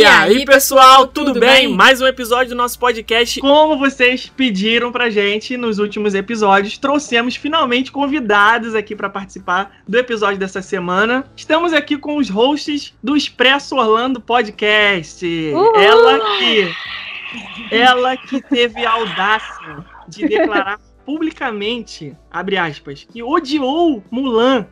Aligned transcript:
E, 0.00 0.04
aí, 0.06 0.46
pessoal, 0.46 1.06
tudo, 1.06 1.34
tudo 1.34 1.40
bem? 1.40 1.66
bem? 1.66 1.76
Mais 1.76 2.00
um 2.00 2.06
episódio 2.06 2.48
do 2.48 2.54
nosso 2.54 2.78
podcast. 2.78 3.38
Como 3.38 3.76
vocês 3.76 4.32
pediram 4.34 4.90
pra 4.90 5.10
gente 5.10 5.58
nos 5.58 5.78
últimos 5.78 6.14
episódios, 6.14 6.78
trouxemos 6.78 7.36
finalmente 7.36 7.92
convidados 7.92 8.74
aqui 8.74 8.96
para 8.96 9.10
participar 9.10 9.82
do 9.86 9.98
episódio 9.98 10.38
dessa 10.38 10.62
semana. 10.62 11.26
Estamos 11.36 11.74
aqui 11.74 11.98
com 11.98 12.16
os 12.16 12.30
hosts 12.30 12.94
do 13.02 13.14
Expresso 13.14 13.76
Orlando 13.76 14.22
Podcast. 14.22 15.22
Uhul! 15.52 15.76
Ela 15.76 16.38
que 16.38 16.74
ela 17.70 18.16
que 18.16 18.40
teve 18.40 18.86
a 18.86 18.92
audácia 18.92 19.84
de 20.08 20.26
declarar 20.26 20.80
publicamente, 21.10 22.16
abre 22.30 22.56
aspas, 22.56 23.02
que 23.02 23.20
odiou 23.20 24.00
Mulan, 24.12 24.64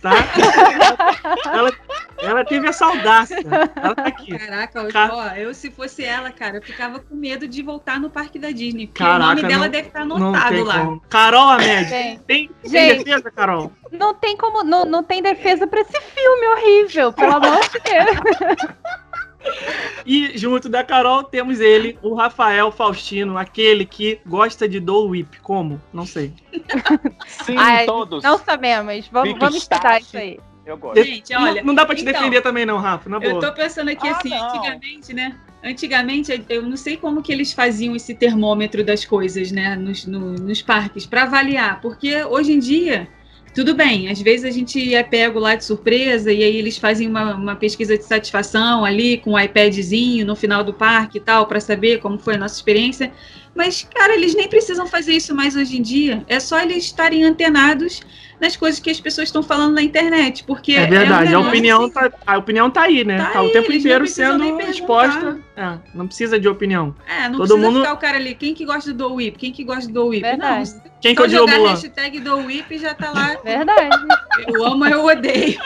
tá? 0.00 0.12
ela, 1.52 1.70
ela 2.16 2.44
teve 2.46 2.66
essa 2.66 2.86
audácia. 2.86 3.36
Ela 3.76 3.94
tá 3.94 4.06
aqui. 4.06 4.38
Caraca, 4.38 4.86
Car... 4.86 5.10
ó, 5.12 5.26
eu 5.36 5.52
se 5.52 5.70
fosse 5.70 6.02
ela, 6.02 6.30
cara, 6.32 6.56
eu 6.56 6.62
ficava 6.62 6.98
com 6.98 7.14
medo 7.14 7.46
de 7.46 7.62
voltar 7.62 8.00
no 8.00 8.08
parque 8.08 8.38
da 8.38 8.50
Disney, 8.50 8.86
porque 8.86 9.02
Caraca, 9.02 9.24
o 9.24 9.34
nome 9.36 9.42
dela 9.42 9.64
não, 9.64 9.70
deve 9.70 9.88
estar 9.88 10.00
anotado 10.00 10.64
lá. 10.64 10.80
Como. 10.80 11.00
Carol 11.10 11.48
Amédio, 11.50 11.90
tem, 11.90 12.18
tem, 12.26 12.50
tem 12.62 12.96
defesa, 12.96 13.30
Carol? 13.30 13.70
Não 13.92 14.14
tem 14.14 14.34
como, 14.34 14.64
não, 14.64 14.86
não 14.86 15.02
tem 15.02 15.22
defesa 15.22 15.66
pra 15.66 15.82
esse 15.82 16.00
filme 16.00 16.48
horrível, 16.48 17.12
pelo 17.12 17.34
amor 17.34 17.60
de 17.60 17.80
Deus. 17.80 18.96
E 20.06 20.38
junto 20.38 20.68
da 20.68 20.84
Carol 20.84 21.24
temos 21.24 21.58
ele, 21.58 21.98
o 22.00 22.14
Rafael 22.14 22.70
Faustino, 22.70 23.36
aquele 23.36 23.84
que 23.84 24.20
gosta 24.24 24.68
de 24.68 24.78
Dole 24.78 25.08
Whip. 25.10 25.40
Como? 25.40 25.82
Não 25.92 26.06
sei. 26.06 26.32
Sim, 27.44 27.56
Ai, 27.58 27.86
todos. 27.86 28.22
Não 28.22 28.38
sabemos. 28.38 29.08
Vamos, 29.08 29.36
vamos 29.36 29.56
estudar 29.56 30.00
isso 30.00 30.16
aí. 30.16 30.38
Eu 30.64 30.76
gosto. 30.76 31.02
Gente, 31.02 31.34
olha. 31.34 31.60
Não, 31.60 31.68
não 31.68 31.74
dá 31.74 31.84
pra 31.84 31.94
te 31.94 32.02
então, 32.02 32.12
defender 32.12 32.40
também, 32.40 32.64
não, 32.64 32.78
Rafa. 32.78 33.08
Na 33.08 33.18
boa. 33.18 33.32
Eu 33.32 33.40
tô 33.40 33.52
pensando 33.52 33.88
aqui 33.88 34.06
ah, 34.06 34.16
assim, 34.16 34.30
não. 34.30 34.48
antigamente, 34.48 35.12
né? 35.12 35.36
Antigamente, 35.64 36.44
eu 36.48 36.62
não 36.62 36.76
sei 36.76 36.96
como 36.96 37.22
que 37.22 37.32
eles 37.32 37.52
faziam 37.52 37.96
esse 37.96 38.14
termômetro 38.14 38.84
das 38.84 39.04
coisas, 39.04 39.50
né, 39.50 39.74
nos, 39.74 40.06
no, 40.06 40.34
nos 40.34 40.62
parques, 40.62 41.04
para 41.06 41.24
avaliar, 41.24 41.80
porque 41.80 42.22
hoje 42.24 42.52
em 42.52 42.58
dia 42.60 43.08
tudo 43.56 43.74
bem, 43.74 44.10
às 44.10 44.20
vezes 44.20 44.44
a 44.44 44.50
gente 44.50 44.94
é 44.94 45.02
pego 45.02 45.38
lá 45.38 45.54
de 45.54 45.64
surpresa 45.64 46.30
e 46.30 46.44
aí 46.44 46.56
eles 46.58 46.76
fazem 46.76 47.08
uma, 47.08 47.34
uma 47.34 47.56
pesquisa 47.56 47.96
de 47.96 48.04
satisfação 48.04 48.84
ali 48.84 49.16
com 49.16 49.30
o 49.30 49.32
um 49.32 49.38
iPadzinho 49.38 50.26
no 50.26 50.36
final 50.36 50.62
do 50.62 50.74
parque 50.74 51.16
e 51.16 51.20
tal, 51.22 51.46
para 51.46 51.58
saber 51.58 51.98
como 52.00 52.18
foi 52.18 52.34
a 52.34 52.36
nossa 52.38 52.54
experiência. 52.54 53.10
Mas, 53.54 53.82
cara, 53.82 54.14
eles 54.14 54.34
nem 54.34 54.46
precisam 54.46 54.86
fazer 54.86 55.14
isso 55.14 55.34
mais 55.34 55.56
hoje 55.56 55.78
em 55.78 55.80
dia. 55.80 56.22
É 56.28 56.38
só 56.38 56.60
eles 56.60 56.84
estarem 56.84 57.24
antenados 57.24 58.02
nas 58.40 58.56
coisas 58.56 58.78
que 58.80 58.90
as 58.90 59.00
pessoas 59.00 59.28
estão 59.28 59.42
falando 59.42 59.74
na 59.74 59.82
internet. 59.82 60.44
Porque 60.44 60.72
é 60.72 60.86
verdade, 60.86 61.32
é 61.32 61.38
um 61.38 61.44
a, 61.44 61.48
opinião 61.48 61.90
tá, 61.90 62.12
a 62.26 62.38
opinião 62.38 62.70
tá 62.70 62.82
aí, 62.82 63.04
né? 63.04 63.18
Tá, 63.18 63.30
tá 63.30 63.40
aí, 63.40 63.48
o 63.48 63.52
tempo 63.52 63.72
inteiro 63.72 64.06
sendo 64.06 64.60
exposta. 64.62 65.38
É, 65.56 65.78
não 65.94 66.06
precisa 66.06 66.38
de 66.38 66.48
opinião. 66.48 66.94
É, 67.06 67.28
não 67.28 67.38
Todo 67.38 67.48
precisa 67.48 67.58
mundo... 67.58 67.80
ficar 67.80 67.92
o 67.94 67.98
cara 67.98 68.16
ali. 68.16 68.34
Quem 68.34 68.54
que 68.54 68.64
gosta 68.64 68.92
do 68.92 69.14
Whip? 69.14 69.36
Quem 69.36 69.52
que 69.52 69.64
gosta 69.64 69.90
do 69.90 70.06
Whip? 70.08 70.22
Verdade. 70.22 70.74
Não, 70.74 70.82
Quem 71.00 71.14
que 71.14 71.22
odiou 71.22 71.48
jogar 71.48 71.70
hashtag 71.70 72.20
do 72.20 72.36
Whip 72.38 72.78
já 72.78 72.94
tá 72.94 73.10
lá. 73.10 73.36
Verdade. 73.44 74.06
Eu 74.46 74.64
amo, 74.64 74.86
eu 74.86 75.04
odeio. 75.04 75.58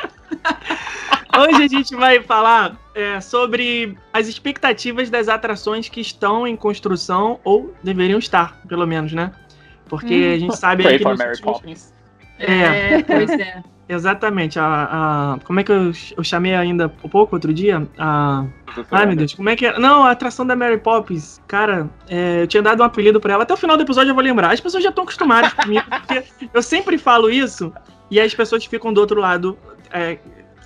Hoje 1.37 1.63
a 1.63 1.69
gente 1.69 1.95
vai 1.95 2.23
falar 2.23 2.77
é, 2.95 3.21
sobre 3.21 3.97
as 4.13 4.27
expectativas 4.27 5.11
das 5.11 5.29
atrações 5.29 5.89
que 5.89 6.01
estão 6.01 6.47
em 6.47 6.57
construção 6.57 7.39
ou 7.45 7.75
deveriam 7.83 8.19
estar, 8.19 8.61
pelo 8.67 8.87
menos, 8.87 9.13
né? 9.13 9.33
Porque 9.89 10.15
hum. 10.15 10.35
a 10.35 10.39
gente 10.39 10.57
sabe 10.57 10.83
Pray 10.85 10.99
que 10.99 11.03
for 11.03 11.17
Mary 11.17 11.31
últimos... 11.31 11.53
Poppins. 11.53 12.00
É, 12.41 12.95
é, 12.95 13.03
pois 13.03 13.31
é. 13.31 13.63
Exatamente. 13.89 14.57
A, 14.57 14.65
a, 14.65 15.39
como 15.45 15.59
é 15.59 15.65
que 15.65 15.73
eu, 15.73 15.91
eu 16.17 16.23
chamei 16.23 16.55
ainda 16.55 16.87
um 17.03 17.09
pouco 17.09 17.35
outro 17.35 17.53
dia? 17.53 17.89
A, 17.99 18.45
ai, 18.93 19.07
meu 19.07 19.17
Deus, 19.17 19.35
como 19.35 19.49
é 19.49 19.57
que 19.57 19.67
é? 19.67 19.79
Não, 19.81 20.05
a 20.05 20.13
atração 20.13 20.47
da 20.47 20.55
Mary 20.55 20.79
Poppins. 20.79 21.41
Cara, 21.49 21.91
é, 22.09 22.43
eu 22.43 22.47
tinha 22.47 22.63
dado 22.63 22.83
um 22.83 22.87
apelido 22.87 23.21
pra 23.21 23.33
ela. 23.33 23.43
Até 23.43 23.53
o 23.53 23.57
final 23.57 23.77
do 23.77 23.83
episódio 23.83 24.11
eu 24.11 24.15
vou 24.15 24.23
lembrar. 24.23 24.53
As 24.53 24.61
pessoas 24.61 24.85
já 24.85 24.91
estão 24.91 25.03
acostumadas 25.03 25.53
comigo, 25.55 25.85
porque 25.91 26.23
eu 26.55 26.63
sempre 26.63 26.99
falo 26.99 27.29
isso 27.29 27.73
e 28.11 28.21
as 28.21 28.33
pessoas 28.33 28.65
ficam 28.65 28.93
do 28.93 29.01
outro 29.01 29.21
lado 29.21 29.59
é, 29.93 30.19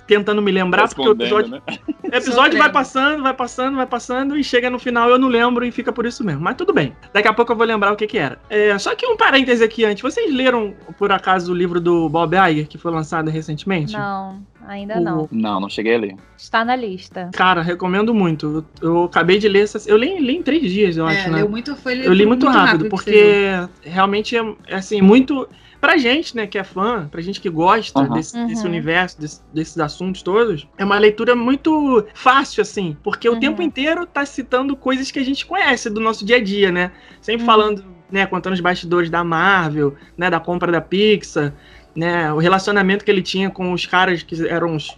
tentando 0.07 0.41
me 0.41 0.51
lembrar, 0.51 0.87
porque 0.87 1.07
o 1.07 1.11
episódio, 1.11 1.51
né? 1.51 1.61
o 2.03 2.15
episódio 2.15 2.57
vai 2.57 2.71
passando, 2.71 3.23
vai 3.23 3.33
passando, 3.33 3.75
vai 3.75 3.87
passando, 3.87 4.37
e 4.37 4.43
chega 4.43 4.69
no 4.69 4.79
final 4.79 5.09
eu 5.09 5.17
não 5.17 5.27
lembro 5.27 5.65
e 5.65 5.71
fica 5.71 5.91
por 5.91 6.05
isso 6.05 6.23
mesmo. 6.23 6.41
Mas 6.41 6.55
tudo 6.55 6.73
bem. 6.73 6.95
Daqui 7.13 7.27
a 7.27 7.33
pouco 7.33 7.51
eu 7.51 7.55
vou 7.55 7.65
lembrar 7.65 7.91
o 7.91 7.95
que 7.95 8.07
que 8.07 8.17
era. 8.17 8.39
É, 8.49 8.77
só 8.77 8.95
que 8.95 9.05
um 9.05 9.17
parêntese 9.17 9.63
aqui 9.63 9.83
antes. 9.85 10.01
Vocês 10.01 10.33
leram, 10.33 10.73
por 10.97 11.11
acaso, 11.11 11.51
o 11.51 11.55
livro 11.55 11.79
do 11.79 12.07
Bob 12.09 12.35
Iger, 12.35 12.67
que 12.67 12.77
foi 12.77 12.91
lançado 12.91 13.29
recentemente? 13.29 13.93
Não, 13.93 14.41
ainda 14.67 14.99
o... 14.99 15.01
não. 15.01 15.29
Não, 15.31 15.59
não 15.59 15.69
cheguei 15.69 15.95
a 15.95 15.99
ler. 15.99 16.15
Está 16.37 16.63
na 16.63 16.75
lista. 16.75 17.29
Cara, 17.33 17.61
recomendo 17.61 18.13
muito. 18.13 18.65
Eu, 18.81 18.89
eu 18.89 19.03
acabei 19.05 19.39
de 19.39 19.47
ler 19.47 19.63
essa... 19.63 19.81
Eu 19.89 19.97
li, 19.97 20.19
li, 20.19 20.37
em 20.37 20.43
três 20.43 20.71
dias, 20.71 20.97
eu 20.97 21.07
é, 21.07 21.17
acho, 21.17 21.31
né? 21.31 21.43
Muito, 21.43 21.75
foi, 21.75 21.93
eu 22.05 22.13
li 22.13 22.25
muito, 22.25 22.45
muito 22.45 22.47
rápido, 22.47 22.71
rápido 22.71 22.89
porque 22.89 23.51
realmente 23.81 24.37
é, 24.37 24.55
é 24.67 24.75
assim, 24.75 25.01
muito 25.01 25.47
pra 25.85 25.97
gente, 25.97 26.35
né, 26.35 26.47
que 26.47 26.57
é 26.57 26.63
fã, 26.63 27.07
pra 27.07 27.21
gente 27.21 27.39
que 27.39 27.47
gosta 27.47 27.99
uhum. 27.99 28.13
Desse, 28.13 28.43
desse, 28.47 28.63
uhum. 28.63 28.69
universo, 28.69 29.21
desse, 29.21 29.41
desses 29.53 29.77
assuntos 29.77 30.23
todos, 30.23 30.67
é 30.79 30.83
uma 30.83 30.97
leitura 30.97 31.35
muito 31.35 32.07
fácil, 32.15 32.63
assim, 32.63 32.97
porque 33.03 33.29
uhum. 33.29 33.35
o 33.35 33.39
tempo 33.39 33.61
inteiro 33.61 34.03
tá 34.07 34.25
citando 34.25 34.75
coisas 34.75 35.11
que 35.11 35.19
a 35.19 35.23
gente 35.23 35.45
conhece 35.45 35.87
do 35.91 36.01
nosso 36.01 36.25
dia 36.25 36.37
a 36.37 36.43
dia, 36.43 36.71
né? 36.71 36.91
Sempre 37.21 37.41
uhum. 37.41 37.45
falando, 37.45 37.85
né, 38.11 38.25
contando 38.25 38.53
os 38.53 38.61
bastidores 38.61 39.11
da 39.11 39.23
Marvel, 39.23 39.95
né, 40.17 40.27
da 40.27 40.39
compra 40.39 40.71
da 40.71 40.81
Pixar, 40.81 41.53
né, 41.95 42.33
o 42.33 42.39
relacionamento 42.39 43.05
que 43.05 43.11
ele 43.11 43.21
tinha 43.21 43.51
com 43.51 43.71
os 43.71 43.85
caras 43.85 44.23
que 44.23 44.47
eram 44.47 44.75
os, 44.75 44.97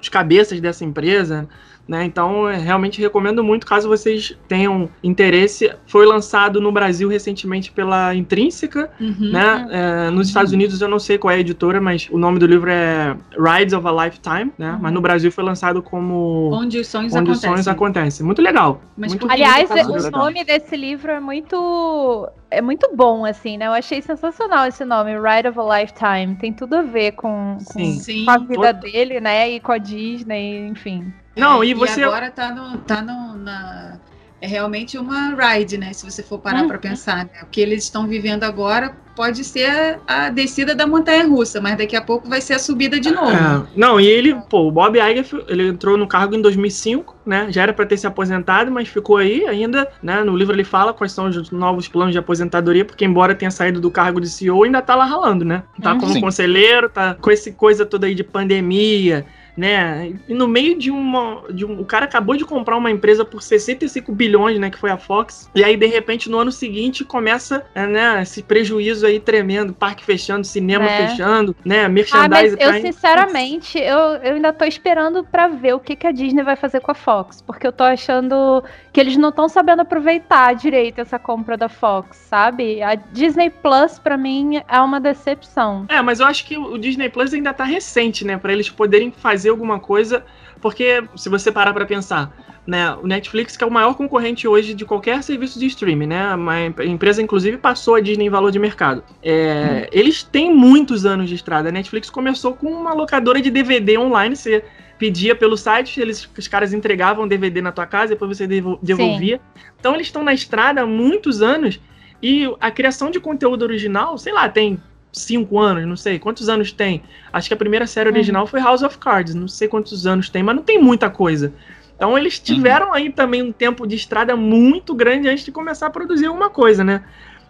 os 0.00 0.08
cabeças 0.08 0.60
dessa 0.60 0.84
empresa, 0.84 1.48
né? 1.90 2.04
Então, 2.04 2.44
realmente 2.44 3.00
recomendo 3.00 3.42
muito 3.42 3.66
caso 3.66 3.88
vocês 3.88 4.38
tenham 4.46 4.88
interesse. 5.02 5.74
Foi 5.88 6.06
lançado 6.06 6.60
no 6.60 6.70
Brasil 6.70 7.08
recentemente 7.08 7.72
pela 7.72 8.14
Intrínseca, 8.14 8.88
uhum. 9.00 9.32
né? 9.32 9.66
É, 9.70 10.10
nos 10.10 10.28
Estados 10.28 10.52
Unidos 10.52 10.80
eu 10.80 10.88
não 10.88 11.00
sei 11.00 11.18
qual 11.18 11.32
é 11.32 11.38
a 11.38 11.40
editora, 11.40 11.80
mas 11.80 12.08
o 12.12 12.16
nome 12.16 12.38
do 12.38 12.46
livro 12.46 12.70
é 12.70 13.16
Rides 13.36 13.74
of 13.74 13.84
a 13.84 14.04
Lifetime, 14.04 14.52
né? 14.56 14.74
Uhum. 14.74 14.78
Mas 14.82 14.92
no 14.92 15.00
Brasil 15.00 15.32
foi 15.32 15.42
lançado 15.42 15.82
como 15.82 16.50
Onde 16.52 16.78
os 16.78 16.86
sonhos, 16.86 17.12
Onde 17.12 17.24
acontecem. 17.24 17.50
Os 17.50 17.54
sonhos 17.54 17.68
acontecem. 17.68 18.24
Muito 18.24 18.40
legal. 18.40 18.80
Mas 18.96 19.10
muito 19.10 19.28
aliás, 19.28 19.68
o 19.68 20.10
nome 20.12 20.44
desse 20.44 20.76
livro 20.76 21.10
é 21.10 21.18
muito 21.18 22.30
é 22.52 22.62
muito 22.62 22.88
bom, 22.94 23.24
assim, 23.24 23.56
né? 23.56 23.66
Eu 23.66 23.72
achei 23.72 24.00
sensacional 24.00 24.68
esse 24.68 24.84
nome, 24.84 25.10
Ride 25.12 25.48
of 25.48 25.58
a 25.58 25.80
Lifetime. 25.80 26.36
Tem 26.36 26.52
tudo 26.52 26.76
a 26.76 26.82
ver 26.82 27.12
com, 27.12 27.58
com, 27.64 27.84
Sim. 27.84 28.24
com 28.24 28.30
a 28.30 28.38
vida 28.38 28.72
dele, 28.72 29.20
né? 29.20 29.50
E 29.50 29.58
com 29.58 29.72
a 29.72 29.78
Disney, 29.78 30.68
enfim. 30.68 31.12
Não, 31.36 31.62
e 31.62 31.74
você. 31.74 32.00
E 32.00 32.04
agora 32.04 32.30
tá, 32.30 32.54
no, 32.54 32.78
tá 32.78 33.02
no, 33.02 33.36
na. 33.36 33.98
É 34.42 34.46
realmente 34.46 34.96
uma 34.96 35.34
ride, 35.34 35.76
né? 35.76 35.92
Se 35.92 36.10
você 36.10 36.22
for 36.22 36.38
parar 36.38 36.62
uhum. 36.62 36.68
para 36.68 36.78
pensar. 36.78 37.26
Né? 37.26 37.30
O 37.42 37.46
que 37.46 37.60
eles 37.60 37.84
estão 37.84 38.06
vivendo 38.06 38.44
agora 38.44 38.96
pode 39.14 39.44
ser 39.44 40.00
a 40.06 40.30
descida 40.30 40.74
da 40.74 40.86
montanha 40.86 41.26
russa, 41.26 41.60
mas 41.60 41.76
daqui 41.76 41.94
a 41.94 42.00
pouco 42.00 42.26
vai 42.26 42.40
ser 42.40 42.54
a 42.54 42.58
subida 42.58 42.98
de 42.98 43.10
novo. 43.10 43.30
É, 43.30 43.66
não, 43.76 44.00
e 44.00 44.06
ele, 44.06 44.34
pô, 44.48 44.66
o 44.66 44.70
Bob 44.70 44.98
Iger, 44.98 45.26
ele 45.46 45.68
entrou 45.68 45.98
no 45.98 46.06
cargo 46.06 46.34
em 46.34 46.40
2005, 46.40 47.16
né? 47.26 47.48
Já 47.50 47.64
era 47.64 47.74
para 47.74 47.84
ter 47.84 47.98
se 47.98 48.06
aposentado, 48.06 48.70
mas 48.70 48.88
ficou 48.88 49.18
aí 49.18 49.46
ainda, 49.46 49.90
né? 50.02 50.24
No 50.24 50.34
livro 50.34 50.54
ele 50.54 50.64
fala 50.64 50.94
quais 50.94 51.12
são 51.12 51.26
os 51.26 51.50
novos 51.50 51.86
planos 51.86 52.12
de 52.12 52.18
aposentadoria, 52.18 52.82
porque 52.82 53.04
embora 53.04 53.34
tenha 53.34 53.50
saído 53.50 53.78
do 53.78 53.90
cargo 53.90 54.22
de 54.22 54.30
CEO, 54.30 54.64
ainda 54.64 54.80
tá 54.80 54.94
lá 54.94 55.04
ralando, 55.04 55.44
né? 55.44 55.64
Tá 55.82 55.92
uhum. 55.92 56.00
como 56.00 56.12
Sim. 56.14 56.20
conselheiro, 56.22 56.88
tá 56.88 57.14
com 57.14 57.30
esse 57.30 57.52
coisa 57.52 57.84
toda 57.84 58.06
aí 58.06 58.14
de 58.14 58.24
pandemia, 58.24 59.26
né? 59.56 60.12
E 60.28 60.34
no 60.34 60.46
meio 60.46 60.78
de 60.78 60.90
uma. 60.90 61.42
De 61.50 61.64
um, 61.64 61.80
o 61.80 61.84
cara 61.84 62.04
acabou 62.04 62.36
de 62.36 62.44
comprar 62.44 62.76
uma 62.76 62.90
empresa 62.90 63.24
por 63.24 63.42
65 63.42 64.12
bilhões, 64.12 64.58
né? 64.58 64.70
Que 64.70 64.78
foi 64.78 64.90
a 64.90 64.96
Fox. 64.96 65.50
E 65.54 65.64
aí, 65.64 65.76
de 65.76 65.86
repente, 65.86 66.30
no 66.30 66.38
ano 66.38 66.52
seguinte, 66.52 67.04
começa 67.04 67.64
é, 67.74 67.86
né, 67.86 68.22
esse 68.22 68.42
prejuízo 68.42 69.06
aí 69.06 69.20
tremendo, 69.20 69.72
parque 69.72 70.04
fechando, 70.04 70.46
cinema 70.46 70.86
é. 70.86 71.08
fechando, 71.08 71.54
né? 71.64 71.88
Merchandising. 71.88 72.56
Ah, 72.60 72.76
eu, 72.76 72.80
sinceramente, 72.80 73.78
eu, 73.78 73.98
eu 73.98 74.34
ainda 74.34 74.52
tô 74.52 74.64
esperando 74.64 75.24
para 75.24 75.48
ver 75.48 75.74
o 75.74 75.80
que, 75.80 75.96
que 75.96 76.06
a 76.06 76.12
Disney 76.12 76.42
vai 76.42 76.56
fazer 76.56 76.80
com 76.80 76.90
a 76.90 76.94
Fox. 76.94 77.42
Porque 77.42 77.66
eu 77.66 77.72
tô 77.72 77.84
achando 77.84 78.62
que 78.92 79.00
eles 79.00 79.16
não 79.16 79.30
estão 79.30 79.48
sabendo 79.48 79.80
aproveitar 79.82 80.54
direito 80.54 81.00
essa 81.00 81.18
compra 81.18 81.56
da 81.56 81.68
Fox, 81.68 82.16
sabe? 82.16 82.82
A 82.82 82.94
Disney 82.94 83.50
Plus, 83.50 83.98
para 83.98 84.16
mim, 84.16 84.62
é 84.68 84.80
uma 84.80 85.00
decepção. 85.00 85.86
É, 85.88 86.00
mas 86.00 86.20
eu 86.20 86.26
acho 86.26 86.44
que 86.46 86.56
o 86.56 86.78
Disney 86.78 87.08
Plus 87.08 87.32
ainda 87.32 87.52
tá 87.52 87.64
recente, 87.64 88.24
né? 88.24 88.36
Para 88.36 88.52
eles 88.52 88.68
poderem 88.68 89.10
fazer 89.10 89.39
fazer 89.40 89.48
alguma 89.48 89.80
coisa, 89.80 90.22
porque 90.60 91.02
se 91.16 91.30
você 91.30 91.50
parar 91.50 91.72
para 91.72 91.86
pensar, 91.86 92.36
né, 92.66 92.94
o 93.02 93.06
Netflix 93.06 93.56
que 93.56 93.64
é 93.64 93.66
o 93.66 93.70
maior 93.70 93.94
concorrente 93.94 94.46
hoje 94.46 94.74
de 94.74 94.84
qualquer 94.84 95.22
serviço 95.22 95.58
de 95.58 95.66
streaming, 95.66 96.08
né, 96.08 96.34
uma 96.34 96.66
empresa 96.84 97.22
inclusive 97.22 97.56
passou 97.56 97.94
a 97.94 98.00
Disney 98.00 98.26
em 98.26 98.30
valor 98.30 98.50
de 98.50 98.58
mercado. 98.58 99.02
É, 99.22 99.86
hum. 99.86 99.88
Eles 99.90 100.22
têm 100.22 100.54
muitos 100.54 101.06
anos 101.06 101.28
de 101.28 101.34
estrada. 101.34 101.70
A 101.70 101.72
Netflix 101.72 102.10
começou 102.10 102.54
com 102.54 102.66
uma 102.66 102.92
locadora 102.92 103.40
de 103.40 103.50
DVD 103.50 103.96
online, 103.96 104.36
você 104.36 104.62
pedia 104.98 105.34
pelo 105.34 105.56
site, 105.56 105.98
eles, 105.98 106.28
os 106.36 106.46
caras 106.46 106.74
entregavam 106.74 107.26
DVD 107.26 107.62
na 107.62 107.72
tua 107.72 107.86
casa, 107.86 108.08
depois 108.08 108.36
você 108.36 108.46
devolvia. 108.46 109.38
Sim. 109.38 109.62
Então 109.78 109.94
eles 109.94 110.08
estão 110.08 110.22
na 110.22 110.34
estrada 110.34 110.82
há 110.82 110.86
muitos 110.86 111.40
anos 111.40 111.80
e 112.22 112.44
a 112.60 112.70
criação 112.70 113.10
de 113.10 113.18
conteúdo 113.18 113.62
original, 113.62 114.18
sei 114.18 114.34
lá, 114.34 114.46
tem 114.46 114.78
cinco 115.12 115.58
anos, 115.58 115.86
não 115.86 115.96
sei 115.96 116.18
quantos 116.18 116.48
anos 116.48 116.72
tem. 116.72 117.02
Acho 117.32 117.48
que 117.48 117.54
a 117.54 117.56
primeira 117.56 117.86
série 117.86 118.08
uhum. 118.08 118.14
original 118.14 118.42
uhum. 118.42 118.48
foi 118.48 118.60
House 118.60 118.82
of 118.82 118.98
Cards, 118.98 119.34
não 119.34 119.48
sei 119.48 119.68
quantos 119.68 120.06
anos 120.06 120.28
tem, 120.28 120.42
mas 120.42 120.56
não 120.56 120.62
tem 120.62 120.80
muita 120.80 121.10
coisa. 121.10 121.52
Então 121.96 122.16
eles 122.16 122.38
uhum. 122.38 122.44
tiveram 122.44 122.86
uhum. 122.88 122.94
aí 122.94 123.12
também 123.12 123.42
um 123.42 123.52
tempo 123.52 123.86
de 123.86 123.96
estrada 123.96 124.36
muito 124.36 124.94
grande 124.94 125.28
antes 125.28 125.44
de 125.44 125.52
começar 125.52 125.86
a 125.86 125.90
produzir 125.90 126.26
alguma 126.26 126.50
coisa, 126.50 126.82
né? 126.84 127.02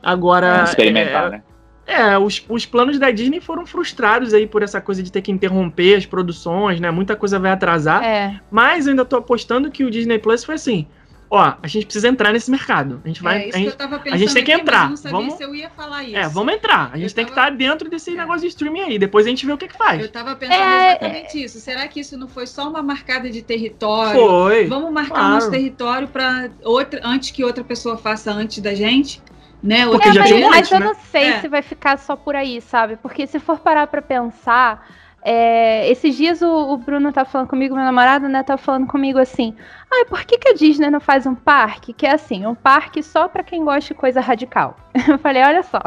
Agora. 0.03 0.65
Experimentar, 0.65 1.27
é, 1.27 1.31
né? 1.31 1.43
É, 1.87 2.19
os, 2.19 2.45
os 2.49 2.65
planos 2.65 2.99
da 2.99 3.11
Disney 3.11 3.41
foram 3.41 3.67
frustrados 3.67 4.33
aí 4.33 4.47
por 4.47 4.63
essa 4.63 4.81
coisa 4.81 5.03
de 5.03 5.11
ter 5.11 5.23
que 5.23 5.33
interromper 5.33 5.97
as 5.97 6.07
produções, 6.07 6.79
né? 6.79 6.91
Muita 6.91 7.17
coisa 7.17 7.39
vai 7.39 7.51
atrasar. 7.51 8.03
É. 8.05 8.41
Mas 8.51 8.87
eu 8.87 8.91
ainda 8.91 9.05
tô 9.05 9.17
apostando 9.17 9.71
que 9.71 9.85
o 9.85 9.91
Disney 9.91 10.19
Plus 10.19 10.45
foi 10.45 10.55
assim 10.55 10.87
ó, 11.31 11.55
a 11.63 11.67
gente 11.69 11.87
precisa 11.87 12.09
entrar 12.09 12.33
nesse 12.33 12.51
mercado. 12.51 13.01
A 13.05 13.09
gente 13.09 13.23
vai. 13.23 13.49
É, 13.49 13.55
a, 13.55 13.59
gente, 13.59 13.77
a 14.11 14.17
gente 14.17 14.35
tem 14.35 14.45
que 14.45 14.53
aqui, 14.53 14.61
entrar. 14.61 14.93
vamos, 15.05 15.35
se 15.35 15.45
eu 15.45 15.55
ia 15.55 15.71
falar 15.71 16.03
isso. 16.03 16.17
É, 16.17 16.29
vamos 16.29 16.53
entrar. 16.53 16.91
A 16.93 16.99
gente 16.99 17.11
eu 17.11 17.15
tem 17.15 17.25
tava... 17.25 17.35
que 17.35 17.41
estar 17.41 17.57
dentro 17.57 17.89
desse 17.89 18.11
é. 18.11 18.15
negócio 18.15 18.41
de 18.41 18.49
streaming 18.49 18.81
aí. 18.81 18.99
Depois 18.99 19.25
a 19.27 19.29
gente 19.29 19.47
vê 19.47 19.53
o 19.53 19.57
que, 19.57 19.69
que 19.69 19.77
faz. 19.77 20.03
Eu 20.03 20.11
tava 20.11 20.35
pensando 20.35 20.61
é... 20.61 20.91
exatamente 20.91 21.45
isso. 21.45 21.61
Será 21.61 21.87
que 21.87 22.01
isso 22.01 22.19
não 22.19 22.27
foi 22.27 22.47
só 22.47 22.69
uma 22.69 22.83
marcada 22.83 23.31
de 23.31 23.43
território? 23.43 24.21
Foi. 24.21 24.67
Vamos 24.67 24.93
marcar 24.93 25.15
claro. 25.15 25.35
nosso 25.35 25.51
território 25.51 26.09
para 26.09 26.51
outra 26.65 27.01
antes 27.05 27.31
que 27.31 27.45
outra 27.45 27.63
pessoa 27.63 27.97
faça 27.97 28.33
antes 28.33 28.59
da 28.59 28.75
gente? 28.75 29.23
Né? 29.63 29.87
Porque 29.87 30.09
é, 30.09 30.13
já 30.13 30.21
mas, 30.21 30.29
tinha 30.31 30.47
um 30.47 30.51
mas 30.51 30.71
eu 30.71 30.81
né? 30.81 30.87
não 30.87 30.95
sei 30.95 31.27
é. 31.27 31.41
se 31.41 31.49
vai 31.49 31.63
ficar 31.63 31.99
só 31.99 32.17
por 32.17 32.35
aí, 32.35 32.61
sabe? 32.61 32.97
Porque 32.97 33.27
se 33.27 33.39
for 33.39 33.61
parar 33.61 33.87
para 33.87 34.01
pensar, 34.01 34.89
é, 35.23 35.91
esses 35.91 36.17
dias 36.17 36.41
o, 36.41 36.73
o, 36.73 36.77
Bruno 36.79 37.13
tá 37.13 37.25
falando 37.25 37.49
comigo, 37.49 37.75
meu 37.75 37.85
namorado, 37.85 38.27
né, 38.29 38.43
tá 38.43 38.57
falando 38.57 38.87
comigo 38.87 39.19
assim: 39.19 39.55
ai, 39.91 40.05
por 40.07 40.25
que, 40.25 40.39
que 40.39 40.49
a 40.49 40.55
Disney 40.55 40.91
não 40.91 41.01
faz 41.01 41.27
um 41.27 41.35
parque 41.35 41.93
que 41.93 42.07
é 42.07 42.13
assim, 42.13 42.47
um 42.47 42.55
parque 42.55 43.03
só 43.03 43.29
para 43.29 43.43
quem 43.43 43.65
gosta 43.65 43.93
de 43.93 43.95
coisa 43.95 44.21
radical? 44.21 44.77
Eu 45.07 45.19
falei: 45.19 45.43
olha 45.43 45.63
só, 45.63 45.81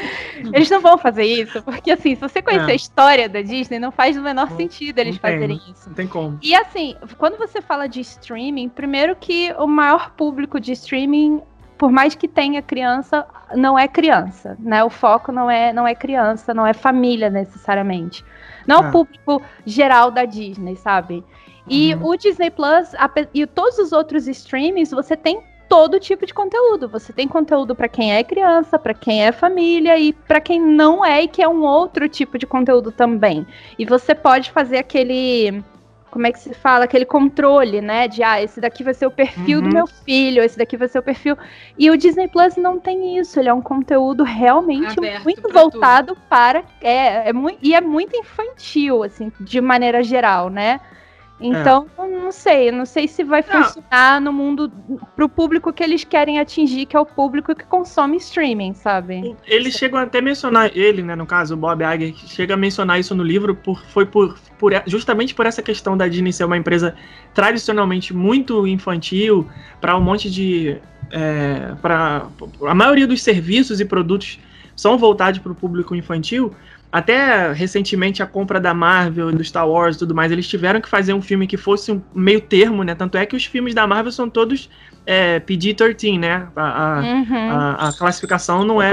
eles 0.54 0.70
não 0.70 0.80
vão 0.80 0.96
fazer 0.96 1.24
isso, 1.24 1.62
porque 1.62 1.90
assim, 1.90 2.14
se 2.14 2.20
você 2.20 2.40
conhecer 2.40 2.70
é. 2.70 2.72
a 2.72 2.76
história 2.76 3.28
da 3.28 3.42
Disney, 3.42 3.78
não 3.78 3.92
faz 3.92 4.16
o 4.16 4.22
menor 4.22 4.50
sentido 4.52 4.98
eles 4.98 5.18
fazerem 5.18 5.60
isso. 5.70 5.88
Não 5.88 5.94
tem 5.94 6.06
como. 6.06 6.38
E 6.42 6.54
assim, 6.54 6.96
quando 7.18 7.36
você 7.36 7.60
fala 7.60 7.86
de 7.86 8.00
streaming, 8.00 8.70
primeiro 8.70 9.14
que 9.14 9.54
o 9.58 9.66
maior 9.66 10.12
público 10.12 10.58
de 10.58 10.72
streaming 10.72 11.42
por 11.78 11.92
mais 11.92 12.16
que 12.16 12.26
tenha 12.26 12.60
criança, 12.60 13.24
não 13.54 13.78
é 13.78 13.86
criança, 13.86 14.56
né? 14.58 14.82
O 14.82 14.90
foco 14.90 15.30
não 15.30 15.48
é, 15.48 15.72
não 15.72 15.86
é 15.86 15.94
criança, 15.94 16.52
não 16.52 16.66
é 16.66 16.72
família 16.72 17.30
necessariamente. 17.30 18.24
Não 18.68 18.84
é. 18.84 18.88
o 18.88 18.92
público 18.92 19.42
geral 19.64 20.10
da 20.10 20.24
Disney, 20.24 20.76
sabe? 20.76 21.24
E 21.66 21.94
uhum. 21.94 22.08
o 22.08 22.16
Disney 22.16 22.50
Plus 22.50 22.92
e 23.34 23.46
todos 23.46 23.78
os 23.78 23.92
outros 23.92 24.28
streamings, 24.28 24.90
você 24.90 25.16
tem 25.16 25.42
todo 25.68 26.00
tipo 26.00 26.24
de 26.24 26.32
conteúdo. 26.32 26.88
Você 26.88 27.12
tem 27.12 27.28
conteúdo 27.28 27.74
para 27.74 27.88
quem 27.88 28.14
é 28.14 28.24
criança, 28.24 28.78
para 28.78 28.94
quem 28.94 29.24
é 29.24 29.32
família 29.32 29.98
e 29.98 30.12
para 30.12 30.40
quem 30.40 30.60
não 30.60 31.04
é 31.04 31.22
e 31.22 31.28
que 31.28 31.42
é 31.42 31.48
um 31.48 31.62
outro 31.62 32.08
tipo 32.08 32.38
de 32.38 32.46
conteúdo 32.46 32.90
também. 32.90 33.46
E 33.78 33.84
você 33.84 34.14
pode 34.14 34.50
fazer 34.50 34.78
aquele 34.78 35.62
como 36.10 36.26
é 36.26 36.32
que 36.32 36.38
se 36.38 36.54
fala, 36.54 36.84
aquele 36.84 37.04
controle, 37.04 37.80
né? 37.80 38.08
De 38.08 38.22
ah, 38.22 38.42
esse 38.42 38.60
daqui 38.60 38.82
vai 38.82 38.94
ser 38.94 39.06
o 39.06 39.10
perfil 39.10 39.58
uhum. 39.58 39.68
do 39.68 39.74
meu 39.74 39.86
filho, 39.86 40.42
esse 40.42 40.58
daqui 40.58 40.76
vai 40.76 40.88
ser 40.88 40.98
o 40.98 41.02
perfil. 41.02 41.36
E 41.78 41.90
o 41.90 41.96
Disney 41.96 42.28
Plus 42.28 42.56
não 42.56 42.78
tem 42.78 43.18
isso, 43.18 43.38
ele 43.38 43.48
é 43.48 43.54
um 43.54 43.62
conteúdo 43.62 44.22
realmente 44.24 44.98
Aberto 44.98 45.24
muito 45.24 45.52
voltado 45.52 46.14
tudo. 46.14 46.24
para. 46.28 46.64
É, 46.80 47.28
é 47.28 47.32
muito, 47.32 47.58
e 47.62 47.74
é 47.74 47.80
muito 47.80 48.16
infantil, 48.16 49.02
assim, 49.02 49.32
de 49.40 49.60
maneira 49.60 50.02
geral, 50.02 50.48
né? 50.50 50.80
Então, 51.40 51.86
é. 51.98 52.08
não 52.08 52.32
sei, 52.32 52.72
não 52.72 52.84
sei 52.84 53.06
se 53.06 53.22
vai 53.22 53.44
não. 53.48 53.62
funcionar 53.62 54.20
no 54.20 54.32
mundo 54.32 54.70
para 55.14 55.24
o 55.24 55.28
público 55.28 55.72
que 55.72 55.82
eles 55.82 56.02
querem 56.02 56.40
atingir, 56.40 56.86
que 56.86 56.96
é 56.96 57.00
o 57.00 57.06
público 57.06 57.54
que 57.54 57.64
consome 57.64 58.16
streaming, 58.16 58.74
sabe? 58.74 59.36
Eles 59.46 59.74
chegam 59.74 60.00
até 60.00 60.18
a 60.18 60.22
mencionar, 60.22 60.70
ele, 60.76 61.02
né, 61.02 61.14
no 61.14 61.26
caso, 61.26 61.54
o 61.54 61.56
Bob 61.56 61.82
Iger, 61.82 62.14
chega 62.26 62.54
a 62.54 62.56
mencionar 62.56 62.98
isso 62.98 63.14
no 63.14 63.22
livro, 63.22 63.54
por, 63.54 63.80
foi 63.86 64.04
por, 64.04 64.36
por, 64.58 64.72
justamente 64.86 65.34
por 65.34 65.46
essa 65.46 65.62
questão 65.62 65.96
da 65.96 66.08
Disney 66.08 66.32
ser 66.32 66.44
uma 66.44 66.56
empresa 66.56 66.94
tradicionalmente 67.32 68.12
muito 68.12 68.66
infantil, 68.66 69.48
para 69.80 69.96
um 69.96 70.00
monte 70.00 70.30
de. 70.30 70.76
É, 71.10 71.74
para 71.80 72.26
a 72.66 72.74
maioria 72.74 73.06
dos 73.06 73.22
serviços 73.22 73.80
e 73.80 73.84
produtos 73.84 74.38
são 74.76 74.98
voltados 74.98 75.40
para 75.40 75.50
o 75.50 75.54
público 75.54 75.94
infantil 75.94 76.54
até 76.90 77.52
recentemente 77.52 78.22
a 78.22 78.26
compra 78.26 78.58
da 78.58 78.72
Marvel, 78.72 79.30
do 79.30 79.44
Star 79.44 79.68
Wars 79.68 79.96
e 79.96 79.98
tudo 79.98 80.14
mais, 80.14 80.32
eles 80.32 80.48
tiveram 80.48 80.80
que 80.80 80.88
fazer 80.88 81.12
um 81.12 81.20
filme 81.20 81.46
que 81.46 81.56
fosse 81.56 81.92
um 81.92 82.02
meio 82.14 82.40
termo, 82.40 82.82
né? 82.82 82.94
Tanto 82.94 83.18
é 83.18 83.26
que 83.26 83.36
os 83.36 83.44
filmes 83.44 83.74
da 83.74 83.86
Marvel 83.86 84.10
são 84.10 84.28
todos 84.28 84.70
é, 85.04 85.38
PG-13, 85.40 86.18
né? 86.18 86.48
A, 86.56 86.98
a, 86.98 87.00
uhum. 87.00 87.50
a, 87.50 87.88
a, 87.88 87.92
classificação 87.92 88.64
não 88.64 88.80
é 88.80 88.90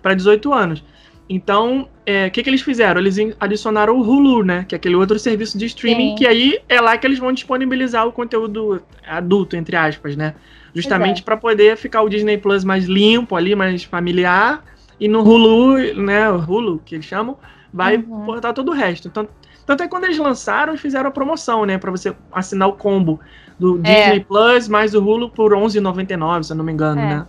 para 0.00 0.14
18 0.14 0.52
anos. 0.52 0.82
Então, 1.28 1.82
o 1.82 1.88
é, 2.06 2.30
que, 2.30 2.42
que 2.42 2.48
eles 2.48 2.62
fizeram? 2.62 2.98
Eles 2.98 3.18
adicionaram 3.38 3.98
o 3.98 4.00
Hulu, 4.00 4.42
né? 4.42 4.64
Que 4.66 4.74
é 4.74 4.76
aquele 4.76 4.94
outro 4.94 5.18
serviço 5.18 5.58
de 5.58 5.66
streaming, 5.66 6.10
Sim. 6.10 6.14
que 6.16 6.26
aí 6.26 6.58
é 6.70 6.80
lá 6.80 6.96
que 6.96 7.06
eles 7.06 7.18
vão 7.18 7.32
disponibilizar 7.32 8.06
o 8.06 8.12
conteúdo 8.12 8.82
adulto, 9.06 9.56
entre 9.56 9.76
aspas, 9.76 10.16
né? 10.16 10.34
Justamente 10.74 11.22
para 11.22 11.36
poder 11.36 11.76
ficar 11.76 12.00
o 12.00 12.08
Disney 12.08 12.38
Plus 12.38 12.64
mais 12.64 12.86
limpo 12.86 13.36
ali, 13.36 13.54
mais 13.54 13.84
familiar 13.84 14.64
e 15.00 15.08
no 15.08 15.22
Hulu, 15.22 15.94
né, 15.94 16.28
Hulu, 16.30 16.80
que 16.84 16.94
eles 16.94 17.06
chamam, 17.06 17.36
vai 17.72 17.96
uhum. 17.96 18.40
todo 18.54 18.70
o 18.70 18.74
resto. 18.74 19.08
Então, 19.08 19.28
tanto 19.66 19.82
é 19.82 19.86
que 19.86 19.90
quando 19.90 20.04
eles 20.04 20.18
lançaram, 20.18 20.72
eles 20.72 20.80
fizeram 20.80 21.08
a 21.08 21.12
promoção, 21.12 21.64
né, 21.64 21.78
para 21.78 21.90
você 21.90 22.14
assinar 22.32 22.68
o 22.68 22.72
combo 22.72 23.20
do 23.58 23.80
é. 23.84 24.04
Disney 24.04 24.24
Plus 24.24 24.68
mais 24.68 24.94
o 24.94 25.02
Hulu 25.02 25.30
por 25.30 25.52
R$11,99, 25.52 26.42
se 26.44 26.52
eu 26.52 26.56
não 26.56 26.64
me 26.64 26.72
engano, 26.72 27.00
é. 27.00 27.04
né? 27.04 27.26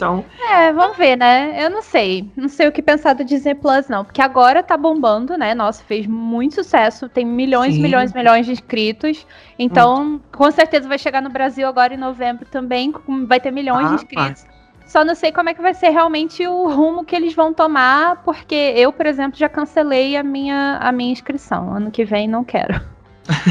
Então. 0.00 0.24
É, 0.50 0.72
vamos 0.72 0.96
ver, 0.96 1.14
né? 1.14 1.62
Eu 1.62 1.68
não 1.68 1.82
sei. 1.82 2.30
Não 2.34 2.48
sei 2.48 2.66
o 2.66 2.72
que 2.72 2.80
pensar 2.80 3.12
do 3.12 3.22
Disney 3.22 3.54
Plus, 3.54 3.86
não. 3.86 4.02
Porque 4.02 4.22
agora 4.22 4.62
tá 4.62 4.74
bombando, 4.74 5.36
né? 5.36 5.54
Nossa, 5.54 5.84
fez 5.84 6.06
muito 6.06 6.54
sucesso. 6.54 7.06
Tem 7.06 7.22
milhões, 7.22 7.74
Sim. 7.74 7.82
milhões, 7.82 8.10
milhões 8.14 8.46
de 8.46 8.52
inscritos. 8.52 9.26
Então, 9.58 10.02
hum. 10.02 10.20
com 10.32 10.50
certeza 10.50 10.88
vai 10.88 10.98
chegar 10.98 11.20
no 11.20 11.28
Brasil 11.28 11.68
agora 11.68 11.92
em 11.92 11.98
novembro 11.98 12.46
também. 12.46 12.94
Vai 13.26 13.40
ter 13.40 13.50
milhões 13.50 13.84
ah, 13.84 13.88
de 13.90 13.94
inscritos. 13.96 14.46
Só 14.90 15.04
não 15.04 15.14
sei 15.14 15.30
como 15.30 15.48
é 15.48 15.54
que 15.54 15.62
vai 15.62 15.72
ser 15.72 15.90
realmente 15.90 16.44
o 16.48 16.66
rumo 16.68 17.04
que 17.04 17.14
eles 17.14 17.32
vão 17.32 17.54
tomar, 17.54 18.24
porque 18.24 18.56
eu, 18.56 18.92
por 18.92 19.06
exemplo, 19.06 19.38
já 19.38 19.48
cancelei 19.48 20.16
a 20.16 20.22
minha, 20.24 20.78
a 20.78 20.90
minha 20.90 21.12
inscrição. 21.12 21.72
Ano 21.72 21.92
que 21.92 22.04
vem 22.04 22.26
não 22.26 22.42
quero. 22.42 22.74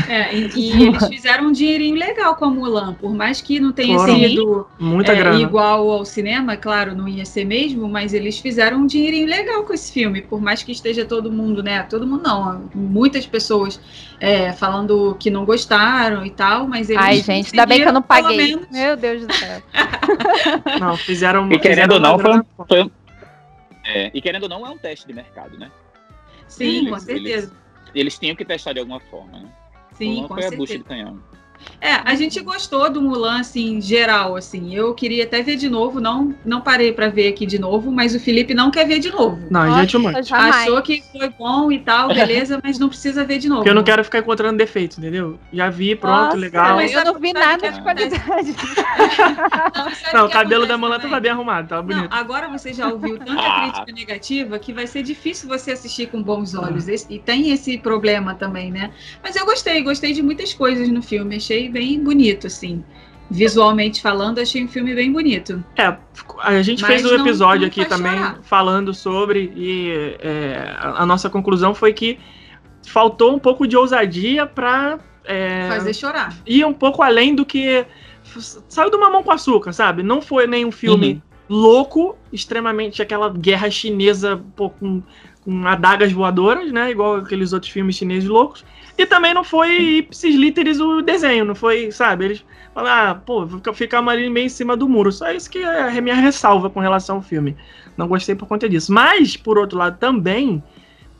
É, 0.07 0.35
e, 0.35 0.49
e 0.55 0.83
eles 0.87 1.07
fizeram 1.07 1.47
um 1.47 1.51
dinheirinho 1.51 1.95
legal 1.95 2.35
com 2.35 2.45
a 2.45 2.49
Mulan, 2.49 2.93
por 2.93 3.13
mais 3.13 3.41
que 3.41 3.59
não 3.59 3.71
tenha 3.71 3.97
Foram 3.97 4.15
sido 4.15 4.67
é, 5.07 5.35
igual 5.35 5.89
ao 5.89 6.05
cinema, 6.05 6.57
claro, 6.57 6.95
não 6.95 7.07
ia 7.07 7.25
ser 7.25 7.45
mesmo, 7.45 7.87
mas 7.87 8.13
eles 8.13 8.39
fizeram 8.39 8.79
um 8.79 8.85
dinheirinho 8.85 9.27
legal 9.27 9.63
com 9.63 9.73
esse 9.73 9.91
filme, 9.91 10.21
por 10.21 10.41
mais 10.41 10.63
que 10.63 10.71
esteja 10.71 11.05
todo 11.05 11.31
mundo, 11.31 11.63
né? 11.63 11.83
Todo 11.83 12.05
mundo 12.05 12.23
não, 12.23 12.69
muitas 12.73 13.25
pessoas 13.25 13.79
é, 14.19 14.51
falando 14.51 15.15
que 15.19 15.29
não 15.29 15.45
gostaram 15.45 16.25
e 16.25 16.29
tal, 16.29 16.67
mas 16.67 16.89
eles. 16.89 17.01
Ai, 17.01 17.21
gente, 17.21 17.51
ainda 17.51 17.65
bem 17.65 17.81
que 17.81 17.87
eu 17.87 17.93
não 17.93 18.01
paguei. 18.01 18.59
Meu 18.71 18.95
Deus 18.97 19.25
do 19.25 19.33
céu. 19.33 19.61
não, 20.79 20.97
fizeram. 20.97 21.51
E 21.51 21.59
querendo 21.59 21.93
ou 21.93 21.99
não, 21.99 22.19
foi, 22.19 22.41
foi, 22.67 22.91
é, 23.85 24.11
e 24.13 24.21
querendo 24.21 24.43
ou 24.43 24.49
não, 24.49 24.65
é 24.65 24.69
um 24.69 24.77
teste 24.77 25.07
de 25.07 25.13
mercado, 25.13 25.57
né? 25.57 25.71
Sim, 26.47 26.79
eles, 26.79 26.89
com 26.89 26.99
certeza. 26.99 27.29
Eles, 27.29 27.51
eles 27.95 28.19
tinham 28.19 28.35
que 28.35 28.45
testar 28.45 28.73
de 28.73 28.79
alguma 28.79 28.99
forma, 28.99 29.39
né? 29.39 29.49
Sim, 29.99 30.15
Mulan 30.15 30.27
com 30.27 30.35
certeza. 30.35 30.55
a 30.55 30.57
bucha 30.57 30.77
de 30.77 30.83
canhão. 30.83 31.23
É, 31.81 31.93
a 32.03 32.13
gente 32.15 32.41
gostou 32.41 32.89
do 32.89 33.01
Mulan, 33.01 33.39
assim, 33.39 33.79
geral, 33.81 34.35
assim. 34.35 34.75
Eu 34.75 34.93
queria 34.93 35.23
até 35.23 35.41
ver 35.41 35.55
de 35.55 35.69
novo, 35.69 35.99
não, 36.01 36.35
não 36.43 36.59
parei 36.59 36.91
para 36.91 37.07
ver 37.07 37.29
aqui 37.29 37.45
de 37.45 37.57
novo, 37.57 37.91
mas 37.91 38.13
o 38.13 38.19
Felipe 38.19 38.53
não 38.53 38.69
quer 38.69 38.85
ver 38.85 38.99
de 38.99 39.09
novo. 39.09 39.39
Não, 39.49 39.65
Nossa, 39.65 39.81
gente, 39.81 39.97
mano. 39.97 40.17
Achou 40.17 40.81
que 40.81 41.03
foi 41.11 41.29
bom 41.29 41.71
e 41.71 41.79
tal, 41.79 42.09
beleza, 42.09 42.59
mas 42.61 42.77
não 42.77 42.89
precisa 42.89 43.23
ver 43.23 43.39
de 43.39 43.47
novo. 43.47 43.61
Porque 43.61 43.69
eu 43.69 43.75
não 43.75 43.83
quero 43.83 44.03
ficar 44.03 44.19
encontrando 44.19 44.57
defeitos, 44.57 44.97
entendeu? 44.97 45.39
Já 45.53 45.69
vi, 45.69 45.95
pronto, 45.95 46.25
Nossa, 46.25 46.37
legal. 46.37 46.75
Mas 46.75 46.91
eu 46.91 47.05
não 47.05 47.17
vi 47.17 47.31
nada 47.31 47.71
de 47.71 47.81
qualidade. 47.81 48.23
não, 50.13 50.19
não 50.19 50.25
o 50.27 50.29
cabelo 50.31 50.65
da 50.65 50.77
Mulan 50.77 50.99
tava 50.99 51.19
bem 51.19 51.31
arrumado, 51.31 51.69
tava 51.69 51.81
bonito. 51.81 52.09
Não, 52.09 52.17
agora 52.17 52.49
você 52.49 52.73
já 52.73 52.87
ouviu 52.89 53.17
tanta 53.17 53.41
crítica 53.61 53.91
negativa 53.93 54.59
que 54.59 54.73
vai 54.73 54.85
ser 54.85 55.01
difícil 55.03 55.47
você 55.47 55.71
assistir 55.71 56.07
com 56.07 56.21
bons 56.21 56.53
olhos. 56.55 56.87
E 57.09 57.19
tem 57.19 57.51
esse 57.51 57.77
problema 57.77 58.35
também, 58.35 58.71
né? 58.71 58.91
Mas 59.23 59.35
eu 59.35 59.45
gostei, 59.45 59.81
gostei 59.81 60.13
de 60.13 60.21
muitas 60.21 60.53
coisas 60.53 60.89
no 60.89 61.01
filme, 61.01 61.39
achei 61.49 61.69
bem 61.69 62.03
bonito, 62.03 62.47
assim. 62.47 62.83
Visualmente 63.31 64.01
falando, 64.01 64.39
achei 64.39 64.63
um 64.63 64.67
filme 64.67 64.93
bem 64.93 65.11
bonito. 65.11 65.63
É, 65.75 65.95
a 66.39 66.61
gente 66.61 66.81
Mas 66.81 67.01
fez 67.01 67.11
um 67.11 67.15
episódio 67.15 67.61
não 67.61 67.67
aqui 67.67 67.85
também 67.85 68.11
chorar. 68.11 68.39
falando 68.41 68.93
sobre, 68.93 69.51
e 69.55 69.91
é, 70.19 70.75
a 70.79 71.05
nossa 71.05 71.29
conclusão 71.29 71.75
foi 71.75 71.93
que 71.93 72.19
faltou 72.87 73.35
um 73.35 73.39
pouco 73.39 73.67
de 73.67 73.77
ousadia 73.77 74.47
para 74.47 74.97
é, 75.25 75.67
fazer 75.67 75.93
chorar. 75.93 76.35
Ir 76.45 76.65
um 76.65 76.73
pouco 76.73 77.03
além 77.03 77.35
do 77.35 77.45
que 77.45 77.85
saiu 78.67 78.89
do 78.89 78.99
mamão 78.99 79.21
com 79.21 79.31
açúcar, 79.31 79.73
sabe? 79.73 80.01
Não 80.01 80.21
foi 80.21 80.47
nem 80.47 80.65
um 80.65 80.71
filme 80.71 81.21
uhum. 81.49 81.55
louco, 81.55 82.17
extremamente 82.33 82.99
aquela 82.99 83.29
guerra 83.29 83.69
chinesa 83.69 84.41
pô, 84.55 84.71
com, 84.71 85.03
com 85.43 85.67
adagas 85.67 86.11
voadoras, 86.11 86.71
né? 86.71 86.89
Igual 86.89 87.17
aqueles 87.17 87.53
outros 87.53 87.71
filmes 87.71 87.95
chineses 87.95 88.27
loucos. 88.27 88.65
E 88.99 89.05
também 89.05 89.33
não 89.33 89.45
foi 89.45 89.99
ipsis 89.99 90.35
literis 90.35 90.81
o 90.81 91.01
desenho, 91.01 91.45
não 91.45 91.55
foi, 91.55 91.89
sabe? 91.89 92.25
Eles 92.25 92.45
falaram, 92.73 93.11
ah, 93.11 93.15
pô, 93.15 93.47
ficar 93.73 94.05
ali 94.05 94.29
meio 94.29 94.47
em 94.47 94.49
cima 94.49 94.75
do 94.75 94.89
muro. 94.89 95.09
Só 95.09 95.31
isso 95.31 95.49
que 95.49 95.59
é 95.59 95.97
a 95.97 96.01
minha 96.01 96.15
ressalva 96.15 96.69
com 96.69 96.81
relação 96.81 97.15
ao 97.15 97.21
filme. 97.21 97.55
Não 97.95 98.09
gostei 98.09 98.35
por 98.35 98.45
conta 98.45 98.67
disso. 98.67 98.91
Mas, 98.91 99.37
por 99.37 99.57
outro 99.57 99.77
lado, 99.77 99.97
também, 99.97 100.61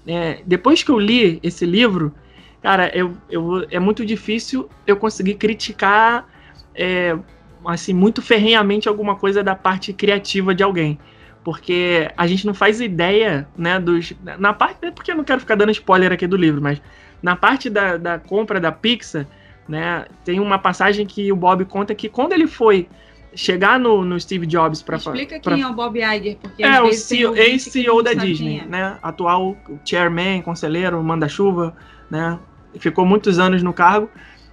é, 0.06 0.42
depois 0.46 0.84
que 0.84 0.92
eu 0.92 1.00
li 1.00 1.40
esse 1.42 1.66
livro, 1.66 2.14
cara, 2.62 2.92
eu, 2.94 3.14
eu, 3.30 3.66
é 3.72 3.80
muito 3.80 4.06
difícil 4.06 4.70
eu 4.86 4.98
conseguir 4.98 5.36
criticar 5.36 6.28
é, 6.76 7.18
assim, 7.66 7.94
muito 7.94 8.22
ferrenhamente 8.22 8.90
alguma 8.90 9.16
coisa 9.16 9.42
da 9.42 9.56
parte 9.56 9.94
criativa 9.94 10.54
de 10.54 10.64
alguém. 10.64 11.00
Porque 11.46 12.12
a 12.18 12.28
gente 12.28 12.46
não 12.46 12.54
faz 12.54 12.82
ideia, 12.82 13.48
né, 13.58 13.80
dos. 13.80 14.14
Na 14.38 14.52
parte. 14.52 14.86
É 14.86 14.92
porque 14.92 15.12
eu 15.12 15.16
não 15.16 15.24
quero 15.24 15.40
ficar 15.40 15.56
dando 15.56 15.72
spoiler 15.72 16.12
aqui 16.12 16.28
do 16.28 16.36
livro, 16.36 16.62
mas 16.62 16.82
na 17.22 17.36
parte 17.36 17.70
da, 17.70 17.98
da 17.98 18.20
compra 18.20 18.60
da 18.60 18.72
Pixar, 18.72 19.26
né, 19.68 20.06
tem 20.26 20.40
uma 20.40 20.58
passagem 20.58 21.06
que 21.06 21.32
o 21.32 21.36
Bob 21.36 21.64
conta 21.66 21.94
que 21.94 22.10
quando 22.10 22.34
ele 22.34 22.48
foi 22.48 22.88
chegar 23.36 23.80
no, 23.80 24.04
no 24.04 24.20
Steve 24.20 24.46
Jobs 24.46 24.82
para 24.82 24.98
Explica 24.98 25.40
quem 25.40 25.42
pra... 25.42 25.60
é 25.60 25.68
o 25.68 25.74
Bob 25.74 26.00
Iger, 26.00 26.38
porque 26.38 26.64
é 26.64 26.82
o 26.82 26.92
CEO, 26.92 27.36
ex-CEO 27.36 28.02
da 28.02 28.14
Disney, 28.14 28.64
né? 28.68 28.98
Atual 29.02 29.56
chairman, 29.86 30.42
conselheiro, 30.42 31.02
manda-chuva, 31.04 31.76
né? 32.10 32.40
Ficou 32.80 33.06
muitos 33.06 33.40
anos 33.40 33.62
no 33.62 33.74
cargo. 33.74 34.10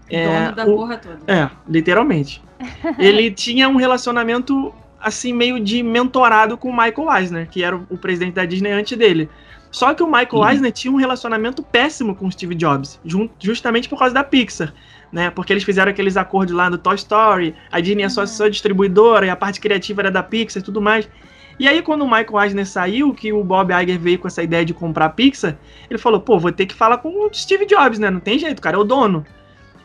É, 0.09 0.25
Dono 0.25 0.37
é, 0.37 0.53
da 0.53 0.65
o, 0.67 0.77
porra 0.77 0.99
toda. 0.99 1.19
É, 1.27 1.51
literalmente. 1.69 2.43
ele 2.99 3.31
tinha 3.31 3.69
um 3.69 3.77
relacionamento 3.77 4.73
assim 5.01 5.33
meio 5.33 5.61
de 5.61 5.83
mentorado 5.83 6.57
com 6.57 6.71
o 6.71 6.77
Michael 6.77 7.17
Eisner, 7.17 7.49
que 7.49 7.63
era 7.63 7.77
o, 7.77 7.87
o 7.91 7.99
presidente 7.99 8.35
da 8.35 8.45
Disney 8.45 8.73
antes 8.73 8.97
dele. 8.97 9.29
Só 9.77 9.93
que 9.93 10.03
o 10.03 10.07
Michael 10.07 10.29
uhum. 10.33 10.49
Eisner 10.49 10.73
tinha 10.73 10.91
um 10.91 10.97
relacionamento 10.97 11.63
péssimo 11.63 12.15
com 12.15 12.27
o 12.27 12.33
Steve 12.33 12.55
Jobs, 12.55 12.99
justamente 13.39 13.91
por 13.91 13.99
causa 13.99 14.15
da 14.15 14.25
Pixar 14.25 14.73
né? 15.13 15.29
Porque 15.31 15.53
eles 15.53 15.65
fizeram 15.65 15.91
aqueles 15.91 16.17
acordos 16.17 16.55
lá 16.55 16.71
do 16.71 16.79
Toy 16.79 16.95
Story, 16.95 17.55
a 17.71 17.79
Disney 17.79 18.05
é 18.05 18.09
só 18.09 18.23
uhum. 18.23 18.27
sua 18.27 18.51
distribuidora 18.51 19.27
e 19.27 19.31
a 19.31 19.37
parte 19.37 19.61
criativa 19.61 20.01
era 20.01 20.11
da 20.11 20.23
Pixar 20.23 20.63
e 20.63 20.65
tudo 20.65 20.81
mais. 20.81 21.07
E 21.59 21.69
aí, 21.69 21.83
quando 21.83 22.03
o 22.03 22.07
Michael 22.07 22.43
Eisner 22.43 22.67
saiu, 22.67 23.13
que 23.13 23.35
o 23.35 23.45
Bob 23.45 23.71
Iger 23.71 23.99
veio 23.99 24.19
com 24.19 24.29
essa 24.29 24.43
ideia 24.43 24.65
de 24.65 24.73
comprar 24.73 25.07
a 25.07 25.11
Pixar, 25.11 25.59
ele 25.91 25.99
falou: 25.99 26.21
pô, 26.21 26.39
vou 26.39 26.53
ter 26.53 26.65
que 26.65 26.75
falar 26.75 26.99
com 26.99 27.09
o 27.09 27.31
Steve 27.35 27.67
Jobs, 27.67 27.99
né? 27.99 28.11
Não 28.11 28.21
tem 28.21 28.39
jeito, 28.39 28.59
o 28.59 28.63
cara 28.63 28.77
é 28.77 28.81
o 28.81 28.85
dono. 28.85 29.25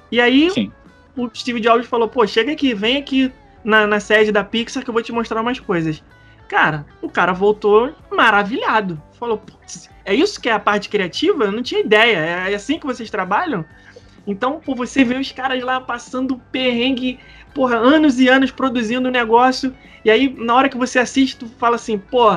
E 0.09 0.21
aí, 0.21 0.49
Sim. 0.51 0.71
o 1.17 1.29
Steve 1.33 1.59
Jobs 1.59 1.85
falou: 1.85 2.07
pô, 2.07 2.25
chega 2.25 2.53
aqui, 2.53 2.73
vem 2.73 2.95
aqui 2.95 3.29
na, 3.61 3.85
na 3.85 3.99
sede 3.99 4.31
da 4.31 4.43
Pixar 4.43 4.83
que 4.83 4.89
eu 4.89 4.93
vou 4.93 5.03
te 5.03 5.11
mostrar 5.11 5.41
umas 5.41 5.59
coisas. 5.59 6.03
Cara, 6.51 6.85
o 7.01 7.09
cara 7.09 7.31
voltou 7.31 7.95
maravilhado. 8.11 9.01
Falou: 9.17 9.41
é 10.03 10.13
isso 10.13 10.41
que 10.41 10.49
é 10.49 10.51
a 10.51 10.59
parte 10.59 10.89
criativa? 10.89 11.45
Eu 11.45 11.51
não 11.53 11.63
tinha 11.63 11.79
ideia. 11.79 12.17
É 12.17 12.53
assim 12.53 12.77
que 12.77 12.85
vocês 12.85 13.09
trabalham? 13.09 13.63
Então, 14.27 14.59
pô, 14.59 14.75
você 14.75 15.05
vê 15.05 15.15
os 15.15 15.31
caras 15.31 15.63
lá 15.63 15.79
passando 15.79 16.41
perrengue, 16.51 17.21
porra, 17.55 17.77
anos 17.77 18.19
e 18.19 18.27
anos 18.27 18.51
produzindo 18.51 19.07
o 19.07 19.11
negócio, 19.11 19.73
e 20.03 20.11
aí 20.11 20.35
na 20.37 20.53
hora 20.53 20.67
que 20.67 20.77
você 20.77 20.99
assiste, 20.99 21.37
tu 21.37 21.47
fala 21.57 21.77
assim, 21.77 21.97
pô, 21.97 22.33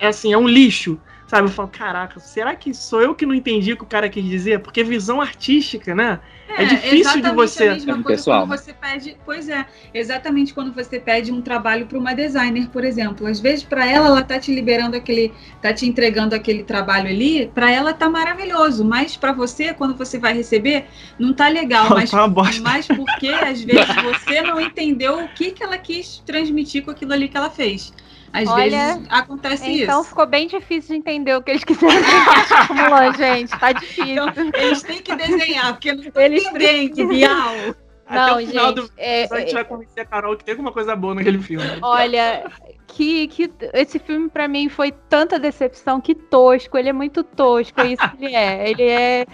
é 0.00 0.06
assim, 0.06 0.32
é 0.32 0.38
um 0.38 0.46
lixo. 0.46 1.00
Sabe, 1.26 1.48
eu 1.48 1.52
falo, 1.52 1.68
caraca, 1.68 2.20
será 2.20 2.54
que 2.54 2.72
sou 2.72 3.02
eu 3.02 3.14
que 3.14 3.26
não 3.26 3.34
entendi 3.34 3.72
o 3.72 3.76
que 3.76 3.82
o 3.82 3.86
cara 3.86 4.08
quis 4.08 4.24
dizer? 4.24 4.60
Porque 4.60 4.84
visão 4.84 5.20
artística, 5.20 5.92
né? 5.92 6.20
É, 6.48 6.62
é 6.62 6.66
difícil 6.66 7.20
de 7.20 7.30
você. 7.32 7.68
A 7.68 7.72
mesma 7.72 8.02
coisa 8.02 8.24
quando 8.24 8.48
você 8.48 8.72
pede, 8.72 9.16
pois 9.24 9.48
é, 9.48 9.66
exatamente 9.92 10.54
quando 10.54 10.72
você 10.72 11.00
pede 11.00 11.32
um 11.32 11.42
trabalho 11.42 11.86
para 11.86 11.98
uma 11.98 12.14
designer, 12.14 12.68
por 12.68 12.84
exemplo. 12.84 13.26
Às 13.26 13.40
vezes 13.40 13.64
para 13.64 13.84
ela 13.84 14.06
ela 14.06 14.22
tá 14.22 14.38
te 14.38 14.54
liberando 14.54 14.96
aquele, 14.96 15.32
tá 15.60 15.72
te 15.72 15.84
entregando 15.84 16.34
aquele 16.34 16.62
trabalho 16.62 17.08
ali, 17.08 17.50
para 17.52 17.72
ela 17.72 17.92
tá 17.92 18.08
maravilhoso, 18.08 18.84
mas 18.84 19.16
para 19.16 19.32
você 19.32 19.74
quando 19.74 19.96
você 19.96 20.18
vai 20.18 20.32
receber 20.32 20.86
não 21.18 21.32
tá 21.32 21.48
legal, 21.48 21.90
mas, 21.94 22.10
tá 22.10 22.28
mas 22.62 22.86
porque 22.86 23.28
às 23.28 23.62
vezes 23.62 23.96
você 23.96 24.42
não 24.42 24.60
entendeu 24.60 25.24
o 25.24 25.28
que 25.28 25.50
que 25.50 25.62
ela 25.62 25.76
quis 25.76 26.22
transmitir 26.24 26.84
com 26.84 26.92
aquilo 26.92 27.12
ali 27.12 27.28
que 27.28 27.36
ela 27.36 27.50
fez. 27.50 27.92
Às 28.36 28.48
Olha, 28.48 28.94
vezes 28.94 29.06
acontece 29.08 29.62
então 29.62 29.74
isso. 29.74 29.84
Então 29.84 30.04
ficou 30.04 30.26
bem 30.26 30.46
difícil 30.46 30.94
de 30.94 31.00
entender 31.00 31.34
o 31.34 31.42
que 31.42 31.52
eles 31.52 31.64
quiseram 31.64 31.94
Mulan, 32.70 33.14
gente. 33.14 33.58
Tá 33.58 33.72
difícil. 33.72 34.28
Então, 34.28 34.50
eles 34.54 34.82
têm 34.82 35.00
que 35.00 35.16
desenhar, 35.16 35.72
porque 35.72 35.92
não 35.94 36.04
eles 36.16 36.44
têm 36.50 36.88
que 36.90 37.06
Bial. 37.06 37.74
Não, 38.08 38.40
gente, 38.40 38.74
do... 38.74 38.92
é, 38.96 39.24
a 39.24 39.40
gente 39.40 39.50
é... 39.50 39.54
vai 39.54 39.64
convencer 39.64 40.02
a 40.02 40.06
Carol 40.06 40.36
que 40.36 40.44
tem 40.44 40.52
alguma 40.52 40.70
coisa 40.70 40.94
boa 40.94 41.14
naquele 41.14 41.40
filme. 41.40 41.66
Olha, 41.80 42.48
que, 42.86 43.26
que 43.28 43.50
esse 43.72 43.98
filme 43.98 44.28
para 44.28 44.46
mim 44.46 44.68
foi 44.68 44.92
tanta 44.92 45.38
decepção, 45.38 46.00
que 46.00 46.14
tosco. 46.14 46.76
Ele 46.76 46.90
é 46.90 46.92
muito 46.92 47.24
tosco, 47.24 47.80
é 47.80 47.86
isso 47.86 48.10
que 48.10 48.26
ele 48.26 48.34
é. 48.34 48.70
Ele 48.70 48.82
é 48.82 49.26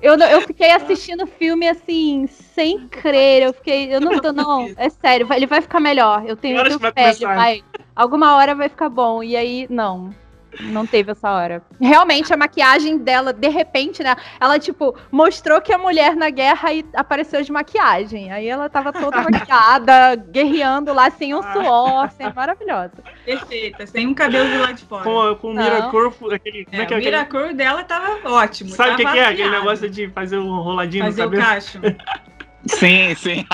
eu, 0.00 0.16
eu 0.16 0.40
fiquei 0.42 0.70
assistindo 0.70 1.24
o 1.24 1.26
filme 1.26 1.68
assim, 1.68 2.26
sem 2.28 2.86
crer. 2.88 3.42
Eu 3.42 3.52
fiquei. 3.52 3.92
Eu 3.92 4.00
não 4.00 4.20
tô, 4.20 4.32
não. 4.32 4.70
É 4.76 4.88
sério, 4.88 5.26
ele 5.32 5.46
vai 5.46 5.60
ficar 5.60 5.80
melhor. 5.80 6.24
Eu 6.26 6.36
tenho 6.36 6.62
que 6.64 6.78
fé, 6.92 7.12
vai. 7.14 7.64
Alguma 7.98 8.36
hora 8.36 8.54
vai 8.54 8.68
ficar 8.68 8.88
bom. 8.88 9.24
E 9.24 9.36
aí, 9.36 9.66
não. 9.68 10.14
Não 10.60 10.86
teve 10.86 11.10
essa 11.10 11.30
hora. 11.32 11.60
Realmente, 11.80 12.32
a 12.32 12.36
maquiagem 12.36 12.96
dela, 12.96 13.32
de 13.32 13.48
repente, 13.48 14.04
né? 14.04 14.14
Ela, 14.40 14.56
tipo, 14.56 14.94
mostrou 15.10 15.60
que 15.60 15.72
a 15.72 15.78
mulher 15.78 16.14
na 16.14 16.30
guerra 16.30 16.72
e 16.72 16.84
apareceu 16.94 17.42
de 17.42 17.50
maquiagem. 17.50 18.30
Aí 18.30 18.46
ela 18.46 18.68
tava 18.68 18.92
toda 18.92 19.20
maquiada, 19.28 20.14
guerreando 20.14 20.92
lá, 20.92 21.10
sem 21.10 21.34
um 21.34 21.42
suor, 21.42 22.08
sem... 22.12 22.32
maravilhosa. 22.32 22.92
Perfeita, 23.24 23.84
sem 23.84 24.06
um 24.06 24.14
cabelo 24.14 24.48
do 24.48 24.60
lado 24.60 24.74
de 24.74 24.84
fora. 24.84 25.02
Com, 25.02 25.34
com 25.36 25.50
o 25.50 25.54
Miracle, 25.54 26.34
aquele. 26.34 26.66
É, 26.70 26.78
é, 26.78 26.82
é 26.82 26.94
o 26.94 26.98
Miracle 26.98 27.54
dela 27.54 27.82
tava 27.82 28.30
ótimo. 28.30 28.70
Sabe 28.70 28.92
o 28.92 28.96
que, 28.96 29.06
que, 29.06 29.18
é? 29.18 29.26
Aquele 29.26 29.50
negócio 29.50 29.90
de 29.90 30.08
fazer 30.10 30.38
um 30.38 30.60
roladinho 30.60 31.04
fazer 31.04 31.24
no 31.24 31.30
cabelo. 31.30 31.42
Fazer 31.42 31.78
o 31.78 31.82
cacho. 31.82 32.28
Sim, 32.68 33.14
sim. 33.14 33.46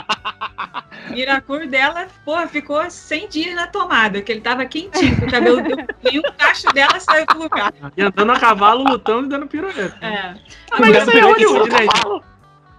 Miracur 1.10 1.66
dela, 1.66 2.06
porra, 2.24 2.46
ficou 2.48 2.88
100 2.88 3.28
dias 3.28 3.54
na 3.54 3.66
tomada, 3.66 4.20
que 4.22 4.32
ele 4.32 4.40
tava 4.40 4.64
quentinho, 4.64 5.18
com 5.18 5.26
o 5.26 5.30
cabelo 5.30 5.62
deu, 5.62 5.76
e 6.12 6.18
o 6.18 6.22
cacho 6.32 6.66
dela 6.72 6.98
saiu 6.98 7.26
do 7.26 7.38
lugar. 7.38 7.72
E 7.96 8.02
andando 8.02 8.32
a 8.32 8.38
cavalo, 8.38 8.84
lutando 8.84 9.26
e 9.26 9.28
dando 9.28 9.46
pirueta. 9.46 9.96
É. 10.00 10.34
Ah, 10.70 10.80
mas 10.80 10.96
isso 10.96 11.10
aí 11.10 11.18
é 11.18 11.22
Hollywood, 11.22 11.70
né? 11.70 11.86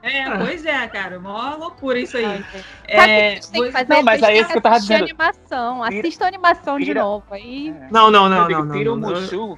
É, 0.06 0.20
é, 0.20 0.38
pois 0.38 0.66
é, 0.66 0.88
cara. 0.88 1.20
Mó 1.20 1.56
loucura 1.58 2.00
isso 2.00 2.16
aí. 2.16 2.46
É, 2.88 3.40
tem 3.40 3.64
que 3.64 3.72
fazer? 3.72 3.90
Não, 3.90 4.04
mas 4.04 4.22
aí 4.22 4.38
é 4.38 4.42
isso 4.42 4.52
que 4.52 4.58
eu 4.58 4.62
tava 4.62 4.80
dizendo. 4.80 5.04
animação. 5.04 5.84
Assista 5.84 6.26
a 6.26 6.28
animação 6.28 6.80
de 6.80 6.94
novo. 6.94 7.26
Aí... 7.32 7.74
Não, 7.90 8.12
não, 8.12 8.30
não, 8.30 8.48
não. 8.48 8.72
Tira 8.72 8.94
o 8.94 8.98
Mushu 8.98 9.58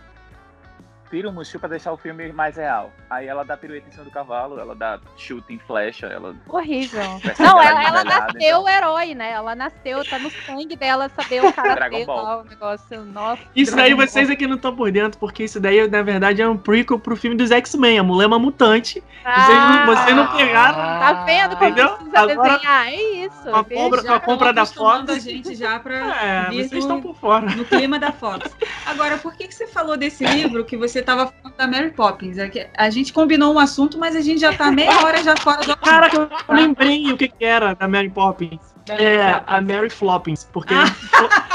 tira 1.10 1.30
o 1.30 1.32
Mushu 1.32 1.60
pra 1.60 1.70
deixar 1.70 1.92
o 1.92 1.98
filme 1.98 2.32
mais 2.32 2.58
real. 2.58 2.92
Aí 3.10 3.28
ela 3.28 3.44
dá 3.44 3.58
pirueta 3.58 3.88
em 3.88 3.92
cima 3.92 4.06
do 4.06 4.12
cavalo, 4.12 4.60
ela 4.60 4.76
dá 4.76 5.00
chute 5.16 5.54
em 5.54 5.60
flecha, 5.60 6.08
ela. 6.08 6.36
Horrível. 6.48 7.02
Não, 7.40 7.62
ela, 7.62 7.84
ela 7.84 8.04
nasceu 8.04 8.40
então. 8.40 8.70
herói, 8.70 9.16
né? 9.16 9.32
Ela 9.32 9.56
nasceu, 9.56 10.04
tá 10.06 10.20
no 10.20 10.30
sangue 10.30 10.76
dela 10.76 11.10
saber 11.10 11.44
o 11.44 11.54
cara 11.54 11.76
Dragon 11.76 12.06
Ball. 12.06 12.42
o 12.42 12.44
negócio. 12.44 13.06
Nossa. 13.06 13.42
Isso 13.56 13.76
daí 13.76 13.94
vocês 13.94 14.30
aqui 14.30 14.48
não 14.48 14.56
estão 14.56 14.76
por 14.76 14.92
dentro, 14.92 15.20
porque 15.20 15.44
isso 15.44 15.60
daí, 15.60 15.88
na 15.88 16.02
verdade, 16.02 16.42
é 16.42 16.48
um 16.48 16.58
prequel 16.58 17.00
pro 17.00 17.16
filme 17.16 17.36
dos 17.36 17.52
X-Men, 17.52 18.00
a 18.00 18.04
mulher 18.04 18.26
é 18.26 18.28
uma 18.28 18.40
mutante. 18.40 19.04
Ah, 19.24 19.42
vocês, 19.42 19.60
não, 19.60 19.86
vocês 19.86 20.16
não 20.16 20.38
pegaram. 20.38 20.76
Tá 20.78 21.24
vendo 21.26 21.56
como 21.56 21.66
entendeu? 21.66 21.90
precisa 21.90 22.20
Agora, 22.20 22.54
desenhar? 22.54 22.88
É 22.88 23.02
isso. 23.26 23.56
A 23.56 23.64
compra, 23.64 24.04
com 24.04 24.14
a 24.14 24.20
compra 24.20 24.54
da 24.54 24.66
Fox. 24.66 25.10
a 25.10 25.20
gente 25.20 25.56
já 25.56 25.80
pra. 25.80 25.96
É, 25.96 26.46
vocês 26.48 26.72
no, 26.72 26.80
estão 26.80 27.02
por 27.02 27.16
fora. 27.16 27.46
No 27.56 27.66
clima 27.66 28.00
da 28.00 28.12
Fox. 28.12 28.50
Agora, 28.86 29.18
por 29.18 29.36
que, 29.36 29.48
que 29.48 29.56
você 29.56 29.68
falou 29.68 29.98
desse 29.98 30.26
livro 30.26 30.64
que 30.66 30.78
você 30.78 30.97
tava 31.04 31.28
falando 31.28 31.58
da 31.58 31.68
Mary 31.68 31.92
Poppins. 31.92 32.38
É 32.38 32.50
que 32.50 32.68
a 32.76 32.90
gente 32.90 33.14
combinou 33.14 33.54
um 33.54 33.60
assunto, 33.60 33.98
mas 33.98 34.16
a 34.16 34.22
gente 34.22 34.40
já 34.42 34.54
tá 34.54 34.72
meia 34.72 35.00
hora 35.04 35.24
já 35.24 35.36
fora 35.38 35.64
do 35.66 35.76
Cara, 35.78 36.10
eu 36.14 36.30
lembrei 36.56 37.12
o 37.12 37.18
que, 37.18 37.28
que 37.28 37.46
era 37.46 37.74
da 37.74 37.88
Mary 37.88 38.10
Poppins. 38.10 38.60
Mary 38.88 39.04
é, 39.04 39.34
Poppins. 39.34 39.44
a 39.48 39.62
Mary 39.62 39.90
Floppins, 39.90 40.44
porque. 40.52 40.74
Ah. 40.74 40.86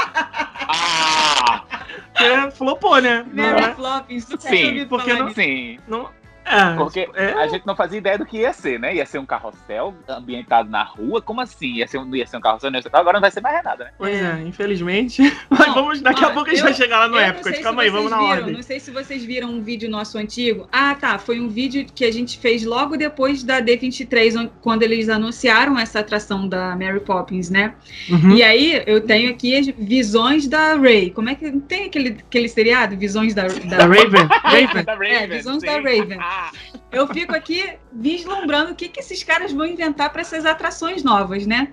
Porque 2.13 2.51
flopou, 2.51 3.01
né? 3.01 3.25
Mary 3.33 3.63
é? 3.63 3.73
Floppins, 3.73 4.27
sim, 4.39 4.85
porque 4.87 5.13
não, 5.13 5.33
sim. 5.33 5.79
Não, 5.87 6.09
é, 6.45 6.75
Porque 6.75 7.09
é... 7.13 7.33
a 7.33 7.47
gente 7.47 7.65
não 7.65 7.75
fazia 7.75 7.97
ideia 7.97 8.17
do 8.17 8.25
que 8.25 8.37
ia 8.37 8.53
ser, 8.53 8.79
né? 8.79 8.95
Ia 8.95 9.05
ser 9.05 9.19
um 9.19 9.25
carrossel 9.25 9.93
ambientado 10.07 10.69
na 10.69 10.83
rua. 10.83 11.21
Como 11.21 11.41
assim? 11.41 11.75
Ia 11.75 11.87
ser 11.87 11.97
um, 11.97 12.15
ia 12.15 12.27
ser 12.27 12.37
um 12.37 12.41
carrossel? 12.41 12.71
Agora 12.91 13.13
não 13.13 13.21
vai 13.21 13.31
ser 13.31 13.41
mais 13.41 13.63
nada, 13.63 13.85
né? 13.85 13.91
Pois 13.97 14.15
é, 14.15 14.41
infelizmente. 14.41 15.21
Mas 15.49 15.67
não, 15.67 15.73
vamos, 15.73 16.01
daqui 16.01 16.23
a 16.23 16.31
pouco 16.31 16.49
a 16.49 16.53
gente 16.53 16.63
vai 16.63 16.73
chegar 16.73 16.99
lá 16.99 17.07
no 17.07 17.17
época. 17.17 17.53
Calma 17.61 17.83
aí, 17.83 17.89
vamos 17.89 18.11
viram, 18.11 18.21
na 18.21 18.29
ordem. 18.29 18.53
Não 18.53 18.61
sei 18.61 18.79
se 18.79 18.91
vocês 18.91 19.23
viram 19.23 19.49
um 19.49 19.61
vídeo 19.61 19.89
nosso 19.89 20.17
antigo. 20.17 20.67
Ah, 20.71 20.95
tá. 20.95 21.17
Foi 21.17 21.39
um 21.39 21.47
vídeo 21.47 21.85
que 21.93 22.05
a 22.05 22.11
gente 22.11 22.37
fez 22.37 22.63
logo 22.63 22.97
depois 22.97 23.43
da 23.43 23.61
D23, 23.61 24.49
quando 24.61 24.83
eles 24.83 25.09
anunciaram 25.09 25.77
essa 25.77 25.99
atração 25.99 26.47
da 26.47 26.75
Mary 26.75 26.99
Poppins, 26.99 27.49
né? 27.49 27.73
Uhum. 28.09 28.31
E 28.31 28.43
aí 28.43 28.83
eu 28.85 29.01
tenho 29.01 29.31
aqui 29.31 29.57
as 29.57 29.67
visões 29.67 30.47
da 30.47 30.75
Ray. 30.75 31.09
Como 31.11 31.29
é 31.29 31.35
que. 31.35 31.51
Tem 31.61 31.85
aquele, 31.85 32.17
aquele 32.27 32.47
seriado? 32.47 32.97
Visões 32.97 33.33
da. 33.33 33.47
Da, 33.47 33.77
da 33.77 33.85
Raven. 33.85 34.27
Raven. 34.43 34.83
da 34.83 34.93
Raven. 34.93 35.13
É, 35.13 35.27
visões 35.27 35.59
sim. 35.59 35.65
da 35.65 35.75
Raven. 35.75 36.17
Eu 36.91 37.07
fico 37.07 37.35
aqui 37.35 37.73
vislumbrando 37.91 38.71
o 38.71 38.75
que, 38.75 38.87
que 38.87 38.99
esses 38.99 39.23
caras 39.23 39.51
vão 39.51 39.65
inventar 39.65 40.11
para 40.11 40.21
essas 40.21 40.45
atrações 40.45 41.03
novas, 41.03 41.45
né? 41.45 41.69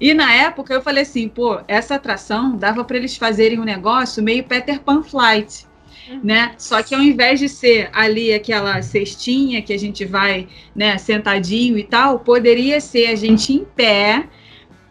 E 0.00 0.14
na 0.14 0.32
época 0.32 0.72
eu 0.72 0.80
falei 0.80 1.02
assim, 1.02 1.28
pô, 1.28 1.60
essa 1.68 1.96
atração 1.96 2.56
dava 2.56 2.82
para 2.84 2.96
eles 2.96 3.16
fazerem 3.16 3.60
um 3.60 3.64
negócio 3.64 4.22
meio 4.22 4.44
Peter 4.44 4.80
Pan 4.80 5.02
Flight, 5.02 5.66
uhum. 6.08 6.20
né? 6.24 6.54
Só 6.56 6.82
que 6.82 6.94
ao 6.94 7.02
invés 7.02 7.38
de 7.38 7.48
ser 7.48 7.90
ali 7.92 8.32
aquela 8.32 8.80
cestinha 8.80 9.60
que 9.60 9.74
a 9.74 9.78
gente 9.78 10.06
vai, 10.06 10.48
né, 10.74 10.96
sentadinho 10.96 11.76
e 11.76 11.84
tal, 11.84 12.20
poderia 12.20 12.80
ser 12.80 13.08
a 13.08 13.14
gente 13.14 13.52
em 13.52 13.64
pé 13.64 14.26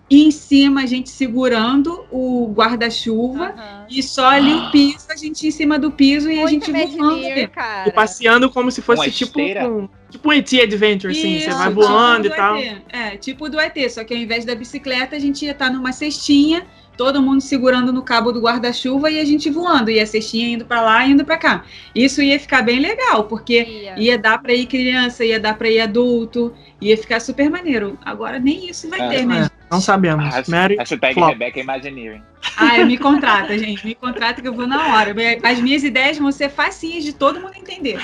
e 0.09 0.25
em 0.25 0.31
cima 0.31 0.81
a 0.81 0.85
gente 0.85 1.09
segurando 1.09 2.05
o 2.11 2.51
guarda-chuva 2.51 3.53
uhum. 3.55 3.85
e 3.89 4.01
só 4.01 4.29
ali 4.29 4.53
o 4.53 4.71
piso, 4.71 5.05
a 5.09 5.15
gente 5.15 5.47
em 5.47 5.51
cima 5.51 5.77
do 5.77 5.91
piso 5.91 6.27
Muito 6.27 6.39
e 6.39 6.43
a 6.43 6.47
gente 6.47 6.71
voando. 6.97 7.27
E 7.27 7.91
passeando 7.91 8.49
como 8.49 8.71
se 8.71 8.81
fosse 8.81 9.11
tipo 9.11 9.39
um, 9.39 9.87
tipo 10.09 10.29
um 10.29 10.33
ET 10.33 10.51
Adventure, 10.53 11.11
assim, 11.11 11.35
Isso, 11.35 11.51
você 11.51 11.57
vai 11.57 11.69
voando 11.71 12.23
tipo 12.23 12.33
e 12.33 12.37
tal. 12.37 12.57
ET. 12.57 12.81
É, 12.89 13.17
tipo 13.17 13.49
do 13.49 13.59
ET, 13.59 13.77
só 13.89 14.03
que 14.03 14.13
ao 14.13 14.19
invés 14.19 14.45
da 14.45 14.55
bicicleta 14.55 15.15
a 15.15 15.19
gente 15.19 15.45
ia 15.45 15.51
estar 15.51 15.67
tá 15.67 15.71
numa 15.71 15.91
cestinha 15.91 16.65
todo 16.97 17.21
mundo 17.21 17.39
segurando 17.39 17.93
no 17.93 18.01
cabo 18.01 18.29
do 18.33 18.41
guarda-chuva 18.41 19.09
e 19.09 19.21
a 19.21 19.23
gente 19.23 19.49
voando, 19.49 19.89
e 19.89 20.01
a 20.01 20.05
cestinha 20.05 20.49
indo 20.49 20.65
para 20.65 20.81
lá 20.81 21.05
e 21.05 21.11
indo 21.11 21.23
para 21.23 21.37
cá. 21.37 21.63
Isso 21.95 22.21
ia 22.21 22.37
ficar 22.37 22.61
bem 22.61 22.81
legal, 22.81 23.23
porque 23.23 23.63
ia, 23.63 23.97
ia 23.97 24.17
dar 24.17 24.37
para 24.39 24.53
ir 24.53 24.65
criança, 24.65 25.23
ia 25.23 25.39
dar 25.39 25.57
para 25.57 25.69
ir 25.69 25.79
adulto, 25.79 26.53
ia 26.81 26.97
ficar 26.97 27.21
super 27.21 27.49
maneiro. 27.49 27.97
Agora 28.03 28.37
nem 28.37 28.69
isso 28.69 28.89
vai 28.89 28.99
é, 28.99 29.07
ter, 29.07 29.25
né? 29.25 29.49
É, 29.69 29.73
não 29.73 29.81
sabemos. 29.81 30.25
Hashtag, 30.25 30.51
Mary 30.51 30.75
hashtag 30.75 31.13
Flop. 31.13 31.29
Rebecca 31.29 31.59
Imagineering. 31.59 32.23
Ah, 32.57 32.83
me 32.85 32.97
contrata, 32.97 33.57
gente. 33.57 33.85
Me 33.85 33.95
contrata 33.95 34.41
que 34.41 34.47
eu 34.47 34.53
vou 34.53 34.67
na 34.67 34.95
hora. 34.95 35.13
As 35.43 35.59
minhas 35.59 35.83
ideias 35.83 36.17
vão 36.17 36.31
ser 36.31 36.49
facinhas 36.49 37.03
de 37.03 37.13
todo 37.13 37.39
mundo 37.39 37.53
entender. 37.55 37.99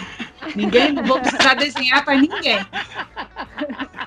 Ninguém, 0.55 0.91
não 0.91 1.03
vou 1.03 1.19
precisar 1.19 1.55
desenhar 1.55 2.03
para 2.05 2.17
ninguém. 2.17 2.59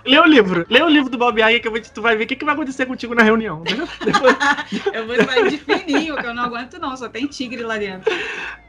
Lê 0.06 0.18
o 0.18 0.24
livro. 0.24 0.64
Lê 0.68 0.82
o 0.82 0.88
livro 0.88 1.10
do 1.10 1.18
Bob 1.18 1.40
Iger 1.40 1.60
que 1.60 1.92
tu 1.92 2.00
vai 2.00 2.16
ver 2.16 2.24
o 2.24 2.26
que, 2.26 2.36
que 2.36 2.44
vai 2.44 2.54
acontecer 2.54 2.86
contigo 2.86 3.14
na 3.14 3.22
reunião. 3.22 3.60
Né? 3.60 3.88
Depois... 4.04 4.36
eu 4.94 5.06
vou 5.06 5.16
sair 5.24 5.50
de 5.50 5.58
fininho, 5.58 6.16
que 6.16 6.26
eu 6.26 6.34
não 6.34 6.44
aguento 6.44 6.78
não. 6.78 6.96
Só 6.96 7.08
tem 7.08 7.26
tigre 7.26 7.62
lá 7.62 7.76
dentro. 7.76 8.10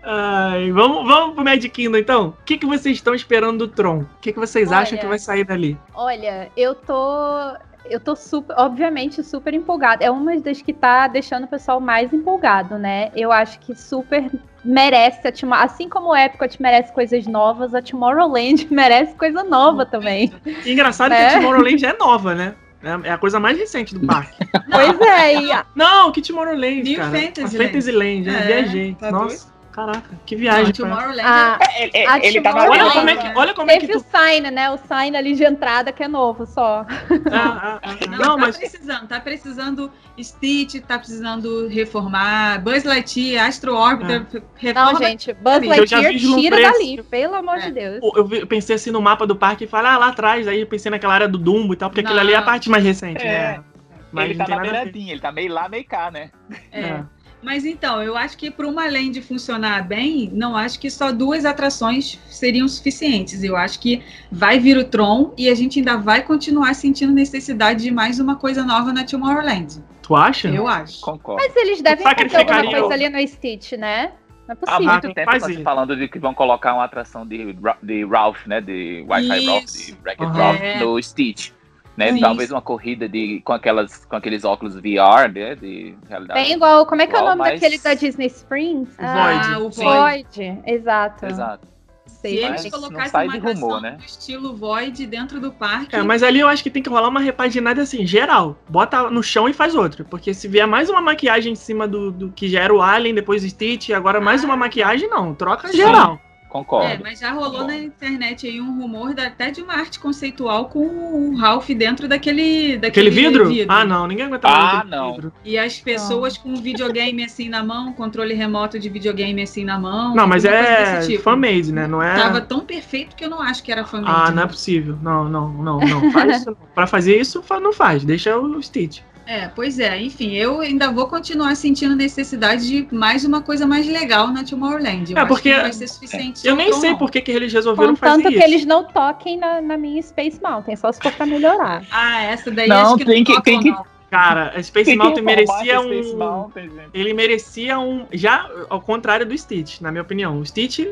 Ai, 0.04 0.72
vamos, 0.72 1.08
vamos 1.08 1.36
pro 1.36 1.44
Magic 1.44 1.70
Kingdom, 1.70 1.98
então. 1.98 2.28
O 2.30 2.44
que, 2.46 2.58
que 2.58 2.66
vocês 2.66 2.98
estão 2.98 3.14
esperando 3.14 3.60
do 3.60 3.68
Tron? 3.68 4.00
O 4.00 4.08
que, 4.22 4.34
que 4.34 4.40
vocês 4.40 4.70
olha, 4.70 4.80
acham 4.80 4.98
que 4.98 5.06
vai 5.06 5.20
sair 5.20 5.44
dali? 5.44 5.78
Olha, 5.94 6.50
eu 6.58 6.74
tô 6.74 7.56
eu 7.90 8.00
tô 8.00 8.16
super, 8.16 8.56
obviamente, 8.58 9.24
super 9.24 9.54
empolgada. 9.54 10.04
É 10.04 10.12
uma 10.12 10.38
das 10.40 10.62
que 10.62 10.74
tá 10.74 11.08
deixando 11.08 11.46
o 11.46 11.48
pessoal 11.48 11.80
mais 11.80 12.14
empolgado, 12.14 12.78
né? 12.78 13.12
Eu 13.16 13.32
acho 13.32 13.60
que 13.60 13.76
super 13.76 14.30
merece 14.64 15.28
a 15.28 15.32
Tomorrowland. 15.32 15.72
Assim 15.72 15.90
como 15.90 16.10
o 16.10 16.16
Epcot 16.16 16.62
merece 16.62 16.94
coisas 16.94 17.26
novas, 17.28 17.74
a 17.74 17.82
Tomorrowland 17.82 18.68
merece 18.72 19.16
coisa 19.16 19.44
nova 19.44 19.86
também. 19.86 20.32
E 20.66 20.72
engraçado 20.72 21.12
né? 21.12 21.18
que 21.18 21.24
a 21.24 21.28
né? 21.28 21.36
Tomorrowland 21.36 21.86
é 21.86 21.98
nova, 21.98 22.36
né? 22.36 22.56
É 23.04 23.12
a 23.12 23.18
coisa 23.18 23.40
mais 23.40 23.58
recente 23.58 23.94
do 23.94 24.08
parque. 24.08 24.38
pois 24.72 25.02
é. 25.02 25.42
E... 25.42 25.50
Não, 25.76 26.12
que 26.12 26.22
Tomorrowland, 26.22 26.84
New 26.84 26.98
cara. 26.98 27.12
Fantasyland. 27.12 27.56
A 27.56 27.68
Fantasyland, 27.68 28.30
é, 28.30 28.42
viajei. 28.46 28.96
Tá 28.96 29.12
Nossa. 29.12 29.48
Doido? 29.48 29.59
Caraca, 29.80 30.20
que 30.26 30.36
viagem. 30.36 30.74
Tomorrowland. 30.74 31.22
A, 31.22 31.58
é, 31.62 31.90
é, 31.94 32.06
é 32.06 32.28
ele 32.28 32.42
tá 32.42 32.54
olha 32.54 32.92
como 32.92 33.10
é 33.10 33.16
que, 33.16 33.38
olha 33.38 33.54
como 33.54 33.68
Teve 33.68 33.86
é 33.86 33.88
que 33.88 33.94
tu... 33.94 34.00
o 34.00 34.06
sign, 34.12 34.52
né? 34.52 34.70
O 34.70 34.78
sign 34.78 35.16
ali 35.16 35.34
de 35.36 35.46
entrada 35.46 35.92
que 35.92 36.04
é 36.04 36.08
novo 36.08 36.46
só. 36.46 36.86
Ah, 37.32 37.80
ah, 37.80 37.80
ah, 37.84 38.08
não, 38.08 38.18
não, 38.18 38.36
tá 38.36 38.38
mas... 38.38 38.58
precisando, 38.58 39.08
tá 39.08 39.20
precisando 39.20 39.92
Stitch, 40.22 40.82
tá 40.82 40.98
precisando 41.00 41.68
reformar, 41.68 42.62
Buzz 42.62 42.84
Lightyear, 42.84 43.48
Astro 43.48 43.76
Orbiter, 43.76 44.26
ah. 44.36 44.42
reforma. 44.56 44.92
Não, 44.92 45.00
gente, 45.00 45.34
Buzz 45.34 45.66
Lightyear 45.66 46.14
tira 46.16 46.56
preço. 46.58 46.74
dali, 46.74 47.04
pelo 47.04 47.36
amor 47.36 47.58
é. 47.58 47.62
de 47.62 47.72
Deus. 47.72 48.00
Eu, 48.02 48.48
pensei 48.48 48.76
assim 48.76 48.92
no 48.92 49.02
mapa 49.02 49.26
do 49.26 49.36
parque 49.36 49.64
e 49.64 49.68
falei, 49.68 49.92
ah, 49.92 49.98
lá 49.98 50.08
atrás, 50.10 50.48
aí 50.48 50.62
eu 50.62 50.68
pensei 50.68 50.92
naquela 50.92 51.14
área 51.14 51.28
do 51.28 51.38
Dumbo 51.38 51.74
e 51.74 51.78
tal, 51.78 51.90
porque 51.90 52.02
não. 52.02 52.10
aquilo 52.10 52.20
ali 52.20 52.34
é 52.34 52.38
a 52.38 52.42
parte 52.42 52.70
mais 52.70 52.84
recente, 52.84 53.26
é. 53.26 53.58
né? 53.58 53.64
Mas 54.12 54.30
ele 54.30 54.40
tá 54.40 54.48
na 54.48 54.60
beiradinha, 54.60 55.12
ele 55.12 55.22
tá 55.22 55.32
meio 55.32 55.54
lá, 55.54 55.70
meio 55.70 55.86
cá, 55.86 56.10
né? 56.10 56.32
é. 56.72 57.04
Mas 57.42 57.66
então, 57.66 58.04
eu 58.04 58.18
acho 58.18 58.38
que 58.38 58.52
para 58.52 58.68
uma 58.68 58.86
land 58.86 59.22
funcionar 59.22 59.88
bem, 59.88 60.30
não 60.34 60.56
acho 60.56 60.80
que 60.80 60.90
só 60.90 61.12
duas 61.12 61.46
atrações 61.46 62.20
seriam 62.28 62.68
suficientes. 62.68 63.44
Eu 63.44 63.56
acho 63.56 63.80
que 63.80 64.04
vai 64.32 64.60
vir 64.60 64.78
o 64.78 64.84
Tron 64.84 65.34
e 65.38 65.50
a 65.50 65.56
gente 65.56 65.80
ainda 65.80 65.98
vai 65.98 66.22
continuar 66.22 66.74
sentindo 66.74 67.14
necessidade 67.14 67.84
de 67.84 67.92
mais 67.92 68.20
uma 68.20 68.36
coisa 68.36 68.64
nova 68.64 68.92
na 68.92 69.06
Tomorrowland. 69.06 69.82
Tu 70.02 70.16
acha? 70.16 70.50
Eu 70.50 70.68
acho. 70.68 71.00
Concordo. 71.02 71.42
Mas 71.42 71.56
eles 71.56 71.82
devem 71.82 72.04
fazer 72.04 72.36
alguma 72.36 72.72
coisa 72.72 72.94
ali 72.94 73.10
no 73.10 73.28
Stitch, 73.28 73.74
né? 73.74 74.12
Não 74.46 74.54
é 74.54 74.56
possível. 74.56 74.90
Há 74.90 74.94
muito 74.94 75.14
tempo 75.14 75.64
falando 75.64 75.96
de 75.96 76.08
que 76.10 76.20
vão 76.20 76.34
colocar 76.34 76.74
uma 76.74 76.84
atração 76.84 77.26
de, 77.26 77.56
de 77.82 78.06
Ralph, 78.06 78.46
né? 78.48 78.60
De 78.60 79.06
Wi-Fi 79.08 79.46
Ralph, 79.46 79.66
de 79.66 79.98
Wreck-It 80.04 80.24
uhum. 80.24 80.32
Ralph 80.32 80.62
é. 80.62 80.80
no 80.80 81.02
Stitch 81.02 81.52
né? 82.00 82.12
Isso. 82.12 82.22
Talvez 82.22 82.50
uma 82.50 82.62
corrida 82.62 83.10
de, 83.10 83.42
com, 83.44 83.52
aquelas, 83.52 84.06
com 84.06 84.16
aqueles 84.16 84.46
óculos 84.46 84.76
VR, 84.76 85.30
né? 85.34 85.54
De 85.56 85.94
realidade. 86.08 86.42
Bem 86.42 86.54
igual, 86.54 86.86
como 86.86 87.02
é 87.02 87.08
que 87.08 87.14
é 87.14 87.20
o 87.20 87.26
nome 87.26 87.40
mas... 87.40 87.60
daquele 87.60 87.78
da 87.78 87.94
Disney 87.94 88.28
Springs? 88.28 88.90
Ah, 88.98 89.58
o 89.60 89.70
Void. 89.70 89.84
Void, 89.84 90.62
exato. 90.66 91.26
Exato. 91.26 91.68
Se 92.06 92.28
eles 92.36 92.70
colocassem 92.70 93.28
uma 93.28 93.36
atração 93.36 93.82
né? 93.82 93.92
do 93.92 94.04
estilo 94.04 94.56
Void 94.56 95.06
dentro 95.08 95.42
do 95.42 95.52
parque. 95.52 95.96
É, 95.96 96.02
mas 96.02 96.24
ali 96.24 96.40
eu 96.40 96.48
acho 96.48 96.64
que 96.64 96.70
tem 96.70 96.82
que 96.82 96.90
rolar 96.90 97.10
uma 97.10 97.20
repaginada 97.20 97.82
assim, 97.82 98.06
geral. 98.06 98.58
Bota 98.68 99.10
no 99.10 99.22
chão 99.22 99.48
e 99.48 99.54
faz 99.54 99.76
outra. 99.76 100.04
Porque 100.06 100.34
se 100.34 100.48
vier 100.48 100.68
mais 100.68 100.90
uma 100.90 101.02
maquiagem 101.02 101.54
em 101.54 101.56
cima 101.56 101.88
do, 101.88 102.12
do 102.12 102.32
que 102.32 102.48
já 102.48 102.62
era 102.62 102.74
o 102.74 102.82
Alien, 102.82 103.14
depois 103.14 103.44
o 103.44 103.50
Stitch, 103.50 103.90
agora 103.90 104.20
mais 104.20 104.44
uma 104.44 104.56
maquiagem, 104.56 105.10
não. 105.10 105.36
Troca 105.36 105.68
Sim. 105.68 105.78
geral. 105.78 106.20
Concordo. 106.50 106.88
É, 106.88 107.00
mas 107.02 107.20
já 107.20 107.32
rolou 107.32 107.52
Concordo. 107.52 107.68
na 107.68 107.78
internet 107.78 108.48
aí 108.48 108.60
um 108.60 108.76
rumor 108.76 109.14
da, 109.14 109.28
até 109.28 109.52
de 109.52 109.62
uma 109.62 109.74
arte 109.76 110.00
conceitual 110.00 110.66
com 110.66 110.80
o 110.80 111.36
Ralph 111.36 111.70
dentro 111.70 112.08
daquele, 112.08 112.76
daquele 112.78 113.12
vidro? 113.12 113.48
vidro? 113.48 113.72
Ah, 113.72 113.86
não, 113.86 114.08
ninguém 114.08 114.26
aguenta 114.26 114.48
ah, 114.48 114.84
não. 114.84 115.14
vidro. 115.14 115.34
E 115.46 115.58
as 115.60 115.80
pessoas 115.80 116.36
não. 116.38 116.56
com 116.56 116.62
videogame 116.62 117.24
assim 117.24 117.50
na 117.50 117.64
mão, 117.64 117.94
controle 117.94 118.34
remoto 118.34 118.80
de 118.80 118.90
videogame 118.90 119.44
assim 119.44 119.64
na 119.64 119.78
mão. 119.78 120.16
Não, 120.16 120.28
mas 120.28 120.44
é 120.44 121.02
tipo. 121.02 121.22
fan-made, 121.22 121.72
né? 121.72 121.86
Não 121.86 122.02
é... 122.02 122.16
Tava 122.16 122.42
tão 122.42 122.62
perfeito 122.62 123.16
que 123.16 123.24
eu 123.24 123.30
não 123.30 123.42
acho 123.42 123.62
que 123.62 123.72
era 123.72 123.86
fan-made. 123.86 124.30
Ah, 124.30 124.32
não 124.32 124.44
é 124.44 124.48
possível. 124.48 124.98
Não, 125.04 125.30
não, 125.30 125.50
não, 125.50 125.80
não. 125.80 126.12
Faz 126.12 126.42
isso. 126.42 126.58
pra 126.74 126.88
fazer 126.88 127.20
isso, 127.20 127.44
não 127.62 127.72
faz. 127.72 128.04
Deixa 128.04 128.36
o 128.36 128.62
Stitch. 128.62 129.02
É, 129.30 129.48
pois 129.48 129.78
é, 129.78 130.02
enfim, 130.02 130.34
eu 130.34 130.60
ainda 130.60 130.92
vou 130.92 131.06
continuar 131.06 131.54
sentindo 131.54 131.96
necessidade 131.96 132.68
de 132.68 132.88
mais 132.92 133.24
uma 133.24 133.44
coisa 133.44 133.68
mais 133.68 133.88
legal 133.88 134.30
na 134.30 134.44
Tomorrowland. 134.44 135.14
Eu 135.14 135.20
é, 135.20 135.24
porque 135.24 135.54
vai 135.54 135.72
ser 135.72 135.88
suficiente. 135.88 136.48
Eu 136.48 136.56
nem 136.56 136.74
sei 136.74 136.96
por 136.96 137.12
que, 137.12 137.22
que 137.22 137.32
eles 137.32 137.54
resolveram 137.54 137.94
Contanto 137.94 138.24
fazer 138.24 138.30
isso. 138.30 138.32
Tanto 138.32 138.40
que 138.40 138.52
eles 138.52 138.66
não 138.66 138.86
toquem 138.86 139.38
na, 139.38 139.62
na 139.62 139.78
minha 139.78 140.02
Space 140.02 140.42
Mountain, 140.42 140.76
só 140.76 140.92
se 140.92 141.00
for 141.00 141.12
pra 141.12 141.28
melhorar. 141.28 141.84
ah, 141.94 142.24
essa 142.24 142.50
daí 142.50 142.68
não, 142.68 142.76
acho 142.76 142.98
que 142.98 143.06
tem 143.06 143.24
não 143.24 143.36
que, 143.36 143.42
tem 143.44 143.60
que... 143.60 143.72
Cara, 144.10 144.52
a 144.56 144.64
Space 144.64 144.96
Mountain 144.96 145.24
merecia 145.24 145.80
um. 145.80 146.18
Mountain, 146.18 146.72
ele 146.92 147.14
merecia 147.14 147.78
um. 147.78 148.08
Já 148.12 148.50
ao 148.68 148.82
contrário 148.82 149.28
do 149.28 149.38
Stitch, 149.38 149.80
na 149.82 149.92
minha 149.92 150.02
opinião. 150.02 150.40
O 150.40 150.44
Stitch 150.44 150.88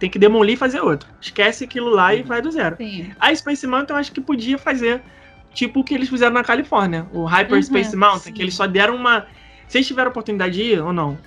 tem 0.00 0.10
que 0.10 0.18
demolir 0.18 0.54
e 0.54 0.56
fazer 0.56 0.80
outro. 0.80 1.08
Esquece 1.20 1.62
aquilo 1.62 1.90
lá 1.90 2.12
e 2.12 2.24
vai 2.24 2.42
do 2.42 2.50
zero. 2.50 2.74
Sim. 2.76 3.12
A 3.20 3.32
Space 3.32 3.64
Mountain 3.64 3.94
eu 3.94 4.00
acho 4.00 4.10
que 4.10 4.20
podia 4.20 4.58
fazer 4.58 5.00
tipo 5.52 5.80
o 5.80 5.84
que 5.84 5.94
eles 5.94 6.08
fizeram 6.08 6.32
na 6.32 6.44
Califórnia, 6.44 7.06
o 7.12 7.24
Hyperspace 7.24 7.94
uhum, 7.94 8.00
Mountain, 8.00 8.20
sim. 8.20 8.32
que 8.32 8.42
eles 8.42 8.54
só 8.54 8.66
deram 8.66 8.96
uma. 8.96 9.26
Vocês 9.66 9.86
tiveram 9.86 10.10
oportunidade 10.10 10.54
de 10.54 10.62
ir 10.62 10.82
ou 10.82 10.92
não? 10.92 11.18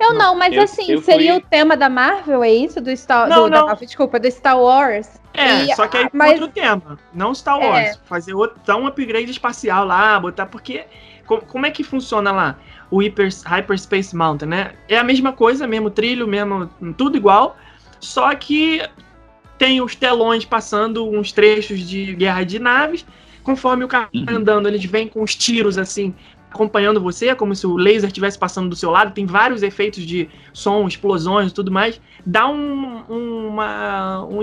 Eu 0.00 0.14
não, 0.14 0.34
mas 0.34 0.52
eu, 0.52 0.62
assim, 0.62 0.90
eu 0.90 1.00
seria 1.00 1.34
fui... 1.34 1.42
o 1.42 1.46
tema 1.46 1.76
da 1.76 1.88
Marvel, 1.88 2.42
é 2.42 2.50
isso? 2.50 2.80
Do 2.80 2.94
Star 2.96 3.28
não, 3.28 3.44
do, 3.44 3.50
não. 3.50 3.66
Da, 3.66 3.74
desculpa, 3.74 4.18
do 4.18 4.28
Star 4.30 4.58
Wars. 4.58 5.20
É, 5.32 5.64
e, 5.64 5.76
só 5.76 5.86
que 5.86 5.96
aí 5.96 6.08
mas... 6.12 6.32
outro 6.32 6.48
tema, 6.48 6.98
não 7.14 7.32
Star 7.34 7.60
é. 7.60 7.68
Wars. 7.68 7.88
É. 7.88 7.94
Fazer 8.06 8.34
outro, 8.34 8.60
dar 8.66 8.76
um 8.76 8.86
upgrade 8.86 9.30
espacial 9.30 9.84
lá, 9.84 10.18
botar. 10.18 10.46
Porque. 10.46 10.84
Como, 11.24 11.42
como 11.42 11.66
é 11.66 11.70
que 11.70 11.84
funciona 11.84 12.32
lá? 12.32 12.56
O 12.90 13.00
Hyper, 13.00 13.28
Hyperspace 13.44 14.14
Mountain, 14.14 14.48
né? 14.48 14.72
É 14.88 14.98
a 14.98 15.04
mesma 15.04 15.32
coisa, 15.32 15.66
mesmo 15.66 15.88
trilho, 15.88 16.26
mesmo. 16.26 16.68
tudo 16.96 17.16
igual. 17.16 17.56
Só 18.00 18.34
que 18.34 18.82
tem 19.56 19.80
os 19.80 19.94
telões 19.94 20.44
passando 20.44 21.08
uns 21.08 21.30
trechos 21.30 21.78
de 21.80 22.12
guerra 22.16 22.42
de 22.42 22.58
naves 22.58 23.06
Conforme 23.42 23.84
o 23.84 23.88
cara 23.88 24.08
uhum. 24.14 24.24
andando, 24.28 24.68
eles 24.68 24.84
vêm 24.84 25.08
com 25.08 25.22
os 25.22 25.34
tiros 25.34 25.78
assim, 25.78 26.14
acompanhando 26.50 27.00
você, 27.00 27.28
é 27.28 27.34
como 27.34 27.54
se 27.54 27.66
o 27.66 27.76
laser 27.76 28.08
estivesse 28.08 28.38
passando 28.38 28.68
do 28.68 28.76
seu 28.76 28.90
lado. 28.90 29.12
Tem 29.12 29.26
vários 29.26 29.62
efeitos 29.62 30.04
de 30.04 30.28
som, 30.52 30.86
explosões 30.86 31.50
e 31.50 31.54
tudo 31.54 31.72
mais. 31.72 32.00
Dá 32.24 32.46
um, 32.48 33.02
uma, 33.08 34.24
um, 34.26 34.38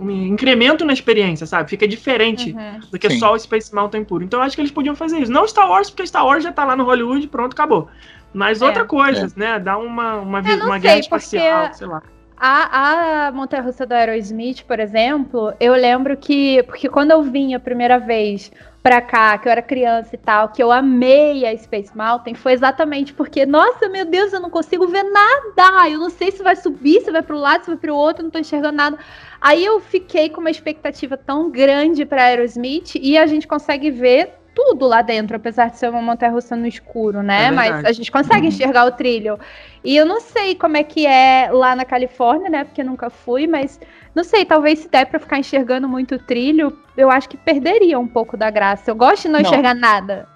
um, 0.00 0.10
incremento 0.10 0.84
na 0.84 0.92
experiência, 0.92 1.46
sabe? 1.46 1.68
Fica 1.68 1.86
diferente 1.86 2.52
uhum. 2.52 2.80
do 2.90 2.98
que 2.98 3.10
Sim. 3.10 3.18
só 3.18 3.34
o 3.34 3.38
Space 3.38 3.74
Mountain 3.74 4.04
puro. 4.04 4.24
Então 4.24 4.40
eu 4.40 4.44
acho 4.44 4.54
que 4.54 4.62
eles 4.62 4.72
podiam 4.72 4.94
fazer 4.94 5.18
isso. 5.18 5.32
Não 5.32 5.46
Star 5.46 5.68
Wars, 5.68 5.90
porque 5.90 6.06
Star 6.06 6.24
Wars 6.24 6.44
já 6.44 6.52
tá 6.52 6.64
lá 6.64 6.76
no 6.76 6.84
Hollywood, 6.84 7.26
pronto, 7.28 7.52
acabou. 7.52 7.88
Mas 8.32 8.62
é, 8.62 8.66
outra 8.66 8.84
coisa, 8.84 9.26
é. 9.26 9.38
né? 9.38 9.58
Dá 9.58 9.76
uma, 9.76 10.16
uma, 10.16 10.40
uma 10.40 10.78
guerra 10.78 11.00
espacial, 11.00 11.74
sei 11.74 11.86
lá. 11.86 12.02
A, 12.40 13.26
a 13.26 13.32
Montanha 13.32 13.62
Russa 13.64 13.84
do 13.84 13.92
Aerosmith, 13.92 14.62
por 14.62 14.78
exemplo, 14.78 15.52
eu 15.58 15.72
lembro 15.72 16.16
que. 16.16 16.62
Porque 16.62 16.88
quando 16.88 17.10
eu 17.10 17.20
vim 17.22 17.52
a 17.52 17.58
primeira 17.58 17.98
vez 17.98 18.52
pra 18.80 19.00
cá, 19.00 19.36
que 19.36 19.48
eu 19.48 19.52
era 19.52 19.60
criança 19.60 20.14
e 20.14 20.18
tal, 20.18 20.48
que 20.48 20.62
eu 20.62 20.70
amei 20.70 21.44
a 21.44 21.56
Space 21.58 21.94
Mountain, 21.96 22.34
foi 22.34 22.52
exatamente 22.52 23.12
porque, 23.12 23.44
nossa, 23.44 23.88
meu 23.88 24.04
Deus, 24.04 24.32
eu 24.32 24.38
não 24.40 24.50
consigo 24.50 24.86
ver 24.86 25.02
nada. 25.02 25.88
Eu 25.90 25.98
não 25.98 26.10
sei 26.10 26.30
se 26.30 26.40
vai 26.40 26.54
subir, 26.54 27.00
se 27.00 27.10
vai 27.10 27.22
pro 27.22 27.36
lado, 27.36 27.64
se 27.64 27.70
vai 27.70 27.76
pro 27.76 27.96
outro, 27.96 28.22
não 28.22 28.30
tô 28.30 28.38
enxergando 28.38 28.76
nada. 28.76 28.98
Aí 29.40 29.64
eu 29.64 29.80
fiquei 29.80 30.28
com 30.28 30.40
uma 30.40 30.50
expectativa 30.50 31.16
tão 31.16 31.50
grande 31.50 32.06
pra 32.06 32.24
Aerosmith 32.24 32.94
e 32.94 33.18
a 33.18 33.26
gente 33.26 33.48
consegue 33.48 33.90
ver 33.90 34.37
tudo 34.58 34.88
lá 34.88 35.02
dentro, 35.02 35.36
apesar 35.36 35.70
de 35.70 35.78
ser 35.78 35.88
uma 35.88 36.02
montanha 36.02 36.32
russa 36.32 36.56
no 36.56 36.66
escuro, 36.66 37.22
né? 37.22 37.44
É 37.44 37.50
Mas 37.52 37.84
a 37.84 37.92
gente 37.92 38.10
consegue 38.10 38.40
uhum. 38.40 38.48
enxergar 38.48 38.86
o 38.86 38.90
trilho. 38.90 39.38
E 39.84 39.96
eu 39.96 40.04
não 40.04 40.20
sei 40.20 40.56
como 40.56 40.76
é 40.76 40.82
que 40.82 41.06
é 41.06 41.48
lá 41.52 41.76
na 41.76 41.84
Califórnia, 41.84 42.50
né? 42.50 42.64
Porque 42.64 42.82
nunca 42.82 43.08
fui, 43.08 43.46
mas 43.46 43.78
não 44.16 44.24
sei, 44.24 44.44
talvez 44.44 44.80
se 44.80 44.88
der 44.88 45.06
para 45.06 45.20
ficar 45.20 45.38
enxergando 45.38 45.88
muito 45.88 46.16
o 46.16 46.18
trilho, 46.18 46.76
eu 46.96 47.08
acho 47.08 47.28
que 47.28 47.36
perderia 47.36 48.00
um 48.00 48.08
pouco 48.08 48.36
da 48.36 48.50
graça. 48.50 48.90
Eu 48.90 48.96
gosto 48.96 49.22
de 49.22 49.28
não, 49.28 49.40
não. 49.40 49.48
enxergar 49.48 49.74
nada. 49.74 50.28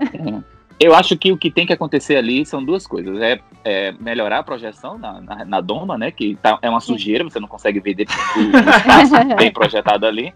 Eu 0.79 0.95
acho 0.95 1.17
que 1.17 1.33
o 1.33 1.37
que 1.37 1.51
tem 1.51 1.67
que 1.67 1.73
acontecer 1.73 2.17
ali 2.17 2.47
são 2.47 2.65
duas 2.65 2.87
coisas. 2.87 3.21
É, 3.21 3.41
é 3.65 3.93
melhorar 3.99 4.39
a 4.39 4.43
projeção 4.45 4.99
na, 4.99 5.21
na, 5.21 5.45
na, 5.45 5.61
doma, 5.61 5.99
né? 5.99 6.13
Que 6.13 6.37
tá, 6.37 6.61
é 6.63 6.71
uma 6.71 6.81
sujeira, 6.81 7.25
você 7.25 7.41
não 7.41 7.49
consegue 7.49 7.81
ver 7.81 7.95
do 7.95 8.03
espaço 8.03 9.37
bem 9.37 9.53
projetado 9.53 10.07
ali. 10.07 10.33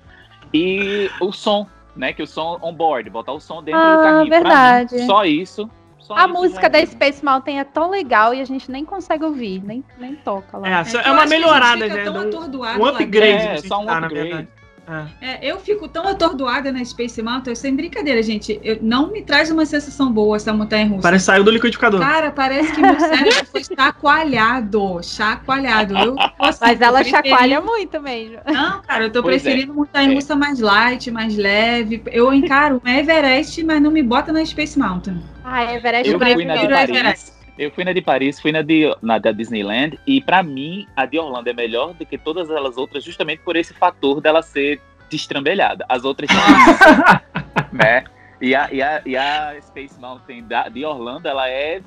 E 0.53 1.09
o 1.21 1.33
som, 1.33 1.67
né? 1.97 2.13
Que 2.13 2.23
o 2.23 2.27
som 2.27 2.59
on 2.63 2.75
board, 2.75 3.09
botar 3.11 3.33
o 3.33 3.41
som 3.41 3.63
dentro 3.63 3.81
ah, 3.81 3.97
do 3.97 4.03
carrinho. 4.03 4.31
Verdade. 4.31 4.95
Mim, 4.97 5.07
só 5.07 5.25
isso 5.25 5.71
só 6.07 6.15
a 6.15 6.29
música 6.29 6.71
da 6.71 6.87
Space 6.87 7.25
Mountain 7.25 7.59
é 7.59 7.65
tão 7.65 7.91
legal 7.91 8.33
e 8.33 8.41
a 8.41 8.45
gente 8.45 8.71
nem 8.71 8.85
consegue 8.85 9.25
ouvir, 9.25 9.61
nem, 9.65 9.83
nem 9.99 10.15
toca 10.15 10.57
lá. 10.57 10.69
É, 10.69 10.73
é, 10.73 11.09
é 11.09 11.11
uma 11.11 11.27
melhorada, 11.27 11.85
né? 11.89 12.09
Um, 12.09 12.81
um 12.81 12.87
upgrade. 12.87 13.45
É, 13.45 13.57
só 13.59 13.81
um 13.81 13.91
upgrade. 13.91 14.47
É. 14.89 15.27
é. 15.27 15.51
eu 15.53 15.59
fico 15.59 15.89
tão 15.89 16.07
atordoada 16.07 16.71
na 16.71 16.85
Space 16.85 17.21
Mountain, 17.21 17.55
sem 17.55 17.75
brincadeira, 17.75 18.23
gente. 18.23 18.59
Eu, 18.63 18.79
não 18.81 19.11
me 19.11 19.23
traz 19.23 19.51
uma 19.51 19.67
sensação 19.67 20.13
boa 20.13 20.37
essa 20.37 20.53
montanha 20.53 20.87
russa. 20.87 21.03
Parece 21.03 21.23
que 21.23 21.27
saiu 21.27 21.45
do 21.45 21.51
liquidificador. 21.51 22.01
Cara, 22.01 22.31
parece 22.31 22.73
que 22.73 22.81
meu 22.81 22.99
cérebro 22.99 23.47
foi 23.47 23.65
chacoalhado. 23.65 25.01
Chacoalhado. 25.03 25.97
Eu, 25.99 26.17
assim, 26.39 26.59
Mas 26.61 26.81
ela 26.81 27.03
chacoalha 27.03 27.61
muito 27.61 28.01
mesmo. 28.01 28.39
Não, 28.47 28.83
cara, 28.83 29.05
eu 29.05 29.13
tô 29.13 29.23
pois 29.23 29.37
é. 29.37 29.39
preferindo 29.41 29.73
é. 29.73 29.75
montanha 29.75 30.15
russa 30.15 30.35
é. 30.35 30.37
mais 30.37 30.61
light, 30.61 31.11
mais 31.11 31.37
leve. 31.37 32.03
Eu 32.07 32.33
encaro 32.33 32.81
o 32.85 32.89
Everest, 32.89 33.63
mas 33.65 33.83
não 33.83 33.91
me 33.91 34.03
bota 34.03 34.33
na 34.33 34.45
Space 34.45 34.79
Mountain. 34.79 35.21
Ah, 35.45 35.75
Everest 35.75 36.13
eu 36.13 36.19
fui 36.19 36.45
na 36.45 36.55
Paris. 36.55 37.36
Eu 37.59 37.71
fui 37.71 37.85
na 37.85 37.93
de 37.93 38.03
Paris, 38.03 38.39
fui 38.39 38.53
na, 38.53 38.63
de, 38.63 38.95
na 39.01 39.19
da 39.19 39.33
Disneyland, 39.33 39.99
e 40.07 40.21
para 40.21 40.43
mim, 40.43 40.87
a 40.95 41.07
de 41.07 41.19
Orlando 41.19 41.49
é 41.49 41.53
melhor 41.53 41.95
do 41.95 42.05
que 42.05 42.19
todas 42.19 42.51
elas 42.51 42.77
outras, 42.77 43.03
justamente 43.03 43.41
por 43.43 43.57
esse 43.57 43.73
fator 43.73 44.21
dela 44.21 44.43
ser 44.43 44.81
destrambelhada. 45.11 45.85
As 45.89 46.05
outras 46.05 46.29
né? 47.73 48.05
E 48.41 48.55
a, 48.55 48.71
e, 48.71 48.83
a, 48.83 49.03
e 49.07 49.17
a 49.17 49.57
Space 49.63 49.99
Mountain 49.99 50.45
da, 50.45 50.69
de 50.69 50.85
Orlando, 50.85 51.27
ela 51.27 51.49
é 51.49 51.81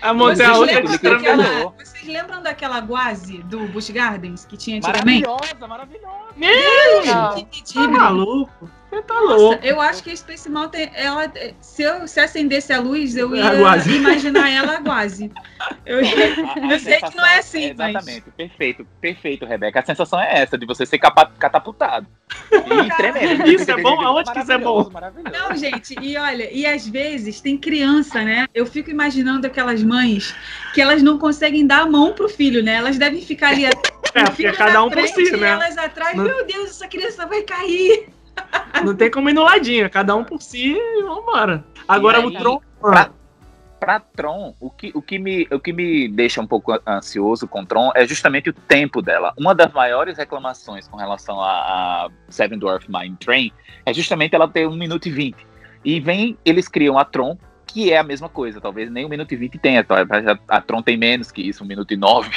a 0.00 0.14
montanha 0.14 0.54
outra 0.54 0.82
daquela, 0.82 1.72
Vocês 1.76 2.04
lembram 2.06 2.42
daquela 2.42 2.78
Guazi 2.78 3.42
do 3.42 3.66
Busch 3.68 3.90
Gardens 3.90 4.46
que 4.46 4.56
tinha 4.56 4.78
antigamente? 4.78 5.26
Maravilhosa, 5.26 5.66
maravilhosa. 5.66 6.28
Meu, 6.36 7.46
que 7.50 7.74
tá 7.74 7.88
maluco. 7.88 8.70
Você 8.90 9.02
tá 9.02 9.14
Nossa, 9.20 9.34
louco. 9.36 9.66
Eu 9.66 9.80
acho 9.80 10.02
que 10.02 10.10
a 10.10 10.16
Space 10.16 10.48
Mountain, 10.48 10.90
ela, 10.94 11.30
se 11.60 11.82
eu 11.82 12.08
se 12.08 12.18
acendesse 12.20 12.72
a 12.72 12.80
luz, 12.80 13.16
eu 13.16 13.36
ia 13.36 13.52
imaginar 13.94 14.50
ela 14.50 14.82
quase. 14.82 15.30
Eu, 15.84 16.00
eu 16.70 16.78
sei 16.80 16.98
que 16.98 17.14
não 17.14 17.26
é 17.26 17.38
assim, 17.38 17.64
é 17.64 17.70
Exatamente, 17.70 18.24
mas... 18.26 18.34
perfeito, 18.34 18.86
perfeito, 19.00 19.44
Rebeca. 19.44 19.80
A 19.80 19.84
sensação 19.84 20.18
é 20.18 20.40
essa, 20.40 20.56
de 20.56 20.64
você 20.64 20.86
ser 20.86 20.98
catapultado. 20.98 22.06
E 22.50 22.88
tremendo. 22.96 23.46
Isso 23.46 23.70
é 23.70 23.76
bom? 23.76 24.00
Aonde 24.00 24.32
que 24.32 24.38
isso 24.38 24.52
é 24.52 24.58
bom? 24.58 24.90
Não, 25.30 25.54
gente, 25.54 25.94
e 26.00 26.16
olha, 26.16 26.50
e 26.50 26.64
às 26.64 26.88
vezes 26.88 27.42
tem 27.42 27.58
criança, 27.58 28.22
né? 28.22 28.46
Eu 28.54 28.64
fico 28.64 28.90
imaginando 28.90 29.46
aquelas 29.46 29.82
mães 29.82 30.34
que 30.72 30.80
elas 30.80 31.02
não 31.02 31.18
conseguem 31.18 31.66
dar 31.66 31.82
a 31.82 31.86
mão 31.86 32.14
pro 32.14 32.28
filho, 32.28 32.62
né? 32.62 32.74
Elas 32.74 32.96
devem 32.96 33.20
ficar 33.20 33.50
ali. 33.50 33.66
É, 33.66 34.24
porque 34.24 34.50
cada 34.52 34.82
um 34.82 34.88
por 34.88 35.06
si, 35.06 35.30
né? 35.36 35.48
elas 35.48 35.76
atrás, 35.76 36.16
não... 36.16 36.24
meu 36.24 36.46
Deus, 36.46 36.70
essa 36.70 36.88
criança 36.88 37.26
vai 37.26 37.42
cair. 37.42 38.08
Não 38.84 38.94
tem 38.94 39.10
como 39.10 39.28
ir 39.28 39.32
no 39.32 39.42
ladinho, 39.42 39.88
cada 39.90 40.14
um 40.14 40.24
por 40.24 40.40
si 40.40 40.76
e 40.76 41.02
vambora. 41.02 41.64
Agora 41.86 42.18
aí, 42.18 42.24
o 42.24 42.30
Tron. 42.32 42.60
Pra, 42.80 43.10
pra, 43.80 44.00
Tron, 44.00 44.54
o 44.60 44.70
que, 44.70 44.92
o, 44.94 45.02
que 45.02 45.18
me, 45.18 45.48
o 45.50 45.58
que 45.58 45.72
me 45.72 46.08
deixa 46.08 46.40
um 46.40 46.46
pouco 46.46 46.78
ansioso 46.86 47.48
com 47.48 47.64
Tron 47.64 47.90
é 47.94 48.06
justamente 48.06 48.50
o 48.50 48.52
tempo 48.52 49.02
dela. 49.02 49.32
Uma 49.36 49.54
das 49.54 49.72
maiores 49.72 50.16
reclamações 50.16 50.86
com 50.86 50.96
relação 50.96 51.40
a, 51.40 52.06
a 52.06 52.08
Seven 52.28 52.58
Dwarf 52.58 52.86
Mine 52.88 53.16
Train 53.16 53.52
é 53.84 53.92
justamente 53.92 54.34
ela 54.34 54.48
ter 54.48 54.66
1 54.66 54.76
minuto 54.76 55.06
e 55.06 55.10
20. 55.10 55.36
E 55.84 56.00
vem, 56.00 56.36
eles 56.44 56.68
criam 56.68 56.98
a 56.98 57.04
Tron, 57.04 57.36
que 57.66 57.92
é 57.92 57.98
a 57.98 58.02
mesma 58.02 58.28
coisa, 58.28 58.60
talvez 58.60 58.90
nem 58.90 59.04
1 59.04 59.08
minuto 59.08 59.32
e 59.32 59.36
20 59.36 59.58
tenha, 59.58 59.86
a, 59.88 60.56
a 60.56 60.60
Tron 60.60 60.82
tem 60.82 60.96
menos 60.96 61.30
que 61.30 61.42
isso, 61.42 61.64
1 61.64 61.66
minuto 61.66 61.92
e 61.92 61.96
9. 61.96 62.30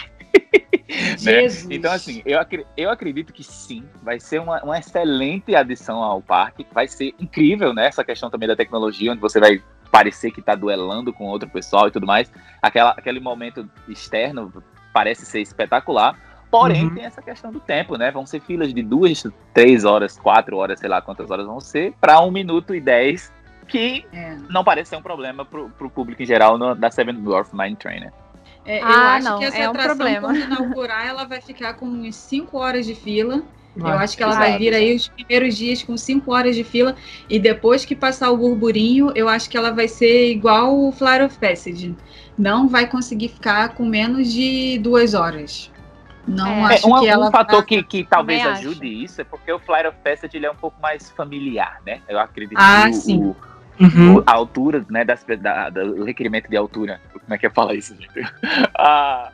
né? 1.24 1.48
Então, 1.70 1.92
assim, 1.92 2.22
eu, 2.26 2.40
eu 2.76 2.90
acredito 2.90 3.34
que 3.34 3.44
sim, 3.44 3.84
vai 4.02 4.20
ser 4.20 4.40
uma, 4.40 4.62
uma 4.64 4.78
excelente 4.78 5.56
adição 5.56 6.02
ao 6.04 6.22
parque. 6.22 6.66
Vai 6.72 6.88
ser 6.88 7.14
incrível, 7.20 7.74
né? 7.74 7.88
Essa 7.88 8.04
questão 8.04 8.30
também 8.30 8.48
da 8.48 8.56
tecnologia, 8.56 9.12
onde 9.12 9.22
você 9.22 9.40
vai 9.40 9.62
parecer 9.92 10.32
que 10.32 10.40
está 10.40 10.56
duelando 10.56 11.12
com 11.12 11.26
outro 11.26 11.50
pessoal 11.50 11.88
e 11.88 11.92
tudo 11.92 12.08
mais. 12.08 12.32
Aquela, 12.62 12.92
aquele 12.92 13.20
momento 13.20 13.70
externo 13.88 14.52
parece 14.94 15.26
ser 15.26 15.42
espetacular. 15.42 16.18
Porém, 16.50 16.84
uhum. 16.84 16.96
tem 16.96 17.06
essa 17.06 17.22
questão 17.22 17.52
do 17.52 17.62
tempo, 17.62 17.98
né? 17.98 18.12
Vão 18.12 18.26
ser 18.26 18.42
filas 18.42 18.74
de 18.74 18.84
duas, 18.84 19.26
três 19.54 19.86
horas, 19.86 20.20
quatro 20.20 20.58
horas, 20.58 20.80
sei 20.80 20.90
lá 20.90 21.02
quantas 21.02 21.32
horas 21.32 21.46
vão 21.46 21.62
ser, 21.62 21.94
para 22.00 22.20
um 22.22 22.30
minuto 22.30 22.76
e 22.76 22.82
dez, 22.82 23.32
que 23.70 24.06
é. 24.12 24.36
não 24.50 24.62
parece 24.62 24.90
ser 24.90 24.98
um 24.98 25.02
problema 25.02 25.46
para 25.46 25.62
o 25.62 25.90
público 25.90 26.22
em 26.22 26.26
geral 26.26 26.58
no, 26.58 26.76
da 26.76 26.92
Seven 26.92 27.16
Dwarf 27.22 27.56
Mine 27.56 27.78
Train, 27.78 28.12
É, 28.66 28.80
eu 28.80 28.86
ah, 28.86 29.16
acho 29.16 29.30
não, 29.30 29.40
que 29.40 29.46
essa 29.46 29.58
é 29.58 29.68
um 29.68 29.72
atração, 29.72 29.96
problema. 29.98 30.28
quando 30.28 30.38
inaugurar, 30.46 31.08
ela 31.08 31.26
vai 31.26 31.42
ficar 31.42 31.74
com 31.76 31.86
uns 31.86 32.16
5 32.16 32.58
horas 32.58 32.86
de 32.86 32.96
fila. 32.96 33.42
Vai. 33.76 33.94
Eu 33.94 34.00
acho 34.00 34.18
que 34.18 34.24
ela 34.24 34.36
vai, 34.36 34.50
vai 34.52 34.60
vir 34.60 34.74
aí 34.74 34.94
os 34.94 35.08
primeiros 35.08 35.56
dias 35.56 35.82
com 35.82 35.96
5 35.96 36.32
horas 36.34 36.56
de 36.56 36.64
fila. 36.64 36.96
E 37.30 37.40
depois 37.40 37.86
que 37.86 37.96
passar 37.96 38.30
o 38.32 38.38
burburinho, 38.38 39.12
eu 39.16 39.30
acho 39.30 39.50
que 39.50 39.58
ela 39.58 39.72
vai 39.72 39.88
ser 39.88 40.30
igual 40.30 40.78
o 40.78 40.92
Flyer 40.92 41.26
of 41.26 41.38
Passage. 41.38 41.96
Não 42.38 42.68
vai 42.68 42.88
conseguir 42.88 43.30
ficar 43.30 43.70
com 43.70 43.86
menos 43.86 44.32
de 44.32 44.78
duas 44.80 45.14
horas. 45.14 45.72
Não 46.28 46.70
é, 46.70 46.76
acho 46.76 46.88
um, 46.88 47.00
que 47.00 47.08
ela. 47.08 47.30
Um 47.30 47.32
fator 47.32 47.66
que, 47.66 47.82
que 47.82 48.04
talvez 48.04 48.46
ajude 48.46 48.88
acho. 48.88 49.04
isso 49.06 49.22
é 49.22 49.24
porque 49.24 49.52
o 49.52 49.60
Flyer 49.60 49.88
of 49.88 49.98
Passage 50.04 50.38
ele 50.38 50.46
é 50.46 50.52
um 50.52 50.56
pouco 50.56 50.80
mais 50.82 51.10
familiar, 51.10 51.82
né? 51.86 52.02
Eu 52.08 52.20
acredito 52.20 52.58
ah, 52.60 52.86
que 52.88 52.94
sim. 52.94 53.24
o, 53.24 53.36
Uhum. 53.80 54.24
A 54.26 54.34
altura, 54.34 54.86
né, 54.90 55.04
das, 55.04 55.26
da, 55.40 55.70
do 55.70 56.04
requerimento 56.04 56.50
de 56.50 56.56
altura. 56.56 57.00
Como 57.14 57.34
é 57.34 57.38
que 57.38 57.46
é 57.46 57.50
falar 57.50 57.76
isso, 57.76 57.96
gente? 57.96 58.10
Ah, 58.78 59.32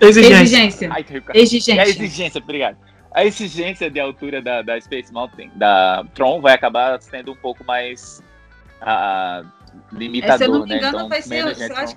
exigência. 0.00 0.42
Exigência. 0.42 0.92
Ai, 0.92 1.04
exigência. 1.34 1.80
É 1.80 1.88
exigência, 1.88 2.40
obrigado. 2.40 2.76
A 3.12 3.24
exigência 3.24 3.90
de 3.90 3.98
altura 3.98 4.40
da, 4.40 4.62
da 4.62 4.80
Space 4.80 5.12
Mountain, 5.12 5.50
da 5.54 6.04
Tron, 6.14 6.40
vai 6.40 6.54
acabar 6.54 7.00
sendo 7.02 7.32
um 7.32 7.36
pouco 7.36 7.64
mais 7.64 8.22
uh, 8.80 9.46
limitador, 9.92 10.38
se 10.38 10.44
eu 10.44 10.52
não 10.52 10.62
me 10.62 10.68
né? 10.68 10.76
engano, 10.76 10.92
né? 10.92 10.98
Então, 10.98 11.08
vai 11.08 11.22
ser, 11.22 11.70
eu 11.70 11.76
acho, 11.76 11.96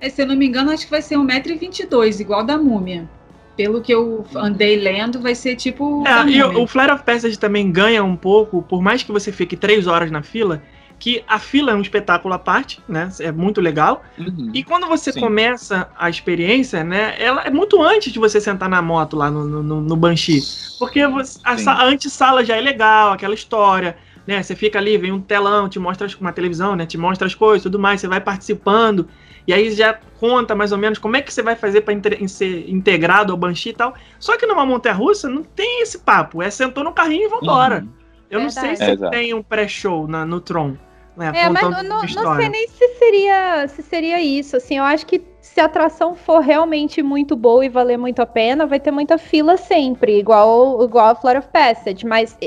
é, 0.00 0.08
se 0.08 0.22
eu 0.22 0.26
não 0.26 0.36
me 0.36 0.46
engano, 0.46 0.70
acho 0.70 0.84
que 0.84 0.90
vai 0.90 1.02
ser 1.02 1.16
1,22m, 1.16 2.20
igual 2.20 2.44
da 2.44 2.56
múmia 2.56 3.08
pelo 3.56 3.82
que 3.82 3.92
eu 3.92 4.24
andei 4.34 4.76
lendo, 4.76 5.20
vai 5.20 5.34
ser 5.34 5.56
tipo. 5.56 6.04
É, 6.06 6.28
e 6.28 6.42
o, 6.42 6.62
o 6.62 6.66
Flare 6.66 6.92
of 6.92 7.04
Passage 7.04 7.38
também 7.38 7.70
ganha 7.70 8.02
um 8.02 8.16
pouco, 8.16 8.62
por 8.62 8.82
mais 8.82 9.02
que 9.02 9.12
você 9.12 9.30
fique 9.30 9.56
três 9.56 9.86
horas 9.86 10.10
na 10.10 10.22
fila, 10.22 10.62
que 11.02 11.24
a 11.26 11.40
fila 11.40 11.72
é 11.72 11.74
um 11.74 11.80
espetáculo 11.80 12.32
à 12.32 12.38
parte, 12.38 12.78
né? 12.88 13.10
É 13.18 13.32
muito 13.32 13.60
legal. 13.60 14.04
Uhum. 14.16 14.52
E 14.54 14.62
quando 14.62 14.86
você 14.86 15.12
Sim. 15.12 15.18
começa 15.18 15.90
a 15.98 16.08
experiência, 16.08 16.84
né? 16.84 17.16
Ela 17.18 17.42
é 17.42 17.50
muito 17.50 17.82
antes 17.82 18.12
de 18.12 18.20
você 18.20 18.40
sentar 18.40 18.68
na 18.68 18.80
moto 18.80 19.16
lá 19.16 19.28
no, 19.28 19.44
no, 19.44 19.80
no 19.80 19.96
Banshee. 19.96 20.40
Porque 20.78 21.04
você, 21.08 21.40
a, 21.42 21.54
a 21.72 21.86
antessala 21.86 22.44
já 22.44 22.56
é 22.56 22.60
legal, 22.60 23.10
aquela 23.10 23.34
história. 23.34 23.96
Né, 24.24 24.40
você 24.40 24.54
fica 24.54 24.78
ali, 24.78 24.96
vem 24.96 25.10
um 25.10 25.20
telão, 25.20 25.68
te 25.68 25.80
mostra 25.80 26.06
uma 26.20 26.32
televisão, 26.32 26.76
né? 26.76 26.86
Te 26.86 26.96
mostra 26.96 27.26
as 27.26 27.34
coisas, 27.34 27.64
tudo 27.64 27.80
mais, 27.80 28.00
você 28.00 28.06
vai 28.06 28.20
participando 28.20 29.08
e 29.44 29.52
aí 29.52 29.72
já 29.72 29.98
conta 30.20 30.54
mais 30.54 30.70
ou 30.70 30.78
menos 30.78 31.00
como 31.00 31.16
é 31.16 31.20
que 31.20 31.34
você 31.34 31.42
vai 31.42 31.56
fazer 31.56 31.80
para 31.80 31.94
ser 32.28 32.70
integrado 32.70 33.32
ao 33.32 33.36
Banshee 33.36 33.70
e 33.70 33.74
tal. 33.74 33.92
Só 34.20 34.36
que 34.36 34.46
numa 34.46 34.64
montanha 34.64 34.94
russa 34.94 35.28
não 35.28 35.42
tem 35.42 35.82
esse 35.82 35.98
papo, 35.98 36.40
é 36.40 36.48
sentou 36.48 36.84
no 36.84 36.92
carrinho 36.92 37.26
e 37.26 37.28
vambora. 37.28 37.80
Uhum. 37.80 38.02
Eu 38.32 38.40
não 38.40 38.48
sei 38.48 38.74
se 38.76 38.82
é, 38.82 38.96
tem 39.10 39.34
um 39.34 39.42
pré-show 39.42 40.08
no 40.08 40.40
Tron. 40.40 40.74
Né, 41.16 41.30
é, 41.34 41.48
mas 41.50 41.62
não, 41.62 41.82
não, 41.82 42.02
não, 42.02 42.36
sei 42.36 42.48
nem 42.48 42.66
se 42.68 42.88
seria, 42.98 43.68
se 43.68 43.82
seria 43.82 44.20
isso. 44.20 44.56
Assim, 44.56 44.78
eu 44.78 44.84
acho 44.84 45.04
que 45.04 45.22
se 45.42 45.60
a 45.60 45.66
atração 45.66 46.14
for 46.14 46.40
realmente 46.40 47.02
muito 47.02 47.36
boa 47.36 47.66
e 47.66 47.68
valer 47.68 47.98
muito 47.98 48.22
a 48.22 48.26
pena, 48.26 48.64
vai 48.64 48.80
ter 48.80 48.90
muita 48.90 49.18
fila 49.18 49.58
sempre, 49.58 50.18
igual, 50.18 50.82
igual 50.82 51.08
a 51.08 51.14
Floor 51.14 51.36
of 51.36 51.48
Passage. 51.48 52.06
Mas 52.06 52.38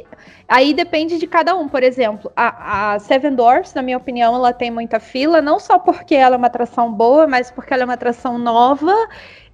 aí 0.47 0.73
depende 0.73 1.19
de 1.19 1.27
cada 1.27 1.55
um. 1.55 1.67
Por 1.67 1.83
exemplo, 1.83 2.31
a, 2.35 2.93
a 2.93 2.99
Seven 2.99 3.35
Doors, 3.35 3.73
na 3.75 3.83
minha 3.83 3.97
opinião, 3.97 4.33
ela 4.33 4.51
tem 4.51 4.71
muita 4.71 4.99
fila, 4.99 5.41
não 5.41 5.59
só 5.59 5.77
porque 5.77 6.15
ela 6.15 6.35
é 6.35 6.37
uma 6.37 6.47
atração 6.47 6.91
boa, 6.91 7.27
mas 7.27 7.51
porque 7.51 7.71
ela 7.71 7.83
é 7.83 7.85
uma 7.85 7.93
atração 7.93 8.39
nova 8.39 8.95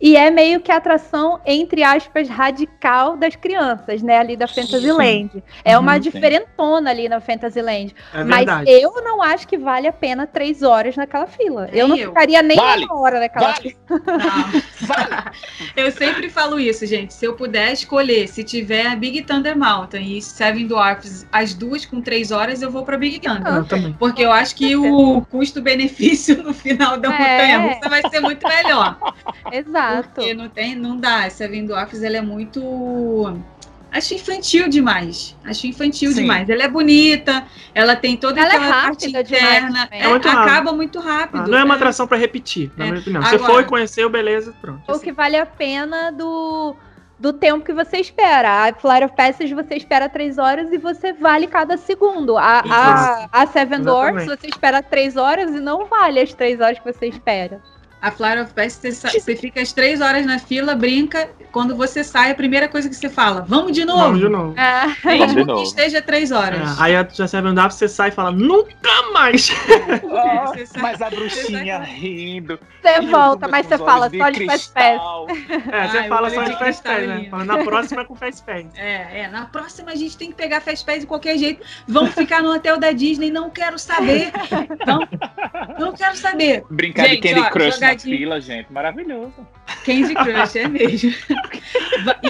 e 0.01 0.15
é 0.15 0.31
meio 0.31 0.59
que 0.59 0.71
a 0.71 0.77
atração, 0.77 1.39
entre 1.45 1.83
aspas, 1.83 2.27
radical 2.27 3.15
das 3.15 3.35
crianças, 3.35 4.01
né? 4.01 4.17
Ali 4.17 4.35
da 4.35 4.47
Fantasyland. 4.47 5.43
É 5.63 5.77
uma 5.77 5.93
uhum, 5.93 5.99
diferentona 5.99 6.89
ali 6.89 7.07
na 7.07 7.21
Fantasyland. 7.21 7.93
É 8.13 8.23
Mas 8.23 8.47
eu 8.67 8.91
não 9.03 9.21
acho 9.21 9.47
que 9.47 9.57
vale 9.57 9.87
a 9.87 9.93
pena 9.93 10.25
três 10.25 10.63
horas 10.63 10.95
naquela 10.95 11.27
fila. 11.27 11.69
eu 11.71 11.87
não 11.87 11.95
eu. 11.95 12.09
ficaria 12.09 12.41
nem 12.41 12.57
vale. 12.57 12.85
uma 12.85 12.99
hora 12.99 13.19
naquela 13.19 13.51
vale. 13.51 13.77
fila. 13.85 14.01
vale. 14.81 15.31
Eu 15.75 15.91
sempre 15.91 16.29
falo 16.29 16.59
isso, 16.59 16.85
gente. 16.85 17.13
Se 17.13 17.25
eu 17.25 17.33
puder 17.33 17.71
escolher, 17.71 18.27
se 18.27 18.43
tiver 18.43 18.87
a 18.87 18.95
Big 18.95 19.21
Thunder 19.23 19.57
Mountain 19.57 20.17
e 20.17 20.21
Seven 20.21 20.67
Dwarfs, 20.67 21.25
as 21.31 21.53
duas 21.53 21.85
com 21.85 22.01
três 22.01 22.31
horas, 22.31 22.61
eu 22.61 22.69
vou 22.69 22.83
pra 22.83 22.97
Big 22.97 23.19
Thunder. 23.19 23.55
Eu 23.55 23.65
também. 23.65 23.93
Porque 23.93 24.23
eu 24.23 24.31
acho 24.31 24.55
que 24.55 24.75
o 24.75 25.21
custo-benefício 25.29 26.41
no 26.43 26.53
final 26.53 26.97
da 26.97 27.09
é. 27.09 27.11
montanha 27.11 27.59
russa 27.59 27.89
vai 27.89 28.01
ser 28.09 28.19
muito 28.19 28.47
melhor. 28.47 28.97
Exato. 29.51 29.90
Exato. 29.93 30.09
Porque 30.15 30.33
não 30.33 30.49
tem, 30.49 30.75
não 30.75 30.97
dá. 30.97 31.25
Essa 31.25 31.47
Dwarfs 31.47 32.03
ela 32.03 32.17
é 32.17 32.21
muito 32.21 32.61
Acho 33.91 34.13
infantil 34.13 34.69
demais. 34.69 35.35
Acho 35.43 35.67
infantil 35.67 36.11
Sim. 36.11 36.21
demais. 36.21 36.49
Ela 36.49 36.63
é 36.63 36.67
bonita, 36.67 37.45
ela 37.75 37.93
tem 37.93 38.15
toda 38.15 38.39
ela 38.39 38.53
é 38.53 38.55
aquela 38.55 38.67
é 38.67 38.81
parte 38.83 39.09
interna. 39.09 39.89
É, 39.91 40.03
é 40.03 40.07
muito 40.07 40.29
acaba 40.29 40.71
muito 40.71 40.99
rápido. 40.99 41.43
Ah, 41.43 41.47
não 41.47 41.57
é 41.57 41.63
uma 41.63 41.75
atração 41.75 42.07
para 42.07 42.17
repetir, 42.17 42.71
na 42.77 42.85
é. 42.85 42.87
minha 42.87 43.01
opinião. 43.01 43.21
Você 43.21 43.37
foi, 43.37 43.65
conheceu, 43.65 44.09
beleza, 44.09 44.53
pronto. 44.61 44.89
O 44.89 44.97
que 44.97 45.11
vale 45.11 45.35
a 45.35 45.45
pena 45.45 46.09
do 46.11 46.73
do 47.19 47.33
tempo 47.33 47.63
que 47.63 47.73
você 47.73 47.97
espera. 47.97 48.67
A 48.67 48.73
Flight 48.73 49.05
of 49.05 49.15
Passage 49.15 49.53
você 49.53 49.75
espera 49.75 50.09
três 50.09 50.39
horas 50.39 50.71
e 50.71 50.77
você 50.77 51.13
vale 51.13 51.45
cada 51.45 51.77
segundo. 51.77 52.37
A, 52.37 52.63
a, 52.67 53.29
a 53.31 53.45
Seven 53.45 53.81
Doors 53.81 54.25
você 54.25 54.47
espera 54.47 54.81
três 54.81 55.17
horas 55.17 55.51
e 55.51 55.59
não 55.59 55.85
vale 55.85 56.19
as 56.19 56.33
três 56.33 56.59
horas 56.61 56.79
que 56.79 56.91
você 56.91 57.07
espera. 57.07 57.61
A 58.01 58.09
Flight 58.11 58.41
of 58.41 58.53
Passage, 58.53 58.95
você 58.95 59.35
fica 59.35 59.61
as 59.61 59.71
três 59.71 60.01
horas 60.01 60.25
na 60.25 60.39
fila, 60.39 60.73
brinca. 60.73 61.29
Quando 61.51 61.75
você 61.75 62.03
sai, 62.03 62.31
a 62.31 62.35
primeira 62.35 62.67
coisa 62.67 62.89
que 62.89 62.95
você 62.95 63.09
fala, 63.09 63.45
vamos 63.47 63.73
de 63.73 63.85
novo. 63.85 63.99
Vamos 63.99 64.19
de 64.19 64.29
novo. 64.29 64.55
É. 64.57 65.17
Mesmo 65.17 65.45
que 65.45 65.63
esteja 65.63 66.01
três 66.01 66.31
horas. 66.31 66.79
É. 66.79 66.83
Aí 66.83 66.95
a 66.95 67.07
Seven 67.27 67.53
Doors 67.53 67.75
você 67.75 67.87
sai 67.87 68.09
e 68.09 68.11
fala, 68.11 68.31
nunca 68.31 68.71
mais. 69.13 69.49
Oh, 70.03 70.79
mas 70.81 71.01
a 71.01 71.09
bruxinha 71.09 71.79
rindo. 71.79 72.59
Você 72.81 73.01
volta, 73.01 73.47
mas 73.47 73.65
você 73.65 73.77
fala 73.77 74.09
só 74.09 74.29
de 74.29 74.45
Fast 74.45 74.71
Pass. 74.73 75.01
É, 75.71 75.87
você 75.87 76.07
fala 76.07 76.29
só 76.29 76.43
de 76.43 76.57
Fast 76.57 76.83
Pass, 76.83 77.07
né? 77.07 77.29
Na 77.45 77.63
próxima 77.63 78.01
é 78.01 78.05
com 78.05 78.15
Fast 78.15 78.43
Pass. 78.43 78.65
É, 78.75 79.21
é. 79.21 79.27
Na 79.27 79.45
próxima 79.45 79.91
a 79.91 79.95
gente 79.95 80.17
tem 80.17 80.29
que 80.29 80.35
pegar 80.35 80.61
Fast 80.61 80.85
Pass 80.85 80.99
de 81.01 81.05
qualquer 81.07 81.37
jeito. 81.37 81.63
Vamos 81.87 82.13
ficar 82.13 82.41
no 82.41 82.53
hotel 82.53 82.79
da 82.79 82.91
Disney, 82.91 83.29
não 83.29 83.49
quero 83.49 83.77
saber. 83.77 84.31
Não, 84.85 85.07
não 85.79 85.93
quero 85.93 86.17
saber. 86.17 86.63
Brincar 86.69 87.07
gente, 87.07 87.21
de 87.21 87.29
Candy 87.29 87.47
ó, 87.47 87.49
Crush 87.49 87.79
na 87.93 87.99
fila, 87.99 88.41
gente. 88.41 88.71
Maravilhoso. 88.71 89.33
Candy 89.85 90.13
Crush, 90.15 90.55
é 90.57 90.67
mesmo. 90.67 91.11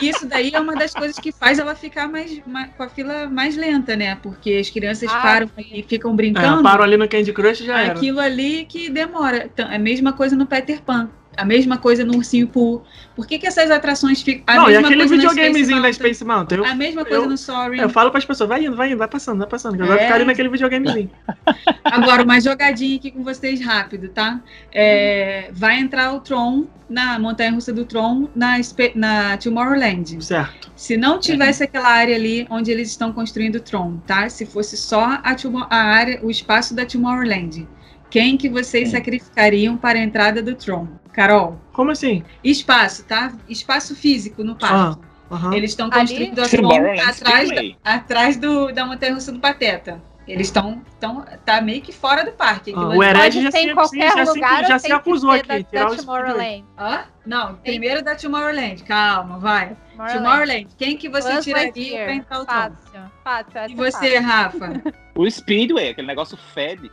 E 0.01 0.09
isso 0.09 0.27
daí 0.27 0.51
é 0.53 0.59
uma 0.59 0.75
das 0.75 0.93
coisas 0.93 1.17
que 1.17 1.31
faz 1.31 1.59
ela 1.59 1.75
ficar 1.75 2.07
mais, 2.07 2.41
mais 2.45 2.69
com 2.75 2.83
a 2.83 2.89
fila 2.89 3.29
mais 3.29 3.55
lenta, 3.55 3.95
né? 3.95 4.15
Porque 4.15 4.57
as 4.59 4.69
crianças 4.69 5.09
ah, 5.09 5.21
param 5.21 5.49
e 5.57 5.83
ficam 5.83 6.15
brincando. 6.15 6.59
É, 6.59 6.63
param 6.63 6.83
ali 6.83 6.97
no 6.97 7.07
Candy 7.07 7.31
Crush 7.31 7.59
já 7.63 7.85
Aquilo 7.85 8.19
era. 8.19 8.31
ali 8.31 8.65
que 8.65 8.89
demora. 8.89 9.45
Então, 9.45 9.69
é 9.69 9.75
a 9.75 9.79
mesma 9.79 10.13
coisa 10.13 10.35
no 10.35 10.45
Peter 10.45 10.81
Pan. 10.81 11.09
A 11.37 11.45
mesma 11.45 11.77
coisa 11.77 12.03
no 12.03 12.15
Ursinho 12.17 12.47
Pooh. 12.47 12.81
Por 13.15 13.25
que, 13.25 13.39
que 13.39 13.47
essas 13.47 13.71
atrações 13.71 14.21
ficam. 14.21 14.43
A 14.47 14.55
não, 14.55 14.69
e 14.69 14.75
aquele 14.75 15.05
videogamezinho 15.07 15.81
da 15.81 15.91
Space 15.91 16.23
Mountain. 16.23 16.57
Eu, 16.57 16.65
a 16.65 16.75
mesma 16.75 17.05
coisa 17.05 17.23
eu, 17.23 17.29
no 17.29 17.37
Sorry. 17.37 17.79
Eu 17.79 17.89
falo 17.89 18.11
para 18.11 18.19
as 18.19 18.25
pessoas, 18.25 18.49
vai 18.49 18.65
indo, 18.65 18.75
vai 18.75 18.89
indo, 18.89 18.97
vai 18.97 19.07
passando, 19.07 19.39
vai 19.39 19.47
passando. 19.47 19.75
Que 19.75 19.81
eu 19.81 19.85
é. 19.85 19.89
vou 19.89 19.97
ficar 19.97 20.15
ali 20.15 20.25
naquele 20.25 20.49
videogamezinho. 20.49 21.09
Agora, 21.83 22.23
uma 22.23 22.39
jogadinha 22.39 22.95
aqui 22.97 23.11
com 23.11 23.23
vocês 23.23 23.61
rápido, 23.61 24.09
tá? 24.09 24.41
É, 24.73 25.49
vai 25.53 25.79
entrar 25.79 26.13
o 26.13 26.19
Tron 26.19 26.65
na 26.89 27.17
montanha 27.17 27.51
russa 27.51 27.71
do 27.71 27.85
Tron 27.85 28.27
na, 28.35 28.57
na 28.95 29.37
Tomorrowland. 29.37 30.23
Certo. 30.23 30.71
Se 30.75 30.97
não 30.97 31.19
tivesse 31.19 31.63
aquela 31.63 31.89
área 31.89 32.15
ali 32.15 32.45
onde 32.49 32.71
eles 32.71 32.89
estão 32.89 33.13
construindo 33.13 33.55
o 33.55 33.59
Tron, 33.59 33.97
tá? 34.05 34.27
Se 34.29 34.45
fosse 34.45 34.75
só 34.75 35.19
a, 35.23 35.35
a 35.69 35.77
área, 35.77 36.19
o 36.21 36.29
espaço 36.29 36.75
da 36.75 36.85
Tomorrowland 36.85 37.67
quem 38.11 38.35
que 38.37 38.49
vocês 38.49 38.89
Sim. 38.89 38.97
sacrificariam 38.97 39.77
para 39.77 39.97
a 39.97 40.01
entrada 40.03 40.43
do 40.43 40.53
Tron? 40.53 40.85
Carol. 41.13 41.59
Como 41.71 41.91
assim? 41.91 42.23
Espaço, 42.43 43.05
tá? 43.05 43.31
Espaço 43.47 43.95
físico 43.95 44.43
no 44.43 44.55
parque. 44.55 45.01
Ah, 45.31 45.35
uhum. 45.35 45.53
Eles 45.53 45.71
estão 45.71 45.89
construindo 45.89 46.39
a 46.39 46.47
Tron 46.47 46.69
atrás, 47.07 47.49
da, 47.49 47.61
atrás 47.83 48.37
do, 48.37 48.71
da 48.73 48.85
montanha 48.85 49.13
russa 49.13 49.31
do 49.31 49.39
Pateta. 49.39 50.03
Eles 50.27 50.47
estão 50.47 50.81
tão, 50.99 51.25
tá 51.45 51.61
meio 51.61 51.81
que 51.81 51.91
fora 51.91 52.23
do 52.23 52.31
parque. 52.31 52.73
Ah, 52.75 52.89
o 52.89 53.03
Hered 53.03 53.41
já, 53.41 53.51
se, 53.51 53.57
em 53.57 53.73
qualquer 53.73 54.15
já, 54.15 54.23
lugar, 54.23 54.65
já 54.65 54.79
se 54.79 54.91
acusou 54.91 55.31
aqui. 55.31 55.65
Da, 55.71 55.89
da 55.89 55.95
Tomorrowland. 55.95 56.65
Hã? 56.77 57.03
Não, 57.25 57.55
primeiro 57.55 58.03
da 58.03 58.15
Tomorrowland. 58.15 58.83
Calma, 58.83 59.39
vai. 59.39 59.75
Tomorrowland. 59.91 60.17
Tomorrowland. 60.17 60.67
Quem 60.77 60.95
que 60.95 61.09
você 61.09 61.33
Buzz 61.33 61.43
tiraria 61.43 62.03
para 62.03 62.13
entrar 62.13 62.41
o 62.41 62.45
Fácil. 62.45 63.11
Fácil. 63.23 63.51
E 63.69 63.75
você, 63.75 64.21
fácil. 64.21 64.21
Rafa? 64.21 64.81
O 65.13 65.29
Speedway, 65.29 65.89
aquele 65.89 66.07
negócio 66.07 66.37
fede. 66.37 66.89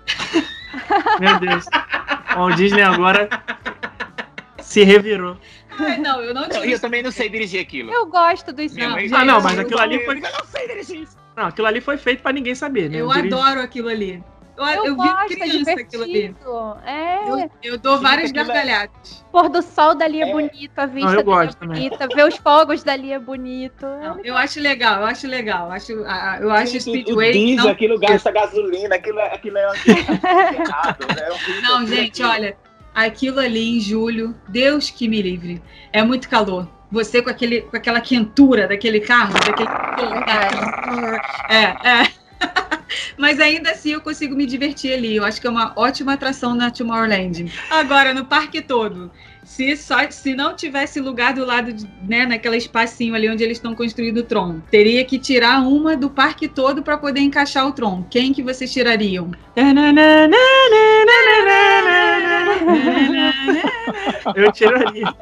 Meu 1.20 1.38
Deus. 1.40 1.66
o 2.36 2.50
Disney 2.54 2.82
agora 2.82 3.28
se 4.60 4.84
revirou. 4.84 5.36
Ai, 5.78 5.98
não, 5.98 6.20
eu 6.20 6.34
não 6.34 6.48
tinha. 6.48 6.64
Eu, 6.64 6.70
eu 6.70 6.80
também 6.80 7.02
não 7.02 7.10
sei 7.10 7.28
dirigir 7.28 7.60
aquilo. 7.60 7.92
Eu 7.92 8.06
gosto 8.06 8.52
do 8.52 8.68
Speedway. 8.68 9.10
Ah, 9.12 9.24
não, 9.24 9.40
mas 9.40 9.58
aquilo 9.58 9.80
ali 9.80 10.04
foi. 10.04 10.16
Eu 10.16 10.20
não 10.22 10.44
sei 10.44 10.66
dirigir 10.66 11.02
isso. 11.02 11.16
Não, 11.36 11.46
aquilo 11.46 11.66
ali 11.68 11.80
foi 11.80 11.96
feito 11.96 12.22
pra 12.22 12.32
ninguém 12.32 12.54
saber, 12.54 12.90
né? 12.90 12.96
Eu, 12.96 13.06
eu 13.06 13.12
adoro 13.12 13.60
aquilo 13.60 13.88
ali. 13.88 14.22
Eu, 14.58 14.66
eu, 14.66 14.84
eu 14.86 14.96
vi 14.96 15.36
criança 15.36 15.70
é 15.70 15.74
aquilo 15.74 16.02
ali. 16.02 16.36
É. 16.84 17.30
Eu, 17.30 17.50
eu 17.62 17.78
dou 17.78 18.00
várias 18.00 18.30
é 18.30 18.32
gargalhadas. 18.32 19.24
Pôr 19.30 19.48
do 19.48 19.62
sol 19.62 19.94
dali 19.94 20.20
é, 20.20 20.28
é 20.28 20.32
bonito, 20.32 20.76
a 20.76 20.86
vista 20.86 21.12
não, 21.12 21.24
dali 21.24 21.48
é 21.48 21.66
bonita, 21.66 22.08
ver 22.08 22.26
os 22.26 22.36
fogos 22.36 22.82
dali 22.82 23.12
é 23.12 23.18
bonito. 23.18 23.86
Não, 23.86 24.20
eu 24.24 24.36
acho 24.36 24.60
legal, 24.60 25.00
eu 25.00 25.06
acho 25.06 25.28
legal. 25.28 25.66
Eu 25.66 25.72
acho, 25.72 25.92
eu 25.92 26.50
acho 26.50 26.80
Sim, 26.80 26.80
Speedway. 26.80 27.30
O 27.30 27.32
diesel, 27.32 27.64
não... 27.64 27.70
aquilo 27.70 27.98
gasta 28.00 28.32
gasolina, 28.32 28.96
aquilo, 28.96 29.20
aquilo 29.20 29.58
é 29.58 29.62
errado, 30.58 31.06
né? 31.06 31.60
Não, 31.62 31.86
gente, 31.86 32.22
olha, 32.24 32.56
aquilo 32.92 33.38
ali 33.38 33.76
em 33.76 33.80
julho, 33.80 34.34
Deus 34.48 34.90
que 34.90 35.06
me 35.06 35.22
livre. 35.22 35.62
É 35.92 36.02
muito 36.02 36.28
calor 36.28 36.68
você 36.90 37.22
com, 37.22 37.30
aquele, 37.30 37.62
com 37.62 37.76
aquela 37.76 38.00
quentura 38.00 38.66
daquele 38.66 39.00
carro, 39.00 39.34
daquele. 39.34 39.68
É, 41.48 42.02
é. 42.02 42.17
Mas 43.16 43.40
ainda 43.40 43.70
assim 43.70 43.92
eu 43.92 44.00
consigo 44.00 44.34
me 44.34 44.46
divertir 44.46 44.92
ali. 44.92 45.16
Eu 45.16 45.24
acho 45.24 45.40
que 45.40 45.46
é 45.46 45.50
uma 45.50 45.72
ótima 45.76 46.14
atração 46.14 46.54
na 46.54 46.70
Tomorrowland. 46.70 47.52
Agora, 47.70 48.14
no 48.14 48.24
parque 48.24 48.62
todo. 48.62 49.10
Se, 49.44 49.76
só, 49.76 50.10
se 50.10 50.34
não 50.34 50.54
tivesse 50.54 51.00
lugar 51.00 51.32
do 51.32 51.44
lado, 51.44 51.72
de, 51.72 51.88
né, 52.06 52.26
naquele 52.26 52.58
espacinho 52.58 53.14
ali 53.14 53.30
onde 53.30 53.42
eles 53.42 53.56
estão 53.56 53.74
construindo 53.74 54.18
o 54.18 54.22
Tron, 54.22 54.60
teria 54.70 55.02
que 55.06 55.18
tirar 55.18 55.66
uma 55.66 55.96
do 55.96 56.10
parque 56.10 56.46
todo 56.46 56.82
para 56.82 56.98
poder 56.98 57.20
encaixar 57.20 57.66
o 57.66 57.72
Tron. 57.72 58.04
Quem 58.10 58.32
que 58.32 58.42
vocês 58.42 58.70
tirariam? 58.70 59.30
Eu 64.36 64.52
tiraria. 64.52 65.14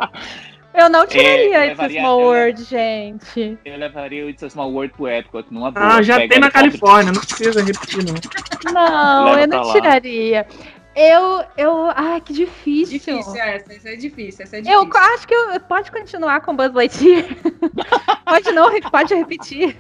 Eu 0.77 0.91
não 0.91 1.07
tiraria 1.07 1.57
é, 1.57 1.71
It's 1.71 1.81
a 1.81 1.89
Small 1.89 2.21
World, 2.21 2.63
gente. 2.65 3.59
Eu 3.65 3.79
levaria 3.79 4.27
o 4.27 4.29
It's 4.29 4.43
a 4.43 4.51
Small 4.51 4.71
World 4.71 4.93
pro 4.93 5.09
Epcot, 5.09 5.47
numa 5.51 5.71
boa. 5.71 5.97
Ah, 5.97 6.03
já 6.03 6.29
tem 6.29 6.39
na 6.39 6.51
Califórnia, 6.51 7.13
não 7.13 7.21
precisa 7.23 7.65
repetir, 7.65 8.05
não. 8.05 8.15
Não, 8.75 9.39
eu 9.39 9.49
não 9.49 9.73
tiraria. 9.73 10.47
Eu, 10.95 11.45
eu, 11.57 11.91
ai, 11.95 12.21
que 12.21 12.33
difícil. 12.33 12.99
Difícil 12.99 13.37
essa, 13.37 13.73
essa 13.73 13.89
é 13.91 13.97
difícil, 13.97 14.45
essa 14.45 14.57
é 14.59 14.61
difícil. 14.61 14.83
Eu 14.83 14.97
acho 14.97 15.27
que 15.29 15.35
eu, 15.35 15.61
pode 15.61 15.91
continuar 15.91 16.41
com 16.43 16.55
Buzz 16.55 16.73
Lightyear. 16.75 17.25
pode 18.25 18.53
não, 18.53 18.81
pode 18.91 19.15
repetir. 19.15 19.77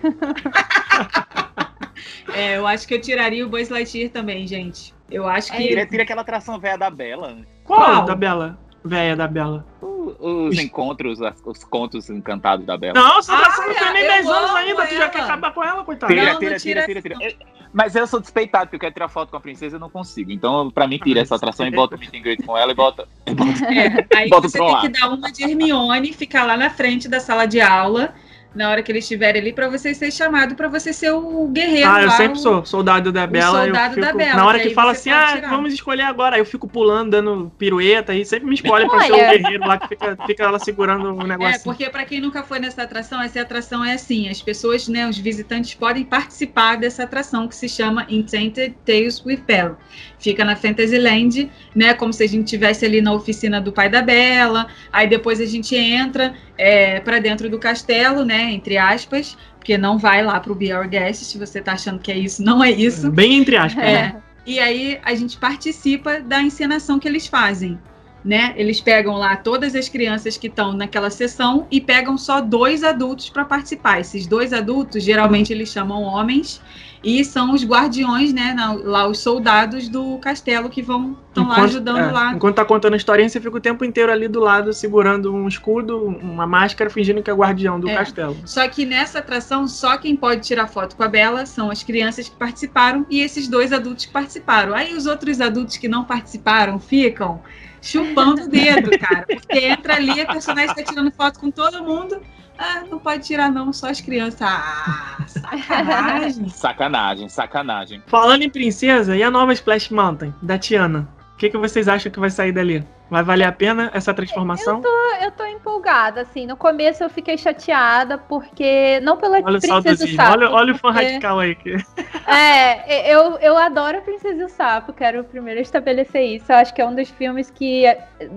é, 2.34 2.56
eu 2.56 2.66
acho 2.66 2.88
que 2.88 2.94
eu 2.94 3.00
tiraria 3.00 3.46
o 3.46 3.48
Buzz 3.50 3.68
Lightyear 3.68 4.10
também, 4.10 4.46
gente. 4.46 4.94
Eu 5.10 5.26
acho 5.28 5.52
que. 5.52 5.74
É, 5.74 5.86
tira 5.86 6.02
aquela 6.02 6.22
atração 6.22 6.58
velha 6.58 6.78
da 6.78 6.90
Bela. 6.90 7.38
Qual? 7.64 7.80
Qual? 7.80 8.04
Da 8.04 8.14
Bela? 8.14 8.58
Véia 8.86 9.16
da 9.16 9.26
Bela. 9.26 9.64
Os 9.80 10.56
encontros, 10.58 11.18
os 11.44 11.64
contos 11.64 12.08
encantados 12.08 12.64
da 12.64 12.76
Bela. 12.76 12.94
Não, 12.94 13.16
você 13.16 13.32
ah, 13.32 13.54
não 13.58 13.74
tem 13.74 13.92
nem 13.92 14.06
10 14.06 14.26
anos 14.28 14.50
ainda, 14.54 14.86
tu 14.86 14.94
já 14.94 15.08
quer 15.08 15.20
acabar 15.22 15.52
com 15.52 15.64
ela, 15.64 15.84
coitada. 15.84 16.14
Tira, 16.14 16.32
não, 16.32 16.38
tira, 16.38 16.50
não 16.52 16.58
tira, 16.58 16.86
tira, 16.86 17.02
tira, 17.02 17.16
tira. 17.16 17.36
Mas 17.72 17.96
eu 17.96 18.06
sou 18.06 18.20
despeitado, 18.20 18.66
porque 18.66 18.76
eu 18.76 18.80
quero 18.80 18.94
tirar 18.94 19.08
foto 19.08 19.30
com 19.30 19.36
a 19.36 19.40
princesa 19.40 19.76
e 19.76 19.80
não 19.80 19.90
consigo. 19.90 20.30
Então, 20.30 20.70
pra 20.70 20.86
mim, 20.86 20.98
tira 20.98 21.20
essa 21.20 21.34
atração 21.34 21.66
e 21.66 21.70
bota 21.70 21.96
o 21.96 21.98
meet 21.98 22.14
and 22.14 22.20
greet 22.20 22.42
com 22.42 22.56
ela 22.56 22.70
e 22.70 22.74
bota. 22.74 23.08
É, 23.26 24.16
aí 24.16 24.30
bota 24.30 24.48
você 24.48 24.58
tem 24.58 24.80
que 24.80 24.88
dar 24.88 25.08
uma 25.08 25.30
de 25.30 25.42
Hermione, 25.42 26.12
ficar 26.12 26.44
lá 26.44 26.56
na 26.56 26.70
frente 26.70 27.08
da 27.08 27.18
sala 27.18 27.46
de 27.46 27.60
aula 27.60 28.14
na 28.56 28.70
hora 28.70 28.82
que 28.82 28.90
eles 28.90 29.04
estiverem 29.04 29.40
ali, 29.40 29.52
para 29.52 29.68
você 29.68 29.94
ser 29.94 30.10
chamado, 30.10 30.54
para 30.54 30.66
você 30.66 30.92
ser 30.92 31.10
o 31.10 31.46
guerreiro. 31.48 31.88
Ah, 31.88 32.00
eu 32.00 32.08
lá, 32.08 32.16
sempre 32.16 32.38
o, 32.38 32.42
sou 32.42 32.64
soldado 32.64 33.12
da 33.12 33.26
Bela. 33.26 33.64
soldado 33.64 33.94
fico, 33.94 34.06
da 34.06 34.12
Bela. 34.12 34.34
Na 34.34 34.46
hora 34.46 34.58
que, 34.58 34.68
que 34.68 34.74
fala 34.74 34.92
assim, 34.92 35.10
ah, 35.10 35.32
tirar. 35.34 35.50
vamos 35.50 35.74
escolher 35.74 36.02
agora. 36.02 36.36
Aí 36.36 36.40
eu 36.40 36.46
fico 36.46 36.66
pulando, 36.66 37.10
dando 37.10 37.52
pirueta 37.58 38.14
e 38.14 38.24
sempre 38.24 38.48
me 38.48 38.54
escolhe 38.54 38.88
para 38.88 39.00
ser 39.00 39.12
o 39.12 39.16
guerreiro 39.16 39.66
lá 39.66 39.78
que 39.78 39.88
fica, 39.88 40.16
fica 40.26 40.44
ela 40.44 40.58
segurando 40.58 41.14
o 41.14 41.26
negócio. 41.26 41.54
É, 41.54 41.58
porque 41.58 41.88
para 41.90 42.04
quem 42.04 42.20
nunca 42.20 42.42
foi 42.42 42.58
nessa 42.58 42.82
atração, 42.82 43.20
essa 43.20 43.40
atração 43.40 43.84
é 43.84 43.92
assim: 43.92 44.28
as 44.28 44.40
pessoas, 44.40 44.88
né, 44.88 45.06
os 45.06 45.18
visitantes 45.18 45.74
podem 45.74 46.04
participar 46.04 46.76
dessa 46.76 47.02
atração 47.04 47.46
que 47.46 47.54
se 47.54 47.68
chama 47.68 48.06
Enchanted 48.08 48.74
Tales 48.86 49.22
with 49.24 49.42
Belle 49.46 49.76
fica 50.18 50.44
na 50.44 50.56
Fantasyland, 50.56 51.50
né? 51.74 51.94
Como 51.94 52.12
se 52.12 52.22
a 52.22 52.26
gente 52.26 52.46
tivesse 52.46 52.84
ali 52.84 53.00
na 53.00 53.12
oficina 53.12 53.60
do 53.60 53.72
pai 53.72 53.88
da 53.88 54.02
Bela. 54.02 54.66
Aí 54.92 55.08
depois 55.08 55.40
a 55.40 55.46
gente 55.46 55.74
entra 55.74 56.34
é, 56.56 57.00
para 57.00 57.18
dentro 57.18 57.48
do 57.48 57.58
castelo, 57.58 58.24
né? 58.24 58.52
Entre 58.52 58.76
aspas, 58.76 59.36
porque 59.58 59.76
não 59.76 59.98
vai 59.98 60.22
lá 60.22 60.38
para 60.40 60.52
o 60.52 60.54
Be 60.54 60.72
Our 60.72 60.88
Guest. 60.88 61.24
Se 61.24 61.38
você 61.38 61.58
está 61.58 61.72
achando 61.72 61.98
que 61.98 62.10
é 62.10 62.18
isso, 62.18 62.42
não 62.42 62.62
é 62.62 62.70
isso. 62.70 63.10
Bem 63.10 63.38
entre 63.38 63.56
aspas. 63.56 63.84
É. 63.84 63.92
Né? 63.92 64.16
E 64.46 64.60
aí 64.60 65.00
a 65.02 65.14
gente 65.14 65.36
participa 65.36 66.20
da 66.20 66.40
encenação 66.40 67.00
que 67.00 67.08
eles 67.08 67.26
fazem. 67.26 67.78
Né? 68.26 68.54
Eles 68.56 68.80
pegam 68.80 69.14
lá 69.14 69.36
todas 69.36 69.76
as 69.76 69.88
crianças 69.88 70.36
que 70.36 70.48
estão 70.48 70.72
naquela 70.72 71.10
sessão 71.10 71.64
e 71.70 71.80
pegam 71.80 72.18
só 72.18 72.40
dois 72.40 72.82
adultos 72.82 73.30
para 73.30 73.44
participar. 73.44 74.00
Esses 74.00 74.26
dois 74.26 74.52
adultos, 74.52 75.04
geralmente 75.04 75.52
eles 75.52 75.68
chamam 75.68 76.02
homens, 76.02 76.60
e 77.06 77.24
são 77.24 77.52
os 77.54 77.64
guardiões, 77.64 78.32
né, 78.32 78.56
lá 78.82 79.06
os 79.06 79.20
soldados 79.20 79.88
do 79.88 80.18
castelo 80.18 80.68
que 80.68 80.82
vão 80.82 81.16
estão 81.28 81.46
lá 81.46 81.62
ajudando 81.62 81.98
é, 81.98 82.10
lá. 82.10 82.32
Enquanto 82.32 82.56
tá 82.56 82.64
contando 82.64 82.94
a 82.94 82.96
historinha, 82.96 83.28
você 83.28 83.40
fica 83.40 83.56
o 83.56 83.60
tempo 83.60 83.84
inteiro 83.84 84.10
ali 84.10 84.26
do 84.26 84.40
lado 84.40 84.72
segurando 84.72 85.32
um 85.32 85.46
escudo, 85.46 86.04
uma 86.04 86.46
máscara, 86.46 86.90
fingindo 86.90 87.22
que 87.22 87.30
é 87.30 87.34
guardião 87.34 87.78
do 87.78 87.88
é. 87.88 87.94
castelo. 87.94 88.36
Só 88.44 88.66
que 88.68 88.84
nessa 88.84 89.20
atração, 89.20 89.68
só 89.68 89.98
quem 89.98 90.16
pode 90.16 90.40
tirar 90.40 90.66
foto 90.66 90.96
com 90.96 91.02
a 91.04 91.08
Bela 91.08 91.46
são 91.46 91.70
as 91.70 91.84
crianças 91.84 92.28
que 92.28 92.34
participaram 92.34 93.06
e 93.08 93.20
esses 93.20 93.46
dois 93.46 93.72
adultos 93.72 94.06
que 94.06 94.12
participaram. 94.12 94.74
Aí 94.74 94.94
os 94.94 95.06
outros 95.06 95.40
adultos 95.40 95.76
que 95.76 95.86
não 95.86 96.04
participaram 96.04 96.80
ficam 96.80 97.40
chupando 97.86 98.42
o 98.42 98.48
dedo, 98.48 98.90
cara, 98.98 99.24
porque 99.26 99.58
entra 99.66 99.94
ali 99.94 100.20
a 100.20 100.26
personagem 100.26 100.70
está 100.70 100.82
tirando 100.82 101.10
foto 101.12 101.38
com 101.38 101.50
todo 101.50 101.82
mundo 101.82 102.20
ah, 102.58 102.84
não 102.90 102.98
pode 102.98 103.24
tirar 103.24 103.50
não, 103.50 103.72
só 103.72 103.90
as 103.90 104.00
crianças. 104.00 104.40
Ah, 104.40 105.18
sacanagem. 105.26 106.48
sacanagem, 106.48 107.28
sacanagem. 107.28 108.02
Falando 108.06 108.42
em 108.42 108.50
princesa, 108.50 109.16
e 109.16 109.22
a 109.22 109.30
nova 109.30 109.52
Splash 109.52 109.90
Mountain, 109.90 110.34
da 110.40 110.58
Tiana? 110.58 111.08
O 111.36 111.38
que, 111.38 111.50
que 111.50 111.58
vocês 111.58 111.86
acham 111.86 112.10
que 112.10 112.18
vai 112.18 112.30
sair 112.30 112.50
dali? 112.50 112.82
Vai 113.10 113.22
valer 113.22 113.44
a 113.44 113.52
pena 113.52 113.90
essa 113.92 114.14
transformação? 114.14 114.76
Eu 114.76 114.82
tô, 114.82 115.24
eu 115.26 115.30
tô 115.32 115.44
empolgada, 115.44 116.22
assim. 116.22 116.46
No 116.46 116.56
começo 116.56 117.04
eu 117.04 117.10
fiquei 117.10 117.36
chateada, 117.36 118.16
porque. 118.16 119.00
Não 119.00 119.18
pela 119.18 119.36
olha 119.42 119.60
Princesa 119.60 120.06
o 120.06 120.08
Sapo. 120.08 120.32
Olha, 120.32 120.50
olha 120.50 120.72
o 120.72 120.78
fã 120.78 120.90
porque... 120.90 121.04
radical 121.04 121.38
aí. 121.38 121.54
Que... 121.54 121.76
É, 122.26 123.14
eu, 123.14 123.36
eu 123.36 123.56
adoro 123.56 123.98
a 123.98 124.00
Princesa 124.00 124.40
e 124.40 124.44
o 124.44 124.48
Sapo, 124.48 124.94
quero 124.94 125.22
primeiro 125.24 125.60
estabelecer 125.60 126.22
isso. 126.22 126.50
Eu 126.50 126.56
acho 126.56 126.72
que 126.72 126.80
é 126.80 126.86
um 126.86 126.94
dos 126.94 127.10
filmes 127.10 127.50
que 127.50 127.84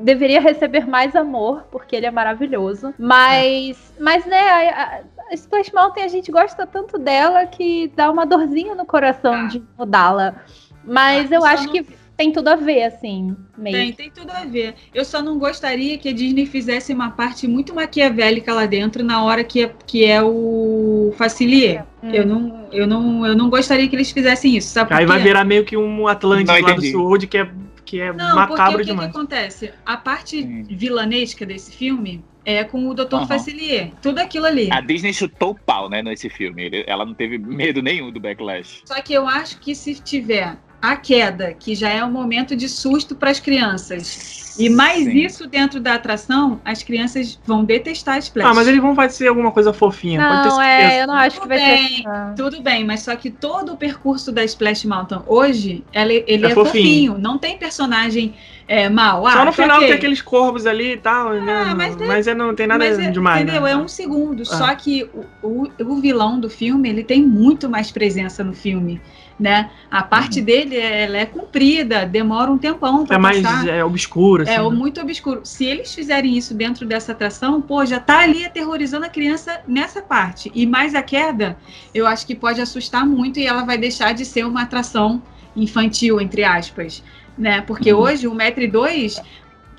deveria 0.04 0.42
receber 0.42 0.86
mais 0.86 1.16
amor, 1.16 1.64
porque 1.72 1.96
ele 1.96 2.06
é 2.06 2.12
maravilhoso. 2.12 2.94
Mas, 3.00 3.94
é. 3.98 4.04
mas 4.04 4.26
né, 4.26 4.70
a, 4.70 5.02
a 5.32 5.34
Splash 5.34 5.72
Mountain 5.74 6.04
a 6.04 6.10
gente 6.10 6.32
gosta 6.32 6.68
tanto 6.68 7.00
dela 7.00 7.48
que 7.48 7.92
dá 7.96 8.12
uma 8.12 8.26
dorzinha 8.26 8.76
no 8.76 8.86
coração 8.86 9.34
ah. 9.34 9.48
de 9.48 9.64
mudá-la. 9.78 10.36
Mas 10.84 11.32
ah, 11.32 11.36
eu 11.36 11.46
acho 11.46 11.66
não... 11.66 11.72
que 11.72 11.99
tem 12.20 12.34
tudo 12.34 12.50
a 12.50 12.58
ver, 12.58 12.84
assim, 12.84 13.34
meio. 13.58 13.78
Tem, 13.78 13.94
tem 13.94 14.12
tudo 14.12 14.30
a 14.30 14.44
ver. 14.44 14.76
Eu 14.94 15.06
só 15.06 15.22
não 15.22 15.40
gostaria 15.40 15.98
que 15.98 16.10
a 16.10 16.12
Disney 16.12 16.46
fizesse 16.46 16.92
uma 16.92 17.12
parte 17.12 17.48
muito 17.48 17.74
maquiavélica 17.74 18.54
lá 18.54 18.66
dentro 18.66 19.06
na 19.06 19.24
hora 19.24 19.42
que 19.42 19.64
é, 19.64 19.74
que 19.88 20.04
é 20.04 20.22
o 20.22 21.14
Facilier. 21.18 21.86
Hum. 22.04 22.10
Eu, 22.12 22.26
não, 22.28 22.68
eu, 22.74 22.86
não, 22.86 23.26
eu 23.26 23.38
não 23.38 23.50
gostaria 23.50 23.88
que 23.88 23.96
eles 23.96 24.12
fizessem 24.12 24.58
isso, 24.58 24.68
sabe? 24.68 24.94
Aí 24.94 25.06
vai 25.06 25.22
virar 25.22 25.46
meio 25.46 25.64
que 25.64 25.78
um 25.78 26.10
Atlântico 26.10 26.62
lá 26.62 26.74
do 26.74 26.82
Sword 26.82 27.26
que 27.26 27.38
é, 27.38 27.50
que 27.86 28.02
é 28.02 28.12
não, 28.12 28.36
macabro 28.36 28.74
porque, 28.74 28.88
demais. 28.88 29.08
O 29.08 29.12
que, 29.14 29.18
que 29.18 29.18
acontece? 29.18 29.74
A 29.86 29.96
parte 29.96 30.44
hum. 30.44 30.66
vilanesca 30.70 31.46
desse 31.46 31.72
filme 31.72 32.22
é 32.44 32.66
com 32.66 32.90
o 32.90 32.94
Dr. 32.94 33.14
Uhum. 33.14 33.28
Facilier. 33.28 33.94
Tudo 34.02 34.20
aquilo 34.20 34.46
ali. 34.46 34.68
A 34.74 34.82
Disney 34.82 35.14
chutou 35.14 35.52
o 35.52 35.56
pau, 35.56 35.90
né, 35.90 36.02
nesse 36.02 36.30
filme. 36.30 36.70
Ela 36.86 37.06
não 37.06 37.14
teve 37.14 37.38
medo 37.38 37.82
nenhum 37.82 38.12
do 38.12 38.20
backlash. 38.20 38.82
Só 38.84 39.02
que 39.02 39.14
eu 39.14 39.26
acho 39.26 39.58
que 39.62 39.74
se 39.74 39.96
tiver 39.96 40.58
a 40.82 40.96
queda, 40.96 41.54
que 41.54 41.76
já 41.76 41.90
é 41.90 42.04
um 42.04 42.12
momento 42.12 42.56
de 42.56 42.70
susto 42.70 43.16
para 43.16 43.30
as 43.30 43.40
crianças. 43.40 44.56
E 44.58 44.70
mais 44.70 45.06
Sim. 45.06 45.18
isso 45.18 45.48
dentro 45.48 45.80
da 45.80 45.94
atração, 45.94 46.60
as 46.66 46.84
crianças 46.84 47.40
vão 47.46 47.64
detestar 47.64 48.18
as 48.18 48.26
Splash. 48.26 48.50
Ah, 48.50 48.54
mas 48.54 48.68
eles 48.68 48.82
vão 48.82 48.94
fazer 48.94 49.28
alguma 49.28 49.52
coisa 49.52 49.72
fofinha. 49.72 50.20
Não, 50.20 50.62
é, 50.62 51.02
eu 51.02 51.08
não 51.08 51.16
acho 51.16 51.38
tudo 51.38 51.44
que 51.44 51.48
vai 51.48 51.58
bem, 51.58 51.88
ser. 51.88 52.36
Tudo 52.36 52.62
bem, 52.62 52.86
mas 52.86 53.02
só 53.02 53.16
que 53.16 53.30
todo 53.30 53.74
o 53.74 53.78
percurso 53.78 54.32
da 54.32 54.44
Splash 54.44 54.86
Mountain 54.86 55.22
hoje, 55.28 55.84
ele, 55.94 56.24
ele 56.28 56.46
é, 56.46 56.52
é 56.52 56.54
fofinho. 56.54 57.14
fofinho. 57.14 57.18
Não 57.18 57.38
tem 57.38 57.58
personagem 57.58 58.36
é, 58.68 58.90
mal. 58.90 59.26
Ah, 59.26 59.32
só 59.32 59.46
no 59.46 59.54
final 59.54 59.78
okay. 59.78 59.88
tem 59.88 59.98
aqueles 59.98 60.22
corvos 60.22 60.66
ali 60.66 60.94
e 60.94 60.98
tal, 60.98 61.30
ah, 61.30 61.40
né? 61.40 61.74
mas, 61.76 62.02
é, 62.02 62.06
mas 62.06 62.28
é, 62.28 62.36
não 62.36 62.54
tem 62.54 62.68
nada 62.68 62.86
é, 62.86 63.12
demais. 63.12 63.44
Entendeu? 63.44 63.64
Né? 63.64 63.72
É 63.72 63.78
um 63.78 63.88
segundo. 63.88 64.44
Ah. 64.44 64.46
Só 64.46 64.76
que 64.76 65.10
o, 65.42 65.48
o, 65.48 65.70
o 65.86 65.96
vilão 66.02 66.40
do 66.40 66.50
filme, 66.50 66.90
ele 66.90 67.04
tem 67.04 67.22
muito 67.22 67.70
mais 67.70 67.92
presença 67.92 68.44
no 68.44 68.54
filme 68.54 69.02
né? 69.40 69.70
A 69.90 70.04
parte 70.04 70.40
uhum. 70.40 70.46
dele 70.46 70.76
ela 70.78 71.18
é 71.18 71.26
comprida, 71.26 72.06
demora 72.06 72.52
um 72.52 72.58
tempão 72.58 73.06
para 73.06 73.16
É 73.16 73.20
mais 73.20 73.42
passar. 73.42 73.68
é 73.70 73.84
obscuro, 73.84 74.44
assim, 74.44 74.52
É 74.52 74.62
né? 74.62 74.70
muito 74.70 75.00
obscuro. 75.00 75.42
Se 75.44 75.66
eles 75.66 75.94
fizerem 75.94 76.38
isso 76.38 76.54
dentro 76.54 76.86
dessa 76.86 77.14
atração, 77.14 77.62
pô, 77.62 77.86
já 77.86 78.00
tá 78.00 78.20
ali 78.20 78.46
aterrorizando 78.46 79.06
a 79.06 79.10
criança 79.10 79.62
nessa 79.68 80.02
parte. 80.02 80.52
E 80.54 80.66
mais 80.66 80.94
a 80.94 81.02
queda, 81.02 81.58
eu 81.94 82.06
acho 82.06 82.28
que 82.28 82.36
pode 82.36 82.60
assustar 82.60 83.06
muito 83.06 83.40
e 83.40 83.48
ela 83.48 83.64
vai 83.64 83.78
deixar 83.78 84.14
de 84.14 84.26
ser 84.26 84.46
uma 84.46 84.64
atração 84.64 85.22
infantil, 85.56 86.20
entre 86.20 86.44
aspas, 86.44 87.02
né? 87.38 87.62
Porque 87.62 87.94
uhum. 87.94 88.02
hoje 88.02 88.28
o 88.28 88.34
metro 88.34 88.62
e 88.62 88.68
dois 88.68 89.22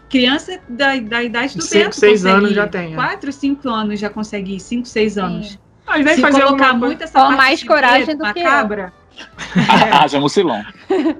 criança 0.08 0.58
da, 0.68 0.96
da 0.96 1.22
idade 1.22 1.56
do 1.56 1.62
5, 1.62 1.92
6 1.92 2.26
anos 2.26 2.52
já 2.52 2.66
tem. 2.66 2.94
4, 2.94 3.32
5 3.32 3.68
anos 3.68 4.00
já 4.00 4.10
consegue 4.10 4.56
ir, 4.56 4.60
5, 4.60 4.86
6 4.86 5.18
anos. 5.18 5.50
Sim. 5.50 5.58
Ah, 5.86 6.14
Se 6.14 6.20
fazer 6.20 6.42
colocar 6.42 6.72
muito 6.74 7.02
essa 7.02 7.18
parte 7.18 7.36
mais 7.36 7.64
coragem 7.64 8.16
do 8.16 8.22
macabra, 8.22 8.92
que 8.92 8.99
Haja 10.00 10.20
mucilão. 10.20 10.64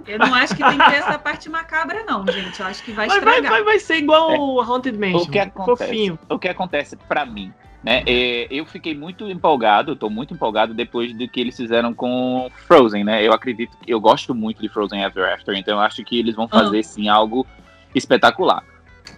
Eu 0.07 0.19
não 0.19 0.35
acho 0.35 0.55
que 0.55 0.63
tem 0.63 0.79
que 0.79 0.91
ter 0.91 0.97
essa 0.97 1.19
parte 1.19 1.49
macabra, 1.49 2.05
não, 2.05 2.27
gente. 2.27 2.61
Eu 2.61 2.67
acho 2.67 2.83
que 2.83 2.93
vai 2.93 3.07
estragar. 3.07 3.43
Vai, 3.43 3.51
vai, 3.51 3.63
vai 3.65 3.79
ser 3.79 3.97
igual 3.97 4.33
é. 4.33 4.39
o 4.39 4.61
Haunted 4.61 4.99
Mansion. 4.99 5.19
O 5.19 5.31
que 5.31 5.39
acontece, 5.39 5.85
fofinho. 5.85 6.19
O 6.29 6.39
que 6.39 6.49
acontece 6.49 6.97
pra 6.97 7.27
mim, 7.27 7.53
né? 7.83 8.03
É, 8.07 8.47
eu 8.51 8.65
fiquei 8.67 8.95
muito 8.95 9.29
empolgado, 9.31 9.97
tô 9.97 10.09
muito 10.09 10.35
empolgado 10.35 10.75
depois 10.75 11.13
do 11.13 11.29
que 11.29 11.41
eles 11.41 11.57
fizeram 11.57 11.93
com 11.93 12.51
Frozen, 12.67 13.05
né? 13.05 13.27
Eu 13.27 13.33
acredito 13.33 13.77
que 13.79 13.93
eu 13.93 14.01
gosto 14.01 14.35
muito 14.35 14.61
de 14.61 14.69
Frozen 14.69 15.03
Ever 15.03 15.35
After, 15.35 15.57
então 15.57 15.75
eu 15.79 15.81
acho 15.81 16.05
que 16.05 16.19
eles 16.19 16.35
vão 16.35 16.49
fazer 16.49 16.81
ah. 16.81 16.85
sim 16.85 17.09
algo 17.09 17.47
espetacular. 17.95 18.63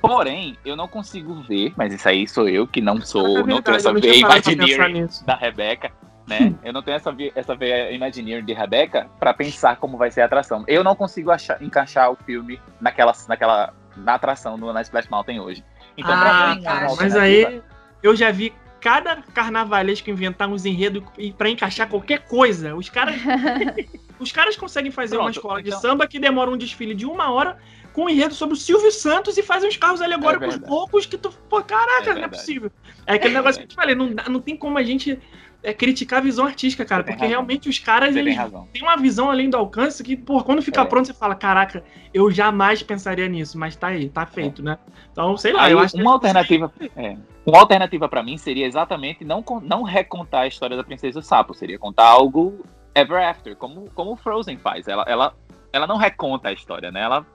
Porém, 0.01 0.57
eu 0.65 0.75
não 0.75 0.89
consigo 0.89 1.35
ver, 1.43 1.73
mas 1.77 1.93
isso 1.93 2.09
aí 2.09 2.27
sou 2.27 2.49
eu 2.49 2.67
que 2.67 2.81
não 2.81 3.01
sou, 3.01 3.39
é 3.39 3.43
não 3.43 3.61
tenho 3.61 3.77
essa 3.77 3.93
veia 3.93 4.17
Imagineering 4.17 5.09
da 5.27 5.35
Rebeca 5.35 5.93
né? 6.41 6.55
Eu 6.65 6.73
não 6.73 6.83
tenho 6.83 6.97
essa, 6.97 7.15
essa 7.35 7.55
veia 7.55 7.93
Imagineering 7.93 8.45
de 8.45 8.53
Rebecca 8.53 9.09
para 9.19 9.35
pensar 9.35 9.77
como 9.77 9.97
vai 9.97 10.11
ser 10.11 10.23
a 10.23 10.25
atração. 10.27 10.65
Eu 10.67 10.83
não 10.83 10.95
consigo 10.95 11.31
achar, 11.31 11.63
encaixar 11.63 12.11
o 12.11 12.17
filme 12.17 12.61
naquela, 12.81 13.13
naquela 13.29 13.75
na 13.97 14.15
atração 14.15 14.57
no, 14.57 14.73
na 14.73 14.83
Splash 14.83 15.09
Mountain 15.09 15.41
hoje. 15.41 15.65
Então, 15.97 16.13
ah, 16.13 16.57
pra 16.63 16.89
mim, 16.89 16.97
mas 16.97 17.15
aí 17.15 17.63
eu 18.03 18.17
já 18.17 18.31
vi 18.31 18.53
cada 18.81 19.17
carnavalesco 19.17 20.11
inventar 20.11 20.49
uns 20.49 20.65
enredos 20.65 21.05
para 21.37 21.49
encaixar 21.49 21.89
qualquer 21.89 22.21
coisa. 22.21 22.75
Os 22.75 22.89
caras 22.89 23.15
os 24.19 24.33
caras 24.33 24.57
conseguem 24.57 24.91
fazer 24.91 25.17
Pronto, 25.17 25.27
uma 25.27 25.31
escola 25.31 25.61
então... 25.61 25.77
de 25.77 25.81
samba 25.81 26.07
que 26.07 26.19
demora 26.19 26.51
um 26.51 26.57
desfile 26.57 26.95
de 26.95 27.07
uma 27.07 27.31
hora 27.31 27.59
com 27.93 28.05
um 28.05 28.09
enredo 28.09 28.35
sobre 28.35 28.55
o 28.55 28.59
Silvio 28.59 28.91
Santos 28.91 29.37
e 29.37 29.43
fazem 29.43 29.69
uns 29.69 29.77
carros 29.77 30.01
alegóricos 30.01 30.55
é 30.55 30.67
loucos 30.67 31.05
que 31.05 31.19
tu. 31.19 31.31
Pô, 31.49 31.63
caraca, 31.63 32.11
é 32.11 32.15
não 32.15 32.25
é 32.25 32.29
possível. 32.29 32.73
É 33.07 33.15
aquele 33.15 33.35
negócio 33.35 33.61
que 33.61 33.65
eu 33.65 33.69
te 33.69 33.75
falei, 33.75 33.95
não, 33.95 34.09
não 34.31 34.41
tem 34.41 34.57
como 34.57 34.79
a 34.79 34.83
gente 34.83 35.19
é 35.63 35.73
criticar 35.73 36.19
a 36.19 36.23
visão 36.23 36.47
artística, 36.47 36.85
cara. 36.85 37.03
porque 37.03 37.21
razão. 37.21 37.29
realmente 37.29 37.69
os 37.69 37.79
caras 37.79 38.17
eles 38.17 38.37
têm 38.73 38.83
uma 38.83 38.97
visão 38.97 39.31
além 39.31 39.49
do 39.49 39.57
alcance 39.57 40.03
que, 40.03 40.17
pô, 40.17 40.43
quando 40.43 40.61
ficar 40.61 40.83
é. 40.83 40.85
pronto, 40.87 41.07
você 41.07 41.15
fala, 41.15 41.35
caraca, 41.35 41.85
eu 42.13 42.31
jamais 42.31 42.83
pensaria 42.83 43.29
nisso, 43.29 43.59
mas 43.59 43.77
tá 43.77 43.89
aí, 43.89 44.09
tá 44.09 44.27
feito, 44.27 44.61
é. 44.63 44.65
né? 44.65 44.79
Então, 45.13 45.37
sei 45.37 45.53
lá, 45.53 45.65
aí, 45.65 45.73
eu 45.73 45.79
acho 45.79 45.97
uma 45.97 46.13
alternativa. 46.13 46.73
É, 46.97 47.17
uma 47.47 47.61
alternativa 47.61 48.09
para 48.09 48.23
mim 48.23 48.37
seria 48.37 48.67
exatamente 48.67 49.25
não, 49.25 49.45
não 49.63 49.83
recontar 49.83 50.43
a 50.43 50.47
história 50.47 50.77
da 50.77 50.85
Princesa 50.85 51.21
do 51.21 51.25
Sapo, 51.25 51.55
seria 51.55 51.79
contar 51.79 52.07
algo 52.07 52.65
ever 52.95 53.23
after, 53.23 53.57
como, 53.57 53.89
como 53.95 54.17
Frozen 54.17 54.59
faz. 54.59 54.89
Ela, 54.89 55.05
ela, 55.07 55.35
ela 55.73 55.87
não 55.87 55.97
reconta 55.97 56.49
a 56.49 56.53
história, 56.53 56.91
né? 56.91 57.03
Ela 57.03 57.27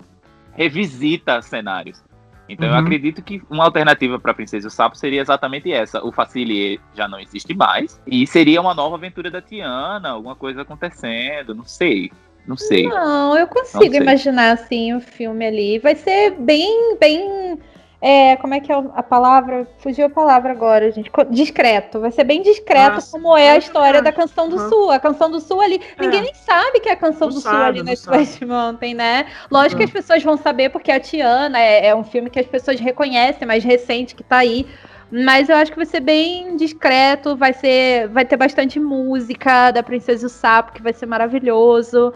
revisita 0.53 1.41
cenários. 1.41 2.03
Então 2.49 2.67
uhum. 2.67 2.73
eu 2.73 2.79
acredito 2.79 3.21
que 3.21 3.41
uma 3.49 3.65
alternativa 3.65 4.19
para 4.19 4.33
Princesa 4.33 4.67
e 4.67 4.69
o 4.69 4.71
Sapo 4.71 4.97
seria 4.97 5.21
exatamente 5.21 5.71
essa. 5.71 6.03
O 6.05 6.11
Facilier 6.11 6.79
já 6.95 7.07
não 7.07 7.19
existe 7.19 7.53
mais. 7.53 7.99
E 8.07 8.25
seria 8.25 8.61
uma 8.61 8.73
nova 8.73 8.95
aventura 8.95 9.29
da 9.29 9.41
Tiana, 9.41 10.09
alguma 10.09 10.35
coisa 10.35 10.61
acontecendo, 10.61 11.53
não 11.53 11.65
sei. 11.65 12.11
Não 12.47 12.55
sei. 12.55 12.87
Não, 12.87 13.37
eu 13.37 13.45
consigo 13.45 13.93
imaginar 13.93 14.53
assim 14.53 14.93
o 14.93 15.01
filme 15.01 15.45
ali. 15.45 15.79
Vai 15.79 15.95
ser 15.95 16.31
bem, 16.31 16.97
bem 16.97 17.59
é, 17.99 18.35
como 18.35 18.53
é 18.53 18.59
que 18.59 18.71
é 18.71 18.75
a 18.75 19.01
palavra? 19.01 19.67
Fugiu 19.79 20.05
a 20.05 20.09
palavra 20.09 20.51
agora, 20.51 20.91
gente. 20.91 21.09
Discreto. 21.31 21.99
Vai 21.99 22.11
ser 22.11 22.23
bem 22.23 22.43
discreto 22.43 22.95
Nossa, 22.95 23.11
como 23.11 23.35
é 23.35 23.51
a 23.51 23.57
história 23.57 24.01
da 24.03 24.11
Canção 24.11 24.47
do 24.47 24.55
uhum. 24.55 24.69
Sul. 24.69 24.91
A 24.91 24.99
Canção 24.99 25.31
do 25.31 25.39
Sul 25.39 25.59
ali, 25.61 25.81
é. 25.97 26.01
ninguém 26.01 26.21
nem 26.21 26.33
sabe 26.35 26.79
que 26.79 26.89
é 26.89 26.91
a 26.91 26.95
Canção 26.95 27.27
não 27.27 27.35
do 27.35 27.41
sabe, 27.41 27.55
Sul 27.55 27.65
ali 27.65 27.83
na 27.83 27.93
Splash 27.93 28.41
Mountain, 28.41 28.93
né? 28.93 29.25
Lógico 29.49 29.73
uhum. 29.73 29.77
que 29.79 29.83
as 29.85 29.91
pessoas 29.91 30.23
vão 30.23 30.37
saber 30.37 30.69
porque 30.69 30.91
a 30.91 30.99
Tiana 30.99 31.59
é, 31.59 31.87
é, 31.87 31.95
um 31.95 32.03
filme 32.03 32.29
que 32.29 32.39
as 32.39 32.45
pessoas 32.45 32.79
reconhecem, 32.79 33.47
mais 33.47 33.63
recente 33.63 34.13
que 34.13 34.23
tá 34.23 34.37
aí. 34.37 34.67
Mas 35.09 35.49
eu 35.49 35.55
acho 35.55 35.71
que 35.71 35.77
vai 35.77 35.85
ser 35.85 36.01
bem 36.01 36.55
discreto, 36.57 37.35
vai 37.35 37.53
ser, 37.53 38.09
vai 38.09 38.25
ter 38.25 38.35
bastante 38.35 38.79
música 38.79 39.71
da 39.71 39.81
Princesa 39.81 40.25
e 40.25 40.27
o 40.27 40.29
Sapo, 40.29 40.73
que 40.73 40.83
vai 40.83 40.93
ser 40.93 41.05
maravilhoso. 41.05 42.13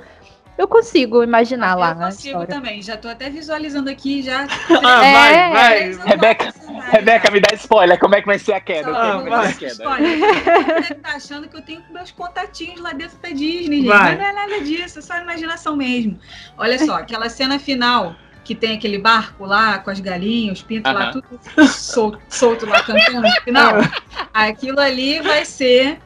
Eu 0.57 0.67
consigo 0.67 1.23
imaginar 1.23 1.73
eu 1.73 1.79
lá. 1.79 1.91
Eu 1.91 1.97
consigo 1.97 2.45
também, 2.45 2.81
já 2.81 2.97
tô 2.97 3.07
até 3.07 3.29
visualizando 3.29 3.89
aqui, 3.89 4.21
já. 4.21 4.45
ah, 4.83 5.05
é, 5.05 5.13
vai, 5.13 5.51
vai. 5.93 6.07
Rebeca, 6.07 6.53
Rebeca, 6.91 7.31
me 7.31 7.39
dá 7.39 7.55
spoiler, 7.55 7.99
como 7.99 8.15
é 8.15 8.21
que 8.21 8.27
vai 8.27 8.37
ser 8.37 8.53
a 8.53 8.59
queda? 8.59 8.89
Ah, 8.95 9.17
vai. 9.17 9.53
Queda. 9.53 9.71
Spoiler. 9.71 10.99
tá 11.01 11.15
achando 11.15 11.47
que 11.47 11.57
eu 11.57 11.61
tenho 11.61 11.83
meus 11.89 12.11
contatinhos 12.11 12.79
lá 12.79 12.93
dentro 12.93 13.17
da 13.17 13.29
Disney, 13.29 13.77
gente. 13.77 13.87
Vai. 13.87 14.15
Mas 14.15 14.19
não 14.19 14.25
é 14.25 14.33
nada 14.33 14.61
disso, 14.61 14.99
é 14.99 15.01
só 15.01 15.17
imaginação 15.17 15.75
mesmo. 15.75 16.19
Olha 16.57 16.77
só, 16.77 16.95
aquela 16.95 17.29
cena 17.29 17.57
final 17.57 18.15
que 18.43 18.55
tem 18.55 18.75
aquele 18.75 18.97
barco 18.97 19.45
lá 19.45 19.79
com 19.79 19.89
as 19.89 19.99
galinhas, 19.99 20.59
os 20.59 20.63
pintos 20.63 20.91
uh 20.91 20.95
-huh. 20.95 20.99
lá, 20.99 21.11
tudo 21.11 21.67
solto, 21.67 22.19
solto 22.27 22.65
lá 22.65 22.83
cantando 22.83 23.21
no 23.21 23.31
final. 23.43 23.75
Aquilo 24.33 24.79
ali 24.79 25.21
vai 25.21 25.45
ser 25.45 25.99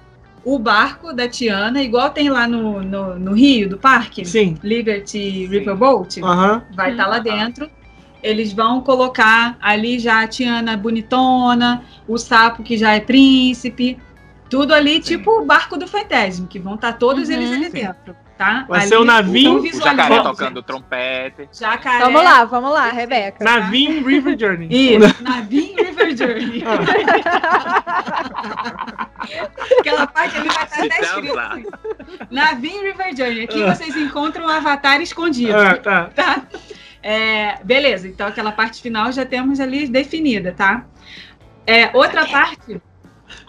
o 0.46 0.60
barco 0.60 1.12
da 1.12 1.28
Tiana, 1.28 1.82
igual 1.82 2.12
tem 2.12 2.30
lá 2.30 2.48
no, 2.48 2.82
no, 2.82 3.20
no 3.20 3.34
Rio, 3.34 3.68
do 3.68 3.78
parque. 3.80 4.24
Sim. 4.24 4.56
Liberty 4.64 5.48
Riverboat. 5.48 6.22
Uhum. 6.22 6.62
Vai 6.76 6.92
estar 6.92 7.06
tá 7.06 7.10
lá 7.10 7.20
dentro. 7.20 7.70
Eles 8.22 8.54
vão 8.54 8.82
colocar 8.82 9.58
ali 9.60 9.98
já 9.98 10.22
a 10.22 10.28
Tiana 10.28 10.78
bonitona, 10.78 11.84
o 12.08 12.18
sapo 12.18 12.62
que 12.62 12.78
já 12.78 12.94
é 12.94 13.00
príncipe. 13.00 13.98
Tudo 14.48 14.74
ali, 14.74 14.96
Sim. 14.96 15.18
tipo 15.18 15.32
o 15.32 15.46
barco 15.46 15.78
do 15.78 15.88
Fantasma, 15.88 16.48
que 16.48 16.60
vão 16.60 16.76
estar 16.76 16.94
tá 16.94 16.98
todos 16.98 17.28
uhum. 17.28 17.36
eles 17.36 17.52
ali 17.52 17.70
dentro 17.70 18.16
tá? 18.38 18.66
Vai 18.68 18.82
Ali, 18.82 18.90
ser 18.90 18.98
o 18.98 19.06
navio. 19.06 19.60
O 19.60 19.74
jacaré 19.74 20.22
tocando 20.22 20.62
trompete. 20.62 21.50
Jacaré. 21.52 22.00
Vamos 22.00 22.24
lá, 22.24 22.46
vamos 22.46 22.72
lá, 22.72 22.90
Rebeca. 22.90 23.44
Navio 23.44 24.06
River 24.06 24.38
Journey. 24.38 24.68
Isso, 24.70 25.24
navio 25.24 25.76
River 25.76 26.16
Journey. 26.16 26.64
Aquela 29.80 30.06
parte 30.08 30.38
ali 30.38 30.48
vai 30.50 30.64
estar 30.64 30.86
até 30.86 31.02
escrito. 31.02 31.40
Assim. 31.40 31.66
Navio 32.30 32.82
River 32.82 33.16
Journey. 33.16 33.44
Aqui 33.44 33.64
ah. 33.64 33.74
vocês 33.74 33.96
encontram 33.96 34.46
um 34.46 34.50
avatar 34.50 35.02
escondido. 35.02 35.56
Ah, 35.56 35.78
tá. 35.78 36.10
tá? 36.16 36.44
É, 37.02 37.60
beleza, 37.64 38.08
então 38.08 38.26
aquela 38.26 38.52
parte 38.52 38.82
final 38.82 39.12
já 39.12 39.24
temos 39.24 39.60
ali 39.60 39.88
definida, 39.88 40.52
tá? 40.52 40.86
É, 41.68 41.92
outra 41.94 42.26
parte 42.26 42.82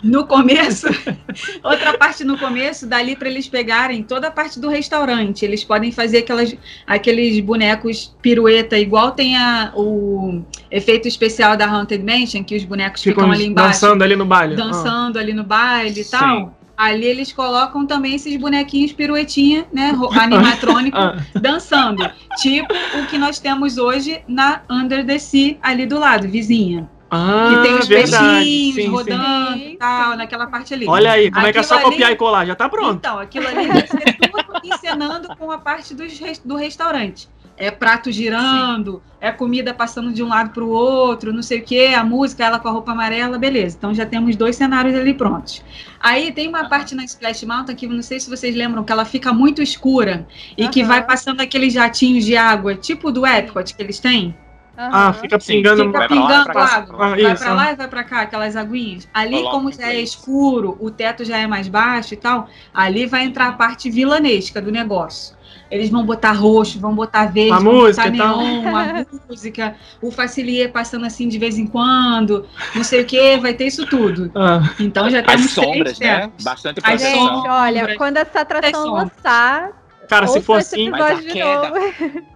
no 0.02 0.26
começo, 0.26 0.86
outra 1.62 1.96
parte 1.96 2.24
no 2.24 2.38
começo, 2.38 2.86
dali 2.86 3.16
para 3.16 3.28
eles 3.28 3.48
pegarem 3.48 4.02
toda 4.02 4.28
a 4.28 4.30
parte 4.30 4.60
do 4.60 4.68
restaurante. 4.68 5.44
Eles 5.44 5.64
podem 5.64 5.90
fazer 5.90 6.18
aquelas, 6.18 6.54
aqueles 6.86 7.40
bonecos 7.40 8.14
pirueta, 8.20 8.78
igual 8.78 9.12
tem 9.12 9.36
a, 9.36 9.72
o 9.74 10.42
efeito 10.70 11.08
especial 11.08 11.56
da 11.56 11.66
Haunted 11.66 12.04
Mansion, 12.04 12.44
que 12.44 12.56
os 12.56 12.64
bonecos 12.64 13.02
ficam, 13.02 13.24
ficam 13.24 13.32
ali 13.32 13.46
embaixo. 13.46 13.80
Dançando 13.80 14.04
ali 14.04 14.16
no 14.16 14.26
baile. 14.26 14.56
Dançando 14.56 15.18
ah. 15.18 15.22
ali 15.22 15.32
no 15.32 15.44
baile 15.44 16.00
e 16.00 16.04
tal. 16.04 16.56
Ali 16.76 17.06
eles 17.06 17.32
colocam 17.32 17.86
também 17.86 18.16
esses 18.16 18.36
bonequinhos 18.36 18.92
piruetinha, 18.92 19.66
né? 19.72 19.94
Animatrônico, 20.12 20.96
ah. 20.98 21.16
dançando. 21.40 22.06
Tipo 22.36 22.74
o 23.00 23.06
que 23.06 23.16
nós 23.16 23.38
temos 23.38 23.78
hoje 23.78 24.20
na 24.28 24.60
Under 24.68 25.04
the 25.06 25.18
Sea, 25.18 25.56
ali 25.62 25.86
do 25.86 25.98
lado, 25.98 26.28
vizinha. 26.28 26.86
Ah, 27.10 27.48
que 27.50 27.62
tem 27.62 27.78
os 27.78 27.86
verdade. 27.86 28.24
peixinhos 28.24 28.74
sim, 28.74 28.88
rodando 28.88 29.52
sim. 29.52 29.70
e 29.70 29.76
tal, 29.76 30.16
naquela 30.16 30.46
parte 30.46 30.74
ali. 30.74 30.86
Olha 30.88 31.12
aí, 31.12 31.30
como 31.30 31.46
aquilo 31.46 31.48
é 31.48 31.52
que 31.52 31.58
é 31.58 31.62
só 31.62 31.76
ali... 31.76 31.84
copiar 31.84 32.12
e 32.12 32.16
colar? 32.16 32.44
Já 32.44 32.54
tá 32.54 32.68
pronto. 32.68 32.96
Então, 32.96 33.18
aquilo 33.18 33.46
ali 33.46 33.66
vai 33.68 33.86
ser 33.86 34.16
tudo 34.16 34.44
encenando 34.64 35.36
com 35.36 35.50
a 35.50 35.58
parte 35.58 35.94
do, 35.94 36.04
do 36.44 36.56
restaurante. 36.56 37.28
É 37.58 37.70
prato 37.70 38.12
girando, 38.12 38.96
sim. 38.96 39.00
é 39.18 39.32
comida 39.32 39.72
passando 39.72 40.12
de 40.12 40.22
um 40.22 40.28
lado 40.28 40.50
para 40.50 40.62
o 40.62 40.68
outro, 40.68 41.32
não 41.32 41.42
sei 41.42 41.60
o 41.60 41.62
que, 41.62 41.86
a 41.94 42.04
música, 42.04 42.44
ela 42.44 42.58
com 42.58 42.68
a 42.68 42.70
roupa 42.70 42.92
amarela, 42.92 43.38
beleza. 43.38 43.76
Então 43.78 43.94
já 43.94 44.04
temos 44.04 44.36
dois 44.36 44.56
cenários 44.56 44.94
ali 44.94 45.14
prontos. 45.14 45.64
Aí 45.98 46.32
tem 46.32 46.48
uma 46.48 46.68
parte 46.68 46.94
na 46.94 47.02
Splash 47.04 47.44
Mountain 47.44 47.74
que 47.74 47.86
não 47.86 48.02
sei 48.02 48.20
se 48.20 48.28
vocês 48.28 48.54
lembram 48.54 48.84
que 48.84 48.92
ela 48.92 49.06
fica 49.06 49.32
muito 49.32 49.62
escura 49.62 50.26
e 50.56 50.64
uhum. 50.64 50.70
que 50.70 50.84
vai 50.84 51.02
passando 51.06 51.40
aqueles 51.40 51.72
jatinhos 51.72 52.26
de 52.26 52.36
água, 52.36 52.74
tipo 52.74 53.10
do 53.10 53.26
Epcot 53.26 53.74
que 53.74 53.82
eles 53.82 53.98
têm. 53.98 54.36
Uhum. 54.76 54.90
Ah, 54.92 55.12
fica 55.14 55.38
pingando. 55.38 55.86
Fica 55.86 55.98
vai 55.98 56.08
pingando 56.08 56.52
lá, 56.54 56.64
água. 56.64 57.06
Ah, 57.06 57.08
vai 57.08 57.36
para 57.36 57.54
lá 57.54 57.72
e 57.72 57.76
vai 57.76 57.88
para 57.88 58.04
cá, 58.04 58.20
aquelas 58.22 58.56
aguinhas. 58.56 59.08
Ali, 59.12 59.36
Coloca 59.36 59.50
como 59.50 59.72
já 59.72 59.88
é 59.88 60.00
escuro, 60.00 60.76
o 60.78 60.90
teto 60.90 61.24
já 61.24 61.38
é 61.38 61.46
mais 61.46 61.66
baixo 61.66 62.12
e 62.12 62.16
tal, 62.16 62.48
ali 62.74 63.06
vai 63.06 63.24
entrar 63.24 63.48
a 63.48 63.52
parte 63.52 63.90
vilanesca 63.90 64.60
do 64.60 64.70
negócio. 64.70 65.34
Eles 65.70 65.90
vão 65.90 66.04
botar 66.04 66.32
roxo, 66.32 66.78
vão 66.78 66.94
botar 66.94 67.26
verde, 67.26 67.52
a 67.52 67.58
vão 67.58 67.74
música, 67.74 68.10
botar 68.10 68.36
neon, 68.36 68.76
a 68.76 69.06
música, 69.28 69.74
o 70.00 70.10
facilier 70.10 70.70
passando 70.70 71.06
assim 71.06 71.26
de 71.28 71.38
vez 71.38 71.58
em 71.58 71.66
quando, 71.66 72.46
não 72.74 72.84
sei 72.84 73.00
o 73.00 73.04
que, 73.04 73.38
vai 73.38 73.54
ter 73.54 73.66
isso 73.66 73.84
tudo. 73.86 74.30
Ah. 74.34 74.60
Então 74.78 75.10
já 75.10 75.22
temos 75.22 75.46
As 75.46 75.50
sombras, 75.50 75.98
né? 75.98 76.30
Bastante 76.42 76.80
As 76.84 77.00
gente, 77.00 77.48
olha, 77.48 77.96
quando 77.96 78.18
essa 78.18 78.40
atração 78.40 78.92
lançar, 78.92 79.72
Cara, 80.08 80.26
se 80.28 80.40
for 80.40 80.58
assim, 80.58 80.90
vai 80.90 81.16
de 81.20 81.38
novo. 81.40 82.26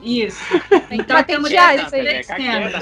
Isso. 0.00 0.42
Então 0.90 1.22
temos 1.22 1.48
três 1.48 2.26
cenas. 2.26 2.74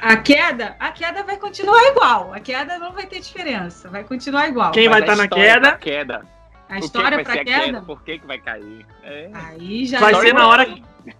A 0.00 0.16
queda, 0.16 0.76
a 0.78 0.90
queda 0.90 1.22
vai 1.22 1.36
continuar 1.36 1.82
igual. 1.88 2.32
A 2.32 2.40
queda 2.40 2.78
não 2.78 2.92
vai 2.92 3.06
ter 3.06 3.20
diferença. 3.20 3.88
Vai 3.88 4.04
continuar 4.04 4.48
igual. 4.48 4.72
Quem 4.72 4.88
vai 4.88 5.00
estar 5.00 5.16
tá 5.16 5.22
na 5.22 5.28
queda? 5.28 5.72
queda? 5.72 6.26
A 6.68 6.78
história 6.78 7.22
para 7.22 7.44
queda? 7.44 7.64
queda? 7.64 7.82
Por 7.82 8.02
que, 8.02 8.18
que 8.18 8.26
vai 8.26 8.38
cair? 8.38 8.86
É. 9.04 9.30
Aí 9.32 9.86
já 9.86 10.00
vai 10.00 10.14
ser 10.14 10.34
na 10.34 10.46
hora 10.48 10.66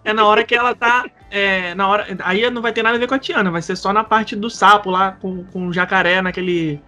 é 0.05 0.13
na 0.13 0.27
hora 0.27 0.43
que 0.43 0.55
ela 0.55 0.75
tá 0.75 1.05
é, 1.31 1.73
na 1.75 1.87
hora 1.87 2.07
aí 2.25 2.49
não 2.51 2.61
vai 2.61 2.73
ter 2.73 2.83
nada 2.83 2.97
a 2.97 2.99
ver 2.99 3.07
com 3.07 3.15
a 3.15 3.19
Tiana, 3.19 3.53
vai 3.53 3.63
ser 3.63 3.77
só 3.77 3.93
na 3.93 4.03
parte 4.03 4.35
do 4.35 4.51
sapo 4.51 4.91
lá 4.91 5.13
com, 5.13 5.45
com 5.45 5.69
o 5.69 5.73
jacaré 5.73 6.21
naquele 6.21 6.81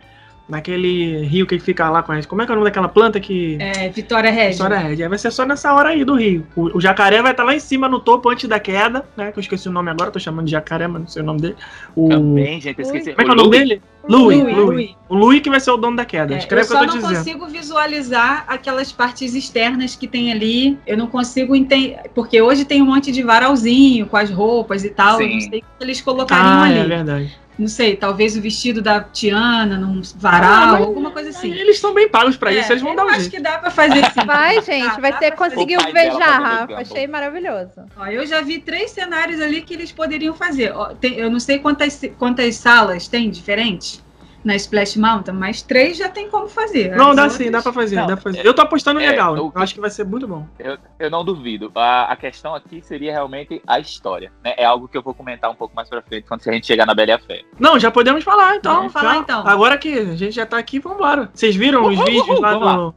naquele 0.48 1.26
rio 1.26 1.46
que 1.46 1.58
fica 1.58 1.90
lá 1.90 2.02
com 2.02 2.12
a 2.12 2.14
gente. 2.14 2.26
Como 2.26 2.40
é 2.40 2.46
que 2.46 2.50
é 2.50 2.54
o 2.54 2.56
nome 2.56 2.68
daquela 2.68 2.88
planta 2.88 3.20
que. 3.20 3.58
É, 3.60 3.88
Vitória 3.90 4.30
Regia. 4.30 4.52
Vitória 4.52 4.78
Regia. 4.78 5.08
Vai 5.08 5.18
ser 5.18 5.30
só 5.30 5.44
nessa 5.44 5.72
hora 5.74 5.90
aí 5.90 6.04
do 6.04 6.14
rio. 6.14 6.46
O, 6.56 6.78
o, 6.78 6.80
jacaré 6.80 7.20
vai 7.20 7.32
estar 7.32 7.44
lá 7.44 7.54
em 7.54 7.60
cima 7.60 7.88
no 7.88 8.00
topo 8.00 8.30
antes 8.30 8.48
da 8.48 8.58
queda, 8.58 9.04
né? 9.16 9.30
Que 9.30 9.38
eu 9.38 9.42
esqueci 9.42 9.68
o 9.68 9.72
nome 9.72 9.90
agora, 9.90 10.10
tô 10.10 10.18
chamando 10.18 10.46
de 10.46 10.52
jacaré, 10.52 10.88
mas 10.88 11.00
não 11.02 11.08
sei 11.08 11.22
o 11.22 11.24
nome 11.26 11.40
dele. 11.40 11.56
O... 11.94 12.08
Também, 12.08 12.60
gente, 12.60 12.80
esqueci. 12.80 13.12
Como 13.12 13.20
é 13.20 13.24
que 13.24 13.30
é 13.30 13.34
o 13.34 13.36
nome 13.36 13.50
dele? 13.50 13.82
Louis, 14.08 14.40
Louis, 14.40 14.56
Louis. 14.56 14.96
O 15.06 15.14
Louis 15.14 15.40
que 15.42 15.50
vai 15.50 15.60
ser 15.60 15.70
o 15.70 15.76
dono 15.76 15.96
da 15.96 16.04
queda. 16.04 16.34
É, 16.34 16.38
Escreve 16.38 16.62
eu 16.62 16.66
só 16.66 16.86
não 16.86 17.00
consigo 17.00 17.46
visualizar 17.46 18.44
aquelas 18.48 18.90
partes 18.90 19.34
externas 19.34 19.94
que 19.96 20.08
tem 20.08 20.32
ali. 20.32 20.78
Eu 20.86 20.96
não 20.96 21.08
consigo 21.08 21.54
entender. 21.54 22.00
Porque 22.14 22.40
hoje 22.40 22.64
tem 22.64 22.80
um 22.80 22.86
monte 22.86 23.12
de 23.12 23.22
varalzinho 23.22 24.06
com 24.06 24.16
as 24.16 24.30
roupas 24.30 24.82
e 24.82 24.88
tal. 24.88 25.18
Sim. 25.18 25.24
Eu 25.24 25.30
não 25.34 25.40
sei 25.40 25.58
o 25.58 25.62
que 25.62 25.84
eles 25.84 26.00
colocariam 26.00 26.46
ah, 26.46 26.62
ali. 26.62 26.78
É 26.78 26.84
verdade 26.84 27.47
não 27.58 27.66
sei, 27.66 27.96
talvez 27.96 28.36
o 28.36 28.40
vestido 28.40 28.80
da 28.80 29.00
Tiana 29.00 29.76
num 29.76 30.00
varal, 30.16 30.76
ah, 30.76 30.78
alguma 30.78 31.10
coisa 31.10 31.30
assim. 31.30 31.52
Eles 31.52 31.78
são 31.80 31.92
bem 31.92 32.08
pagos 32.08 32.36
para 32.36 32.52
é, 32.52 32.60
isso, 32.60 32.72
eles 32.72 32.82
vão 32.82 32.94
dar 32.94 33.04
um 33.04 33.08
acho 33.08 33.20
jeito. 33.22 33.32
que 33.32 33.40
dá 33.40 33.58
para 33.58 33.70
fazer 33.70 34.04
sim. 34.12 34.24
Vai, 34.26 34.62
gente, 34.62 35.00
vai 35.00 35.18
ter 35.18 35.32
conseguiu 35.32 35.80
já, 35.80 36.38
Rafa. 36.38 36.76
Achei 36.76 37.06
maravilhoso. 37.06 37.72
Ó, 37.96 38.06
eu 38.06 38.26
já 38.26 38.40
vi 38.40 38.58
três 38.60 38.90
cenários 38.90 39.40
ali 39.40 39.62
que 39.62 39.74
eles 39.74 39.90
poderiam 39.90 40.34
fazer. 40.34 40.72
Ó, 40.72 40.94
tem, 40.94 41.14
eu 41.14 41.30
não 41.30 41.40
sei 41.40 41.58
quantas, 41.58 42.00
quantas 42.18 42.56
salas 42.56 43.08
tem 43.08 43.30
diferentes 43.30 44.02
na 44.48 44.56
Splash 44.56 44.96
Mountain, 44.96 45.34
mas 45.34 45.60
três 45.60 45.98
já 45.98 46.08
tem 46.08 46.30
como 46.30 46.48
fazer. 46.48 46.96
Não, 46.96 47.14
dá 47.14 47.24
outras... 47.24 47.32
sim, 47.34 47.50
dá 47.50 47.60
pra 47.60 47.70
fazer, 47.70 47.96
não, 47.96 48.06
dá 48.06 48.16
pra 48.16 48.22
fazer. 48.22 48.46
Eu 48.46 48.54
tô 48.54 48.62
apostando 48.62 48.98
é, 48.98 49.10
legal, 49.10 49.36
eu, 49.36 49.52
eu, 49.54 49.62
acho 49.62 49.74
que 49.74 49.80
vai 49.80 49.90
ser 49.90 50.04
muito 50.04 50.26
bom. 50.26 50.46
Eu, 50.58 50.78
eu 50.98 51.10
não 51.10 51.22
duvido. 51.22 51.70
A, 51.74 52.10
a, 52.10 52.16
questão 52.16 52.54
aqui 52.54 52.80
seria 52.80 53.12
realmente 53.12 53.60
a 53.66 53.78
história, 53.78 54.32
né? 54.42 54.54
É 54.56 54.64
algo 54.64 54.88
que 54.88 54.96
eu 54.96 55.02
vou 55.02 55.12
comentar 55.12 55.50
um 55.50 55.54
pouco 55.54 55.76
mais 55.76 55.86
pra 55.86 56.00
frente, 56.00 56.24
quando 56.26 56.40
a 56.48 56.52
gente 56.52 56.66
chegar 56.66 56.86
na 56.86 56.94
Bela 56.94 57.10
e 57.10 57.12
a 57.12 57.18
Fé. 57.18 57.42
Não, 57.60 57.78
já 57.78 57.90
podemos 57.90 58.24
falar, 58.24 58.56
então. 58.56 58.76
Vamos 58.76 58.92
falar, 58.92 59.14
já, 59.16 59.20
então. 59.20 59.46
Agora 59.46 59.76
que 59.76 59.92
a 59.98 60.16
gente 60.16 60.32
já 60.32 60.46
tá 60.46 60.56
aqui, 60.56 60.78
vambora. 60.78 61.28
Vocês 61.34 61.54
viram 61.54 61.82
uhul, 61.82 61.90
os 61.90 61.98
vídeos 61.98 62.26
uhul, 62.26 62.40
lá 62.40 62.54
no... 62.58 62.94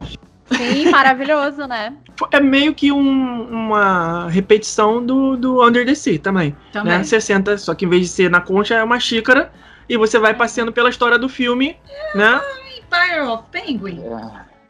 Sim, 0.52 0.90
maravilhoso, 0.90 1.68
né? 1.68 1.94
É 2.32 2.40
meio 2.40 2.74
que 2.74 2.94
um, 2.94 3.44
uma 3.44 4.30
repetição 4.30 5.06
do, 5.06 5.36
do 5.36 5.66
Under 5.66 5.86
the 5.86 5.96
Sea 5.96 6.18
também. 6.18 6.56
também. 6.72 7.00
Né? 7.00 7.04
60, 7.04 7.58
só 7.58 7.76
que 7.76 7.86
em 7.86 7.90
vez 7.90 8.04
de 8.04 8.08
ser 8.08 8.30
na 8.30 8.40
concha, 8.40 8.76
é 8.76 8.84
uma 8.84 9.00
xícara 9.00 9.52
e 9.92 9.98
você 9.98 10.18
vai 10.18 10.34
passeando 10.34 10.72
pela 10.72 10.90
história 10.90 11.20
do 11.20 11.28
filme, 11.28 11.76
né? 12.16 12.42
Empire 12.78 13.28
of 13.28 13.44
Penguin. 13.52 14.02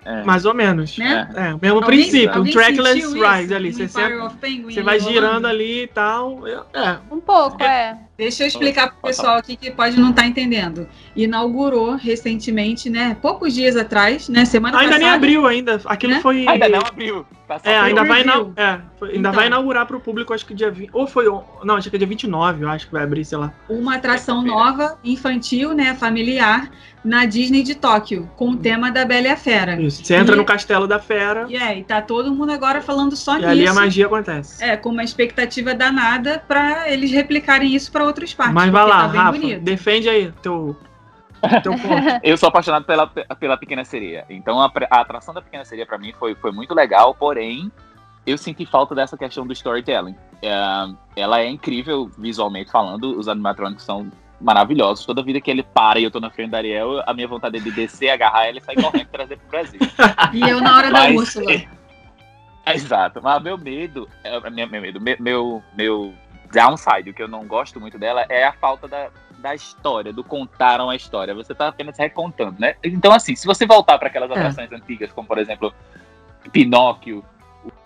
É. 0.04 0.24
Mais 0.24 0.46
ou 0.46 0.54
menos. 0.56 0.98
Né? 0.98 1.30
É, 1.36 1.50
é 1.50 1.54
o 1.54 1.60
mesmo 1.62 1.78
alguém, 1.78 2.02
princípio. 2.02 2.36
Alguém 2.36 2.52
um 2.52 2.56
trackless 2.56 3.14
ride 3.14 3.54
ali. 3.54 3.72
Você, 3.72 3.88
sempre, 3.88 4.18
você 4.64 4.82
vai 4.82 5.00
girando 5.00 5.46
ali 5.46 5.84
e 5.84 5.88
tal. 5.88 6.48
É. 6.48 6.98
Um 7.12 7.20
pouco, 7.20 7.62
é. 7.62 8.00
Deixa 8.22 8.44
eu 8.44 8.48
explicar 8.48 8.90
para 8.90 8.98
o 9.00 9.02
pessoal 9.02 9.38
aqui 9.38 9.56
que 9.56 9.72
pode 9.72 10.00
não 10.00 10.12
estar 10.12 10.22
tá 10.22 10.28
entendendo. 10.28 10.88
Inaugurou 11.16 11.96
recentemente, 11.96 12.88
né? 12.88 13.18
Poucos 13.20 13.52
dias 13.52 13.76
atrás, 13.76 14.30
né? 14.30 14.46
Semana 14.46 14.78
ainda 14.78 14.92
passada. 14.92 15.06
Ainda 15.06 15.08
nem 15.08 15.16
abriu 15.16 15.48
ainda. 15.48 15.82
Aquilo 15.86 16.14
né? 16.14 16.20
foi. 16.22 16.48
Ainda 16.48 16.70
não 16.70 16.82
abriu. 16.82 17.26
é, 17.64 17.80
ainda 17.80 18.04
vai, 18.04 18.24
na... 18.24 18.46
é, 18.56 18.80
foi... 19.00 19.08
ainda 19.08 19.20
então. 19.20 19.34
vai 19.34 19.48
inaugurar 19.48 19.88
para 19.88 19.98
o 19.98 20.00
público, 20.00 20.36
acho 20.36 20.46
que 20.46 20.54
dia 20.54 20.70
20. 20.70 20.92
Ou 20.94 21.08
foi. 21.08 21.26
Não, 21.64 21.78
acho 21.78 21.90
que 21.90 21.96
é 21.96 21.98
dia 21.98 22.08
29, 22.08 22.64
eu 22.64 22.70
acho 22.70 22.86
que 22.86 22.94
vai 22.94 23.02
abrir, 23.02 23.26
sei 23.26 23.40
lá. 23.40 23.52
Uma 23.68 23.96
atração 23.96 24.44
nova, 24.44 25.00
infantil, 25.04 25.74
né? 25.74 25.96
Familiar 25.96 26.70
na 27.04 27.26
Disney 27.26 27.64
de 27.64 27.76
Tóquio, 27.76 28.30
com 28.36 28.52
o 28.52 28.58
tema 28.58 28.92
da 28.92 29.04
Bela 29.04 29.28
e 29.28 29.32
a 29.32 29.38
Fera. 29.38 29.82
Isso. 29.82 30.06
Você 30.06 30.16
entra 30.16 30.36
e... 30.36 30.38
no 30.38 30.46
castelo 30.46 30.88
da 30.88 31.00
fera. 31.00 31.46
E 31.50 31.56
é, 31.56 31.80
e 31.80 31.84
tá 31.84 32.02
todo 32.02 32.32
mundo 32.32 32.52
agora 32.52 32.82
falando 32.82 33.16
só 33.16 33.34
e 33.34 33.36
nisso. 33.38 33.48
E 33.48 33.52
ali 33.52 33.68
a 33.68 33.74
magia 33.74 34.06
acontece. 34.06 34.64
É, 34.64 34.78
com 34.78 34.90
uma 34.90 35.04
expectativa 35.04 35.74
danada 35.74 36.44
para 36.48 36.92
eles 36.92 37.12
replicarem 37.12 37.74
isso 37.74 37.92
para 37.92 38.06
outros 38.12 38.34
parques. 38.34 38.54
Mas 38.54 38.70
vai 38.70 38.86
lá, 38.86 39.10
tá 39.10 39.24
Rafa, 39.24 39.32
bonito. 39.32 39.62
defende 39.62 40.10
aí 40.10 40.32
teu 40.42 40.76
teu 41.64 41.74
ponto. 41.74 42.20
eu 42.24 42.38
sou 42.38 42.50
apaixonado 42.50 42.86
pela, 42.86 43.08
pela 43.08 43.58
Pequena 43.58 43.84
Sereia. 43.84 44.26
Então 44.30 44.62
a, 44.62 44.72
a 44.90 45.02
atração 45.02 45.34
da 45.34 45.42
Pequena 45.42 45.66
Sereia 45.66 45.86
para 45.86 45.98
mim 45.98 46.14
foi, 46.18 46.36
foi 46.36 46.52
muito 46.52 46.74
legal, 46.74 47.16
porém 47.16 47.72
eu 48.26 48.38
senti 48.38 48.66
falta 48.66 48.94
dessa 48.94 49.18
questão 49.18 49.46
do 49.46 49.54
storytelling. 49.54 50.16
É, 50.42 50.54
ela 51.16 51.42
é 51.42 51.50
incrível 51.50 52.10
visualmente 52.18 52.72
falando, 52.72 53.18
os 53.18 53.28
animatrônicos 53.28 53.84
são 53.84 54.12
maravilhosos. 54.40 55.06
Toda 55.06 55.24
vida 55.24 55.42
que 55.42 55.50
ele 55.50 55.64
para 55.64 56.00
e 56.00 56.04
eu 56.04 56.12
tô 56.12 56.20
na 56.20 56.30
frente 56.30 56.52
da 56.52 56.58
Ariel, 56.58 57.02
a 57.06 57.14
minha 57.14 57.28
vontade 57.28 57.58
é 57.58 57.60
de 57.60 57.72
descer, 57.72 58.10
agarrar 58.10 58.48
ele 58.48 58.60
e 58.60 58.64
sair 58.64 58.76
correndo 58.76 59.04
e 59.04 59.06
trazer 59.06 59.38
pro 59.38 59.50
Brasil. 59.50 59.80
E 60.34 60.42
eu 60.42 60.62
na 60.62 60.78
hora 60.78 60.90
Mas, 60.90 61.14
da 61.14 61.20
Úrsula. 61.20 61.52
É, 61.52 61.68
exato. 62.74 63.22
Mas 63.22 63.42
meu 63.42 63.58
medo, 63.58 64.08
é, 64.24 64.40
meu, 64.50 64.68
meu 64.68 64.82
medo, 64.82 65.02
meu, 65.20 65.64
meu 65.76 66.14
downside, 66.52 67.10
o 67.10 67.14
que 67.14 67.24
eu 67.24 67.28
não 67.28 67.46
gosto 67.46 67.80
muito 67.80 67.98
dela, 67.98 68.26
é 68.30 68.44
a 68.44 68.54
falta 68.54 68.88
da, 68.88 69.10
da 69.40 69.56
história, 69.56 70.14
do 70.14 70.24
contaram 70.24 70.90
a 70.90 70.96
história. 70.96 71.34
Você 71.34 71.52
está 71.52 71.68
apenas 71.68 71.98
recontando, 71.98 72.60
né? 72.60 72.76
Então, 72.84 73.12
assim, 73.12 73.36
se 73.36 73.48
você 73.48 73.66
voltar 73.66 73.98
para 73.98 74.08
aquelas 74.08 74.30
é. 74.32 74.34
atrações 74.34 74.72
antigas, 74.72 75.12
como 75.12 75.28
por 75.28 75.38
exemplo 75.38 75.74
Pinóquio, 76.52 77.24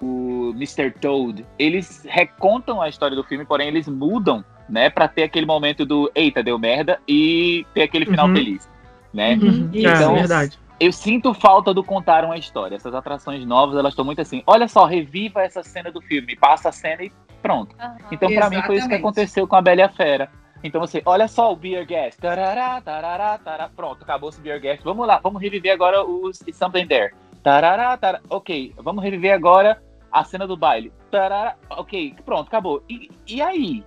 o 0.02 0.52
Mr. 0.56 0.92
Toad, 0.92 1.46
eles 1.60 2.06
recontam 2.08 2.82
a 2.82 2.90
história 2.90 3.16
do 3.16 3.24
filme, 3.24 3.46
porém 3.46 3.68
eles 3.68 3.88
mudam, 3.88 4.44
né, 4.70 4.90
para 4.90 5.08
ter 5.08 5.24
aquele 5.24 5.46
momento 5.46 5.86
do 5.86 6.12
eita, 6.16 6.42
deu 6.42 6.58
merda 6.58 7.00
e 7.08 7.66
ter 7.74 7.84
aquele 7.84 8.06
final 8.06 8.28
uhum. 8.28 8.36
feliz, 8.36 8.70
né? 9.14 9.36
Uhum. 9.36 9.70
Então, 9.74 10.16
é, 10.16 10.20
verdade. 10.20 10.60
Eu 10.80 10.92
sinto 10.92 11.34
falta 11.34 11.74
do 11.74 11.84
contar 11.84 12.26
uma 12.26 12.38
história. 12.38 12.76
Essas 12.76 12.94
atrações 12.94 13.46
novas, 13.46 13.78
elas 13.78 13.94
estão 13.94 14.04
muito 14.04 14.22
assim. 14.22 14.44
Olha 14.46 14.68
só, 14.68 14.86
reviva 14.86 15.42
essa 15.42 15.64
cena 15.64 15.92
do 15.92 16.02
filme, 16.02 16.36
passa 16.36 16.70
a 16.70 16.72
cena 16.72 17.04
e 17.04 17.12
pronto. 17.42 17.76
Uhum. 17.76 17.96
Então, 18.12 18.34
para 18.34 18.50
mim, 18.50 18.62
foi 18.64 18.78
isso 18.78 18.88
que 18.88 18.96
aconteceu 18.96 19.48
com 19.48 19.56
a 19.56 19.62
Bela 19.62 19.82
e 19.82 19.84
a 19.84 19.90
Fera. 19.90 20.30
Então 20.64 20.82
você, 20.82 21.02
olha 21.06 21.28
só 21.28 21.54
o 21.54 21.56
Beer 21.56 21.86
Gas. 21.88 22.16
Tarará, 22.16 22.82
tarará, 22.82 23.38
tarará. 23.38 23.70
Pronto, 23.70 24.02
acabou 24.04 24.32
o 24.32 24.42
Beer 24.42 24.60
Gas. 24.60 24.80
Vamos 24.84 25.06
lá, 25.06 25.20
vamos 25.22 25.42
reviver 25.42 25.72
agora 25.72 26.04
os 26.04 26.40
Something 26.54 26.88
There. 26.88 27.14
Tarará, 27.44 27.96
tarará. 27.98 28.24
Ok, 28.30 28.74
vamos 28.78 29.04
reviver 29.04 29.34
agora 29.34 29.82
a 30.12 30.24
cena 30.24 30.48
do 30.48 30.58
baile. 30.58 30.92
Tarará. 31.12 31.56
Ok, 31.70 32.16
pronto, 32.26 32.48
acabou. 32.48 32.84
E, 32.90 33.12
e 33.28 33.42
aí? 33.42 33.84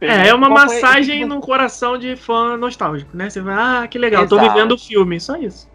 É, 0.00 0.28
é 0.28 0.34
uma 0.34 0.48
Qual 0.48 0.66
massagem 0.66 1.20
foi... 1.20 1.28
no 1.28 1.40
coração 1.40 1.98
de 1.98 2.16
fã 2.16 2.56
nostálgico, 2.56 3.14
né? 3.14 3.28
Você 3.28 3.40
vai, 3.40 3.54
ah, 3.54 3.86
que 3.86 3.98
legal, 3.98 4.24
Exato. 4.24 4.42
tô 4.42 4.48
vivendo 4.48 4.72
o 4.72 4.78
filme, 4.78 5.20
só 5.20 5.36
isso. 5.36 5.70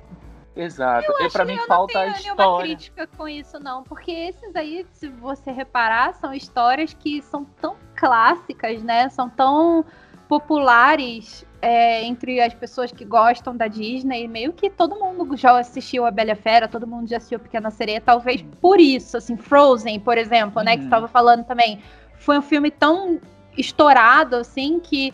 Exato. 0.60 1.12
Eu 1.20 1.28
e 1.28 1.32
para 1.32 1.46
mim 1.46 1.58
falta 1.68 2.00
a 2.00 2.08
história. 2.08 2.30
Eu 2.30 2.36
não 2.36 2.58
tenho 2.58 2.76
crítica 2.76 3.08
com 3.18 3.28
isso 3.28 3.60
não, 3.60 3.84
porque 3.84 4.12
esses 4.12 4.56
aí, 4.56 4.86
se 4.92 5.08
você 5.08 5.52
reparar, 5.52 6.14
são 6.16 6.34
histórias 6.34 6.94
que 6.94 7.22
são 7.22 7.46
tão 7.62 7.76
clássicas, 7.96 8.84
né? 8.84 9.08
São 9.10 9.30
tão 9.30 9.86
populares 10.28 11.46
é, 11.62 12.04
entre 12.04 12.40
as 12.40 12.54
pessoas 12.54 12.92
que 12.92 13.04
gostam 13.04 13.56
da 13.56 13.68
Disney, 13.68 14.28
meio 14.28 14.54
que 14.54 14.70
todo 14.70 14.96
mundo 14.96 15.36
já 15.36 15.58
assistiu 15.58 16.06
a 16.06 16.12
Bela 16.12 16.36
Fera, 16.36 16.68
todo 16.68 16.86
mundo 16.86 17.10
já 17.10 17.18
assistiu 17.18 17.38
a 17.38 17.42
Pequena 17.42 17.72
Sereia, 17.72 18.00
talvez 18.00 18.42
por 18.62 18.80
isso, 18.80 19.18
assim, 19.18 19.36
Frozen, 19.36 20.00
por 20.00 20.18
exemplo, 20.18 20.62
né, 20.62 20.78
que 20.78 20.84
estava 20.84 21.06
uhum. 21.06 21.12
falando 21.12 21.46
também, 21.46 21.82
foi 22.16 22.38
um 22.38 22.42
filme 22.42 22.70
tão 22.70 23.20
estourado, 23.58 24.36
assim, 24.36 24.80
que 24.80 25.14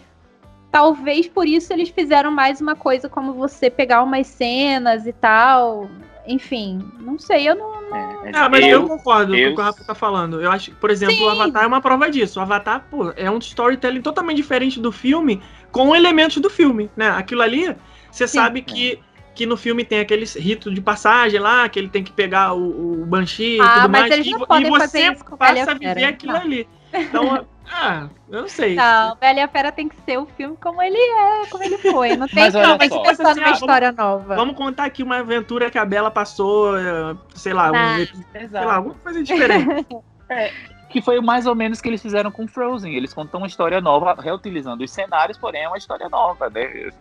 talvez 0.76 1.26
por 1.26 1.48
isso 1.48 1.72
eles 1.72 1.88
fizeram 1.88 2.30
mais 2.30 2.60
uma 2.60 2.76
coisa 2.76 3.08
como 3.08 3.32
você 3.32 3.70
pegar 3.70 4.04
umas 4.04 4.28
cenas 4.28 5.08
e 5.08 5.14
tal, 5.14 5.90
enfim, 6.28 6.86
não 7.00 7.18
sei, 7.18 7.48
eu 7.48 7.56
não. 7.56 7.90
não... 7.90 8.26
É, 8.26 8.32
ah, 8.34 8.50
mas 8.50 8.66
eu, 8.66 8.82
eu 8.82 8.86
concordo 8.86 9.34
eu... 9.34 9.48
com 9.48 9.54
o 9.54 9.56
que 9.56 9.62
o 9.62 9.64
Rafa 9.64 9.84
tá 9.86 9.96
falando. 9.96 10.42
Eu 10.42 10.52
acho 10.52 10.72
que, 10.72 10.76
por 10.76 10.90
exemplo, 10.90 11.16
Sim. 11.16 11.24
o 11.24 11.30
Avatar 11.30 11.64
é 11.64 11.68
uma 11.68 11.80
prova 11.80 12.12
disso. 12.12 12.42
O 12.42 12.42
Avatar, 12.42 12.86
pô, 12.92 13.14
é 13.16 13.32
um 13.32 13.38
storytelling 13.38 14.02
totalmente 14.02 14.36
diferente 14.36 14.78
do 14.78 14.92
filme, 14.92 15.42
com 15.72 15.96
elementos 15.96 16.42
do 16.42 16.50
filme, 16.50 16.92
né? 16.94 17.08
Aquilo 17.12 17.42
ali, 17.42 17.74
você 18.12 18.28
sabe 18.28 18.62
que. 18.62 19.00
Que 19.34 19.46
no 19.46 19.58
filme 19.58 19.84
tem 19.84 20.00
aquele 20.00 20.24
rito 20.26 20.74
de 20.74 20.80
passagem 20.80 21.42
lá, 21.42 21.68
que 21.68 21.78
ele 21.78 21.90
tem 21.90 22.02
que 22.02 22.12
pegar 22.12 22.54
o, 22.54 23.02
o 23.02 23.06
Banshee 23.06 23.60
ah, 23.60 23.66
e 23.66 23.74
tudo 23.82 23.90
mais. 23.90 24.12
Eles 24.12 24.32
não 24.32 24.44
e, 24.44 24.48
podem 24.48 24.68
e 24.68 24.70
você 24.70 25.14
passa 25.38 25.72
a 25.72 25.74
viver 25.74 26.06
aquilo 26.06 26.34
não. 26.34 26.42
ali. 26.42 26.68
Então, 26.94 27.46
ah, 27.72 28.08
eu 28.30 28.42
não 28.42 28.48
sei. 28.48 28.76
Não, 28.76 29.16
Bela 29.16 29.40
e 29.40 29.42
a 29.42 29.48
Fera 29.48 29.72
tem 29.72 29.88
que 29.88 29.96
ser 30.06 30.18
o 30.18 30.26
filme 30.26 30.56
como 30.62 30.82
ele 30.82 30.98
é, 30.98 31.46
como 31.48 31.64
ele 31.64 31.78
foi. 31.78 32.16
Não 32.16 32.28
tem 32.30 32.52
como 32.52 32.78
tem 32.78 32.90
que 32.90 33.00
pensar 33.02 33.32
assim, 33.32 33.40
numa 33.40 33.50
ah, 33.50 33.54
história 33.54 33.92
vamos, 33.92 34.12
nova. 34.12 34.36
Vamos 34.36 34.56
contar 34.56 34.86
aqui 34.86 35.04
uma 35.04 35.18
aventura 35.18 35.72
que 35.72 35.78
a 35.78 35.86
Bela 35.86 36.12
passou, 36.12 36.78
eh, 36.78 37.16
sei 37.34 37.54
lá, 37.54 37.72
um, 37.72 38.06
sei 38.32 38.66
lá 38.66 38.76
alguma 38.76 38.96
coisa 38.96 39.24
diferente. 39.24 39.88
é, 40.30 40.52
que 40.90 41.02
foi 41.02 41.20
mais 41.20 41.46
ou 41.46 41.56
menos 41.56 41.82
que 41.82 41.90
eles 41.90 42.02
fizeram 42.02 42.32
com 42.32 42.48
Frozen. 42.48 42.94
Eles 42.96 43.14
contam 43.14 43.40
uma 43.42 43.48
história 43.48 43.82
nova, 43.82 44.16
reutilizando 44.20 44.84
os 44.84 44.92
cenários, 44.92 45.38
porém 45.38 45.64
é 45.64 45.68
uma 45.68 45.78
história 45.78 46.08
nova, 46.08 46.50
né? 46.50 46.92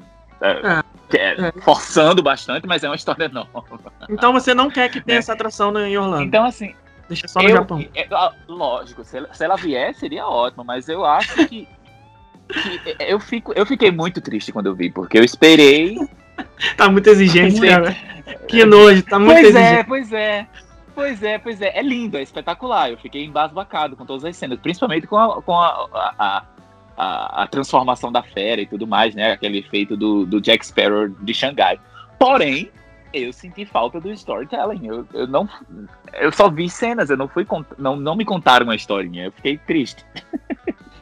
É, 0.41 0.83
é, 1.17 1.47
é, 1.47 1.53
forçando 1.61 2.23
bastante, 2.23 2.67
mas 2.67 2.83
é 2.83 2.89
uma 2.89 2.97
história 2.97 3.29
nova. 3.33 3.65
Então 4.09 4.33
você 4.33 4.53
não 4.53 4.71
quer 4.71 4.89
que 4.89 5.01
tenha 5.01 5.19
essa 5.19 5.33
atração 5.33 5.77
em 5.79 5.97
Orlando? 5.97 6.25
Então, 6.25 6.45
assim, 6.45 6.75
Deixa 7.09 7.29
só 7.29 7.41
no 7.41 7.49
eu, 7.49 7.57
Japão. 7.57 7.87
Eu, 7.95 8.17
ah, 8.17 8.33
lógico, 8.49 9.05
se 9.05 9.19
ela, 9.19 9.33
se 9.33 9.45
ela 9.45 9.57
vier, 9.57 9.95
seria 9.95 10.27
ótimo, 10.27 10.65
mas 10.65 10.89
eu 10.89 11.05
acho 11.05 11.47
que, 11.47 11.69
que, 12.49 12.97
eu, 12.99 13.21
fico, 13.21 13.53
eu 13.55 13.67
fiquei 13.67 13.91
muito 13.91 14.21
triste 14.21 14.53
quando 14.53 14.67
eu 14.67 14.75
vi, 14.75 14.91
porque 14.91 15.19
eu 15.19 15.25
esperei. 15.25 15.97
tá 16.77 16.89
muito 16.89 17.09
exigente, 17.09 17.61
cara. 17.61 17.95
Que 18.49 18.65
nojo, 18.65 19.03
tá 19.03 19.19
muito 19.19 19.41
pois 19.41 19.55
é, 19.55 19.59
exigente. 19.59 19.81
É, 19.81 19.85
pois 19.85 20.13
é. 20.13 20.47
Pois 20.95 21.23
é, 21.23 21.39
pois 21.39 21.61
é. 21.61 21.79
É 21.79 21.83
lindo, 21.83 22.17
é 22.17 22.23
espetacular. 22.23 22.91
Eu 22.91 22.97
fiquei 22.99 23.25
embasbacado 23.25 23.97
com 23.97 24.07
todas 24.07 24.25
as 24.25 24.37
cenas, 24.37 24.59
principalmente 24.61 25.07
com 25.07 25.19
a, 25.19 25.43
com 25.43 25.53
a, 25.53 25.89
a, 25.93 26.45
a, 26.97 27.43
a 27.43 27.47
transformação 27.49 28.13
da 28.13 28.23
fera 28.23 28.61
e 28.61 28.67
tudo 28.67 28.87
mais, 28.87 29.15
né? 29.15 29.33
Aquele 29.33 29.59
efeito 29.59 29.97
do, 29.97 30.25
do 30.25 30.41
Jack 30.41 30.65
Sparrow 30.65 31.09
de 31.09 31.35
Xangai. 31.35 31.81
Porém, 32.19 32.71
eu 33.19 33.33
senti 33.33 33.65
falta 33.65 34.01
do 34.01 34.11
storytelling. 34.13 34.87
Eu, 34.87 35.07
eu 35.13 35.27
não. 35.27 35.49
Eu 36.15 36.33
só 36.33 36.51
vi 36.51 36.69
cenas, 36.69 37.11
eu 37.11 37.17
não 37.17 37.29
fui 37.29 37.47
não, 37.79 37.97
não 37.97 38.17
me 38.17 38.25
contaram 38.25 38.65
uma 38.65 38.75
historinha. 38.75 39.27
Eu 39.27 39.33
fiquei 39.33 39.59
triste. 39.59 40.05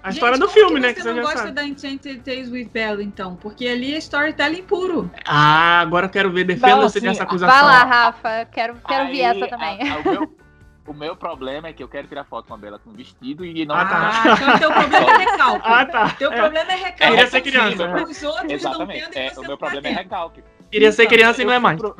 A 0.03 0.11
história 0.11 0.37
Gente, 0.37 0.47
do 0.47 0.53
filme, 0.53 0.81
né? 0.81 0.93
Você 0.93 1.13
não 1.13 1.23
gosta 1.23 1.39
sabe. 1.39 1.53
da 1.53 1.65
Enchanted 1.65 2.23
Tales 2.23 2.51
with 2.51 2.69
Bella, 2.73 3.03
então? 3.03 3.37
Porque 3.37 3.69
ali 3.69 3.95
é 3.95 3.99
storytelling 3.99 4.65
puro. 4.65 5.09
Ah, 5.25 5.81
agora 5.81 6.07
eu 6.07 6.11
quero 6.11 6.33
ver. 6.33 6.45
Defenda-se 6.45 6.99
assim, 6.99 7.07
dessa 7.07 7.23
acusação. 7.23 7.55
Vai 7.55 7.65
lá, 7.65 7.85
Rafa. 7.85 8.45
Quero, 8.47 8.75
quero 8.87 9.05
Aí, 9.05 9.13
ver 9.13 9.21
essa 9.21 9.47
também. 9.47 9.89
A, 9.89 9.95
a, 9.95 9.99
o, 10.01 10.05
meu, 10.05 10.37
o, 10.89 10.95
meu, 10.95 11.17
problema 11.17 11.69
é 11.69 11.73
que 11.73 11.85
eu 11.85 11.89
quero 11.89 12.09
tirar 12.09 12.25
foto 12.25 12.49
com 12.49 12.55
a 12.55 12.59
Bela 12.59 12.81
com 12.81 12.91
vestido 12.91 13.45
e 13.45 13.65
não. 13.65 13.77
Ah, 13.77 13.85
tá. 13.85 14.23
então 14.35 14.59
teu 14.59 14.73
problema 14.73 15.13
é 15.13 15.19
recalque. 15.31 15.69
Ah, 15.69 15.87
tá. 15.87 16.11
Teu 16.19 16.33
é. 16.33 16.37
problema 16.37 16.73
é 16.73 16.77
recalque. 16.77 17.07
Queria 17.07 17.27
ser 17.29 17.41
criança. 17.41 18.03
Os 18.03 18.23
outros 18.25 18.53
Exatamente. 18.53 19.19
É, 19.19 19.33
o 19.37 19.43
meu 19.43 19.57
problema 19.57 19.87
é 19.87 19.93
recalque. 19.93 20.43
Queria 20.73 20.91
ser 20.91 21.07
criança 21.07 21.43
e 21.43 21.45
não 21.45 21.53
é 21.53 21.59
mais. 21.59 21.79
Pro, 21.79 21.95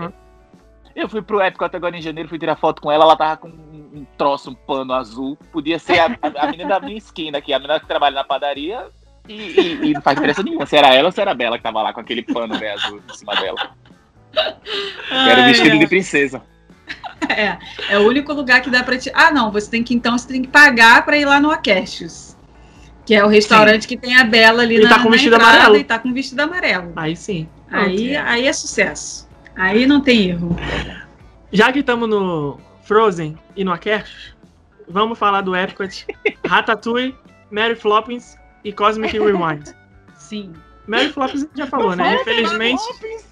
eu 0.97 1.09
fui 1.09 1.21
pro 1.21 1.43
Epcot 1.43 1.77
agora 1.77 1.97
em 1.97 2.03
janeiro, 2.03 2.29
fui 2.29 2.39
tirar 2.39 2.57
foto 2.57 2.81
com 2.81 2.91
ela, 2.91 3.05
ela 3.05 3.17
tava 3.17 3.37
com 3.37 3.49
um 3.49 4.07
troço, 4.17 4.51
um 4.51 4.55
pano 4.55 4.95
azul. 4.95 5.37
Podia 5.53 5.79
ser 5.79 5.99
a, 5.99 6.07
a, 6.07 6.45
a 6.45 6.51
menina 6.51 6.71
da 6.71 6.81
minha 6.81 6.97
esquina 6.97 7.39
aqui, 7.39 7.53
a 7.53 7.59
menina 7.59 7.79
que 7.79 7.87
trabalha 7.87 8.15
na 8.15 8.25
padaria. 8.25 8.87
E, 9.29 9.35
e, 9.35 9.91
e, 9.91 9.93
não 9.93 10.03
faz 10.03 10.17
diferença 10.17 10.43
nenhuma 10.43 10.67
se 10.67 10.77
era 10.77 10.93
ela 10.93 11.09
ou 11.09 11.13
se 11.13 11.21
era 11.21 11.31
a 11.31 11.35
Bela 11.35 11.57
que 11.57 11.63
tava 11.63 11.81
lá 11.81 11.93
com 11.93 12.01
aquele 12.01 12.23
pano 12.23 12.59
bem 12.59 12.71
azul 12.71 13.01
em 13.09 13.15
cima 13.15 13.37
dela. 13.37 13.71
Era 15.11 15.45
vestido 15.45 15.79
de 15.79 15.87
princesa. 15.87 16.43
É, 17.29 17.57
é 17.89 17.99
o 17.99 18.07
único 18.09 18.33
lugar 18.33 18.61
que 18.63 18.71
dá 18.71 18.83
pra 18.83 18.99
te. 18.99 19.11
Ah, 19.15 19.31
não, 19.31 19.53
você 19.53 19.71
tem 19.71 19.85
que 19.85 19.95
então 19.95 20.19
você 20.19 20.27
tem 20.27 20.43
que 20.43 20.49
pagar 20.49 21.05
pra 21.05 21.17
ir 21.17 21.25
lá 21.25 21.39
no 21.39 21.51
Acastius. 21.51 22.37
Que 23.05 23.15
é 23.15 23.25
o 23.25 23.29
restaurante 23.29 23.83
sim. 23.83 23.89
que 23.89 23.97
tem 23.97 24.17
a 24.17 24.25
Bela 24.25 24.63
ali 24.63 24.77
e 24.77 24.83
na, 24.83 24.91
tá 24.91 25.03
com 25.03 25.11
vestido 25.11 25.35
amarelo. 25.37 25.77
E 25.77 25.85
tá 25.85 25.99
com 25.99 26.13
vestido 26.13 26.41
amarelo. 26.41 26.93
Aí 26.95 27.17
sim. 27.17 27.49
Aí, 27.71 28.17
aí 28.17 28.47
é 28.47 28.53
sucesso. 28.53 29.29
Aí 29.57 29.87
não 29.87 30.01
tem 30.01 30.31
erro. 30.31 30.57
Já 31.53 31.73
que 31.73 31.81
estamos 31.81 32.09
no 32.09 32.59
Frozen 32.85 33.37
e 33.57 33.65
no 33.65 33.73
Akersh, 33.73 34.35
vamos 34.89 35.19
falar 35.19 35.41
do 35.41 35.55
Epcot, 35.55 36.07
Ratatouille, 36.47 37.15
Mary 37.51 37.75
Floppins 37.75 38.37
e 38.65 38.73
Cosmic 38.73 39.19
Rewind. 39.19 39.75
Sim. 40.17 40.53
Mary 40.87 41.11
Floppins 41.11 41.47
já 41.55 41.67
falou, 41.67 41.95
né? 41.95 42.17
Infelizmente. 42.21 42.83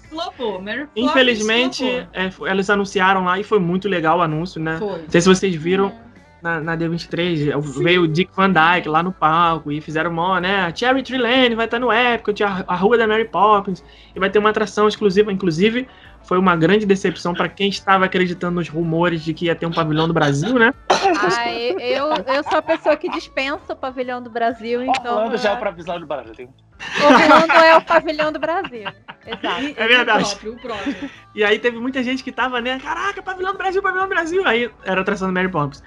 Flopou. 0.09 0.61
Mary 0.61 0.79
Floppins 0.79 1.09
infelizmente, 1.09 1.85
é, 2.13 2.29
eles 2.49 2.69
anunciaram 2.69 3.23
lá 3.23 3.39
e 3.39 3.43
foi 3.43 3.59
muito 3.59 3.87
legal 3.87 4.19
o 4.19 4.21
anúncio, 4.21 4.61
né? 4.61 4.77
Foi. 4.77 5.01
Não 5.01 5.09
sei 5.09 5.21
se 5.21 5.27
vocês 5.27 5.55
viram 5.55 5.93
na, 6.41 6.59
na 6.59 6.77
D23, 6.77 7.61
Sim. 7.61 7.83
veio 7.83 8.03
o 8.03 8.07
Dick 8.07 8.31
Van 8.35 8.51
Dyke 8.51 8.89
lá 8.89 9.03
no 9.03 9.11
palco 9.11 9.71
e 9.71 9.79
fizeram 9.79 10.11
mó, 10.11 10.39
né? 10.39 10.65
A 10.65 10.75
Cherry 10.75 11.03
Tree 11.03 11.19
Lane 11.19 11.55
vai 11.55 11.65
estar 11.65 11.79
no 11.79 11.91
Epcot, 11.91 12.43
a, 12.43 12.63
a 12.67 12.75
rua 12.75 12.97
da 12.97 13.07
Mary 13.07 13.25
Poppins, 13.25 13.83
e 14.15 14.19
vai 14.19 14.29
ter 14.29 14.39
uma 14.39 14.49
atração 14.49 14.87
exclusiva, 14.87 15.31
inclusive 15.31 15.87
foi 16.23 16.37
uma 16.37 16.55
grande 16.55 16.85
decepção 16.85 17.33
para 17.33 17.49
quem 17.49 17.69
estava 17.69 18.05
acreditando 18.05 18.55
nos 18.55 18.69
rumores 18.69 19.23
de 19.23 19.33
que 19.33 19.45
ia 19.45 19.55
ter 19.55 19.65
um 19.65 19.71
pavilhão 19.71 20.07
do 20.07 20.13
Brasil, 20.13 20.53
né? 20.53 20.73
Ah, 20.89 21.51
eu, 21.51 22.13
eu 22.27 22.43
sou 22.43 22.59
a 22.59 22.61
pessoa 22.61 22.95
que 22.95 23.09
dispensa 23.09 23.73
o 23.73 23.75
pavilhão 23.75 24.21
do 24.21 24.29
Brasil, 24.29 24.83
então. 24.83 25.17
Orlando 25.17 25.37
já 25.37 25.51
é 25.51 25.53
o 25.53 25.59
pavilhão 25.59 25.99
do 25.99 26.07
Brasil. 26.07 26.49
Orlando 27.03 27.53
é 27.53 27.77
o 27.77 27.81
pavilhão 27.81 28.31
do 28.31 28.39
Brasil. 28.39 28.89
Exato. 29.25 29.61
É 29.75 29.87
verdade. 29.87 30.23
O 30.23 30.27
próprio, 30.27 30.53
o 30.53 30.59
próprio. 30.59 31.09
E 31.35 31.43
aí 31.43 31.59
teve 31.59 31.79
muita 31.79 32.03
gente 32.03 32.23
que 32.23 32.31
tava, 32.31 32.61
né? 32.61 32.79
Caraca, 32.79 33.21
pavilhão 33.21 33.51
do 33.51 33.57
Brasil, 33.57 33.81
pavilhão 33.81 34.05
do 34.05 34.09
Brasil. 34.09 34.45
Aí 34.47 34.69
era 34.83 35.01
a 35.01 35.03
atração 35.03 35.27
do 35.27 35.33
Mary 35.33 35.49
Poppins. 35.49 35.83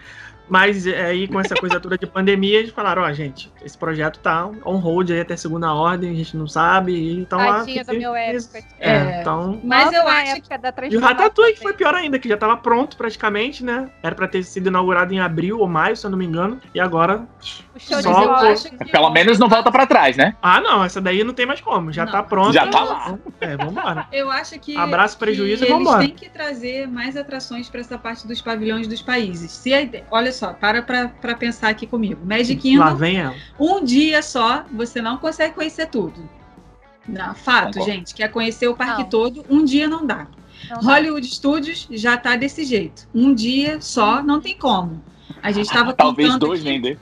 Mas 0.49 0.87
é, 0.87 1.07
aí, 1.07 1.27
com 1.27 1.41
essa 1.41 1.55
coisa 1.55 1.81
toda 1.81 1.97
de 1.97 2.07
pandemia, 2.07 2.59
eles 2.59 2.71
falaram, 2.71 3.03
ó, 3.03 3.09
oh, 3.09 3.13
gente, 3.13 3.51
esse 3.65 3.77
projeto 3.77 4.19
tá 4.19 4.47
on 4.65 4.77
hold 4.77 5.11
aí 5.11 5.21
até 5.21 5.37
segunda 5.37 5.73
ordem, 5.73 6.11
a 6.11 6.15
gente 6.15 6.37
não 6.37 6.47
sabe, 6.47 7.19
então 7.19 7.39
lá... 7.39 7.61
Tadinha 7.61 7.85
do 7.85 7.95
meu 7.95 8.15
época. 8.15 8.59
É, 8.79 8.91
é, 8.91 9.21
então... 9.21 9.61
Mas 9.65 9.93
eu 9.93 10.07
acho 10.07 10.43
que... 10.43 10.59
Da 10.59 10.73
e 10.91 10.97
o 10.97 11.01
Ratatouille 11.01 11.55
que 11.55 11.61
foi 11.61 11.73
pior 11.73 11.95
ainda, 11.95 12.19
que 12.19 12.29
já 12.29 12.37
tava 12.37 12.57
pronto 12.57 12.97
praticamente, 12.97 13.65
né? 13.65 13.91
Era 14.03 14.15
pra 14.15 14.29
ter 14.29 14.43
sido 14.45 14.69
inaugurado 14.69 15.13
em 15.13 15.21
abril 15.21 15.59
ou 15.61 15.67
maio, 15.67 15.97
se 15.97 16.07
eu 16.07 16.11
não 16.11 16.19
me 16.19 16.27
engano, 16.27 16.61
e 16.75 16.81
agora... 16.81 17.27
O 17.75 17.81
show 17.81 18.01
só 18.01 18.53
de 18.53 18.91
Pelo 18.91 19.11
menos 19.11 19.39
não 19.39 19.49
volta 19.49 19.71
pra 19.73 19.87
trás, 19.87 20.17
né? 20.17 20.37
Ah, 20.41 20.61
não, 20.61 20.85
essa 20.85 21.01
daí 21.01 21.25
não 21.25 21.35
tem 21.35 21.45
mais 21.45 21.61
como, 21.61 21.93
já 21.93 22.05
não. 22.05 22.13
tá 22.13 22.23
pronto. 22.23 22.53
Já 22.53 22.69
tá 22.69 22.85
lá. 22.85 23.19
É, 23.41 23.57
vambora. 23.57 24.07
Eu 24.13 24.31
acho 24.31 24.59
que... 24.61 24.77
Abraço, 24.77 25.19
prejuízo 25.19 25.65
que 25.65 25.71
e 25.71 25.75
vambora. 25.75 26.05
Eles 26.05 26.15
têm 26.15 26.29
que 26.29 26.33
trazer 26.33 26.87
mais 26.87 27.17
atrações 27.17 27.69
pra 27.69 27.81
essa 27.81 27.99
parte 27.99 28.27
dos 28.27 28.41
pavilhões 28.41 28.87
dos 28.87 29.03
países. 29.03 29.51
Se 29.51 29.75
a 29.75 29.81
ideia... 29.83 30.05
Olha 30.11 30.33
só, 30.33 30.53
para 30.53 30.83
pra 30.83 31.09
para 31.09 31.35
pensar 31.35 31.69
aqui 31.69 31.87
comigo. 31.87 32.21
Magic 32.25 32.61
Kingdom. 32.61 32.85
Lá 32.85 32.95
vem 32.95 33.19
ela. 33.19 33.35
Um 33.59 33.83
dia 33.85 34.23
só, 34.23 34.65
você 34.73 35.01
não 35.01 35.17
consegue 35.17 35.55
conhecer 35.55 35.87
tudo. 35.87 36.29
Não, 37.09 37.35
fato, 37.35 37.79
Concordo. 37.79 37.91
gente. 37.91 38.15
Quer 38.15 38.29
conhecer 38.29 38.69
o 38.69 38.77
parque 38.77 39.03
não. 39.03 39.09
todo, 39.09 39.45
um 39.49 39.65
dia 39.65 39.89
não 39.89 40.07
dá. 40.07 40.27
Não 40.71 40.81
Hollywood 40.81 41.27
dá. 41.27 41.35
Studios 41.35 41.89
já 41.91 42.17
tá 42.17 42.37
desse 42.37 42.65
jeito. 42.65 43.09
Um 43.15 43.35
dia 43.35 43.81
só 43.81 44.23
não 44.23 44.41
tem 44.41 44.57
como. 44.57 45.03
A 45.43 45.51
gente 45.51 45.67
estava 45.67 45.93
Talvez 45.97 46.39
dois 46.39 46.61
aqui... 46.61 46.69
nem 46.69 46.81
dê. 46.81 46.99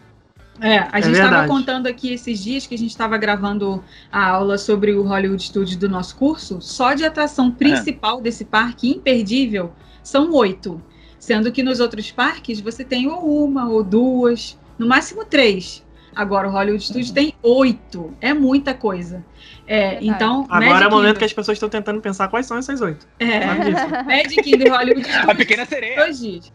É, 0.61 0.79
a 0.93 0.99
é 0.99 1.03
gente 1.03 1.15
estava 1.15 1.47
contando 1.49 1.87
aqui 1.87 2.13
esses 2.13 2.43
dias 2.43 2.67
que 2.67 2.75
a 2.75 2.79
gente 2.79 2.91
estava 2.91 3.17
gravando 3.17 3.83
a 4.11 4.27
aula 4.29 4.59
sobre 4.59 4.93
o 4.93 5.03
Hollywood 5.03 5.43
Studios 5.43 5.77
do 5.77 5.89
nosso 5.89 6.17
curso. 6.17 6.61
Só 6.61 6.95
de 6.95 7.05
atração 7.05 7.51
principal 7.51 8.19
é. 8.19 8.23
desse 8.23 8.45
parque, 8.45 8.91
imperdível, 8.91 9.73
são 10.03 10.33
oito. 10.33 10.83
Sendo 11.19 11.53
que 11.53 11.63
nos 11.63 11.81
outros 11.81 12.11
parques 12.11 12.61
você 12.61 12.85
tem 12.85 13.07
ou 13.09 13.45
uma 13.45 13.69
ou 13.69 13.83
duas, 13.83 14.59
no 14.79 14.87
máximo 14.87 15.25
três. 15.25 15.83
Agora 16.15 16.49
o 16.49 16.51
Hollywood 16.51 16.85
Studios 16.85 17.11
tem 17.11 17.35
oito. 17.43 18.15
É 18.21 18.35
muita 18.35 18.75
coisa. 18.75 19.25
É, 19.67 19.99
então. 20.03 20.47
Agora 20.51 20.71
Magic 20.71 20.85
é 20.85 20.87
o 20.87 20.91
momento 20.91 21.07
Kingdom... 21.07 21.19
que 21.19 21.25
as 21.25 21.33
pessoas 21.33 21.57
estão 21.57 21.69
tentando 21.69 22.01
pensar 22.01 22.29
quais 22.29 22.47
são 22.47 22.59
essas 22.59 22.81
oito. 22.81 23.07
É. 23.19 23.47
Magic 24.05 24.43
Kingdom 24.43 24.67
e 24.67 24.69
Hollywood 24.69 25.05
Studios. 25.05 25.29
A 25.29 25.35
pequena 25.35 25.65
sereia. 25.65 25.97
Dois 25.97 26.19
dias. 26.19 26.53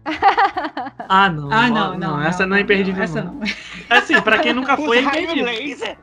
Ah, 1.09 1.29
não. 1.29 1.51
Ah, 1.51 1.69
não, 1.69 1.69
não. 1.69 1.97
não, 1.97 2.17
não 2.17 2.21
essa 2.21 2.43
não, 2.43 2.49
não 2.51 2.57
é 2.57 2.61
imperdível. 2.61 3.03
Essa 3.03 3.21
não. 3.21 3.41
É 3.89 3.97
assim, 3.97 4.19
pra 4.21 4.39
quem 4.39 4.53
nunca 4.53 4.75
foi, 4.75 4.97
é 4.97 5.01
imperdível. 5.01 5.45
Laser. 5.45 5.97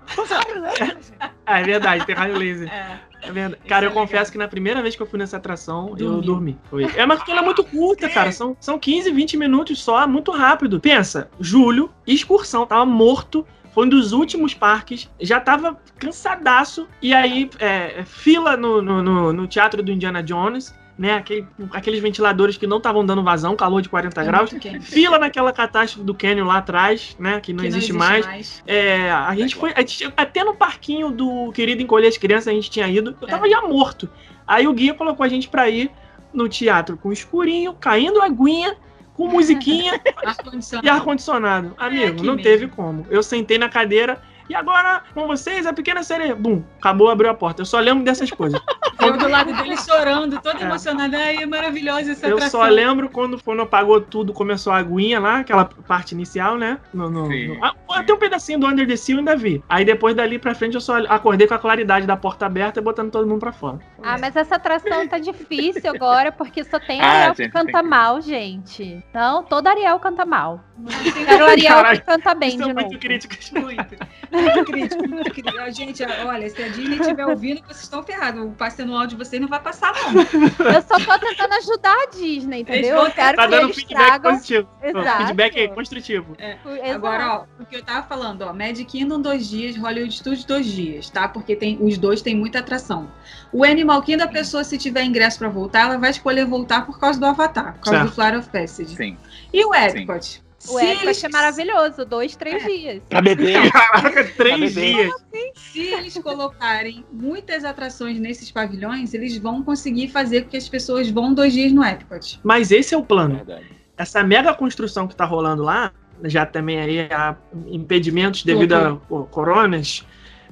É, 1.46 1.60
é 1.60 1.62
verdade, 1.62 2.06
tem 2.06 2.14
raio 2.14 2.36
laser. 2.36 2.72
É. 2.72 2.98
É 3.24 3.32
verdade. 3.32 3.62
Cara, 3.66 3.86
eu 3.86 3.90
é 3.90 3.94
confesso 3.94 4.30
que 4.30 4.38
na 4.38 4.48
primeira 4.48 4.82
vez 4.82 4.94
que 4.94 5.02
eu 5.02 5.06
fui 5.06 5.18
nessa 5.18 5.36
atração, 5.36 5.94
dormi. 5.94 6.04
eu 6.04 6.20
dormi. 6.20 6.58
Foi. 6.70 6.84
É, 6.96 7.06
mas 7.06 7.18
porque 7.18 7.30
ela 7.30 7.40
é 7.40 7.44
muito 7.44 7.64
curta, 7.64 8.08
cara. 8.08 8.32
São, 8.32 8.56
são 8.60 8.78
15, 8.78 9.10
20 9.10 9.36
minutos 9.36 9.82
só, 9.82 10.06
muito 10.06 10.30
rápido. 10.30 10.80
Pensa, 10.80 11.30
julho, 11.40 11.90
excursão, 12.06 12.66
tava 12.66 12.84
morto. 12.84 13.46
Foi 13.72 13.86
um 13.86 13.88
dos 13.88 14.12
últimos 14.12 14.54
parques, 14.54 15.10
já 15.20 15.40
tava 15.40 15.76
cansadaço. 15.98 16.86
E 17.02 17.12
aí, 17.12 17.50
é, 17.58 18.04
fila 18.04 18.56
no, 18.56 18.80
no, 18.80 19.02
no, 19.02 19.32
no 19.32 19.46
teatro 19.48 19.82
do 19.82 19.90
Indiana 19.90 20.22
Jones 20.22 20.72
né? 20.96 21.14
Aquele, 21.14 21.46
aqueles 21.72 22.00
ventiladores 22.00 22.56
que 22.56 22.66
não 22.66 22.76
estavam 22.78 23.04
dando 23.04 23.22
vazão, 23.22 23.56
calor 23.56 23.82
de 23.82 23.88
40 23.88 24.20
é 24.20 24.24
graus. 24.24 24.50
Fila 24.80 25.18
naquela 25.18 25.52
catástrofe 25.52 26.04
do 26.04 26.14
Canyon 26.14 26.46
lá 26.46 26.58
atrás, 26.58 27.16
né? 27.18 27.40
Que 27.40 27.52
não, 27.52 27.62
que 27.62 27.66
existe, 27.66 27.92
não 27.92 28.00
existe, 28.04 28.22
mais. 28.22 28.26
mais. 28.26 28.62
É, 28.66 29.10
a 29.10 29.34
gente 29.34 29.56
foi. 29.56 29.72
A 29.74 29.80
gente, 29.80 30.12
até 30.16 30.44
no 30.44 30.54
parquinho 30.54 31.10
do 31.10 31.50
Querido 31.52 31.82
Encolher 31.82 32.08
as 32.08 32.16
Crianças 32.16 32.48
a 32.48 32.52
gente 32.52 32.70
tinha 32.70 32.88
ido. 32.88 33.16
Eu 33.20 33.28
tava 33.28 33.46
é. 33.46 33.50
já 33.50 33.62
morto. 33.62 34.08
Aí 34.46 34.68
o 34.68 34.72
guia 34.72 34.94
colocou 34.94 35.24
a 35.24 35.28
gente 35.28 35.48
pra 35.48 35.68
ir 35.68 35.90
no 36.32 36.48
teatro 36.48 36.96
com 36.96 37.12
escurinho, 37.12 37.72
caindo 37.74 38.20
aguinha, 38.20 38.76
com 39.14 39.28
musiquinha 39.28 40.00
e 40.82 40.88
ar-condicionado. 40.88 41.74
Amigo, 41.76 42.02
é 42.02 42.10
não 42.10 42.34
mesmo. 42.34 42.42
teve 42.42 42.68
como. 42.68 43.06
Eu 43.10 43.22
sentei 43.22 43.58
na 43.58 43.68
cadeira 43.68 44.20
e 44.48 44.54
agora, 44.54 45.02
com 45.14 45.26
vocês, 45.26 45.66
a 45.66 45.72
pequena 45.72 46.02
sereia. 46.02 46.34
Bum, 46.34 46.62
acabou, 46.78 47.08
abriu 47.08 47.30
a 47.30 47.34
porta. 47.34 47.62
Eu 47.62 47.66
só 47.66 47.78
lembro 47.78 48.04
dessas 48.04 48.30
coisas. 48.30 48.60
Eu 49.00 49.18
do 49.18 49.28
lado 49.28 49.52
dele 49.52 49.76
chorando, 49.76 50.40
todo 50.40 50.58
é. 50.60 50.62
emocionado. 50.62 51.16
Ai, 51.16 51.42
é 51.42 51.46
maravilhosa 51.46 52.12
essa 52.12 52.26
Eu 52.26 52.36
atração. 52.36 52.60
só 52.60 52.66
lembro 52.66 53.08
quando, 53.08 53.42
quando 53.42 53.62
apagou 53.62 54.00
tudo, 54.00 54.32
começou 54.32 54.72
a 54.72 54.78
aguinha 54.78 55.20
lá, 55.20 55.38
aquela 55.38 55.64
parte 55.64 56.12
inicial, 56.12 56.56
né? 56.56 56.78
No, 56.92 57.10
no, 57.10 57.28
no... 57.28 57.64
Ah, 57.64 57.74
até 57.90 58.12
um 58.12 58.16
pedacinho 58.16 58.58
do 58.58 58.66
Under 58.66 58.86
the 58.86 58.96
Sea 58.96 59.14
eu 59.14 59.18
ainda 59.18 59.36
vi. 59.36 59.62
Aí 59.68 59.84
depois 59.84 60.14
dali 60.14 60.38
pra 60.38 60.54
frente 60.54 60.74
eu 60.74 60.80
só 60.80 60.98
acordei 61.06 61.46
com 61.46 61.54
a 61.54 61.58
claridade 61.58 62.06
da 62.06 62.16
porta 62.16 62.46
aberta 62.46 62.80
e 62.80 62.82
botando 62.82 63.10
todo 63.10 63.26
mundo 63.26 63.40
pra 63.40 63.52
fora. 63.52 63.78
Ah, 64.02 64.16
mas 64.18 64.34
essa 64.36 64.56
atração 64.56 65.06
tá 65.06 65.18
difícil 65.18 65.90
agora, 65.90 66.32
porque 66.32 66.64
só 66.64 66.78
tem 66.78 67.00
ah, 67.00 67.06
Ariel 67.06 67.32
ah, 67.32 67.34
que 67.34 67.48
canta 67.48 67.80
tem... 67.80 67.88
mal, 67.88 68.20
gente. 68.20 69.04
Não, 69.12 69.42
todo 69.42 69.66
Ariel 69.66 69.98
canta 69.98 70.24
mal. 70.24 70.64
Quero 71.26 71.44
o 71.44 71.48
Ariel 71.48 71.74
Caralho, 71.74 72.00
que 72.00 72.06
canta 72.06 72.34
bem 72.34 72.50
de 72.50 72.58
novo. 72.58 72.74
Muito 72.74 72.98
críticas. 72.98 73.52
Muito. 74.34 74.64
Muito 74.64 74.72
crítico, 74.72 75.08
muito 75.08 75.30
crítico. 75.30 75.72
Gente, 75.72 76.02
olha, 76.04 76.48
se 76.48 76.62
a 76.62 76.68
Disney 76.68 76.98
estiver 76.98 77.26
ouvindo, 77.26 77.60
vocês 77.62 77.82
estão 77.82 78.02
ferrados. 78.02 78.44
O 78.44 78.50
passe 78.50 78.84
no 78.84 78.96
áudio 78.96 79.16
de 79.16 79.24
vocês 79.24 79.40
não 79.40 79.48
vai 79.48 79.60
passar, 79.60 79.92
não. 79.92 80.20
Eu 80.22 80.82
só 80.82 80.98
tô 80.98 81.18
tentando 81.18 81.54
ajudar 81.54 81.94
a 81.94 82.06
Disney, 82.10 82.60
entendeu? 82.60 82.96
Eu 82.96 83.10
quero 83.10 83.36
tá 83.36 83.44
que 83.44 83.50
dando 83.50 83.64
eles 83.64 83.76
feedback 83.76 84.06
tragam... 84.06 84.32
positivo. 84.32 84.68
Exato. 84.82 85.16
Feedback 85.18 85.68
construtivo. 85.74 86.36
É. 86.38 86.58
Agora, 86.92 87.34
ó, 87.34 87.62
o 87.62 87.66
que 87.66 87.76
eu 87.76 87.82
tava 87.82 88.06
falando, 88.06 88.42
ó, 88.42 88.52
Magic 88.52 88.84
Kingdom 88.84 89.20
dois 89.20 89.48
dias, 89.48 89.76
Hollywood 89.76 90.14
Studios 90.14 90.44
dois 90.44 90.66
dias, 90.66 91.10
tá? 91.10 91.28
Porque 91.28 91.56
tem, 91.56 91.78
os 91.80 91.98
dois 91.98 92.22
têm 92.22 92.36
muita 92.36 92.60
atração. 92.60 93.10
O 93.52 93.64
Animal 93.64 94.02
Kingdom, 94.02 94.24
a 94.24 94.28
pessoa, 94.28 94.64
se 94.64 94.78
tiver 94.78 95.04
ingresso 95.04 95.38
pra 95.38 95.48
voltar, 95.48 95.86
ela 95.86 95.98
vai 95.98 96.10
escolher 96.10 96.44
voltar 96.44 96.86
por 96.86 96.98
causa 96.98 97.18
do 97.18 97.26
Avatar, 97.26 97.74
por 97.74 97.80
causa 97.80 97.98
certo. 97.98 98.10
do 98.10 98.14
Flower 98.14 98.38
of 98.38 98.48
Passage. 98.50 98.96
Sim. 98.96 99.16
E 99.52 99.64
o 99.64 99.74
Epcot? 99.74 100.24
Sim. 100.24 100.43
O 100.68 100.80
Epcot 100.80 101.26
é 101.26 101.28
maravilhoso, 101.28 102.04
dois, 102.04 102.36
três 102.36 102.62
é. 102.62 102.66
dias. 102.66 103.02
Pra 103.08 103.20
beber. 103.20 103.70
Caraca, 103.72 104.24
três 104.36 104.74
dias. 104.74 105.12
Se 105.54 105.80
eles 105.80 106.16
colocarem 106.18 107.04
muitas 107.12 107.64
atrações 107.64 108.18
nesses 108.18 108.50
pavilhões, 108.50 109.12
eles 109.14 109.36
vão 109.36 109.62
conseguir 109.62 110.08
fazer 110.08 110.42
com 110.42 110.50
que 110.50 110.56
as 110.56 110.68
pessoas 110.68 111.10
vão 111.10 111.34
dois 111.34 111.52
dias 111.52 111.72
no 111.72 111.84
Epcot. 111.84 112.40
Mas 112.42 112.70
esse 112.70 112.94
é 112.94 112.98
o 112.98 113.02
plano. 113.02 113.36
Verdade. 113.36 113.66
Essa 113.96 114.22
mega 114.22 114.52
construção 114.54 115.06
que 115.06 115.14
tá 115.14 115.24
rolando 115.24 115.62
lá, 115.62 115.92
já 116.24 116.46
também 116.46 116.80
aí 116.80 117.00
há 117.12 117.36
impedimentos 117.66 118.42
devido 118.42 118.74
a 118.74 118.96
coronas, 119.30 120.04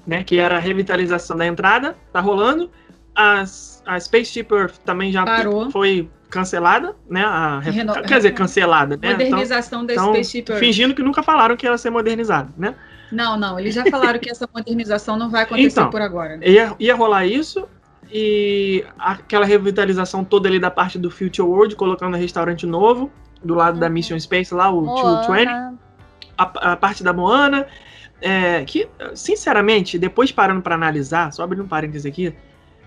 né? 0.07 0.23
Que 0.23 0.39
era 0.39 0.57
a 0.57 0.61
revitalização 0.61 1.37
da 1.37 1.47
entrada, 1.47 1.97
tá 2.13 2.21
rolando. 2.21 2.71
As, 3.15 3.83
a 3.87 3.99
Spaceship 3.99 4.47
Earth 4.51 4.77
também 4.85 5.13
já 5.13 5.25
Parou. 5.25 5.71
foi 5.71 6.09
cancelada, 6.33 6.97
né? 7.09 7.23
A, 7.23 7.61
Reno... 7.61 7.93
Quer 8.03 8.17
dizer, 8.17 8.33
cancelada, 8.33 8.99
né? 9.01 9.11
Modernização 9.11 9.85
então, 9.85 9.87
da 9.87 9.93
então, 9.93 10.15
Spaceship 10.15 10.51
Earth. 10.51 10.61
Fingindo 10.61 10.95
que 10.95 11.03
nunca 11.03 11.23
falaram 11.23 11.57
que 11.57 11.67
ia 11.67 11.77
ser 11.77 11.91
modernizada, 11.91 12.49
né? 12.57 12.75
Não, 13.13 13.39
não, 13.39 13.61
eles 13.61 13.75
já 13.75 13.85
falaram 13.85 14.19
que 14.19 14.31
essa 14.31 14.49
modernização 14.53 15.17
não 15.17 15.29
vai 15.29 15.43
acontecer 15.43 15.81
então, 15.81 15.91
por 15.91 16.01
agora. 16.01 16.39
Né? 16.39 16.49
Ia, 16.49 16.75
ia 16.81 16.95
rolar 16.95 17.27
isso 17.27 17.69
e 18.11 18.83
aquela 18.99 19.45
revitalização 19.45 20.25
toda 20.25 20.49
ali 20.49 20.59
da 20.59 20.71
parte 20.71 20.99
do 20.99 21.11
Future 21.11 21.47
World, 21.47 21.77
colocando 21.77 22.17
um 22.17 22.19
restaurante 22.19 22.67
novo 22.67 23.13
do 23.45 23.55
lado 23.55 23.75
uhum. 23.75 23.81
da 23.81 23.91
Mission 23.91 24.19
Space 24.19 24.55
lá, 24.55 24.71
o 24.71 24.81
Moana. 24.81 25.21
220. 25.27 25.49
A, 26.39 26.73
a 26.73 26.77
parte 26.77 27.05
da 27.05 27.13
Moana, 27.13 27.67
é, 28.23 28.65
que, 28.65 28.89
sinceramente, 29.15 29.99
depois 29.99 30.33
parando 30.33 30.63
para 30.63 30.75
analisar, 30.75 31.31
só 31.31 31.43
abrindo 31.43 31.65
um 31.65 31.69
parênteses 31.69 32.07
aqui, 32.07 32.35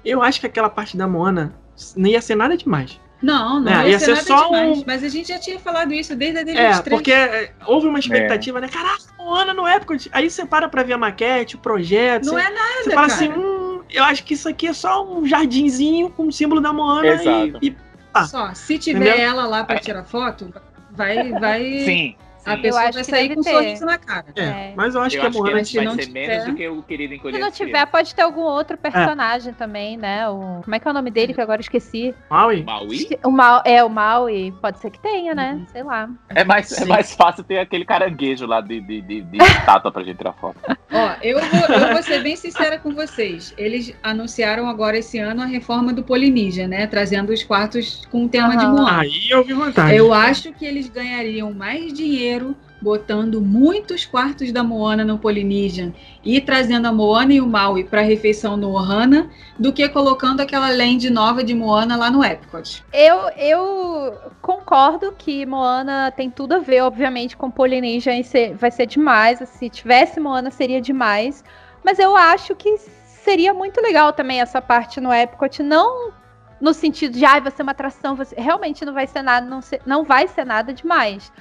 eu 0.04 0.24
acho 0.24 0.40
que 0.40 0.48
aquela 0.48 0.70
parte 0.70 0.98
da 0.98 1.08
Moana 1.08 1.54
não 1.96 2.10
ia 2.10 2.22
ser 2.22 2.36
nada 2.36 2.58
demais. 2.58 3.00
Não, 3.22 3.60
não 3.60 3.72
é, 3.72 3.92
ia, 3.92 4.00
ser, 4.00 4.16
ser 4.18 4.24
só 4.24 4.46
demais, 4.46 4.78
um... 4.78 4.84
Mas 4.86 5.04
a 5.04 5.10
gente 5.10 5.30
já 5.30 5.40
tinha 5.40 5.60
falado 5.60 5.94
isso 5.94 6.16
desde 6.16 6.40
a 6.40 6.44
D23. 6.44 6.58
É, 6.58 6.82
porque 6.90 7.12
é, 7.12 7.52
houve 7.66 7.88
uma 7.88 8.00
expectativa, 8.00 8.58
é. 8.60 8.62
né? 8.62 8.68
Caraca, 8.68 9.04
Moana 9.18 9.54
no 9.54 9.68
Epcot. 9.68 10.10
Aí 10.12 10.30
você 10.30 10.46
para 10.46 10.68
pra 10.68 10.84
ver 10.84 10.94
a 10.94 10.98
maquete, 10.98 11.56
o 11.56 11.60
projeto. 11.60 12.26
Não 12.26 12.34
você, 12.34 12.42
é 12.42 12.50
nada, 12.50 12.84
Você 12.84 12.92
fala 12.92 13.08
assim, 13.08 13.28
cara. 13.28 13.40
assim, 13.40 13.50
hum, 13.50 13.82
eu 13.90 14.04
acho 14.04 14.24
que 14.24 14.34
isso 14.34 14.50
aqui 14.50 14.68
é 14.68 14.74
só 14.74 15.06
um 15.06 15.26
jardinzinho 15.26 16.10
com 16.10 16.28
o 16.28 16.32
símbolo 16.32 16.62
da 16.62 16.74
Moana 16.74 17.08
Exato. 17.08 17.60
e... 17.62 17.70
e 17.70 18.28
Só, 18.28 18.54
se 18.54 18.78
tiver 18.78 19.08
Entendeu? 19.08 19.26
ela 19.26 19.48
lá 19.48 19.64
pra 19.64 19.80
tirar 19.80 20.04
foto, 20.04 20.54
vai... 20.92 21.32
vai... 21.32 21.62
Sim. 21.86 22.16
A 22.46 22.58
pessoa 22.58 22.92
vai 22.92 23.04
sair 23.04 23.34
com 23.34 23.40
um 23.40 23.44
sorriso 23.44 23.86
na 23.86 23.98
cara. 23.98 24.26
É, 24.36 24.42
é. 24.44 24.74
mas 24.76 24.94
eu 24.94 25.02
acho 25.02 25.16
eu 25.16 25.22
que 25.22 25.28
acho 25.28 25.38
a 25.38 25.42
Moana 25.42 25.64
que 25.64 25.76
vai 25.78 25.88
ser 25.88 26.06
tiver... 26.06 26.28
menos 26.28 26.46
do 26.46 26.56
que 26.56 26.68
o 26.68 26.84
querido 26.84 27.14
encolher. 27.14 27.36
Se 27.36 27.42
não 27.42 27.52
tiver, 27.52 27.86
pode 27.88 28.14
ter 28.14 28.22
algum 28.22 28.42
outro 28.42 28.78
personagem 28.78 29.52
é. 29.52 29.56
também, 29.56 29.98
né? 29.98 30.30
O... 30.30 30.62
Como 30.64 30.76
é 30.76 30.80
que 30.80 30.88
é 30.88 30.92
o 30.92 30.94
nome 30.94 31.10
dele 31.10 31.34
que 31.34 31.42
agora 31.42 31.60
eu 31.60 31.64
esqueci? 31.64 32.14
Maui? 32.30 32.64
Maui? 32.64 33.10
O 33.24 33.32
Ma... 33.32 33.64
É, 33.66 33.84
o 33.84 33.90
Maui. 33.90 34.54
Pode 34.62 34.80
ser 34.80 34.92
que 34.92 35.00
tenha, 35.00 35.34
né? 35.34 35.54
Uhum. 35.54 35.66
Sei 35.72 35.84
lá. 35.84 36.10
É 36.30 36.44
mais, 36.44 36.72
é 36.80 36.86
mais 36.86 37.16
fácil 37.16 37.44
ter 37.44 37.58
aquele 37.58 37.84
caranguejo 37.84 38.46
lá 38.46 38.62
de, 38.62 38.80
de, 38.80 39.02
de, 39.02 39.22
de 39.22 39.38
estátua 39.38 39.92
pra 39.92 40.04
gente 40.04 40.18
tirar 40.18 40.34
foto. 40.34 40.58
Ó, 40.92 41.16
eu 41.22 41.40
vou, 41.40 41.76
eu 41.76 41.94
vou 41.94 42.04
ser 42.04 42.22
bem 42.22 42.36
sincera 42.36 42.78
com 42.78 42.94
vocês. 42.94 43.54
Eles 43.58 43.94
anunciaram 44.04 44.70
agora 44.70 44.98
esse 44.98 45.18
ano 45.18 45.42
a 45.42 45.46
reforma 45.46 45.92
do 45.92 46.04
Polinísia, 46.04 46.68
né? 46.68 46.86
Trazendo 46.86 47.34
os 47.34 47.44
quartos 47.44 48.06
com 48.12 48.26
o 48.26 48.30
tema 48.30 48.54
uhum. 48.54 48.58
de 48.58 48.66
Moana. 48.68 49.02
Aí 49.02 49.30
eu 49.30 49.44
vi 49.44 49.54
vantagem. 49.54 49.98
Eu 49.98 50.14
acho 50.14 50.54
que 50.54 50.66
eles 50.66 50.88
ganhariam 50.88 51.52
mais 51.54 51.92
dinheiro 51.92 52.35
botando 52.82 53.42
muitos 53.42 54.06
quartos 54.06 54.52
da 54.52 54.64
Moana 54.64 55.04
no 55.04 55.18
Polynesian 55.18 55.94
e 56.24 56.40
trazendo 56.40 56.88
a 56.88 56.92
Moana 56.92 57.34
e 57.34 57.42
o 57.42 57.48
Maui 57.48 57.84
para 57.84 58.02
refeição 58.02 58.56
no 58.56 58.72
Ohana, 58.72 59.30
do 59.58 59.74
que 59.74 59.88
colocando 59.90 60.42
aquela 60.42 60.70
land 60.70 61.10
nova 61.10 61.44
de 61.44 61.56
Moana 61.56 61.96
lá 61.96 62.12
no 62.12 62.24
Epcot. 62.24 62.84
Eu, 62.94 63.30
eu 63.38 64.14
concordo 64.42 65.14
que 65.18 65.46
Moana 65.46 66.12
tem 66.12 66.30
tudo 66.30 66.54
a 66.54 66.60
ver, 66.60 66.82
obviamente, 66.82 67.36
com 67.36 67.50
Polynesian 67.50 68.14
e 68.16 68.54
vai 68.54 68.70
ser 68.70 68.86
demais. 68.86 69.40
Se 69.50 69.70
tivesse 69.70 70.20
Moana, 70.20 70.52
seria 70.52 70.82
demais. 70.82 71.44
Mas 71.84 71.98
eu 71.98 72.16
acho 72.16 72.56
que 72.56 72.78
seria 72.78 73.54
muito 73.54 73.82
legal 73.82 74.14
também 74.14 74.42
essa 74.42 74.62
parte 74.62 75.02
no 75.02 75.12
Epcot, 75.12 75.64
não 75.64 76.14
no 76.60 76.74
sentido 76.74 77.18
de, 77.18 77.26
ah, 77.26 77.40
vai 77.40 77.52
ser 77.52 77.64
uma 77.64 77.74
atração, 77.74 78.16
você... 78.16 78.34
realmente 78.38 78.86
não 78.86 78.94
vai 78.94 79.08
ser 79.08 79.22
nada, 79.22 79.46
não, 79.46 79.62
ser, 79.62 79.82
não 79.86 80.04
vai 80.04 80.28
ser 80.28 80.46
nada 80.46 80.74
demais. 80.74 81.32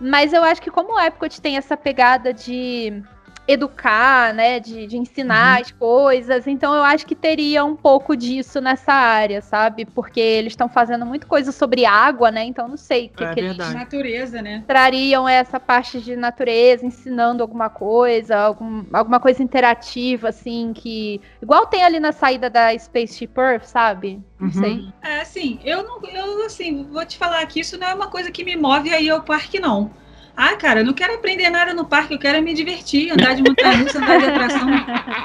Mas 0.00 0.32
eu 0.32 0.42
acho 0.42 0.60
que 0.60 0.70
como 0.70 0.94
o 0.94 1.00
Epcot 1.00 1.40
tem 1.40 1.56
essa 1.56 1.76
pegada 1.76 2.32
de 2.32 3.02
educar, 3.46 4.32
né? 4.34 4.58
De, 4.58 4.86
de 4.86 4.96
ensinar 4.96 5.56
uhum. 5.56 5.62
as 5.62 5.70
coisas. 5.72 6.46
Então 6.46 6.74
eu 6.74 6.82
acho 6.82 7.06
que 7.06 7.14
teria 7.14 7.64
um 7.64 7.76
pouco 7.76 8.16
disso 8.16 8.60
nessa 8.60 8.92
área, 8.92 9.40
sabe? 9.40 9.84
Porque 9.84 10.20
eles 10.20 10.52
estão 10.52 10.68
fazendo 10.68 11.04
muita 11.04 11.26
coisa 11.26 11.52
sobre 11.52 11.84
água, 11.84 12.30
né? 12.30 12.44
Então 12.44 12.66
não 12.68 12.76
sei 12.76 13.06
o 13.06 13.10
que, 13.10 13.24
é 13.24 13.34
que 13.34 13.40
eles 13.40 13.56
natureza, 13.74 14.40
né? 14.40 14.64
trariam 14.66 15.28
essa 15.28 15.60
parte 15.60 16.00
de 16.00 16.16
natureza, 16.16 16.86
ensinando 16.86 17.42
alguma 17.42 17.68
coisa, 17.68 18.36
algum, 18.36 18.84
alguma 18.92 19.20
coisa 19.20 19.42
interativa, 19.42 20.28
assim, 20.28 20.72
que. 20.74 21.20
Igual 21.42 21.66
tem 21.66 21.84
ali 21.84 22.00
na 22.00 22.12
saída 22.12 22.48
da 22.48 22.76
Spaceship 22.76 23.30
Earth, 23.36 23.64
sabe? 23.64 24.22
Não 24.38 24.48
uhum. 24.48 24.52
sei. 24.52 24.88
É, 25.02 25.20
assim, 25.20 25.60
eu 25.64 25.82
não. 25.82 26.00
Eu 26.04 26.46
assim, 26.46 26.84
vou 26.84 27.04
te 27.04 27.18
falar 27.18 27.44
que 27.46 27.60
isso 27.60 27.78
não 27.78 27.88
é 27.88 27.94
uma 27.94 28.08
coisa 28.08 28.30
que 28.30 28.44
me 28.44 28.56
move 28.56 28.92
aí 28.92 29.08
ao 29.10 29.22
parque, 29.22 29.58
não. 29.58 29.90
Ah, 30.36 30.56
cara, 30.56 30.80
eu 30.80 30.84
não 30.84 30.92
quero 30.92 31.14
aprender 31.14 31.48
nada 31.48 31.72
no 31.72 31.84
parque, 31.84 32.14
eu 32.14 32.18
quero 32.18 32.42
me 32.42 32.54
divertir, 32.54 33.12
andar 33.12 33.34
de 33.34 33.42
montanha-russa, 33.42 33.98
andar 33.98 34.18
de 34.18 34.24
atração. 34.26 34.66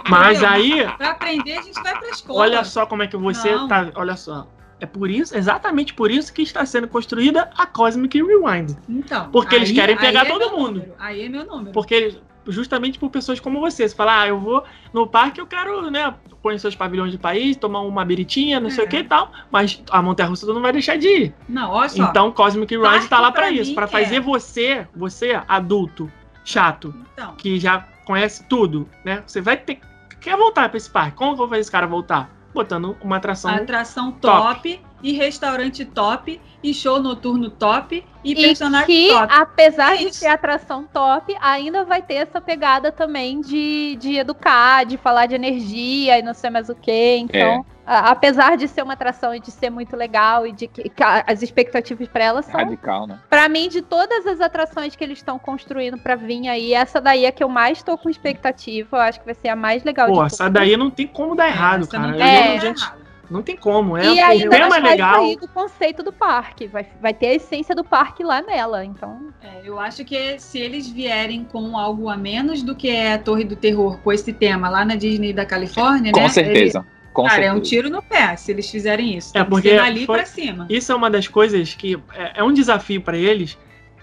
Mas 0.07 0.43
aí. 0.43 0.88
Pra 0.97 1.12
aprender, 1.12 1.57
a 1.57 1.62
gente 1.62 1.82
vai 1.82 1.97
pra 1.97 2.10
escola. 2.10 2.39
Olha 2.39 2.64
só 2.64 2.86
como 2.86 3.03
é 3.03 3.07
que 3.07 3.18
você 3.18 3.51
não. 3.51 3.68
tá. 3.68 3.91
Olha 3.95 4.16
só. 4.16 4.47
É 4.80 4.86
por 4.86 5.10
isso, 5.10 5.36
exatamente 5.36 5.93
por 5.93 6.10
isso 6.10 6.32
que 6.32 6.41
está 6.41 6.66
sendo 6.66 6.88
construída 6.88 7.49
a 7.57 7.66
Cosmic 7.66 8.18
Rewind. 8.22 8.78
Então. 8.88 9.30
Porque 9.30 9.55
aí, 9.55 9.62
eles 9.62 9.72
querem 9.74 9.97
pegar 9.97 10.26
é 10.26 10.30
todo 10.30 10.51
mundo. 10.51 10.80
Número. 10.80 10.93
Aí 10.97 11.26
é 11.26 11.30
meu 11.30 11.45
número. 11.45 11.74
Porque 11.74 12.18
justamente 12.47 12.99
por 12.99 13.09
pessoas 13.09 13.39
como 13.39 13.59
você. 13.59 13.87
Você 13.87 13.95
fala, 13.95 14.21
ah, 14.21 14.27
eu 14.27 14.39
vou 14.39 14.63
no 14.93 15.07
parque, 15.07 15.39
eu 15.39 15.47
quero, 15.47 15.89
né, 15.89 16.13
conhecer 16.41 16.67
os 16.67 16.75
pavilhões 16.75 17.11
de 17.11 17.17
país, 17.17 17.57
tomar 17.57 17.81
uma 17.81 18.03
biritinha, 18.05 18.59
não 18.59 18.67
é. 18.67 18.71
sei 18.71 18.85
o 18.85 18.87
que 18.87 18.97
e 18.97 19.03
tal, 19.03 19.31
mas 19.51 19.81
a 19.91 20.01
Montanha 20.01 20.29
Russa 20.29 20.45
não 20.47 20.61
vai 20.61 20.71
deixar 20.71 20.97
de 20.97 21.07
ir. 21.07 21.35
Não, 21.47 21.71
olha 21.71 21.89
só. 21.89 22.03
Então 22.03 22.31
Cosmic 22.31 22.75
Rise 22.75 23.07
tá 23.07 23.19
lá 23.19 23.31
para 23.31 23.49
isso, 23.51 23.73
para 23.73 23.87
fazer 23.87 24.17
é. 24.17 24.21
você, 24.21 24.87
você 24.95 25.41
adulto, 25.47 26.11
chato, 26.43 26.93
então. 27.13 27.35
que 27.35 27.59
já 27.59 27.87
conhece 28.05 28.43
tudo, 28.45 28.87
né? 29.03 29.23
Você 29.25 29.41
vai 29.41 29.57
ter 29.57 29.79
quer 30.19 30.35
voltar 30.35 30.67
para 30.67 30.77
esse 30.77 30.89
parque. 30.89 31.15
Como 31.15 31.31
que 31.31 31.33
eu 31.35 31.37
vou 31.37 31.47
fazer 31.47 31.61
esse 31.61 31.71
cara 31.71 31.87
voltar? 31.87 32.29
Botando 32.53 32.97
uma 33.01 33.17
atração 33.17 33.51
atração 33.51 34.11
top, 34.11 34.75
top 34.75 34.88
e 35.01 35.13
restaurante 35.13 35.85
top 35.85 36.39
e 36.61 36.73
show 36.73 37.01
noturno 37.01 37.49
top 37.49 38.05
e, 38.23 38.31
e 38.31 38.35
personagem 38.35 38.85
que, 38.85 39.09
top. 39.09 39.33
apesar 39.33 39.95
é 39.95 40.05
de 40.05 40.13
ser 40.13 40.27
atração 40.27 40.85
top, 40.91 41.35
ainda 41.39 41.85
vai 41.85 42.01
ter 42.01 42.15
essa 42.15 42.41
pegada 42.41 42.91
também 42.91 43.39
de, 43.39 43.95
de 43.97 44.17
educar, 44.17 44.85
de 44.85 44.97
falar 44.97 45.25
de 45.25 45.35
energia 45.35 46.19
e 46.19 46.21
não 46.21 46.33
sei 46.33 46.49
mais 46.49 46.67
o 46.69 46.75
que. 46.75 47.15
Então, 47.15 47.39
é. 47.39 47.61
a, 47.85 48.11
apesar 48.11 48.57
de 48.57 48.67
ser 48.67 48.83
uma 48.83 48.93
atração 48.93 49.33
e 49.33 49.39
de 49.39 49.51
ser 49.51 49.69
muito 49.69 49.95
legal 49.95 50.45
e 50.45 50.51
de 50.51 50.67
que, 50.67 50.89
que 50.89 51.03
as 51.03 51.41
expectativas 51.41 52.09
para 52.09 52.25
ela 52.25 52.41
são 52.41 52.59
radical, 52.59 53.07
né? 53.07 53.19
Para 53.29 53.47
mim, 53.47 53.69
de 53.69 53.81
todas 53.81 54.27
as 54.27 54.41
atrações 54.41 54.97
que 54.97 55.03
eles 55.03 55.19
estão 55.19 55.39
construindo 55.39 55.97
para 55.97 56.15
vir 56.15 56.49
aí, 56.49 56.73
essa 56.73 56.99
daí 56.99 57.23
é 57.23 57.31
que 57.31 57.43
eu 57.43 57.49
mais 57.49 57.77
estou 57.77 57.97
com 57.97 58.09
expectativa. 58.09 58.97
Eu 58.97 59.01
acho 59.01 59.19
que 59.19 59.25
vai 59.25 59.35
ser 59.35 59.47
a 59.47 59.55
mais 59.55 59.83
legal. 59.85 60.07
Pô, 60.07 60.25
essa 60.25 60.49
daí 60.49 60.75
não 60.75 60.89
tem 60.89 61.07
como 61.07 61.35
dar 61.35 61.47
errado, 61.47 61.87
cara. 61.87 62.07
Não 62.11 62.21
é, 62.21 62.57
eu, 62.57 62.59
gente, 62.59 62.83
não 63.30 63.43
tem 63.43 63.55
como. 63.55 63.95
É 63.95 64.05
e 64.05 64.19
ainda 64.19 64.49
tema 64.49 64.69
vai 64.69 64.82
legal. 64.82 65.15
sair 65.15 65.38
do 65.38 65.47
conceito 65.47 66.03
do 66.03 66.11
parque. 66.11 66.67
Vai, 66.67 66.88
vai 67.01 67.13
ter 67.13 67.27
a 67.27 67.36
essência 67.36 67.75
do 67.75 67.84
parque 67.84 68.23
lá 68.23 68.41
nela. 68.41 68.84
Então. 68.84 69.32
É, 69.41 69.61
eu 69.63 69.80
acho 69.80 70.03
que 70.03 70.39
se 70.39 70.59
eles 70.59 70.89
vierem 70.89 71.43
com 71.43 71.77
algo 71.77 72.09
a 72.09 72.17
menos 72.17 72.63
do 72.63 72.75
que 72.75 72.89
é 72.89 73.13
a 73.13 73.19
Torre 73.19 73.43
do 73.43 73.55
Terror 73.55 73.99
com 73.99 74.11
esse 74.11 74.34
tema 74.34 74.69
lá 74.69 74.84
na 74.84 74.95
Disney 74.95 75.32
da 75.32 75.45
Califórnia, 75.45 76.11
com 76.11 76.21
né? 76.21 76.30
Certeza. 76.30 76.80
Ele, 76.80 76.88
com 77.13 77.23
cara, 77.23 77.36
certeza. 77.36 77.53
é 77.53 77.57
um 77.57 77.61
tiro 77.61 77.89
no 77.89 78.01
pé 78.01 78.36
se 78.36 78.51
eles 78.51 78.69
fizerem 78.69 79.17
isso. 79.17 79.38
É 79.38 79.43
porque 79.43 79.71
ali 79.71 80.05
foi, 80.05 80.17
pra 80.17 80.25
cima. 80.25 80.65
Isso 80.69 80.91
é 80.91 80.95
uma 80.95 81.09
das 81.09 81.27
coisas 81.27 81.73
que 81.73 81.95
é, 82.13 82.39
é 82.39 82.43
um 82.43 82.53
desafio 82.53 83.01
para 83.01 83.17
eles. 83.17 83.57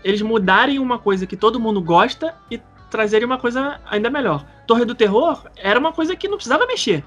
Eles 0.05 0.23
mudarem 0.23 0.79
uma 0.79 0.99
coisa 0.99 1.27
que 1.27 1.37
todo 1.37 1.59
mundo 1.59 1.81
gosta 1.81 2.35
e 2.51 2.61
trazerem 2.91 3.27
uma 3.27 3.39
coisa 3.39 3.81
ainda 3.91 4.09
melhor. 4.09 4.45
Torre 4.67 4.85
do 4.85 4.95
Terror 4.95 5.47
era 5.57 5.79
uma 5.79 5.93
coisa 5.93 6.15
que 6.15 6.29
não 6.29 6.37
precisava 6.37 6.67
mexer. 6.67 7.03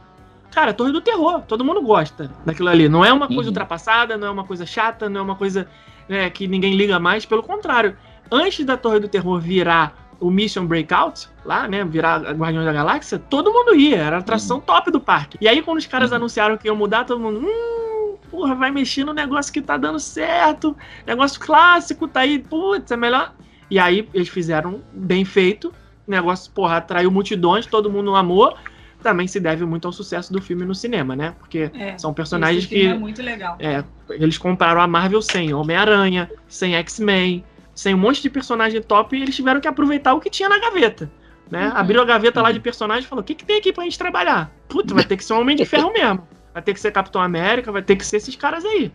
Cara, 0.51 0.73
Torre 0.73 0.91
do 0.91 1.01
Terror, 1.01 1.41
todo 1.41 1.63
mundo 1.63 1.81
gosta 1.81 2.31
daquilo 2.45 2.69
ali. 2.69 2.89
Não 2.89 3.05
é 3.05 3.13
uma 3.13 3.27
coisa 3.27 3.43
uhum. 3.43 3.47
ultrapassada, 3.47 4.17
não 4.17 4.27
é 4.27 4.31
uma 4.31 4.43
coisa 4.43 4.65
chata, 4.65 5.09
não 5.09 5.21
é 5.21 5.23
uma 5.23 5.35
coisa 5.35 5.67
né, 6.07 6.29
que 6.29 6.47
ninguém 6.47 6.75
liga 6.75 6.99
mais. 6.99 7.25
Pelo 7.25 7.43
contrário, 7.43 7.95
antes 8.31 8.65
da 8.65 8.75
Torre 8.75 8.99
do 8.99 9.07
Terror 9.07 9.39
virar 9.39 10.09
o 10.19 10.29
Mission 10.29 10.65
Breakout, 10.65 11.29
lá, 11.45 11.67
né, 11.67 11.83
virar 11.85 12.19
Guardiões 12.33 12.65
da 12.65 12.73
Galáxia, 12.73 13.17
todo 13.17 13.51
mundo 13.51 13.75
ia, 13.75 13.97
era 13.97 14.17
a 14.17 14.19
atração 14.19 14.57
uhum. 14.57 14.63
top 14.63 14.91
do 14.91 14.99
parque. 14.99 15.37
E 15.39 15.47
aí, 15.47 15.61
quando 15.61 15.77
os 15.77 15.87
caras 15.87 16.09
uhum. 16.09 16.17
anunciaram 16.17 16.57
que 16.57 16.67
iam 16.67 16.75
mudar, 16.75 17.05
todo 17.05 17.19
mundo, 17.19 17.39
hum, 17.39 18.15
porra, 18.29 18.53
vai 18.55 18.71
mexer 18.71 19.03
no 19.03 19.13
negócio 19.13 19.53
que 19.53 19.61
tá 19.61 19.77
dando 19.77 19.99
certo, 19.99 20.75
negócio 21.05 21.39
clássico, 21.39 22.07
tá 22.07 22.21
aí, 22.21 22.39
putz, 22.39 22.91
é 22.91 22.97
melhor. 22.97 23.33
E 23.69 23.79
aí, 23.79 24.09
eles 24.13 24.27
fizeram 24.29 24.81
bem 24.91 25.23
feito, 25.23 25.73
negócio, 26.05 26.51
porra, 26.51 26.77
atraiu 26.77 27.11
multidões, 27.11 27.65
todo 27.65 27.89
mundo 27.89 28.15
amou, 28.15 28.57
também 29.01 29.27
se 29.27 29.39
deve 29.39 29.65
muito 29.65 29.87
ao 29.87 29.91
sucesso 29.91 30.31
do 30.31 30.41
filme 30.41 30.65
no 30.65 30.75
cinema, 30.75 31.15
né? 31.15 31.35
Porque 31.39 31.71
é, 31.73 31.97
são 31.97 32.13
personagens 32.13 32.65
que. 32.65 32.87
É 32.87 32.93
muito 32.93 33.21
legal. 33.21 33.55
É, 33.59 33.83
eles 34.09 34.37
compraram 34.37 34.81
a 34.81 34.87
Marvel 34.87 35.21
sem 35.21 35.53
Homem-Aranha, 35.53 36.29
sem 36.47 36.75
X-Men, 36.75 37.43
sem 37.73 37.95
um 37.95 37.97
monte 37.97 38.21
de 38.21 38.29
personagem 38.29 38.81
top 38.81 39.15
e 39.15 39.21
eles 39.21 39.35
tiveram 39.35 39.61
que 39.61 39.67
aproveitar 39.67 40.13
o 40.13 40.19
que 40.19 40.29
tinha 40.29 40.49
na 40.49 40.59
gaveta. 40.59 41.09
Né? 41.49 41.67
Uhum. 41.67 41.77
Abriu 41.77 42.01
a 42.01 42.05
gaveta 42.05 42.39
uhum. 42.39 42.45
lá 42.45 42.51
de 42.51 42.59
personagem 42.59 43.03
e 43.03 43.07
falou: 43.07 43.21
o 43.21 43.25
que, 43.25 43.33
que 43.33 43.45
tem 43.45 43.57
aqui 43.57 43.73
pra 43.73 43.83
gente 43.83 43.97
trabalhar? 43.97 44.51
Puta, 44.67 44.93
vai 44.93 45.03
ter 45.03 45.17
que 45.17 45.23
ser 45.23 45.33
um 45.33 45.39
Homem 45.41 45.55
de 45.55 45.65
Ferro 45.65 45.91
mesmo. 45.91 46.27
Vai 46.53 46.61
ter 46.61 46.73
que 46.73 46.79
ser 46.79 46.91
Capitão 46.91 47.21
América, 47.21 47.71
vai 47.71 47.81
ter 47.81 47.95
que 47.95 48.05
ser 48.05 48.17
esses 48.17 48.35
caras 48.35 48.65
aí. 48.65 48.91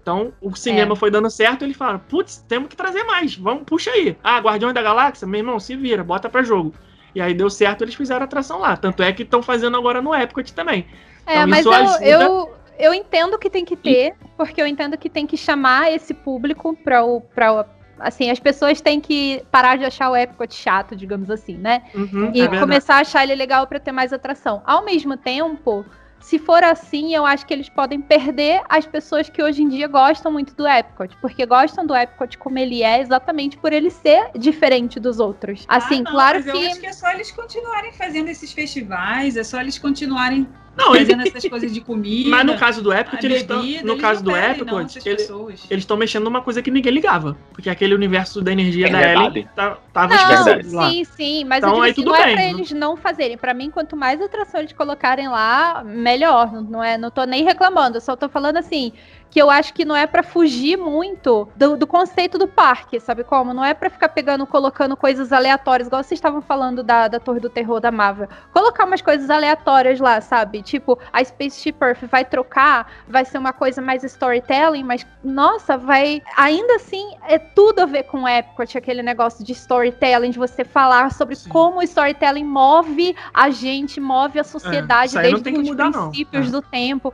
Então, 0.00 0.32
o 0.40 0.54
cinema 0.54 0.94
é. 0.94 0.96
foi 0.96 1.10
dando 1.10 1.28
certo, 1.28 1.64
eles 1.64 1.76
falaram: 1.76 1.98
putz, 1.98 2.44
temos 2.48 2.68
que 2.68 2.76
trazer 2.76 3.04
mais, 3.04 3.34
vamos, 3.34 3.64
puxa 3.64 3.90
aí. 3.90 4.16
Ah, 4.22 4.38
Guardiões 4.38 4.72
da 4.72 4.80
Galáxia, 4.80 5.26
meu 5.26 5.40
irmão, 5.40 5.60
se 5.60 5.76
vira, 5.76 6.02
bota 6.02 6.30
pra 6.30 6.42
jogo. 6.42 6.72
E 7.14 7.20
aí 7.20 7.34
deu 7.34 7.50
certo, 7.50 7.82
eles 7.82 7.94
fizeram 7.94 8.22
a 8.22 8.24
atração 8.24 8.58
lá. 8.58 8.76
Tanto 8.76 9.02
é 9.02 9.12
que 9.12 9.22
estão 9.22 9.42
fazendo 9.42 9.76
agora 9.76 10.00
no 10.00 10.14
Epcot 10.14 10.52
também. 10.52 10.86
É, 11.26 11.36
então, 11.36 11.48
mas 11.48 11.66
eu, 11.66 11.72
ajuda... 11.72 12.04
eu, 12.04 12.54
eu 12.78 12.94
entendo 12.94 13.38
que 13.38 13.50
tem 13.50 13.64
que 13.64 13.76
ter, 13.76 14.14
porque 14.36 14.60
eu 14.60 14.66
entendo 14.66 14.96
que 14.96 15.10
tem 15.10 15.26
que 15.26 15.36
chamar 15.36 15.92
esse 15.92 16.14
público 16.14 16.76
para 16.84 17.04
o. 17.04 17.20
Pra, 17.20 17.66
assim, 17.98 18.30
as 18.30 18.38
pessoas 18.38 18.80
têm 18.80 19.00
que 19.00 19.42
parar 19.50 19.76
de 19.76 19.84
achar 19.84 20.10
o 20.10 20.16
Epcot 20.16 20.54
chato, 20.54 20.94
digamos 20.94 21.30
assim, 21.30 21.56
né? 21.56 21.82
Uhum, 21.94 22.30
e 22.32 22.40
é 22.40 22.48
começar 22.60 22.96
a 22.96 23.00
achar 23.00 23.24
ele 23.24 23.34
legal 23.34 23.66
para 23.66 23.80
ter 23.80 23.92
mais 23.92 24.12
atração. 24.12 24.62
Ao 24.64 24.84
mesmo 24.84 25.16
tempo, 25.16 25.84
se 26.20 26.38
for 26.38 26.62
assim, 26.62 27.14
eu 27.14 27.24
acho 27.24 27.46
que 27.46 27.52
eles 27.54 27.68
podem 27.68 28.00
perder 28.00 28.62
as 28.68 28.86
pessoas 28.86 29.28
que 29.28 29.42
hoje 29.42 29.62
em 29.62 29.68
dia 29.68 29.86
gostam 29.88 30.32
muito 30.32 30.54
do 30.54 30.66
Epcot, 30.66 31.16
porque 31.20 31.46
gostam 31.46 31.86
do 31.86 31.94
Epcot 31.94 32.36
como 32.38 32.58
ele 32.58 32.82
é, 32.82 33.00
exatamente 33.00 33.56
por 33.56 33.72
ele 33.72 33.90
ser 33.90 34.30
diferente 34.36 34.98
dos 35.00 35.20
outros. 35.20 35.64
Assim, 35.68 36.00
ah, 36.00 36.02
não, 36.02 36.12
claro 36.12 36.42
que. 36.42 36.48
Eu 36.48 36.70
acho 36.70 36.80
que 36.80 36.86
é 36.86 36.92
só 36.92 37.10
eles 37.10 37.30
continuarem 37.30 37.92
fazendo 37.92 38.28
esses 38.28 38.52
festivais, 38.52 39.36
é 39.36 39.44
só 39.44 39.60
eles 39.60 39.78
continuarem 39.78 40.46
não, 40.78 40.94
fazendo 40.94 41.20
ele... 41.20 41.28
essas 41.28 41.48
coisas 41.48 41.74
de 41.74 41.80
comida. 41.80 42.30
Mas 42.30 42.46
no 42.46 42.56
caso 42.56 42.80
do 42.80 42.92
Epcot, 42.92 43.24
eles 43.26 43.40
estão. 43.40 43.62
No 43.84 43.98
caso 43.98 44.22
do 44.22 44.34
Epcot, 44.34 44.98
ele, 45.04 45.22
eles 45.70 45.82
estão 45.82 45.96
mexendo 45.96 46.24
numa 46.24 46.40
coisa 46.40 46.62
que 46.62 46.70
ninguém 46.70 46.92
ligava. 46.92 47.36
Porque 47.52 47.68
aquele 47.68 47.94
universo 47.94 48.40
da 48.40 48.52
energia 48.52 48.86
é 48.86 48.90
da 48.90 48.98
verdade. 48.98 49.38
Ellen 49.40 49.48
tá, 49.54 49.78
tava 49.92 50.14
não, 50.14 50.72
lá. 50.72 50.90
Sim, 50.90 51.04
sim, 51.04 51.44
mas 51.44 51.58
então, 51.58 51.82
aí, 51.82 51.90
assim, 51.90 52.00
tudo 52.00 52.10
não 52.12 52.16
é 52.16 52.24
bem, 52.24 52.32
é 52.32 52.36
pra 52.36 52.44
não... 52.44 52.58
eles 52.58 52.70
não 52.72 52.96
fazerem. 52.96 53.36
Pra 53.36 53.52
mim, 53.52 53.70
quanto 53.70 53.96
mais 53.96 54.20
atração 54.20 54.60
eles 54.60 54.72
colocarem 54.72 55.28
lá, 55.28 55.82
melhor. 55.84 56.52
Não, 56.62 56.82
é, 56.82 56.96
não 56.96 57.10
tô 57.10 57.24
nem 57.24 57.44
reclamando. 57.44 57.96
Eu 57.96 58.00
só 58.00 58.14
tô 58.14 58.28
falando 58.28 58.56
assim 58.56 58.92
que 59.30 59.40
eu 59.40 59.50
acho 59.50 59.74
que 59.74 59.84
não 59.84 59.94
é 59.94 60.06
para 60.06 60.22
fugir 60.22 60.76
muito 60.76 61.48
do, 61.54 61.76
do, 61.76 61.86
conceito 61.86 62.38
do 62.38 62.48
parque, 62.48 62.98
sabe 62.98 63.24
como? 63.24 63.52
Não 63.52 63.64
é 63.64 63.74
para 63.74 63.90
ficar 63.90 64.08
pegando, 64.08 64.46
colocando 64.46 64.96
coisas 64.96 65.32
aleatórias, 65.32 65.88
igual 65.88 66.02
vocês 66.02 66.18
estavam 66.18 66.40
falando 66.40 66.82
da, 66.82 67.08
da 67.08 67.20
Torre 67.20 67.40
do 67.40 67.50
Terror 67.50 67.80
da 67.80 67.90
Marvel. 67.90 68.28
Colocar 68.52 68.84
umas 68.84 69.02
coisas 69.02 69.28
aleatórias 69.28 70.00
lá, 70.00 70.20
sabe? 70.20 70.62
Tipo, 70.62 70.98
a 71.12 71.22
Spaceship 71.22 71.76
Earth 71.80 72.04
vai 72.10 72.24
trocar, 72.24 72.90
vai 73.06 73.24
ser 73.24 73.38
uma 73.38 73.52
coisa 73.52 73.82
mais 73.82 74.02
storytelling, 74.04 74.82
mas, 74.82 75.06
nossa, 75.22 75.76
vai. 75.76 76.22
Ainda 76.36 76.76
assim, 76.76 77.14
é 77.26 77.38
tudo 77.38 77.80
a 77.80 77.86
ver 77.86 78.04
com 78.04 78.22
o 78.22 78.28
Epcot, 78.28 78.76
aquele 78.78 79.02
negócio 79.02 79.44
de 79.44 79.52
storytelling, 79.52 80.30
de 80.30 80.38
você 80.38 80.64
falar 80.64 81.12
sobre 81.12 81.36
Sim. 81.36 81.50
como 81.50 81.80
o 81.80 81.82
storytelling 81.82 82.44
move 82.44 83.14
a 83.32 83.50
gente, 83.50 84.00
move 84.00 84.38
a 84.38 84.44
sociedade 84.44 85.16
é, 85.16 85.22
desde 85.22 85.36
os 85.36 85.42
princípios. 85.42 86.48
É. 86.48 86.50
do 86.50 86.62
tempo 86.62 87.12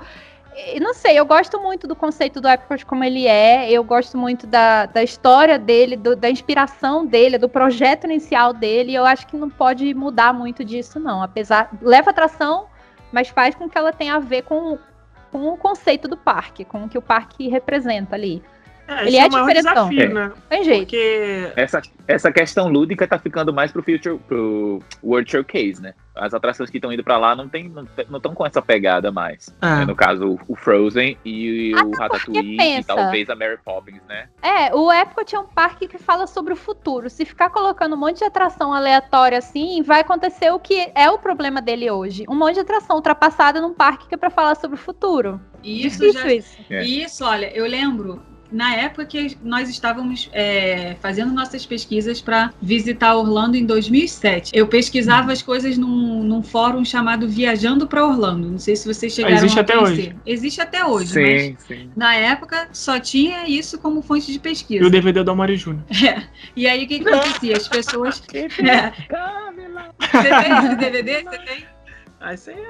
não 0.81 0.95
sei, 0.95 1.19
eu 1.19 1.27
gosto 1.27 1.61
muito 1.61 1.87
do 1.87 1.97
conceito 1.97 2.41
do 2.41 2.49
Epcot 2.49 2.87
como 2.87 3.03
ele 3.03 3.27
é, 3.27 3.71
eu 3.71 3.83
gosto 3.83 4.17
muito 4.17 4.47
da, 4.47 4.87
da 4.87 5.03
história 5.03 5.59
dele, 5.59 5.97
do, 5.97 6.15
da 6.15 6.31
inspiração 6.31 7.05
dele, 7.05 7.39
do 7.39 7.49
projeto 7.49 8.05
inicial 8.05 8.53
dele, 8.53 8.95
eu 8.95 9.05
acho 9.05 9.27
que 9.27 9.37
não 9.37 9.51
pode 9.51 9.93
mudar 9.95 10.33
muito 10.33 10.65
disso, 10.65 11.01
não. 11.01 11.23
Apesar, 11.23 11.71
leva 11.83 12.11
atração, 12.11 12.67
mas 13.11 13.29
faz 13.29 13.55
com 13.55 13.69
que 13.69 13.77
ela 13.77 13.93
tenha 13.93 14.15
a 14.15 14.21
ver 14.21 14.43
com, 14.43 14.79
com 15.33 15.49
o 15.49 15.57
conceito 15.57 16.07
do 16.07 16.17
parque, 16.17 16.65
com 16.65 16.85
o 16.85 16.89
que 16.89 16.99
o 16.99 17.03
parque 17.03 17.49
representa 17.49 18.15
ali. 18.15 18.43
É, 18.87 19.07
ele 19.07 19.17
é, 19.17 19.21
é 19.21 19.29
diferentão. 19.29 19.89
Desafio, 19.89 20.15
né? 20.15 20.33
Tem 20.49 20.65
jeito. 20.65 20.81
Porque... 20.81 21.53
Essa, 21.57 21.81
essa 22.07 22.31
questão 22.31 22.69
lúdica 22.69 23.07
tá 23.07 23.19
ficando 23.19 23.53
mais 23.53 23.73
pro 23.73 23.83
Future, 23.83 24.19
pro 24.29 24.81
World 25.03 25.31
Showcase, 25.31 25.81
né? 25.81 25.95
As 26.15 26.33
atrações 26.33 26.71
que 26.71 26.77
estão 26.77 26.93
indo 26.93 27.03
para 27.03 27.17
lá 27.17 27.35
não 27.35 27.49
tem, 27.49 27.69
não 27.69 28.17
estão 28.19 28.35
com 28.35 28.47
essa 28.47 28.63
pegada 28.63 29.11
mais. 29.11 29.55
Ah. 29.61 29.81
Né? 29.81 29.87
No 29.87 29.97
caso, 29.97 30.39
o 30.47 30.55
Frozen 30.55 31.19
e 31.25 31.75
o 31.75 31.91
Ratatouille 31.91 32.57
e 32.61 32.85
talvez 32.85 33.29
a 33.29 33.35
Mary 33.35 33.59
Poppins, 33.65 34.01
né? 34.09 34.29
É, 34.41 34.73
o 34.75 34.93
Epcot 34.93 35.35
é 35.35 35.39
um 35.41 35.47
parque 35.47 35.89
que 35.89 35.99
fala 35.99 36.27
sobre 36.27 36.53
o 36.53 36.57
futuro. 36.57 37.11
Se 37.11 37.25
ficar 37.25 37.51
colocando 37.51 37.95
um 37.95 37.99
monte 37.99 38.19
de 38.19 38.25
atração 38.25 38.73
aleatória 38.73 39.39
assim, 39.39 39.83
vai 39.83 40.03
acontecer 40.03 40.53
o 40.53 40.61
que 40.61 40.93
é 40.95 41.11
o 41.11 41.19
problema 41.19 41.61
dele 41.61 41.91
hoje. 41.91 42.25
Um 42.29 42.37
monte 42.37 42.55
de 42.55 42.61
atração 42.61 42.97
ultrapassada 42.97 43.61
num 43.61 43.75
parque 43.75 44.07
que 44.07 44.15
é 44.15 44.19
para 44.19 44.31
falar 44.31 44.55
sobre 44.55 44.77
o 44.77 44.81
futuro. 44.81 45.41
Isso, 45.65 46.05
isso, 46.05 46.19
já, 46.19 46.33
isso. 46.33 46.59
É. 46.71 46.85
isso, 46.85 47.25
olha, 47.25 47.51
eu 47.57 47.67
lembro 47.67 48.23
na 48.55 48.77
época 48.77 49.05
que 49.05 49.37
nós 49.43 49.69
estávamos 49.69 50.31
é, 50.33 50.95
fazendo 51.01 51.33
nossas 51.33 51.67
pesquisas 51.67 52.21
para 52.21 52.53
visitar 52.63 53.17
Orlando 53.17 53.57
em 53.57 53.67
2007. 53.67 54.53
Eu 54.55 54.69
pesquisava 54.69 55.33
as 55.33 55.43
coisas 55.43 55.77
num, 55.77 56.23
num 56.23 56.41
fórum 56.41 56.85
chamado 56.85 57.29
Viajando 57.29 57.85
para 57.89 58.07
Orlando. 58.07 58.49
Não 58.49 58.59
sei 58.59 58.77
se 58.77 58.87
vocês 58.87 59.13
chegaram 59.13 59.35
Existe 59.35 59.59
a 59.59 59.63
até 59.63 59.77
hoje. 59.77 60.17
Existe 60.25 60.61
até 60.61 60.87
hoje, 60.87 61.13
sim, 61.13 61.21
mas 61.21 61.67
sim. 61.67 61.91
na 61.97 62.15
época 62.15 62.69
só 62.73 63.01
tinha 63.01 63.49
isso 63.49 63.77
como 63.77 64.01
fonte 64.03 64.33
de 64.33 64.39
pesquisa. 64.39 64.85
E 64.85 64.87
o 64.87 64.91
DVD 64.91 65.25
do 65.25 65.33
Amari 65.33 65.57
Júnior. 65.57 65.85
É. 66.05 66.23
E 66.55 66.69
aí 66.69 66.85
o 66.85 66.87
que, 66.87 67.01
que 67.01 67.09
acontecia? 67.09 67.57
As 67.57 67.67
pessoas. 67.67 68.23
é. 68.31 68.93
Você 69.99 70.29
tem 70.29 70.59
esse 70.59 70.77
DVD? 70.77 71.23
Você 71.23 71.39
tem? 71.39 71.74
Aí 72.25 72.39
você 72.39 72.53
é, 72.53 72.67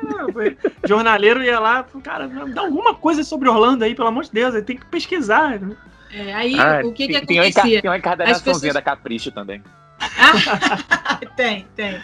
jornaleiro 0.87 1.43
ia 1.43 1.61
lá, 1.61 1.87
cara, 2.03 2.27
dá 2.27 2.63
alguma 2.63 2.95
coisa 2.95 3.23
sobre 3.23 3.49
Orlando 3.49 3.85
aí, 3.85 3.95
pelo 3.95 4.09
amor 4.09 4.25
de 4.25 4.33
Deus, 4.33 4.55
aí 4.55 4.63
tem 4.63 4.77
que 4.77 4.85
pesquisar. 4.87 5.61
Né? 5.61 5.77
É, 6.13 6.35
aí 6.35 6.59
ah, 6.59 6.81
o 6.85 6.93
que 6.93 7.07
que 7.07 7.17
acontecia? 7.17 7.81
Tem 7.81 7.91
uma 7.91 7.99
encadernaçãozinha 7.99 8.53
pessoas... 8.55 8.75
da 8.75 8.83
Capricho 8.83 9.31
também. 9.31 9.63
tem, 11.37 11.67
tem 11.77 12.01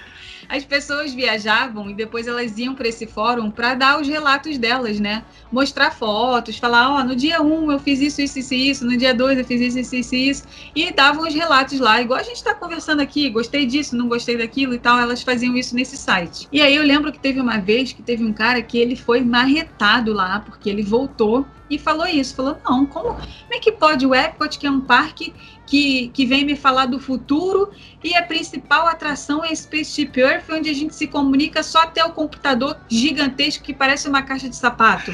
as 0.51 0.65
pessoas 0.65 1.15
viajavam 1.15 1.89
e 1.89 1.95
depois 1.95 2.27
elas 2.27 2.59
iam 2.59 2.75
para 2.75 2.89
esse 2.89 3.07
fórum 3.07 3.51
para 3.51 3.75
dar 3.75 4.01
os 4.01 4.09
relatos 4.09 4.59
delas, 4.59 4.99
né? 4.99 5.25
Mostrar 5.51 5.93
fotos, 5.93 6.59
falar, 6.59 6.91
ó, 6.91 6.97
oh, 6.99 7.05
no 7.05 7.15
dia 7.15 7.41
1 7.41 7.47
um 7.47 7.71
eu 7.71 7.79
fiz 7.79 8.01
isso, 8.01 8.21
isso, 8.21 8.41
isso, 8.41 8.55
isso, 8.55 8.85
no 8.85 8.97
dia 8.97 9.15
2 9.15 9.39
eu 9.39 9.45
fiz 9.45 9.61
isso, 9.61 9.79
isso, 9.79 9.95
isso, 9.95 10.15
isso, 10.15 10.45
e 10.75 10.93
davam 10.93 11.27
os 11.27 11.33
relatos 11.33 11.79
lá, 11.79 12.03
igual 12.03 12.19
a 12.19 12.25
gente 12.25 12.37
está 12.37 12.53
conversando 12.53 13.01
aqui, 13.01 13.31
gostei 13.31 13.65
disso, 13.65 13.97
não 13.97 14.09
gostei 14.09 14.37
daquilo 14.37 14.75
e 14.75 14.79
tal, 14.79 14.99
elas 14.99 15.23
faziam 15.23 15.57
isso 15.57 15.75
nesse 15.77 15.97
site. 15.97 16.49
E 16.51 16.61
aí 16.61 16.75
eu 16.75 16.83
lembro 16.83 17.13
que 17.13 17.21
teve 17.21 17.41
uma 17.41 17.59
vez 17.59 17.93
que 17.93 18.03
teve 18.03 18.25
um 18.25 18.33
cara 18.33 18.61
que 18.61 18.77
ele 18.77 18.97
foi 18.97 19.21
marretado 19.21 20.13
lá, 20.13 20.41
porque 20.41 20.69
ele 20.69 20.83
voltou 20.83 21.47
e 21.71 21.79
falou 21.79 22.07
isso, 22.09 22.35
falou, 22.35 22.59
não, 22.69 22.85
como, 22.85 23.11
como 23.11 23.55
é 23.55 23.61
que 23.61 23.71
pode 23.71 24.05
o 24.05 24.13
Epcot, 24.13 24.59
que 24.59 24.67
é 24.67 24.71
um 24.71 24.81
parque 24.81 25.33
que, 25.71 26.09
que 26.09 26.27
vem 26.27 26.45
me 26.45 26.57
falar 26.57 26.87
do 26.87 26.99
futuro 26.99 27.71
e 28.03 28.17
a 28.17 28.23
principal 28.25 28.89
atração 28.89 29.45
é 29.45 29.55
Spaceship 29.55 30.11
Earth, 30.17 30.51
onde 30.51 30.69
a 30.69 30.75
gente 30.75 30.93
se 30.97 31.07
comunica 31.07 31.63
só 31.63 31.83
até 31.83 32.05
o 32.05 32.11
computador 32.11 32.77
gigantesco 32.89 33.63
que 33.63 33.73
parece 33.73 34.09
uma 34.09 34.21
caixa 34.21 34.49
de 34.49 34.57
sapato. 34.57 35.13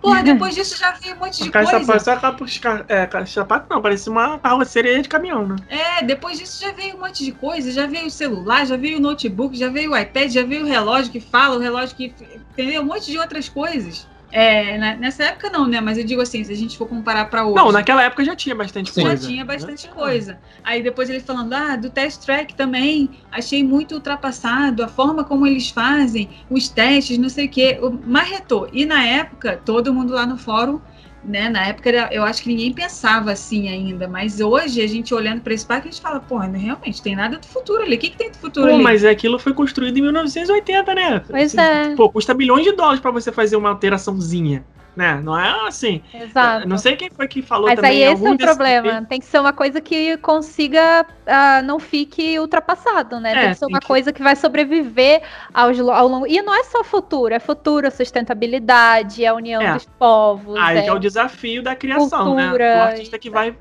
Porra, 0.00 0.22
depois 0.22 0.54
disso 0.54 0.78
já 0.78 0.92
veio 0.92 1.14
um 1.14 1.18
monte 1.18 1.44
de 1.44 1.50
caixa 1.50 1.72
coisa. 1.72 1.98
Só 2.00 2.16
caixa, 2.16 2.86
é, 2.88 3.06
caixa 3.06 3.24
de 3.26 3.32
sapato 3.32 3.66
não, 3.68 3.82
parece 3.82 4.08
uma 4.08 4.38
carroceria 4.38 5.02
de 5.02 5.08
caminhão, 5.10 5.46
né? 5.46 5.56
É, 5.68 6.02
depois 6.02 6.38
disso 6.38 6.58
já 6.58 6.72
veio 6.72 6.96
um 6.96 7.00
monte 7.00 7.22
de 7.22 7.32
coisa, 7.32 7.70
já 7.70 7.86
veio 7.86 8.06
o 8.06 8.10
celular, 8.10 8.66
já 8.66 8.78
veio 8.78 8.96
o 8.96 9.00
notebook, 9.02 9.58
já 9.58 9.68
veio 9.68 9.92
o 9.92 9.96
iPad, 9.96 10.30
já 10.32 10.42
veio 10.42 10.64
o 10.64 10.66
relógio 10.66 11.12
que 11.12 11.20
fala, 11.20 11.56
o 11.56 11.58
relógio 11.58 11.94
que... 11.94 12.14
Entendeu? 12.52 12.80
Um 12.80 12.86
monte 12.86 13.10
de 13.10 13.18
outras 13.18 13.46
coisas. 13.46 14.06
É, 14.30 14.76
né, 14.76 14.96
nessa 15.00 15.24
época 15.24 15.50
não, 15.50 15.66
né? 15.66 15.80
Mas 15.80 15.96
eu 15.96 16.04
digo 16.04 16.20
assim, 16.20 16.44
se 16.44 16.52
a 16.52 16.56
gente 16.56 16.76
for 16.76 16.86
comparar 16.86 17.26
para 17.26 17.46
hoje. 17.46 17.56
Não, 17.56 17.72
naquela 17.72 18.02
época 18.02 18.24
já 18.24 18.36
tinha 18.36 18.54
bastante 18.54 18.92
Sim. 18.92 19.02
coisa. 19.02 19.22
Já 19.22 19.28
tinha 19.28 19.44
bastante 19.44 19.88
coisa. 19.88 20.38
Aí 20.62 20.82
depois 20.82 21.08
ele 21.08 21.20
falando, 21.20 21.52
ah, 21.54 21.76
do 21.76 21.90
test 21.90 22.24
track 22.24 22.54
também, 22.54 23.20
achei 23.30 23.64
muito 23.64 23.94
ultrapassado, 23.94 24.82
a 24.82 24.88
forma 24.88 25.24
como 25.24 25.46
eles 25.46 25.70
fazem, 25.70 26.30
os 26.48 26.68
testes, 26.68 27.18
não 27.18 27.28
sei 27.28 27.46
o 27.46 27.50
quê. 27.50 27.78
Marretou. 28.04 28.68
E 28.72 28.84
na 28.84 29.02
época, 29.04 29.60
todo 29.64 29.94
mundo 29.94 30.12
lá 30.12 30.26
no 30.26 30.36
fórum 30.36 30.80
né? 31.24 31.48
Na 31.48 31.66
época 31.66 31.90
eu 32.10 32.22
acho 32.24 32.42
que 32.42 32.48
ninguém 32.48 32.72
pensava 32.72 33.32
assim 33.32 33.68
ainda, 33.68 34.08
mas 34.08 34.40
hoje 34.40 34.80
a 34.80 34.86
gente 34.86 35.14
olhando 35.14 35.40
para 35.40 35.54
esse 35.54 35.66
parque 35.66 35.88
a 35.88 35.90
gente 35.90 36.00
fala, 36.00 36.20
pô, 36.20 36.38
realmente 36.38 37.02
tem 37.02 37.16
nada 37.16 37.38
do 37.38 37.46
futuro 37.46 37.82
ali. 37.82 37.96
O 37.96 37.98
que, 37.98 38.10
que 38.10 38.16
tem 38.16 38.30
do 38.30 38.36
futuro 38.36 38.66
pô, 38.66 38.74
ali? 38.74 38.82
Mas 38.82 39.04
aquilo 39.04 39.38
foi 39.38 39.52
construído 39.52 39.98
em 39.98 40.02
1980, 40.02 40.94
né? 40.94 41.22
Pois 41.28 41.54
é. 41.54 41.94
Pô, 41.94 42.08
custa 42.10 42.34
milhões 42.34 42.64
de 42.64 42.72
dólares 42.72 43.00
para 43.00 43.10
você 43.10 43.32
fazer 43.32 43.56
uma 43.56 43.70
alteraçãozinha 43.70 44.64
né? 44.98 45.20
Não 45.22 45.38
é 45.38 45.68
assim. 45.68 46.02
Exato. 46.12 46.68
Não 46.68 46.76
sei 46.76 46.96
quem 46.96 47.08
foi 47.08 47.28
que 47.28 47.40
falou 47.40 47.68
Mas 47.68 47.76
também. 47.76 48.00
Mas 48.00 48.08
aí 48.08 48.14
esse 48.14 48.26
é 48.26 48.30
o 48.32 48.36
problema. 48.36 49.06
Tem 49.08 49.20
que 49.20 49.26
ser 49.26 49.38
uma 49.38 49.52
coisa 49.52 49.80
que 49.80 50.16
consiga, 50.16 51.06
uh, 51.06 51.64
não 51.64 51.78
fique 51.78 52.36
ultrapassado, 52.40 53.20
né? 53.20 53.30
É, 53.30 53.40
tem 53.40 53.48
que 53.50 53.58
ser 53.58 53.66
uma 53.66 53.78
que... 53.78 53.86
coisa 53.86 54.12
que 54.12 54.20
vai 54.20 54.34
sobreviver 54.34 55.22
aos, 55.54 55.78
ao 55.78 56.08
longo. 56.08 56.26
E 56.26 56.42
não 56.42 56.52
é 56.52 56.64
só 56.64 56.82
futuro, 56.82 57.32
é 57.32 57.38
futuro, 57.38 57.88
sustentabilidade, 57.92 59.24
a 59.24 59.34
união 59.34 59.62
é. 59.62 59.72
dos 59.72 59.86
povos. 59.86 60.58
Aí 60.58 60.78
é... 60.78 60.86
é 60.86 60.92
o 60.92 60.98
desafio 60.98 61.62
da 61.62 61.76
criação, 61.76 62.34
né? 62.34 62.42
Cultura, 62.46 62.74
né? 62.74 62.80
O 62.80 62.82
artista 62.88 63.18
que 63.20 63.30
vai 63.30 63.56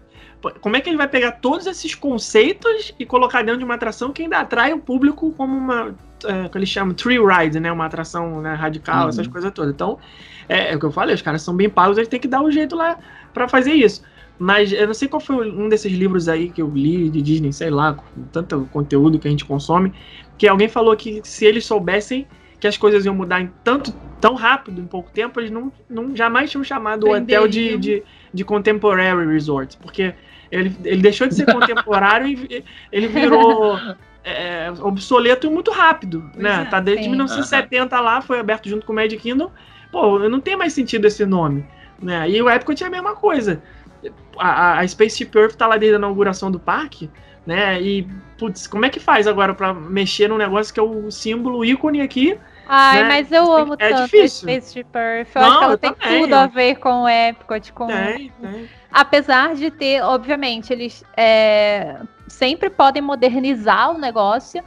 como 0.61 0.75
é 0.75 0.81
que 0.81 0.89
ele 0.89 0.97
vai 0.97 1.07
pegar 1.07 1.33
todos 1.33 1.65
esses 1.65 1.95
conceitos 1.95 2.93
e 2.97 3.05
colocar 3.05 3.41
dentro 3.41 3.57
de 3.57 3.65
uma 3.65 3.73
atração 3.73 4.13
que 4.13 4.21
ainda 4.21 4.37
atrai 4.37 4.71
o 4.71 4.77
público 4.77 5.33
como 5.33 5.57
uma 5.57 5.95
é, 6.25 6.49
que 6.49 6.57
eles 6.57 6.69
chamam 6.69 6.93
tree 6.93 7.19
ride, 7.19 7.59
né, 7.59 7.71
uma 7.71 7.85
atração 7.85 8.41
né, 8.41 8.53
radical, 8.53 9.03
uhum. 9.03 9.09
essas 9.09 9.27
coisas 9.27 9.51
todas. 9.51 9.73
Então, 9.73 9.97
é, 10.47 10.71
é, 10.71 10.75
o 10.75 10.79
que 10.79 10.85
eu 10.85 10.91
falei, 10.91 11.13
os 11.13 11.21
caras 11.21 11.41
são 11.41 11.55
bem 11.55 11.69
pagos, 11.69 11.97
eles 11.97 12.07
têm 12.07 12.19
que 12.19 12.27
dar 12.27 12.41
um 12.41 12.51
jeito 12.51 12.75
lá 12.75 12.97
para 13.33 13.47
fazer 13.47 13.73
isso. 13.73 14.03
Mas 14.39 14.71
eu 14.71 14.85
não 14.85 14.93
sei 14.93 15.07
qual 15.07 15.19
foi 15.19 15.49
um 15.51 15.67
desses 15.67 15.91
livros 15.91 16.29
aí 16.29 16.49
que 16.49 16.61
eu 16.61 16.69
li 16.69 17.09
de 17.09 17.21
Disney, 17.21 17.51
sei 17.51 17.71
lá, 17.71 17.93
com 17.93 18.03
tanto 18.31 18.69
conteúdo 18.71 19.17
que 19.17 19.27
a 19.27 19.31
gente 19.31 19.43
consome, 19.43 19.91
que 20.37 20.47
alguém 20.47 20.69
falou 20.69 20.95
que 20.95 21.21
se 21.23 21.45
eles 21.45 21.65
soubessem 21.65 22.27
que 22.59 22.67
as 22.67 22.77
coisas 22.77 23.05
iam 23.05 23.13
mudar 23.13 23.41
em 23.41 23.51
tanto 23.63 23.93
tão 24.19 24.35
rápido, 24.35 24.81
em 24.81 24.85
pouco 24.85 25.11
tempo, 25.11 25.39
eles 25.39 25.51
não, 25.51 25.71
não 25.89 26.15
jamais 26.15 26.49
tinham 26.49 26.63
chamado 26.63 27.07
o 27.07 27.15
hotel 27.15 27.47
de, 27.47 27.77
de, 27.77 28.03
de 28.33 28.43
contemporary 28.43 29.27
resort, 29.27 29.77
porque 29.77 30.13
ele, 30.51 30.75
ele 30.83 31.01
deixou 31.01 31.27
de 31.27 31.35
ser 31.35 31.45
contemporâneo 31.51 32.47
e 32.49 32.63
ele 32.91 33.07
virou 33.07 33.77
é, 34.27 34.73
obsoleto 34.81 35.49
muito 35.49 35.71
rápido, 35.71 36.29
pois 36.31 36.43
né? 36.43 36.63
É, 36.63 36.65
tá 36.65 36.79
desde 36.79 37.03
sim. 37.03 37.09
1970 37.09 37.99
lá, 37.99 38.21
foi 38.21 38.39
aberto 38.39 38.67
junto 38.69 38.85
com 38.85 38.91
o 38.91 38.95
Magic 38.95 39.21
Kingdom. 39.21 39.51
Pô, 39.91 40.19
não 40.19 40.39
tem 40.39 40.55
mais 40.55 40.73
sentido 40.73 41.05
esse 41.05 41.25
nome, 41.25 41.65
né? 42.01 42.29
E 42.29 42.41
o 42.41 42.49
Epcot 42.49 42.83
é 42.83 42.87
a 42.87 42.89
mesma 42.89 43.15
coisa. 43.15 43.61
A, 44.37 44.79
a 44.79 44.87
Spaceship 44.87 45.31
Earth 45.35 45.55
tá 45.55 45.65
lá 45.65 45.77
desde 45.77 45.95
a 45.95 45.97
inauguração 45.97 46.51
do 46.51 46.59
parque, 46.59 47.09
né? 47.45 47.81
E, 47.81 48.07
putz, 48.37 48.67
como 48.67 48.85
é 48.85 48.89
que 48.89 48.99
faz 48.99 49.27
agora 49.27 49.53
para 49.53 49.73
mexer 49.73 50.27
num 50.27 50.37
negócio 50.37 50.73
que 50.73 50.79
é 50.79 50.83
o 50.83 51.09
símbolo 51.09 51.63
ícone 51.63 52.01
aqui? 52.01 52.37
Ai, 52.67 53.03
né? 53.03 53.07
mas 53.07 53.31
eu 53.31 53.51
amo 53.51 53.75
é 53.79 53.89
tanto 53.89 54.03
difícil. 54.03 54.49
a 54.49 54.51
Spaceship 54.51 54.87
Earth. 54.95 55.35
Eu 55.35 55.41
não, 55.41 55.49
acho 55.49 55.57
que 55.57 55.63
ela 55.63 55.77
tem 55.77 55.93
também. 55.93 56.21
tudo 56.21 56.33
a 56.33 56.47
ver 56.47 56.75
com 56.75 57.03
o 57.03 57.09
Epcot, 57.09 57.73
com... 57.73 57.87
Tem, 57.87 58.31
tem. 58.41 58.69
Apesar 58.91 59.55
de 59.55 59.69
ter, 59.71 60.01
obviamente, 60.01 60.71
eles 60.71 61.03
é, 61.15 61.97
sempre 62.27 62.69
podem 62.69 63.01
modernizar 63.01 63.91
o 63.91 63.97
negócio, 63.97 64.63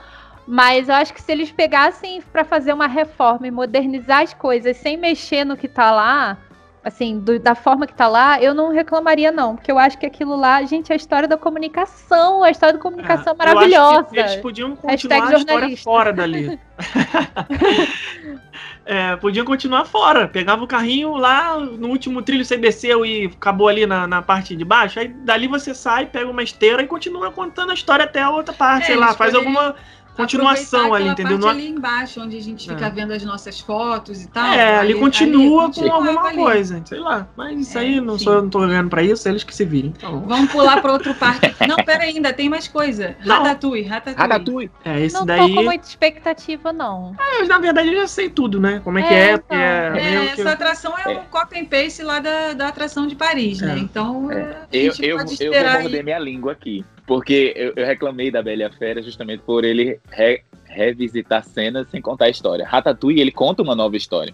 mas 0.47 0.89
eu 0.89 0.95
acho 0.95 1.13
que 1.15 1.23
se 1.23 1.31
eles 1.31 1.53
pegassem 1.53 2.21
para 2.33 2.45
fazer 2.45 2.73
uma 2.73 2.87
reforma 2.87 3.47
e 3.47 3.51
modernizar 3.51 4.23
as 4.23 4.35
coisas 4.35 4.77
sem 4.77 4.97
mexer 4.97 5.45
no 5.45 5.57
que 5.57 5.69
tá 5.69 5.91
lá, 5.93 6.39
assim, 6.83 7.19
do, 7.19 7.39
da 7.39 7.55
forma 7.55 7.87
que 7.87 7.95
tá 7.95 8.09
lá, 8.09 8.43
eu 8.43 8.55
não 8.55 8.71
reclamaria, 8.71 9.31
não. 9.31 9.55
Porque 9.55 9.71
eu 9.71 9.79
acho 9.79 9.99
que 9.99 10.07
aquilo 10.07 10.37
lá, 10.37 10.63
gente, 10.65 10.91
é 10.91 10.95
a 10.95 10.97
história 10.97 11.29
da 11.29 11.37
comunicação, 11.37 12.43
a 12.43 12.51
história 12.51 12.75
da 12.75 12.81
comunicação 12.81 13.35
é, 13.35 13.37
maravilhosa. 13.37 14.07
eles 14.13 14.37
podiam 14.37 14.75
continuar 14.75 15.29
a 15.29 15.37
história 15.37 15.77
fora 15.77 16.13
dali. 16.13 16.59
é, 18.87 19.17
podiam 19.17 19.45
continuar 19.45 19.85
fora. 19.85 20.27
Pegava 20.27 20.65
o 20.65 20.67
carrinho 20.67 21.15
lá, 21.17 21.59
no 21.59 21.89
último 21.89 22.23
trilho 22.23 22.45
você 22.45 22.57
desceu 22.57 23.05
e 23.05 23.27
acabou 23.27 23.69
ali 23.69 23.87
na, 23.87 24.07
na 24.07 24.23
parte 24.23 24.57
de 24.57 24.65
baixo. 24.65 24.99
Aí 24.99 25.09
dali 25.09 25.47
você 25.47 25.75
sai, 25.75 26.07
pega 26.07 26.31
uma 26.31 26.43
esteira 26.43 26.83
e 26.83 26.87
continua 26.87 27.31
contando 27.31 27.71
a 27.71 27.75
história 27.75 28.05
até 28.05 28.23
a 28.23 28.31
outra 28.31 28.55
parte. 28.55 28.85
É, 28.85 28.87
sei 28.87 28.97
lá, 28.97 29.13
faz 29.13 29.35
alguma 29.35 29.75
continuação 30.21 30.95
ali, 30.95 31.09
entendeu? 31.09 31.39
Parte 31.39 31.59
ali 31.59 31.69
embaixo, 31.69 32.21
onde 32.21 32.37
a 32.37 32.43
gente 32.43 32.69
fica 32.69 32.87
é. 32.87 32.91
vendo 32.91 33.13
as 33.13 33.25
nossas 33.25 33.61
fotos 33.61 34.23
e 34.23 34.29
tal. 34.29 34.53
É, 34.53 34.79
ali, 34.79 34.93
ali 34.93 35.01
continua 35.01 35.65
ali, 35.65 35.75
com 35.75 35.93
alguma 35.93 36.29
ali. 36.29 36.37
coisa, 36.37 36.83
sei 36.85 36.99
lá. 36.99 37.29
Mas 37.37 37.59
isso 37.61 37.79
é, 37.79 37.81
aí 37.81 38.01
não 38.01 38.19
sou, 38.19 38.35
eu 38.35 38.43
não 38.43 38.51
tô 38.51 38.61
ganhando 38.61 38.91
pra 38.91 39.03
isso, 39.03 39.29
eles 39.29 39.45
que 39.45 39.55
se 39.55 39.65
virem. 39.65 39.93
Então. 39.97 40.21
Vamos 40.21 40.51
pular 40.51 40.81
pra 40.81 40.93
outro 40.93 41.15
parque. 41.17 41.55
não, 41.67 41.77
pera 41.77 42.05
ainda 42.05 42.33
tem 42.33 42.49
mais 42.49 42.69
coisa. 42.69 43.17
Ratatouille, 43.21 43.87
Ratatouille. 43.87 44.19
Ratatouille. 44.19 44.71
É, 44.85 45.01
esse 45.01 45.15
não 45.15 45.27
daí... 45.27 45.39
tô 45.41 45.55
com 45.55 45.63
muita 45.63 45.87
expectativa, 45.87 46.73
não. 46.73 47.15
Ah, 47.19 47.45
na 47.47 47.59
verdade 47.59 47.89
eu 47.89 47.97
já 47.97 48.07
sei 48.07 48.29
tudo, 48.29 48.61
né? 48.61 48.81
Como 48.85 48.99
é, 48.99 49.03
que 49.03 49.15
é. 49.15 49.33
Então. 49.33 49.57
é, 49.59 49.99
é 49.99 50.25
essa 50.27 50.43
que... 50.43 50.49
atração 50.49 50.95
é, 50.99 51.09
um 51.09 51.25
copy 51.31 51.59
and 51.59 51.65
paste 51.67 52.03
lá 52.03 52.21
da, 52.21 52.53
da 52.53 52.69
atração 52.69 53.07
de 53.07 53.15
Paris, 53.15 53.61
né? 53.61 53.79
Então, 53.79 54.31
eu, 54.33 54.39
eu, 54.73 54.93
eu 55.01 55.19
vou 55.19 55.83
morder 55.83 56.05
minha 56.05 56.19
língua 56.19 56.53
aqui. 56.53 56.85
Porque 57.11 57.53
eu, 57.57 57.73
eu, 57.75 57.85
reclamei 57.85 58.31
da 58.31 58.41
Bela 58.41 58.71
Fera 58.71 59.03
justamente 59.03 59.43
por 59.43 59.65
ele 59.65 59.99
re, 60.13 60.45
revisitar 60.65 61.43
cenas 61.43 61.91
sem 61.91 62.01
contar 62.01 62.27
a 62.27 62.31
história. 62.31 62.65
Ratatouille, 62.65 63.21
ele 63.21 63.33
conta 63.33 63.65
uma 63.65 63.75
nova 63.75 63.97
história. 63.97 64.33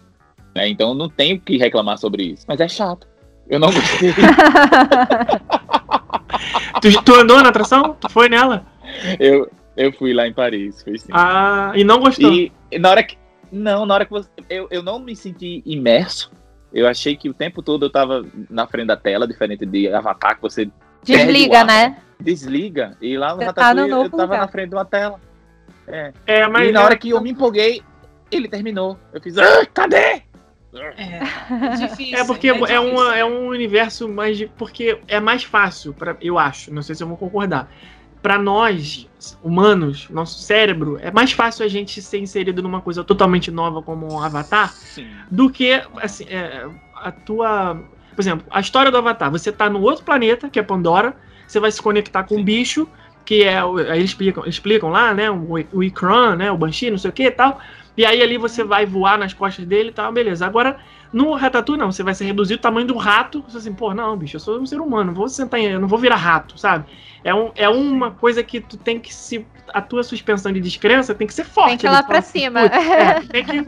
Né? 0.55 0.69
Então 0.69 0.93
não 0.93 1.09
tenho 1.09 1.41
que 1.41 1.57
reclamar 1.57 1.97
sobre 1.97 2.25
isso. 2.25 2.45
Mas 2.47 2.61
é 2.61 2.69
chato. 2.69 3.09
Eu 3.49 3.59
não 3.59 3.73
gostei. 3.73 4.13
tu, 6.83 7.03
tu 7.03 7.15
andou 7.15 7.43
na 7.43 7.49
atração? 7.49 7.97
Tu 7.99 8.11
foi 8.11 8.29
nela? 8.29 8.67
Eu, 9.19 9.51
eu 9.75 9.91
fui 9.95 10.13
lá 10.13 10.29
em 10.29 10.35
Paris, 10.35 10.83
fui 10.83 10.99
sim. 10.99 11.09
Ah, 11.13 11.73
e 11.75 11.83
não 11.83 11.99
gostou? 11.99 12.31
E 12.31 12.53
na 12.79 12.91
hora 12.91 13.03
que. 13.03 13.17
Não, 13.51 13.87
na 13.87 13.95
hora 13.95 14.05
que 14.05 14.11
você. 14.11 14.29
Eu, 14.51 14.69
eu 14.71 14.83
não 14.83 14.99
me 14.99 15.17
senti 15.17 15.63
imerso. 15.65 16.31
Eu 16.71 16.87
achei 16.87 17.17
que 17.17 17.31
o 17.31 17.33
tempo 17.33 17.63
todo 17.63 17.87
eu 17.87 17.91
tava 17.91 18.23
na 18.51 18.67
frente 18.67 18.89
da 18.89 18.99
tela, 18.99 19.27
diferente 19.27 19.65
de 19.65 19.89
Avatar, 19.89 20.37
que 20.37 20.43
você. 20.43 20.71
Desliga, 21.07 21.65
né? 21.65 21.97
Desliga. 22.21 22.97
E 23.01 23.17
lá 23.17 23.31
no 23.31 23.37
você 23.37 23.45
Ratatouille 23.45 23.91
tá 23.91 23.97
eu 23.97 24.11
tava 24.11 24.23
lugar. 24.23 24.41
na 24.41 24.49
frente 24.49 24.69
de 24.71 24.75
uma 24.75 24.85
tela. 24.85 25.21
É. 25.87 26.13
é 26.27 26.49
mas 26.49 26.69
e 26.69 26.73
na 26.73 26.83
hora 26.83 26.97
que 26.97 27.11
eu 27.11 27.21
me 27.21 27.31
empolguei, 27.31 27.83
ele 28.31 28.49
terminou. 28.49 28.99
Eu 29.13 29.21
fiz. 29.21 29.39
Ah, 29.39 29.65
cadê? 29.73 30.23
É, 30.97 31.21
é 31.73 31.77
difícil. 31.77 32.19
É 32.19 32.25
porque 32.25 32.51
é, 32.51 32.73
é, 32.73 32.81
uma, 32.81 33.17
é 33.17 33.25
um 33.25 33.49
universo 33.49 34.09
mais. 34.09 34.43
Porque 34.57 35.01
é 35.09 35.21
mais 35.21 35.45
fácil, 35.45 35.95
pra, 35.95 36.17
eu 36.21 36.39
acho. 36.39 36.73
Não 36.73 36.83
sei 36.83 36.95
se 36.95 37.03
eu 37.03 37.09
vou 37.09 37.17
concordar. 37.17 37.71
Para 38.23 38.39
nós, 38.39 39.09
humanos, 39.43 40.09
nosso 40.11 40.41
cérebro, 40.41 40.99
é 41.01 41.13
mais 41.13 41.31
fácil 41.31 41.65
a 41.65 41.69
gente 41.69 42.03
ser 42.03 42.19
inserido 42.19 42.61
numa 42.63 42.81
coisa 42.81 43.05
totalmente 43.05 43.53
nova 43.53 43.81
como 43.81 44.13
um 44.13 44.21
Avatar 44.21 44.73
Sim. 44.73 45.07
do 45.31 45.49
que 45.49 45.81
assim, 45.97 46.25
é, 46.25 46.67
a 46.95 47.13
tua. 47.13 47.81
Por 48.17 48.23
exemplo, 48.23 48.47
a 48.51 48.61
história 48.61 48.91
do 48.91 48.97
Avatar. 48.97 49.31
Você 49.31 49.53
tá 49.53 49.69
no 49.69 49.83
outro 49.83 50.03
planeta, 50.03 50.49
que 50.49 50.59
é 50.59 50.63
Pandora, 50.63 51.15
você 51.47 51.61
vai 51.61 51.71
se 51.71 51.81
conectar 51.81 52.25
com 52.25 52.35
Sim. 52.35 52.41
um 52.41 52.45
bicho, 52.45 52.89
que 53.27 53.45
é. 53.45 53.59
Aí 53.59 53.99
eles 53.99 54.11
explicam, 54.11 54.45
explicam 54.47 54.89
lá, 54.89 55.13
né? 55.13 55.31
O, 55.31 55.53
o 55.73 55.85
Ikran, 55.85 56.35
né? 56.35 56.51
O 56.51 56.57
Banshee, 56.57 56.91
não 56.91 56.97
sei 56.97 57.11
o 57.11 57.13
que 57.13 57.25
e 57.25 57.31
tal. 57.31 57.61
E 57.95 58.05
aí 58.05 58.23
ali 58.23 58.39
você 58.39 58.65
vai 58.65 58.87
voar 58.87 59.19
nas 59.19 59.35
costas 59.35 59.67
dele 59.67 59.91
e 59.91 59.93
tal, 59.93 60.13
beleza. 60.13 60.47
Agora, 60.47 60.79
no 61.13 61.33
Ratatouille 61.35 61.81
não, 61.81 61.93
você 61.93 62.03
vai 62.03 62.15
ser 62.15 62.25
reduzido 62.25 62.59
o 62.59 62.63
tamanho 62.63 62.87
do 62.87 62.97
rato. 62.97 63.45
Você 63.49 63.59
assim, 63.59 63.73
pô, 63.73 63.95
não, 63.95 64.17
bicho, 64.17 64.37
eu 64.37 64.41
sou 64.41 64.59
um 64.59 64.67
ser 64.67 64.81
humano, 64.81 65.07
não 65.07 65.15
vou 65.15 65.29
sentar 65.29 65.61
em, 65.61 65.67
eu 65.67 65.81
não 65.81 65.89
vou 65.89 65.99
virar 65.99 66.17
rato, 66.17 66.59
sabe? 66.59 66.85
É, 67.25 67.35
um, 67.35 67.51
é 67.55 67.69
uma 67.69 68.11
coisa 68.11 68.43
que 68.43 68.61
tu 68.61 68.77
tem 68.77 68.99
que 68.99 69.13
se. 69.13 69.47
A 69.75 69.81
tua 69.81 70.03
suspensão 70.05 70.53
de 70.53 70.61
descrença 70.61 71.15
tem 71.15 71.27
que 71.27 71.35
ser 71.35 71.45
forte. 71.45 71.71
Tem 71.71 71.79
que 71.79 71.87
ir 71.87 71.91
lá 71.91 72.03
pra 72.03 72.19
assim, 72.19 72.41
cima. 72.41 72.61
É, 72.61 73.21
tem 73.27 73.45
que. 73.45 73.67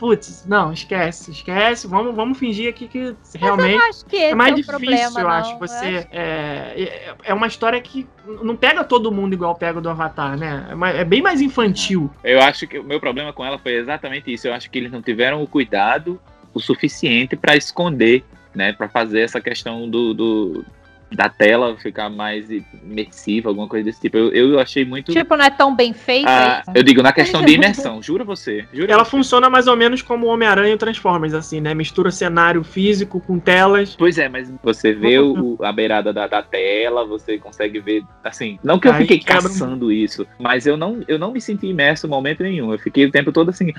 Putz, 0.00 0.46
não, 0.46 0.72
esquece, 0.72 1.30
esquece. 1.30 1.86
Vamos, 1.86 2.16
vamos 2.16 2.38
fingir 2.38 2.70
aqui 2.70 2.88
que 2.88 3.14
realmente 3.38 4.02
que 4.08 4.16
é 4.16 4.34
mais 4.34 4.52
é 4.52 4.56
difícil, 4.56 4.78
problema, 4.78 5.20
eu 5.20 5.24
não. 5.24 5.30
acho. 5.30 5.58
Você 5.58 5.74
acho... 5.74 6.08
É, 6.10 6.72
é, 6.74 7.14
é 7.22 7.34
uma 7.34 7.46
história 7.46 7.78
que 7.82 8.08
não 8.42 8.56
pega 8.56 8.82
todo 8.82 9.12
mundo 9.12 9.34
igual 9.34 9.54
pega 9.54 9.78
do 9.78 9.90
Avatar, 9.90 10.38
né? 10.38 10.66
É, 10.94 11.00
é 11.02 11.04
bem 11.04 11.20
mais 11.20 11.42
infantil. 11.42 12.10
Eu 12.24 12.40
acho 12.40 12.66
que 12.66 12.78
o 12.78 12.82
meu 12.82 12.98
problema 12.98 13.30
com 13.30 13.44
ela 13.44 13.58
foi 13.58 13.74
exatamente 13.74 14.32
isso. 14.32 14.48
Eu 14.48 14.54
acho 14.54 14.70
que 14.70 14.78
eles 14.78 14.90
não 14.90 15.02
tiveram 15.02 15.42
o 15.42 15.46
cuidado 15.46 16.18
o 16.54 16.60
suficiente 16.60 17.36
para 17.36 17.54
esconder, 17.54 18.24
né? 18.54 18.72
Para 18.72 18.88
fazer 18.88 19.20
essa 19.20 19.38
questão 19.38 19.86
do, 19.86 20.14
do 20.14 20.64
da 21.12 21.28
tela 21.28 21.76
ficar 21.76 22.08
mais 22.08 22.46
imersiva, 22.84 23.48
alguma 23.48 23.66
coisa 23.66 23.84
desse 23.84 24.00
tipo. 24.00 24.16
Eu, 24.16 24.32
eu 24.32 24.60
achei 24.60 24.84
muito. 24.84 25.12
Tipo, 25.12 25.36
não 25.36 25.44
é 25.44 25.50
tão 25.50 25.74
bem 25.74 25.92
feito. 25.92 26.28
Ah, 26.28 26.62
eu 26.74 26.82
digo, 26.82 27.02
na 27.02 27.12
questão 27.12 27.44
de 27.44 27.54
imersão, 27.54 28.02
jura 28.02 28.24
você. 28.24 28.64
Jura 28.72 28.92
Ela 28.92 29.04
você. 29.04 29.10
funciona 29.10 29.50
mais 29.50 29.66
ou 29.66 29.76
menos 29.76 30.02
como 30.02 30.26
Homem-Aranha 30.26 30.74
e 30.74 30.78
Transformers, 30.78 31.34
assim, 31.34 31.60
né? 31.60 31.74
Mistura 31.74 32.10
cenário 32.10 32.62
físico 32.62 33.20
com 33.20 33.38
telas. 33.38 33.96
Pois 33.96 34.18
é, 34.18 34.28
mas 34.28 34.52
você 34.62 34.92
vê 34.92 35.18
o, 35.18 35.58
a 35.62 35.72
beirada 35.72 36.12
da, 36.12 36.26
da 36.26 36.42
tela, 36.42 37.04
você 37.04 37.38
consegue 37.38 37.80
ver. 37.80 38.02
Assim, 38.22 38.58
não 38.62 38.78
que 38.78 38.88
eu 38.88 38.92
Aí 38.92 39.02
fiquei 39.02 39.18
caçando 39.18 39.90
isso, 39.90 40.26
mas 40.38 40.66
eu 40.66 40.76
não, 40.76 41.02
eu 41.08 41.18
não 41.18 41.32
me 41.32 41.40
senti 41.40 41.66
imerso 41.66 42.06
em 42.06 42.10
momento 42.10 42.42
nenhum. 42.42 42.72
Eu 42.72 42.78
fiquei 42.78 43.04
o 43.04 43.10
tempo 43.10 43.32
todo 43.32 43.50
assim. 43.50 43.72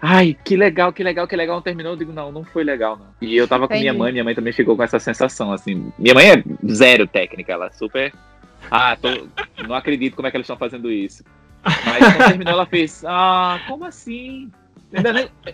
Ai, 0.00 0.36
que 0.44 0.56
legal, 0.56 0.92
que 0.92 1.02
legal, 1.02 1.26
que 1.26 1.34
legal. 1.34 1.60
Terminou, 1.62 1.92
eu 1.92 1.96
digo, 1.96 2.12
não, 2.12 2.30
não 2.30 2.44
foi 2.44 2.62
legal, 2.62 2.96
não. 2.96 3.06
E 3.20 3.34
eu 3.36 3.48
tava 3.48 3.64
Entendi. 3.64 3.78
com 3.78 3.82
minha 3.82 3.94
mãe, 3.94 4.12
minha 4.12 4.24
mãe 4.24 4.34
também 4.34 4.52
ficou 4.52 4.76
com 4.76 4.82
essa 4.82 4.98
sensação, 4.98 5.52
assim. 5.52 5.90
Minha 5.98 6.14
mãe 6.14 6.30
é 6.30 6.44
zero 6.74 7.06
técnica, 7.06 7.52
ela 7.52 7.66
é 7.66 7.70
super. 7.70 8.12
Ah, 8.70 8.96
tô... 8.96 9.08
não 9.66 9.74
acredito 9.74 10.16
como 10.16 10.26
é 10.26 10.30
que 10.30 10.36
eles 10.36 10.44
estão 10.44 10.56
fazendo 10.56 10.90
isso. 10.90 11.24
Mas 11.64 11.98
quando 11.98 12.28
terminou, 12.28 12.52
ela 12.52 12.66
fez, 12.66 13.04
ah, 13.06 13.60
como 13.66 13.84
assim? 13.84 14.50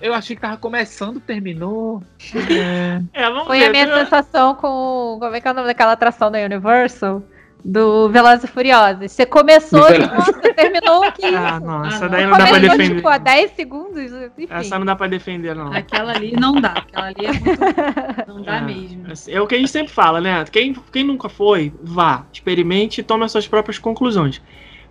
Eu 0.00 0.14
achei 0.14 0.36
que 0.36 0.42
tava 0.42 0.56
começando, 0.56 1.18
terminou. 1.20 2.02
É. 2.34 3.22
É, 3.24 3.44
Foi 3.44 3.58
ver, 3.58 3.66
a 3.66 3.70
minha 3.70 3.86
né? 3.86 4.04
sensação 4.04 4.54
com. 4.54 5.16
Como 5.18 5.34
é 5.34 5.40
que 5.40 5.48
é 5.48 5.50
o 5.50 5.54
nome 5.54 5.66
daquela 5.66 5.92
atração 5.92 6.30
da 6.30 6.38
Universal? 6.38 7.22
Do 7.64 8.08
Velozes 8.08 8.44
e 8.44 8.46
Furiosos. 8.46 9.12
Você 9.12 9.24
começou 9.24 9.88
e 9.90 9.98
nossa, 10.06 10.32
terminou 10.54 11.04
aqui. 11.04 11.26
Ah, 11.26 11.60
não, 11.60 11.84
essa 11.84 12.06
ah, 12.06 12.08
daí 12.08 12.26
não, 12.26 12.36
dá 12.36 12.46
pra 12.46 12.58
defender. 12.58 12.96
Tipo, 12.96 13.08
a 13.08 13.18
10 13.18 13.50
segundos, 13.52 14.12
enfim. 14.36 14.46
Essa 14.50 14.78
não 14.78 14.86
dá 14.86 14.96
pra 14.96 15.06
defender, 15.06 15.54
não. 15.54 15.72
Aquela 15.72 16.12
ali 16.12 16.32
não 16.32 16.54
dá, 16.54 16.72
aquela 16.72 17.06
ali 17.06 17.26
é 17.26 17.32
muito... 17.32 17.62
Não 18.26 18.42
dá 18.42 18.56
é, 18.56 18.60
mesmo. 18.60 19.04
É 19.28 19.40
o 19.40 19.46
que 19.46 19.54
a 19.54 19.58
gente 19.58 19.70
sempre 19.70 19.92
fala, 19.92 20.20
né? 20.20 20.44
Quem, 20.50 20.74
quem 20.92 21.04
nunca 21.04 21.28
foi, 21.28 21.72
vá, 21.82 22.24
experimente 22.32 23.00
e 23.00 23.04
tome 23.04 23.24
as 23.24 23.32
suas 23.32 23.46
próprias 23.46 23.78
conclusões. 23.78 24.40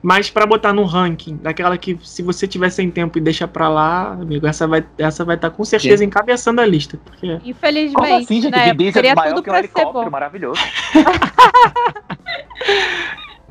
Mas 0.01 0.29
para 0.29 0.45
botar 0.45 0.73
no 0.73 0.83
ranking, 0.83 1.37
daquela 1.37 1.77
que 1.77 1.97
se 2.01 2.23
você 2.23 2.47
tiver 2.47 2.69
sem 2.71 2.89
tempo 2.89 3.17
e 3.17 3.21
deixa 3.21 3.47
pra 3.47 3.69
lá, 3.69 4.13
amigo, 4.13 4.47
essa 4.47 4.67
vai 4.67 4.83
essa 4.97 5.23
vai 5.23 5.35
estar 5.35 5.51
tá 5.51 5.55
com 5.55 5.63
certeza 5.63 5.97
gente. 5.97 6.07
encabeçando 6.07 6.59
a 6.59 6.65
lista. 6.65 6.99
Porque... 7.05 7.39
Infelizmente, 7.45 7.93
Como 7.93 8.15
assim, 8.15 8.41
gente? 8.41 8.51
Né? 8.51 8.91
Seria 8.91 9.13
maior 9.13 9.35
tudo 9.35 9.43
que 9.43 9.51
um 9.51 9.55
helicóptero 9.55 10.11
maravilhoso. 10.11 10.59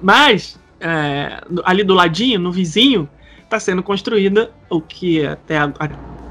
Mas, 0.00 0.58
é, 0.80 1.40
ali 1.64 1.84
do 1.84 1.94
ladinho, 1.94 2.38
no 2.38 2.50
vizinho, 2.50 3.08
está 3.44 3.58
sendo 3.58 3.82
construída 3.82 4.50
o 4.68 4.80
que 4.80 5.26
até, 5.26 5.58
a, 5.58 5.70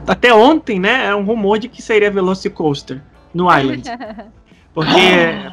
até 0.07 0.33
ontem, 0.33 0.79
né, 0.79 1.07
é 1.07 1.15
um 1.15 1.23
rumor 1.23 1.59
de 1.59 1.67
que 1.67 1.81
seria 1.81 2.09
Velocicoaster 2.09 3.01
no 3.33 3.53
Island. 3.55 3.83
Porque 4.73 4.99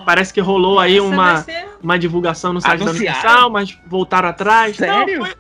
parece 0.05 0.33
que 0.33 0.41
rolou 0.41 0.79
aí 0.79 1.01
uma, 1.01 1.45
uma 1.83 1.99
divulgação 1.99 2.53
no 2.53 2.61
site 2.61 2.83
Anunciaram? 2.83 2.95
da 2.95 3.21
Universal, 3.21 3.51
mas 3.51 3.79
voltaram 3.87 4.29
atrás. 4.29 4.77
Sério? 4.77 5.19
Não, 5.19 5.27
foi... 5.27 5.35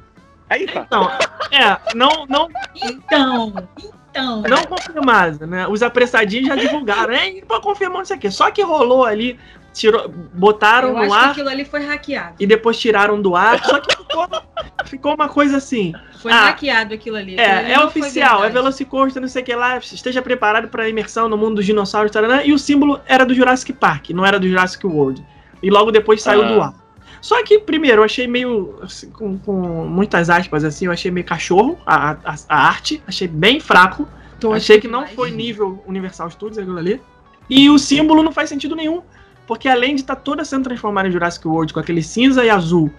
Aí 0.48 0.66
tá. 0.66 0.84
Então, 0.86 1.10
é, 1.52 1.78
não, 1.94 2.26
não. 2.26 2.48
Então, 2.74 3.52
então. 4.10 4.42
Não 4.42 4.64
confirmado, 4.64 5.46
né? 5.46 5.68
Os 5.68 5.82
apressadinhos 5.82 6.48
já 6.48 6.56
divulgaram, 6.56 7.12
hein? 7.12 7.44
Pra 7.46 7.60
confirmar 7.60 7.98
não 7.98 8.04
sei 8.04 8.16
o 8.16 8.20
quê. 8.20 8.30
Só 8.30 8.50
que 8.50 8.62
rolou 8.62 9.04
ali, 9.04 9.38
tirou, 9.76 10.08
botaram 10.08 10.88
Eu 10.88 11.06
no 11.06 11.12
ar. 11.12 11.30
aquilo 11.30 11.48
ali 11.48 11.64
foi 11.64 11.84
hackeado. 11.84 12.34
E 12.40 12.46
depois 12.46 12.78
tiraram 12.78 13.20
do 13.20 13.36
ar. 13.36 13.62
Só 13.64 13.78
que 13.78 13.96
ficou, 13.96 14.28
ficou 14.86 15.14
uma 15.14 15.28
coisa 15.28 15.58
assim. 15.58 15.92
Foi 16.20 16.32
ah, 16.32 16.46
hackeado 16.46 16.94
aquilo 16.94 17.16
ali. 17.16 17.36
É, 17.36 17.58
ali 17.58 17.72
é 17.72 17.80
oficial, 17.80 18.44
é 18.44 18.48
Velocicoaster, 18.48 19.20
não 19.20 19.28
sei 19.28 19.42
o 19.42 19.44
que 19.44 19.54
lá. 19.54 19.78
Esteja 19.78 20.22
preparado 20.22 20.68
para 20.68 20.88
imersão 20.88 21.28
no 21.28 21.36
mundo 21.36 21.56
dos 21.56 21.66
dinossauros, 21.66 22.10
taranã, 22.10 22.42
e 22.42 22.52
o 22.52 22.58
símbolo 22.58 23.00
era 23.06 23.24
do 23.24 23.34
Jurassic 23.34 23.72
Park, 23.72 24.10
não 24.10 24.24
era 24.24 24.40
do 24.40 24.48
Jurassic 24.48 24.86
World. 24.86 25.24
E 25.62 25.70
logo 25.70 25.90
depois 25.90 26.22
saiu 26.22 26.42
ah. 26.42 26.52
do 26.52 26.62
ar. 26.62 26.86
Só 27.20 27.42
que, 27.42 27.58
primeiro, 27.58 28.00
eu 28.00 28.04
achei 28.04 28.26
meio. 28.26 28.78
Assim, 28.82 29.10
com, 29.10 29.38
com, 29.38 29.52
muitas 29.86 30.30
aspas 30.30 30.64
assim, 30.64 30.86
eu 30.86 30.92
achei 30.92 31.10
meio 31.10 31.26
cachorro 31.26 31.78
a, 31.84 32.12
a, 32.12 32.34
a 32.48 32.66
arte. 32.68 33.02
Achei 33.06 33.26
bem 33.26 33.58
fraco. 33.58 34.08
Então, 34.38 34.52
achei 34.52 34.80
que 34.80 34.86
não 34.86 35.06
foi 35.06 35.30
nível 35.30 35.82
Universal 35.86 36.30
Studios 36.30 36.58
aquilo 36.58 36.78
ali. 36.78 37.00
E 37.48 37.70
o 37.70 37.78
símbolo 37.78 38.22
não 38.22 38.32
faz 38.32 38.48
sentido 38.48 38.76
nenhum. 38.76 39.02
Porque 39.46 39.68
além 39.68 39.94
de 39.94 40.02
estar 40.02 40.16
tá 40.16 40.20
toda 40.20 40.44
sendo 40.44 40.64
transformada 40.64 41.08
em 41.08 41.12
Jurassic 41.12 41.46
World 41.46 41.72
com 41.72 41.80
aquele 41.80 42.02
cinza 42.02 42.44
e 42.44 42.50
azul, 42.50 42.90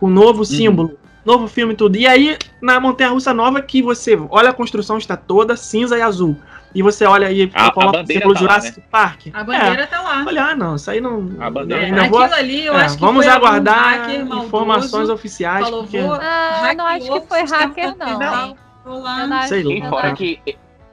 com 0.00 0.08
novo 0.08 0.40
uhum. 0.40 0.44
símbolo, 0.44 0.98
novo 1.24 1.48
filme 1.48 1.72
e 1.72 1.76
tudo. 1.76 1.96
E 1.96 2.06
aí, 2.06 2.36
na 2.60 2.78
Montanha 2.80 3.10
Russa 3.10 3.32
Nova, 3.32 3.62
que 3.62 3.82
você 3.82 4.18
olha 4.30 4.50
a 4.50 4.52
construção 4.52 4.98
está 4.98 5.16
toda 5.16 5.56
cinza 5.56 5.96
e 5.96 6.02
azul. 6.02 6.36
E 6.74 6.82
você 6.82 7.04
olha 7.04 7.28
aí 7.28 7.48
a, 7.54 7.70
coloca 7.70 8.02
o 8.02 8.06
símbolo 8.06 8.34
tá 8.34 8.40
Jurassic 8.40 8.78
lá, 8.78 8.82
né? 8.82 8.88
Park. 8.90 9.20
A 9.32 9.44
bandeira 9.44 9.82
é, 9.82 9.86
tá 9.86 10.02
lá. 10.02 10.24
Olha, 10.26 10.44
ah, 10.46 10.56
não, 10.56 10.74
isso 10.74 10.90
aí 10.90 11.00
não. 11.00 11.30
A 11.38 11.48
bandeira. 11.48 11.88
Não, 11.88 12.10
vou, 12.10 12.20
ali, 12.20 12.66
eu 12.66 12.74
é, 12.74 12.84
acho 12.84 12.96
que 12.96 13.00
Vamos 13.00 13.28
aguardar 13.28 14.10
informações 14.12 15.08
oficiais. 15.08 15.64
Falou, 15.64 15.84
porque... 15.84 15.98
Ah, 15.98 16.74
não 16.76 16.86
acho 16.86 17.12
que 17.12 17.28
foi 17.28 17.44
hacker, 17.44 17.96
não. 17.96 18.18
não. 18.18 19.28
não. 19.28 19.42
Sei 19.44 19.62
lá. 19.62 19.88
fora 19.88 20.12
que 20.14 20.40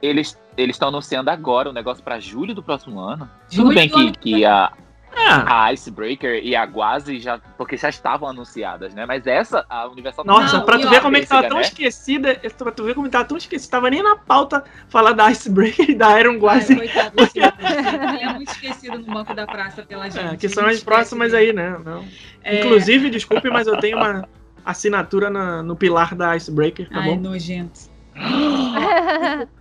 eles 0.00 0.40
eles 0.56 0.76
estão 0.76 0.88
anunciando 0.88 1.30
agora 1.30 1.70
o 1.70 1.72
negócio 1.72 2.02
para 2.04 2.20
julho 2.20 2.54
do 2.54 2.62
próximo 2.62 3.00
ano. 3.00 3.28
Tudo 3.50 3.74
bem 3.74 3.88
que, 3.88 4.12
que 4.12 4.44
a, 4.44 4.70
ah. 5.14 5.64
A 5.66 5.72
Icebreaker 5.72 6.40
e 6.42 6.56
a 6.56 6.64
Guazi 6.64 7.20
já. 7.20 7.38
Porque 7.56 7.76
já 7.76 7.88
estavam 7.88 8.28
anunciadas, 8.28 8.94
né? 8.94 9.06
Mas 9.06 9.26
essa, 9.26 9.64
a 9.68 9.86
Universal 9.88 10.24
Nossa, 10.24 10.58
não, 10.58 10.64
pra 10.64 10.78
tu 10.78 10.88
ver 10.88 11.00
como 11.00 11.16
é 11.16 11.20
que 11.20 11.26
tava 11.26 11.48
tão 11.48 11.58
né? 11.58 11.62
esquecida. 11.62 12.40
Pra 12.56 12.72
tu 12.72 12.84
ver 12.84 12.94
como 12.94 13.08
tava 13.08 13.24
tão 13.24 13.36
esquecida. 13.36 13.70
Tava 13.70 13.90
nem 13.90 14.02
na 14.02 14.16
pauta 14.16 14.64
falar 14.88 15.12
da 15.12 15.30
Icebreaker 15.30 15.90
e 15.90 15.94
da 15.94 16.18
Iron 16.18 16.38
Guazi. 16.38 16.76
Coitado, 16.76 17.14
é 18.20 18.32
muito 18.32 18.50
esquecido 18.52 18.98
no 18.98 19.12
banco 19.12 19.34
da 19.34 19.46
praça 19.46 19.82
pela 19.82 20.06
é, 20.06 20.10
gente. 20.10 20.34
É, 20.34 20.36
que 20.36 20.48
são 20.48 20.66
as 20.66 20.82
próximas 20.82 21.34
aí, 21.34 21.52
né? 21.52 21.78
Não. 21.84 22.04
É... 22.42 22.60
Inclusive, 22.60 23.10
desculpe, 23.10 23.50
mas 23.50 23.66
eu 23.66 23.76
tenho 23.78 23.96
uma 23.98 24.28
assinatura 24.64 25.28
na, 25.28 25.62
no 25.62 25.76
pilar 25.76 26.14
da 26.14 26.36
Icebreaker, 26.36 26.88
tá 26.88 27.00
Ai, 27.00 27.10
bom? 27.10 27.16
nojento. 27.16 27.91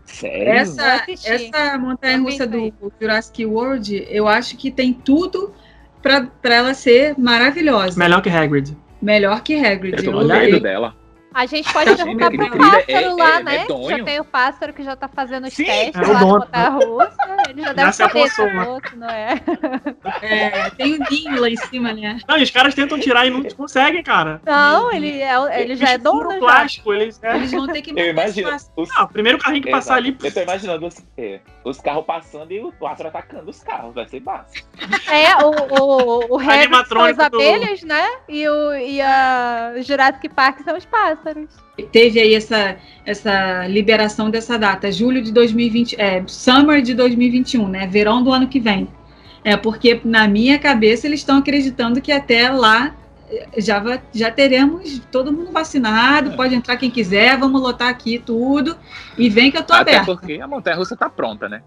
Sério? 0.05 0.53
Essa, 0.53 1.05
essa 1.25 1.77
montanha 1.77 2.19
russa 2.19 2.45
do 2.45 2.73
Jurassic 2.99 3.45
World, 3.45 4.07
eu 4.09 4.27
acho 4.27 4.57
que 4.57 4.69
tem 4.69 4.93
tudo 4.93 5.53
para 6.01 6.29
ela 6.43 6.73
ser 6.73 7.17
maravilhosa. 7.17 7.97
Melhor 7.97 8.21
que 8.21 8.29
Hagrid. 8.29 8.75
Melhor 9.01 9.41
que 9.41 9.55
Hagrid. 9.55 9.97
Eu 9.97 10.11
tô 10.11 10.17
olhando 10.17 10.59
dela. 10.59 10.95
A 11.33 11.45
gente 11.45 11.71
pode 11.71 11.95
perguntar 11.95 12.29
pro 12.29 12.57
pássaro 12.57 12.85
é, 12.89 13.09
lá, 13.13 13.39
é, 13.39 13.43
né? 13.43 13.55
É 13.55 13.89
já 13.89 14.03
tem 14.03 14.19
o 14.19 14.25
pássaro 14.25 14.73
que 14.73 14.83
já 14.83 14.95
tá 14.97 15.07
fazendo 15.07 15.47
os 15.47 15.53
Sim, 15.53 15.63
testes 15.63 15.95
é 15.95 16.05
lá 16.05 16.13
na 16.13 16.25
montanha 16.25 16.69
russa. 16.69 17.15
Ele 17.49 17.61
já 17.61 17.73
deve 17.73 17.93
saber 17.93 18.29
se 18.29 18.41
é 18.41 18.63
outro, 18.67 18.97
não 18.97 19.09
é? 19.09 19.41
É, 20.21 20.69
tem 20.71 20.93
o 20.93 20.95
um 20.97 21.05
ninho 21.09 21.41
lá 21.41 21.49
em 21.49 21.55
cima, 21.55 21.93
né? 21.93 22.19
Não, 22.27 22.37
e 22.37 22.43
os 22.43 22.51
caras 22.51 22.75
tentam 22.75 22.99
tirar 22.99 23.25
e 23.25 23.29
não 23.29 23.43
conseguem, 23.43 24.03
cara. 24.03 24.41
Não, 24.45 24.91
ele, 24.91 25.21
é, 25.21 25.61
ele 25.61 25.75
já 25.77 25.91
é 25.91 25.97
dono. 25.97 26.37
plástico, 26.37 26.93
eles, 26.93 27.21
é. 27.23 27.35
eles 27.37 27.51
vão 27.51 27.65
ter 27.65 27.81
que 27.81 27.97
Eu 27.97 28.07
imagino. 28.07 28.53
Os... 28.75 28.89
Não, 28.89 29.05
o 29.05 29.07
primeiro 29.07 29.37
carrinho 29.37 29.63
que 29.63 29.69
Exato. 29.69 29.83
passar 29.83 29.95
ali. 29.95 30.17
Eu 30.21 30.33
tô 30.33 30.41
imaginando 30.41 30.85
os, 30.85 30.95
é, 31.17 31.39
os 31.63 31.79
carros 31.79 32.05
passando 32.05 32.51
e 32.51 32.59
o 32.59 32.73
quatro 32.73 33.07
atacando 33.07 33.49
os 33.49 33.63
carros, 33.63 33.95
vai 33.95 34.05
ser 34.07 34.19
básico. 34.19 34.67
É, 35.09 35.43
o, 35.45 35.51
o, 35.79 36.35
o 36.35 36.37
Harry 36.37 36.69
são 36.87 37.03
as 37.03 37.17
abelhas, 37.17 37.79
do... 37.79 37.87
né? 37.87 38.05
E, 38.27 38.47
o, 38.49 38.73
e 38.73 39.01
a 39.01 39.75
Jurassic 39.81 40.27
Park 40.29 40.59
são 40.63 40.77
os 40.77 40.85
pássaros 40.85 41.20
teve 41.91 42.19
aí 42.19 42.33
essa, 42.33 42.77
essa 43.05 43.67
liberação 43.67 44.29
dessa 44.29 44.57
data, 44.57 44.91
julho 44.91 45.21
de 45.21 45.31
2020, 45.31 45.99
é, 45.99 46.23
summer 46.27 46.81
de 46.81 46.93
2021, 46.93 47.67
né? 47.67 47.87
Verão 47.87 48.23
do 48.23 48.31
ano 48.31 48.47
que 48.47 48.59
vem. 48.59 48.87
É 49.43 49.57
porque 49.57 49.99
na 50.03 50.27
minha 50.27 50.59
cabeça 50.59 51.07
eles 51.07 51.21
estão 51.21 51.37
acreditando 51.37 52.01
que 52.01 52.11
até 52.11 52.49
lá 52.49 52.95
eh, 53.29 53.47
já, 53.57 53.99
já 54.13 54.29
teremos 54.29 54.99
todo 55.11 55.33
mundo 55.33 55.51
vacinado, 55.51 56.31
é. 56.31 56.35
pode 56.35 56.53
entrar 56.53 56.77
quem 56.77 56.91
quiser, 56.91 57.39
vamos 57.39 57.59
lotar 57.59 57.89
aqui 57.89 58.19
tudo 58.19 58.77
e 59.17 59.29
vem 59.29 59.49
que 59.49 59.57
eu 59.57 59.63
tô 59.63 59.73
até 59.73 59.95
aberta. 59.95 60.11
Até 60.11 60.21
porque 60.21 60.39
a 60.39 60.47
montanha 60.47 60.75
russa 60.75 60.95
tá 60.95 61.09
pronta, 61.09 61.49
né? 61.49 61.63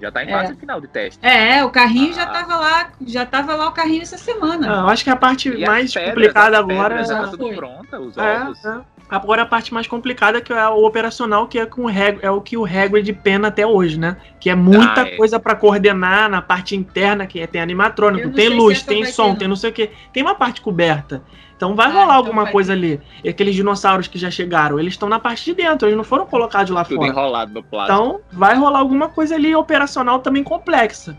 Já 0.00 0.12
tá 0.12 0.24
em 0.24 0.28
fase 0.28 0.52
é. 0.52 0.56
final 0.56 0.80
de 0.80 0.88
teste. 0.88 1.24
É, 1.24 1.64
o 1.64 1.70
carrinho 1.70 2.10
ah. 2.10 2.14
já 2.14 2.26
tava 2.26 2.56
lá, 2.56 2.90
já 3.06 3.26
tava 3.26 3.54
lá 3.54 3.68
o 3.68 3.72
carrinho 3.72 4.02
essa 4.02 4.18
semana. 4.18 4.66
Ah, 4.70 4.82
eu 4.82 4.88
acho 4.88 5.04
que 5.04 5.10
a 5.10 5.16
parte 5.16 5.48
e 5.48 5.64
mais 5.64 5.92
pedras, 5.92 6.14
complicada 6.14 6.58
agora 6.58 7.04
já 7.04 7.22
tá 7.22 7.28
tudo 7.28 7.54
pronta, 7.54 8.00
os 8.00 8.16
é, 8.16 8.40
ovos. 8.42 8.64
É. 8.64 8.95
Agora 9.08 9.42
a 9.42 9.46
parte 9.46 9.72
mais 9.72 9.86
complicada 9.86 10.40
que 10.40 10.52
é 10.52 10.68
o 10.68 10.84
operacional, 10.84 11.46
que 11.46 11.58
é 11.58 11.66
com 11.66 11.84
o 11.84 11.90
é 11.90 12.30
o 12.30 12.40
que 12.40 12.56
o 12.56 12.64
Hagrid 12.64 13.12
pena 13.12 13.48
até 13.48 13.66
hoje, 13.66 13.98
né? 13.98 14.16
Que 14.40 14.50
é 14.50 14.54
muita 14.54 15.02
ah, 15.02 15.08
é. 15.08 15.16
coisa 15.16 15.38
para 15.38 15.54
coordenar 15.54 16.28
na 16.28 16.42
parte 16.42 16.74
interna, 16.74 17.26
que 17.26 17.38
é, 17.38 17.46
tem 17.46 17.60
animatrônico, 17.60 18.30
tem 18.30 18.48
luz, 18.48 18.82
tem 18.82 19.04
som, 19.04 19.32
ter, 19.32 19.40
tem 19.40 19.48
não 19.48 19.56
sei 19.56 19.70
o 19.70 19.72
que. 19.72 19.90
Tem 20.12 20.22
uma 20.22 20.34
parte 20.34 20.60
coberta. 20.60 21.22
Então 21.56 21.74
vai 21.74 21.86
ah, 21.86 21.90
rolar 21.90 22.04
então 22.04 22.16
alguma 22.16 22.50
coisa 22.50 22.72
ter. 22.72 22.78
ali. 22.78 23.00
E 23.22 23.28
aqueles 23.28 23.54
dinossauros 23.54 24.08
que 24.08 24.18
já 24.18 24.30
chegaram, 24.30 24.78
eles 24.78 24.94
estão 24.94 25.08
na 25.08 25.20
parte 25.20 25.44
de 25.44 25.54
dentro, 25.54 25.86
eles 25.86 25.96
não 25.96 26.04
foram 26.04 26.26
colocados 26.26 26.70
lá 26.70 26.84
Tudo 26.84 26.96
fora. 26.96 27.08
enrolado 27.08 27.52
no 27.52 27.62
plástico. 27.62 27.98
Então 27.98 28.20
vai 28.32 28.56
rolar 28.56 28.80
alguma 28.80 29.08
coisa 29.08 29.36
ali 29.36 29.54
operacional 29.54 30.18
também 30.18 30.42
complexa. 30.42 31.16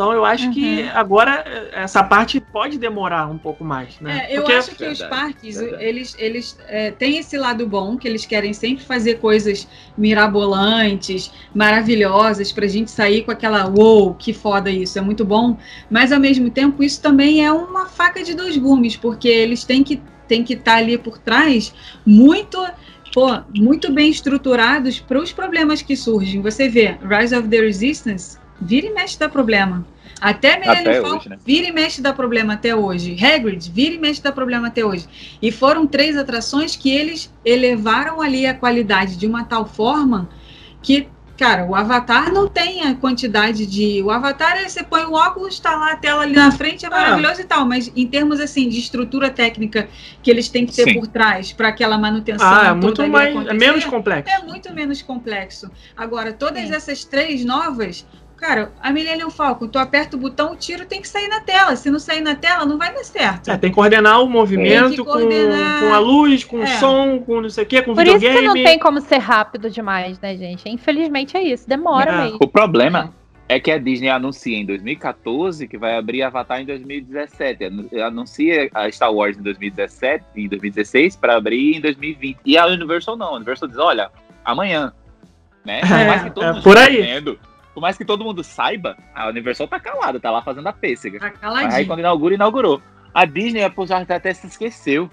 Então 0.00 0.14
eu 0.14 0.24
acho 0.24 0.46
uhum. 0.46 0.52
que 0.54 0.82
agora 0.94 1.44
essa 1.74 2.02
parte 2.02 2.40
pode 2.40 2.78
demorar 2.78 3.30
um 3.30 3.36
pouco 3.36 3.62
mais, 3.62 4.00
né? 4.00 4.28
É, 4.30 4.34
eu 4.34 4.44
Porque... 4.44 4.56
acho 4.56 4.70
que 4.70 4.78
verdade, 4.78 5.02
os 5.02 5.08
parques, 5.10 5.56
verdade. 5.60 5.84
eles, 5.84 6.16
eles 6.18 6.58
é, 6.68 6.90
têm 6.90 7.18
esse 7.18 7.36
lado 7.36 7.66
bom, 7.66 7.98
que 7.98 8.08
eles 8.08 8.24
querem 8.24 8.54
sempre 8.54 8.82
fazer 8.82 9.18
coisas 9.18 9.68
mirabolantes, 9.98 11.30
maravilhosas, 11.54 12.50
pra 12.50 12.66
gente 12.66 12.90
sair 12.90 13.24
com 13.24 13.30
aquela 13.30 13.66
wow, 13.66 14.14
que 14.14 14.32
foda 14.32 14.70
isso, 14.70 14.98
é 14.98 15.02
muito 15.02 15.22
bom. 15.22 15.58
Mas 15.90 16.12
ao 16.12 16.18
mesmo 16.18 16.48
tempo, 16.48 16.82
isso 16.82 17.02
também 17.02 17.44
é 17.44 17.52
uma 17.52 17.84
faca 17.84 18.22
de 18.22 18.32
dois 18.32 18.56
gumes, 18.56 18.96
porque 18.96 19.28
eles 19.28 19.64
têm 19.64 19.84
que 19.84 20.00
têm 20.26 20.42
que 20.42 20.54
estar 20.54 20.72
tá 20.72 20.78
ali 20.78 20.96
por 20.96 21.18
trás 21.18 21.74
muito 22.06 22.56
pô, 23.12 23.26
muito 23.54 23.92
bem 23.92 24.08
estruturados 24.08 24.98
para 24.98 25.20
os 25.20 25.30
problemas 25.30 25.82
que 25.82 25.94
surgem. 25.94 26.40
Você 26.40 26.70
vê 26.70 26.96
Rise 27.02 27.36
of 27.36 27.48
the 27.48 27.60
Resistance, 27.60 28.39
vira 28.60 28.86
e 28.86 28.90
mexe 28.92 29.18
dá 29.18 29.28
problema. 29.28 29.86
Até 30.20 30.60
Millennium 30.60 31.02
Falcon 31.02 31.30
né? 31.30 31.38
vira 31.44 31.68
e 31.68 31.72
mexe 31.72 32.02
dá 32.02 32.12
problema 32.12 32.52
até 32.52 32.76
hoje. 32.76 33.16
Hagrid 33.24 33.70
vira 33.70 33.94
e 33.94 33.98
mexe 33.98 34.22
dá 34.22 34.30
problema 34.30 34.68
até 34.68 34.84
hoje. 34.84 35.06
E 35.40 35.50
foram 35.50 35.86
três 35.86 36.16
atrações 36.16 36.76
que 36.76 36.90
eles 36.90 37.32
elevaram 37.44 38.20
ali 38.20 38.46
a 38.46 38.52
qualidade 38.52 39.16
de 39.16 39.26
uma 39.26 39.44
tal 39.44 39.66
forma 39.66 40.28
que 40.82 41.08
Cara, 41.40 41.64
o 41.64 41.74
Avatar 41.74 42.30
não 42.30 42.46
tem 42.46 42.82
a 42.82 42.94
quantidade 42.94 43.64
de. 43.64 44.02
O 44.02 44.10
Avatar 44.10 44.58
é 44.58 44.68
você 44.68 44.82
põe 44.82 45.04
o 45.04 45.14
óculos, 45.14 45.54
está 45.54 45.74
lá 45.74 45.92
a 45.92 45.96
tela 45.96 46.24
ali 46.24 46.34
na 46.34 46.52
frente, 46.52 46.84
é 46.84 46.88
ah. 46.88 46.90
maravilhoso 46.90 47.38
ah. 47.38 47.40
e 47.40 47.44
tal. 47.44 47.64
Mas 47.64 47.90
em 47.96 48.06
termos 48.06 48.38
assim 48.40 48.68
de 48.68 48.78
estrutura 48.78 49.30
técnica 49.30 49.88
que 50.22 50.30
eles 50.30 50.50
têm 50.50 50.66
que 50.66 50.76
ter 50.76 50.84
Sim. 50.84 51.00
por 51.00 51.06
trás 51.06 51.50
para 51.50 51.68
aquela 51.68 51.96
manutenção. 51.96 52.46
Ah, 52.46 52.66
é 52.66 52.74
muito 52.74 53.08
mais. 53.08 53.34
É 53.48 53.54
menos 53.54 53.86
complexo. 53.86 54.30
É 54.30 54.42
muito 54.42 54.70
menos 54.74 55.00
complexo. 55.00 55.70
Agora, 55.96 56.30
todas 56.34 56.70
essas 56.70 57.06
três 57.06 57.42
novas 57.42 58.06
Cara, 58.40 58.72
a 58.80 58.90
Millennium 58.90 59.28
Falcon, 59.28 59.68
tu 59.68 59.78
aperta 59.78 60.16
o 60.16 60.18
botão, 60.18 60.52
o 60.52 60.56
tiro 60.56 60.86
tem 60.86 61.02
que 61.02 61.08
sair 61.08 61.28
na 61.28 61.40
tela. 61.40 61.76
Se 61.76 61.90
não 61.90 61.98
sair 61.98 62.22
na 62.22 62.34
tela, 62.34 62.64
não 62.64 62.78
vai 62.78 62.90
dar 62.90 63.04
certo. 63.04 63.50
É, 63.50 63.56
tem 63.58 63.68
que 63.68 63.76
coordenar 63.76 64.22
o 64.22 64.26
movimento 64.26 65.04
coordenar... 65.04 65.80
Com, 65.80 65.88
com, 65.88 65.94
a 65.94 65.98
luz, 65.98 66.44
com 66.44 66.62
é. 66.62 66.64
o 66.64 66.66
som, 66.78 67.18
com 67.18 67.42
não 67.42 67.50
sei 67.50 67.64
o 67.64 67.66
quê, 67.66 67.82
com 67.82 67.90
o 67.90 67.94
videogame. 67.94 68.34
Por 68.34 68.42
isso 68.42 68.52
que 68.52 68.58
não 68.58 68.64
tem 68.64 68.78
como 68.78 68.98
ser 69.02 69.18
rápido 69.18 69.68
demais, 69.68 70.18
né, 70.20 70.34
gente? 70.38 70.66
Infelizmente 70.70 71.36
é 71.36 71.42
isso, 71.42 71.68
demora 71.68 72.10
é. 72.10 72.16
mesmo. 72.22 72.38
O 72.40 72.48
problema 72.48 73.12
é 73.46 73.60
que 73.60 73.70
a 73.70 73.76
Disney 73.76 74.08
anuncia 74.08 74.56
em 74.56 74.64
2014 74.64 75.68
que 75.68 75.76
vai 75.76 75.98
abrir 75.98 76.22
Avatar 76.22 76.62
em 76.62 76.64
2017. 76.64 77.64
Anuncia 78.02 78.70
a 78.72 78.90
Star 78.90 79.12
Wars 79.12 79.36
em 79.36 79.42
2017, 79.42 80.24
em 80.34 80.48
2016 80.48 81.14
para 81.16 81.36
abrir 81.36 81.76
em 81.76 81.80
2020. 81.82 82.38
E 82.46 82.56
a 82.56 82.64
Universal 82.64 83.18
não. 83.18 83.34
A 83.34 83.36
Universal 83.36 83.68
diz, 83.68 83.76
olha, 83.76 84.10
amanhã. 84.42 84.94
Né? 85.62 85.82
É, 85.82 86.40
é 86.56 86.62
por 86.62 86.78
aí. 86.78 87.02
Vendo, 87.02 87.38
por 87.74 87.80
mais 87.80 87.96
que 87.96 88.04
todo 88.04 88.24
mundo 88.24 88.42
saiba, 88.42 88.96
a 89.14 89.28
Universal 89.28 89.68
tá 89.68 89.78
calada, 89.78 90.18
tá 90.18 90.30
lá 90.30 90.42
fazendo 90.42 90.66
a 90.66 90.72
pêssega. 90.72 91.18
Tá 91.20 91.30
caladinho. 91.30 91.72
Aí 91.72 91.86
quando 91.86 92.00
inaugura, 92.00 92.34
inaugurou. 92.34 92.82
A 93.14 93.24
Disney, 93.24 93.62
a 93.64 93.72
até 94.14 94.32
se 94.32 94.46
esqueceu. 94.46 95.10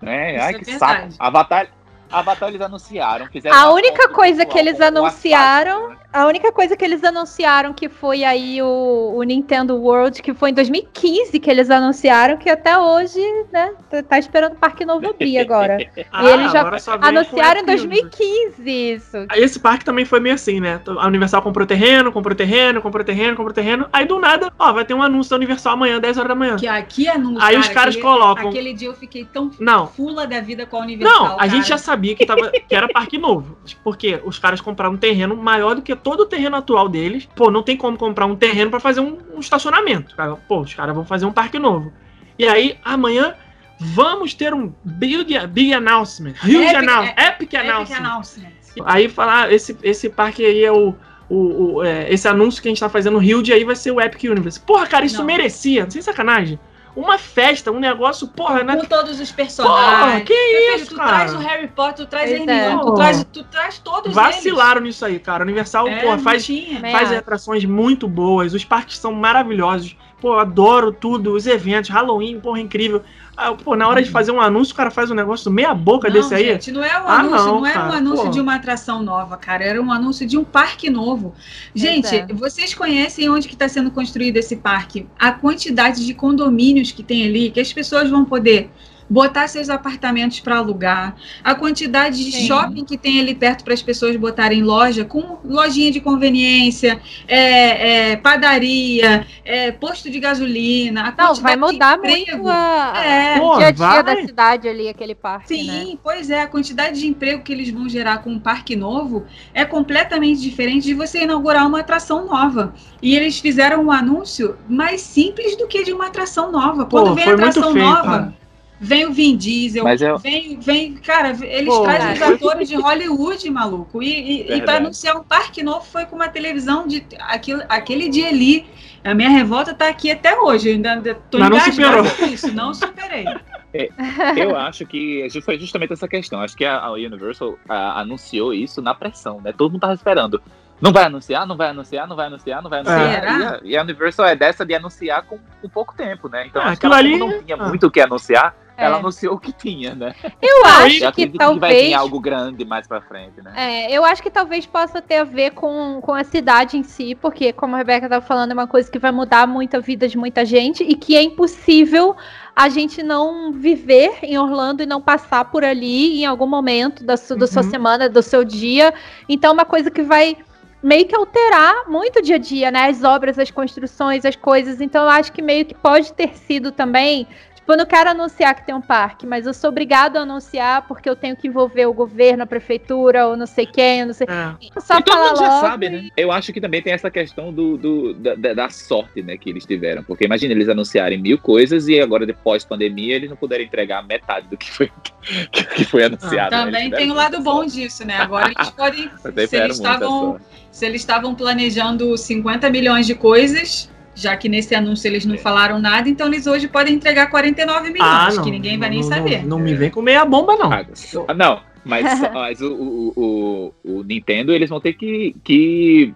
Né? 0.00 0.38
Ai, 0.38 0.54
é 0.54 0.58
que 0.58 0.64
verdade. 0.64 1.12
saco. 1.12 1.14
Avatar, 1.18 1.68
Avatar 2.12 2.48
eles 2.48 2.60
anunciaram. 2.60 3.28
A 3.50 3.70
única 3.72 4.08
coisa 4.08 4.44
que 4.44 4.58
eles 4.58 4.80
anunciaram. 4.80 5.90
Né? 5.90 5.96
A 6.12 6.26
única 6.26 6.52
coisa 6.52 6.76
que 6.76 6.84
eles 6.84 7.02
anunciaram 7.02 7.72
que 7.72 7.88
foi 7.88 8.22
aí 8.22 8.60
o, 8.60 9.14
o, 9.16 9.22
Nintendo 9.22 9.76
World, 9.76 10.20
que 10.22 10.34
foi 10.34 10.50
em 10.50 10.54
2015 10.54 11.40
que 11.40 11.50
eles 11.50 11.70
anunciaram, 11.70 12.36
que 12.36 12.50
até 12.50 12.76
hoje, 12.76 13.18
né, 13.50 13.72
tá, 13.88 14.02
tá 14.02 14.18
esperando 14.18 14.52
o 14.52 14.56
Parque 14.56 14.84
Novo 14.84 15.08
abrir 15.08 15.38
agora. 15.40 15.78
ah, 16.12 16.22
e 16.22 16.28
eles 16.28 16.52
já 16.52 16.70
anunciaram 17.00 17.62
em 17.62 17.64
2015 17.64 18.70
isso. 18.70 19.16
Esse 19.34 19.58
parque 19.58 19.86
também 19.86 20.04
foi 20.04 20.20
meio 20.20 20.34
assim, 20.34 20.60
né? 20.60 20.82
A 20.98 21.06
Universal 21.06 21.40
comprou 21.40 21.66
terreno, 21.66 22.12
comprou 22.12 22.36
terreno, 22.36 22.82
comprou 22.82 23.04
terreno, 23.04 23.34
comprou 23.34 23.54
terreno. 23.54 23.88
Aí 23.90 24.04
do 24.04 24.18
nada, 24.18 24.52
ó, 24.58 24.70
vai 24.70 24.84
ter 24.84 24.92
um 24.92 25.02
anúncio 25.02 25.30
da 25.30 25.36
Universal 25.36 25.72
amanhã, 25.72 25.98
10 25.98 26.18
horas 26.18 26.28
da 26.28 26.34
manhã. 26.34 26.56
Que 26.56 26.68
aqui 26.68 27.08
anúncio. 27.08 27.40
Aí 27.40 27.54
cara, 27.54 27.60
os 27.60 27.68
caras 27.68 27.96
aquele, 27.96 28.02
colocam. 28.02 28.48
Aquele 28.50 28.74
dia 28.74 28.88
eu 28.88 28.94
fiquei 28.94 29.24
tão 29.24 29.50
não. 29.58 29.86
fula 29.86 30.26
da 30.26 30.42
vida 30.42 30.66
com 30.66 30.76
a 30.76 30.80
Universal. 30.80 31.18
Não, 31.18 31.26
a 31.34 31.36
cara. 31.38 31.48
gente 31.48 31.68
já 31.68 31.78
sabia 31.78 32.01
que, 32.14 32.26
tava, 32.26 32.50
que 32.50 32.74
era 32.74 32.88
parque 32.88 33.18
novo. 33.18 33.56
Porque 33.82 34.20
os 34.24 34.38
caras 34.38 34.60
compraram 34.60 34.94
um 34.94 34.98
terreno 34.98 35.36
maior 35.36 35.74
do 35.74 35.82
que 35.82 35.94
todo 35.94 36.20
o 36.20 36.26
terreno 36.26 36.56
atual 36.56 36.88
deles. 36.88 37.28
Pô, 37.34 37.50
não 37.50 37.62
tem 37.62 37.76
como 37.76 37.96
comprar 37.96 38.26
um 38.26 38.36
terreno 38.36 38.70
para 38.70 38.80
fazer 38.80 39.00
um, 39.00 39.18
um 39.34 39.40
estacionamento. 39.40 40.14
Pô, 40.48 40.60
os 40.60 40.74
caras 40.74 40.94
vão 40.94 41.04
fazer 41.04 41.26
um 41.26 41.32
parque 41.32 41.58
novo. 41.58 41.92
E 42.38 42.46
aí, 42.46 42.78
amanhã, 42.84 43.34
vamos 43.78 44.34
ter 44.34 44.52
um 44.52 44.72
big, 44.84 45.38
big 45.48 45.72
announcement. 45.72 46.34
Huge 46.42 46.56
epic, 46.56 46.76
announcement. 46.76 47.14
É, 47.16 47.26
epic, 47.28 47.54
announcement. 47.54 47.82
Epic 47.82 48.06
announcement. 48.06 48.52
Aí 48.84 49.08
falar, 49.08 49.44
ah, 49.44 49.52
esse, 49.52 49.76
esse 49.82 50.08
parque 50.08 50.44
aí 50.44 50.64
é 50.64 50.72
o. 50.72 50.94
o, 51.28 51.74
o 51.76 51.84
é, 51.84 52.12
esse 52.12 52.26
anúncio 52.26 52.62
que 52.62 52.68
a 52.68 52.70
gente 52.70 52.80
tá 52.80 52.88
fazendo 52.88 53.14
no 53.14 53.18
Rio 53.18 53.42
de 53.42 53.52
aí 53.52 53.64
vai 53.64 53.76
ser 53.76 53.90
o 53.90 54.00
Epic 54.00 54.24
Universe. 54.24 54.60
Porra, 54.60 54.86
cara, 54.86 55.04
isso 55.04 55.18
não. 55.18 55.24
merecia, 55.24 55.88
sem 55.90 56.00
sacanagem 56.00 56.58
uma 56.94 57.18
festa, 57.18 57.70
um 57.72 57.80
negócio, 57.80 58.28
porra, 58.28 58.60
Com 58.60 58.66
né? 58.66 58.82
todos 58.88 59.18
os 59.18 59.32
personagens. 59.32 59.98
Porra, 59.98 60.20
que 60.20 60.32
Meu 60.32 60.60
isso, 60.76 60.84
filho, 60.84 60.88
tu 60.90 60.96
cara? 60.96 61.10
traz 61.10 61.34
o 61.34 61.38
Harry 61.38 61.68
Potter, 61.68 62.06
tu 62.06 62.10
traz 62.10 62.30
a 62.30 62.34
Hermione, 62.34 62.80
tu 62.82 62.94
traz, 62.94 63.24
tu 63.32 63.44
traz 63.44 63.78
todos 63.78 64.14
Vacilaram 64.14 64.80
eles. 64.80 64.88
nisso 64.88 65.04
aí, 65.04 65.18
cara. 65.18 65.42
Universal, 65.42 65.88
é, 65.88 66.00
porra, 66.00 66.18
faz, 66.18 66.46
faz 66.92 67.12
atrações 67.12 67.64
muito 67.64 68.06
boas, 68.06 68.52
os 68.52 68.64
parques 68.64 68.98
são 68.98 69.12
maravilhosos. 69.12 69.96
Pô, 70.20 70.34
adoro 70.38 70.92
tudo, 70.92 71.34
os 71.34 71.48
eventos, 71.48 71.90
Halloween, 71.90 72.38
porra, 72.38 72.60
incrível. 72.60 73.02
Ah, 73.36 73.54
pô, 73.54 73.74
na 73.74 73.88
hora 73.88 74.02
de 74.02 74.08
uhum. 74.08 74.12
fazer 74.12 74.30
um 74.30 74.40
anúncio, 74.40 74.74
o 74.74 74.76
cara 74.76 74.90
faz 74.90 75.10
um 75.10 75.14
negócio 75.14 75.50
meia 75.50 75.74
boca 75.74 76.08
não, 76.08 76.14
desse 76.14 76.34
aí. 76.34 76.44
Gente, 76.52 76.70
não 76.70 76.84
é 76.84 77.00
um 77.00 77.06
ah, 77.06 77.18
anúncio, 77.20 77.46
não, 77.46 77.60
não 77.60 77.66
é 77.66 77.78
um 77.78 77.92
anúncio 77.92 78.24
pô. 78.26 78.30
de 78.30 78.40
uma 78.40 78.54
atração 78.54 79.02
nova, 79.02 79.36
cara. 79.36 79.64
Era 79.64 79.80
um 79.80 79.90
anúncio 79.90 80.26
de 80.26 80.36
um 80.36 80.44
parque 80.44 80.90
novo. 80.90 81.34
Gente, 81.74 82.14
é. 82.14 82.26
vocês 82.26 82.74
conhecem 82.74 83.30
onde 83.30 83.48
que 83.48 83.54
está 83.54 83.68
sendo 83.68 83.90
construído 83.90 84.36
esse 84.36 84.56
parque? 84.56 85.06
A 85.18 85.32
quantidade 85.32 86.04
de 86.04 86.12
condomínios 86.12 86.92
que 86.92 87.02
tem 87.02 87.24
ali, 87.24 87.50
que 87.50 87.60
as 87.60 87.72
pessoas 87.72 88.10
vão 88.10 88.24
poder 88.24 88.70
botar 89.12 89.46
seus 89.46 89.68
apartamentos 89.68 90.40
para 90.40 90.56
alugar, 90.56 91.14
a 91.44 91.54
quantidade 91.54 92.24
de 92.24 92.32
Sim. 92.32 92.46
shopping 92.46 92.82
que 92.82 92.96
tem 92.96 93.20
ali 93.20 93.34
perto 93.34 93.62
para 93.62 93.74
as 93.74 93.82
pessoas 93.82 94.16
botarem 94.16 94.62
loja, 94.62 95.04
com 95.04 95.38
lojinha 95.44 95.92
de 95.92 96.00
conveniência, 96.00 96.98
é, 97.28 98.12
é, 98.12 98.16
padaria, 98.16 99.26
é, 99.44 99.70
posto 99.70 100.08
de 100.08 100.18
gasolina. 100.18 101.14
Não, 101.16 101.34
vai 101.34 101.56
mudar 101.56 101.98
muito 101.98 102.48
a, 102.48 102.94
é, 103.04 103.38
o 103.38 103.58
dia 103.58 103.66
a 103.66 103.70
dia 103.70 104.02
da 104.02 104.16
cidade 104.16 104.66
ali, 104.66 104.88
aquele 104.88 105.14
parque. 105.14 105.48
Sim, 105.48 105.92
né? 105.92 105.98
pois 106.02 106.30
é, 106.30 106.40
a 106.40 106.46
quantidade 106.46 106.98
de 106.98 107.06
emprego 107.06 107.42
que 107.42 107.52
eles 107.52 107.68
vão 107.68 107.86
gerar 107.90 108.18
com 108.22 108.30
um 108.30 108.40
parque 108.40 108.74
novo 108.74 109.26
é 109.52 109.66
completamente 109.66 110.40
diferente 110.40 110.84
de 110.84 110.94
você 110.94 111.24
inaugurar 111.24 111.66
uma 111.66 111.80
atração 111.80 112.24
nova. 112.24 112.74
E 113.02 113.14
eles 113.14 113.38
fizeram 113.38 113.84
um 113.84 113.92
anúncio 113.92 114.56
mais 114.66 115.02
simples 115.02 115.54
do 115.58 115.66
que 115.66 115.84
de 115.84 115.92
uma 115.92 116.06
atração 116.06 116.50
nova. 116.50 116.86
Quando 116.86 117.08
Pô, 117.08 117.14
vem 117.14 117.28
atração 117.28 117.74
feio, 117.74 117.84
nova. 117.84 118.41
Vem 118.84 119.06
o 119.06 119.12
Vin 119.12 119.36
Diesel, 119.36 119.86
eu... 119.86 120.18
vem, 120.18 120.58
vem, 120.58 120.94
cara, 120.94 121.36
eles 121.40 121.72
Pô, 121.72 121.84
trazem 121.84 122.14
os 122.14 122.22
atores 122.22 122.68
de 122.68 122.74
Hollywood, 122.74 123.48
maluco. 123.48 124.02
E, 124.02 124.42
e, 124.42 124.54
e 124.54 124.62
para 124.62 124.78
anunciar 124.78 125.16
um 125.16 125.22
parque 125.22 125.62
novo 125.62 125.86
foi 125.86 126.04
com 126.04 126.16
uma 126.16 126.28
televisão 126.28 126.84
de 126.84 127.06
aquilo, 127.20 127.62
aquele 127.68 128.08
dia 128.08 128.26
ali. 128.26 128.66
A 129.04 129.14
minha 129.14 129.28
revolta 129.28 129.72
tá 129.72 129.88
aqui 129.88 130.10
até 130.10 130.36
hoje. 130.36 130.68
Eu 130.68 130.74
ainda 130.74 131.14
tô 131.30 131.38
com 131.38 132.26
isso, 132.26 132.52
não 132.52 132.74
superei. 132.74 133.24
É, 133.74 133.88
eu 134.36 134.54
acho 134.54 134.84
que 134.84 135.26
foi 135.42 135.58
justamente 135.58 135.94
essa 135.94 136.06
questão. 136.06 136.42
Acho 136.42 136.54
que 136.54 136.62
a, 136.62 136.90
Universal 136.90 137.58
a, 137.66 138.02
anunciou 138.02 138.52
isso 138.52 138.82
na 138.82 138.94
pressão, 138.94 139.40
né? 139.40 139.50
Todo 139.50 139.72
mundo 139.72 139.80
tava 139.80 139.94
esperando. 139.94 140.42
Não 140.78 140.92
vai 140.92 141.04
anunciar, 141.04 141.46
não 141.46 141.56
vai 141.56 141.70
anunciar, 141.70 142.06
não 142.06 142.14
vai 142.14 142.26
anunciar, 142.26 142.60
não 142.60 142.68
vai 142.68 142.80
anunciar. 142.80 143.00
É. 143.00 143.24
E, 143.24 143.46
a, 143.46 143.60
e, 143.62 143.76
a, 143.78 143.82
Universal 143.82 144.26
é 144.26 144.36
dessa 144.36 144.66
de 144.66 144.74
anunciar 144.74 145.22
com, 145.22 145.38
com 145.62 145.68
pouco 145.70 145.94
tempo, 145.96 146.28
né? 146.28 146.48
Então, 146.48 146.60
é, 146.60 146.66
acho 146.66 146.80
que 146.80 146.84
ela 146.84 146.98
ali... 146.98 147.16
não 147.16 147.42
tinha 147.42 147.56
ah. 147.56 147.66
muito 147.66 147.86
o 147.86 147.90
que 147.90 148.02
anunciar, 148.02 148.54
é. 148.76 148.84
ela 148.84 148.96
anunciou 148.96 149.34
o 149.34 149.38
que 149.38 149.52
tinha, 149.52 149.94
né? 149.94 150.14
Eu 150.40 150.66
acho 150.66 151.04
eu 151.04 151.12
que 151.12 151.28
talvez. 151.28 151.54
Que 151.54 151.60
vai 151.60 151.74
vir 151.74 151.94
algo 151.94 152.20
grande 152.20 152.64
mais 152.64 152.86
pra 152.86 153.00
frente, 153.00 153.40
né? 153.42 153.52
É, 153.56 153.92
eu 153.92 154.04
acho 154.04 154.22
que 154.22 154.30
talvez 154.30 154.66
possa 154.66 155.00
ter 155.00 155.16
a 155.16 155.24
ver 155.24 155.52
com, 155.52 156.00
com 156.00 156.12
a 156.14 156.24
cidade 156.24 156.76
em 156.76 156.82
si, 156.82 157.14
porque, 157.14 157.52
como 157.52 157.74
a 157.74 157.78
Rebeca 157.78 158.06
estava 158.06 158.24
falando, 158.24 158.50
é 158.50 158.54
uma 158.54 158.66
coisa 158.66 158.90
que 158.90 158.98
vai 158.98 159.12
mudar 159.12 159.46
muito 159.46 159.76
a 159.76 159.80
vida 159.80 160.08
de 160.08 160.16
muita 160.16 160.44
gente 160.44 160.82
e 160.82 160.94
que 160.94 161.16
é 161.16 161.22
impossível 161.22 162.16
a 162.54 162.68
gente 162.68 163.02
não 163.02 163.52
viver 163.52 164.18
em 164.22 164.38
Orlando 164.38 164.82
e 164.82 164.86
não 164.86 165.00
passar 165.00 165.46
por 165.46 165.64
ali 165.64 166.22
em 166.22 166.26
algum 166.26 166.46
momento 166.46 167.04
da, 167.04 167.16
su, 167.16 167.34
uhum. 167.34 167.38
da 167.38 167.46
sua 167.46 167.62
uhum. 167.62 167.70
semana, 167.70 168.08
do 168.08 168.22
seu 168.22 168.44
dia. 168.44 168.92
Então, 169.28 169.50
é 169.50 169.54
uma 169.54 169.64
coisa 169.64 169.90
que 169.90 170.02
vai 170.02 170.36
meio 170.82 171.06
que 171.06 171.14
alterar 171.14 171.88
muito 171.88 172.18
o 172.18 172.22
dia 172.22 172.36
a 172.36 172.38
dia, 172.38 172.70
né? 172.70 172.88
As 172.88 173.04
obras, 173.04 173.38
as 173.38 173.50
construções, 173.50 174.24
as 174.24 174.36
coisas. 174.36 174.80
Então, 174.80 175.04
eu 175.04 175.10
acho 175.10 175.32
que 175.32 175.40
meio 175.40 175.64
que 175.64 175.74
pode 175.74 176.12
ter 176.12 176.36
sido 176.36 176.72
também 176.72 177.26
Tipo, 177.62 177.74
eu 177.74 177.76
não 177.76 177.86
quero 177.86 178.10
anunciar 178.10 178.56
que 178.56 178.66
tem 178.66 178.74
um 178.74 178.80
parque, 178.80 179.24
mas 179.24 179.46
eu 179.46 179.54
sou 179.54 179.70
obrigado 179.70 180.16
a 180.16 180.22
anunciar 180.22 180.82
porque 180.88 181.08
eu 181.08 181.14
tenho 181.14 181.36
que 181.36 181.46
envolver 181.46 181.86
o 181.86 181.92
governo, 181.92 182.42
a 182.42 182.46
prefeitura, 182.46 183.28
ou 183.28 183.36
não 183.36 183.46
sei 183.46 183.66
quem, 183.66 184.00
eu 184.00 184.06
não 184.06 184.12
sei. 184.12 184.26
É. 184.28 184.80
Só 184.80 184.98
e 184.98 185.02
todo 185.02 185.16
mundo 185.16 185.38
já 185.38 185.60
sabe, 185.60 185.88
né? 185.88 186.08
Eu 186.16 186.32
acho 186.32 186.52
que 186.52 186.60
também 186.60 186.82
tem 186.82 186.92
essa 186.92 187.08
questão 187.08 187.52
do, 187.52 187.76
do 187.76 188.14
da, 188.14 188.52
da, 188.52 188.68
sorte, 188.68 189.22
né, 189.22 189.36
que 189.36 189.48
eles 189.48 189.64
tiveram. 189.64 190.02
Porque 190.02 190.24
imagina 190.24 190.52
eles 190.52 190.68
anunciarem 190.68 191.22
mil 191.22 191.38
coisas 191.38 191.86
e 191.86 192.00
agora, 192.00 192.26
depois 192.26 192.64
pandemia, 192.64 193.14
eles 193.14 193.30
não 193.30 193.36
puderem 193.36 193.64
entregar 193.64 194.04
metade 194.04 194.48
do 194.48 194.56
que 194.56 194.68
foi, 194.68 194.90
que 195.76 195.84
foi 195.84 196.02
anunciado. 196.02 196.52
Ah, 196.56 196.64
também 196.64 196.88
né? 196.88 196.96
tem 196.96 197.10
o 197.10 197.12
um 197.12 197.16
lado 197.16 197.40
bom 197.40 197.64
disso, 197.64 198.04
né? 198.04 198.16
Agora 198.16 198.50
eles 198.50 198.70
podem. 198.70 199.08
se 199.46 199.56
eles 199.56 199.76
estavam. 199.76 200.40
Se 200.72 200.86
eles 200.86 201.02
estavam 201.02 201.34
planejando 201.34 202.16
50 202.16 202.70
milhões 202.70 203.06
de 203.06 203.14
coisas, 203.14 203.91
já 204.14 204.36
que 204.36 204.48
nesse 204.48 204.74
anúncio 204.74 205.08
eles 205.08 205.24
não 205.24 205.34
é. 205.34 205.38
falaram 205.38 205.78
nada, 205.78 206.08
então 206.08 206.26
eles 206.26 206.46
hoje 206.46 206.68
podem 206.68 206.94
entregar 206.94 207.30
49 207.30 207.90
milhões, 207.90 208.00
ah, 208.00 208.30
não, 208.34 208.42
que 208.44 208.50
ninguém 208.50 208.78
vai 208.78 208.88
não, 208.88 208.96
nem 208.96 209.02
saber. 209.02 209.42
Não, 209.42 209.58
não, 209.58 209.58
me 209.58 209.74
vem 209.74 209.90
com 209.90 210.02
meia 210.02 210.24
bomba, 210.24 210.56
não. 210.56 210.72
Ah, 210.72 211.34
não, 211.34 211.60
mas, 211.84 212.20
mas 212.32 212.60
o, 212.60 212.74
o, 212.74 213.12
o, 213.16 213.74
o, 213.84 214.02
Nintendo 214.02 214.52
eles 214.52 214.68
vão 214.68 214.80
ter 214.80 214.92
que, 214.94 215.34
que 215.42 216.14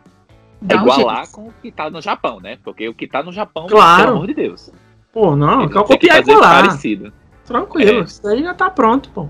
igualar 0.62 1.24
um 1.24 1.32
com 1.32 1.48
o 1.48 1.55
que 1.62 1.70
tá 1.70 1.90
no 1.90 2.01
Japão, 2.01 2.40
né? 2.40 2.59
Porque 2.62 2.89
o 2.89 2.94
que 2.94 3.06
tá 3.06 3.23
no 3.23 3.32
Japão, 3.32 3.66
claro. 3.66 4.02
pelo 4.02 4.16
amor 4.16 4.27
de 4.27 4.35
Deus. 4.35 4.70
Pô, 5.12 5.35
não, 5.35 5.62
eu 5.62 5.85
copiar 5.85 6.20
e 6.20 6.24
colar. 6.24 6.66
Parecido. 6.66 7.12
Tranquilo, 7.47 8.01
é. 8.01 8.05
isso 8.05 8.27
aí 8.27 8.43
já 8.43 8.52
tá 8.52 8.68
pronto, 8.68 9.09
pô. 9.10 9.28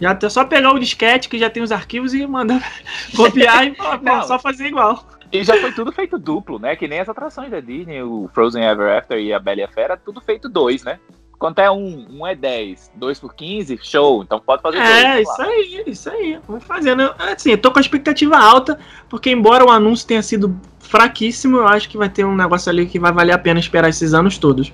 Já 0.00 0.18
é 0.20 0.28
só 0.30 0.44
pegar 0.46 0.72
o 0.72 0.78
disquete 0.78 1.28
que 1.28 1.38
já 1.38 1.50
tem 1.50 1.62
os 1.62 1.70
arquivos 1.70 2.14
e 2.14 2.26
mandar 2.26 2.62
copiar 3.14 3.66
e 3.66 3.72
pô, 3.76 4.22
só 4.26 4.38
fazer 4.38 4.66
igual. 4.66 5.06
E 5.32 5.44
já 5.44 5.56
foi 5.56 5.72
tudo 5.72 5.92
feito 5.92 6.18
duplo, 6.18 6.58
né? 6.58 6.74
Que 6.74 6.88
nem 6.88 7.00
as 7.00 7.08
atrações 7.08 7.50
da 7.50 7.60
Disney, 7.60 8.02
o 8.02 8.28
Frozen 8.34 8.64
Ever 8.64 8.98
After 8.98 9.18
e 9.18 9.32
a 9.32 9.38
Bela 9.38 9.60
e 9.60 9.62
a 9.62 9.68
Fera, 9.68 9.96
tudo 9.96 10.20
feito 10.20 10.48
dois, 10.48 10.82
né? 10.82 10.98
Quanto 11.38 11.60
é 11.60 11.70
um, 11.70 12.06
um 12.10 12.26
é 12.26 12.34
10, 12.34 12.92
dois 12.96 13.18
por 13.18 13.34
15, 13.34 13.78
show. 13.82 14.22
Então 14.22 14.38
pode 14.38 14.60
fazer 14.60 14.76
dois. 14.76 14.90
É, 14.90 15.22
isso 15.22 15.42
aí, 15.42 15.82
isso 15.86 16.10
aí. 16.10 16.38
Vamos 16.46 16.64
fazendo. 16.64 17.14
Assim, 17.18 17.52
eu 17.52 17.58
tô 17.58 17.70
com 17.70 17.78
a 17.78 17.80
expectativa 17.80 18.36
alta, 18.36 18.78
porque 19.08 19.30
embora 19.30 19.64
o 19.64 19.70
anúncio 19.70 20.06
tenha 20.06 20.22
sido 20.22 20.54
fraquíssimo, 20.80 21.58
eu 21.58 21.66
acho 21.66 21.88
que 21.88 21.96
vai 21.96 22.08
ter 22.08 22.24
um 22.24 22.36
negócio 22.36 22.68
ali 22.68 22.84
que 22.86 22.98
vai 22.98 23.12
valer 23.12 23.32
a 23.32 23.38
pena 23.38 23.58
esperar 23.58 23.88
esses 23.88 24.12
anos 24.12 24.36
todos. 24.36 24.72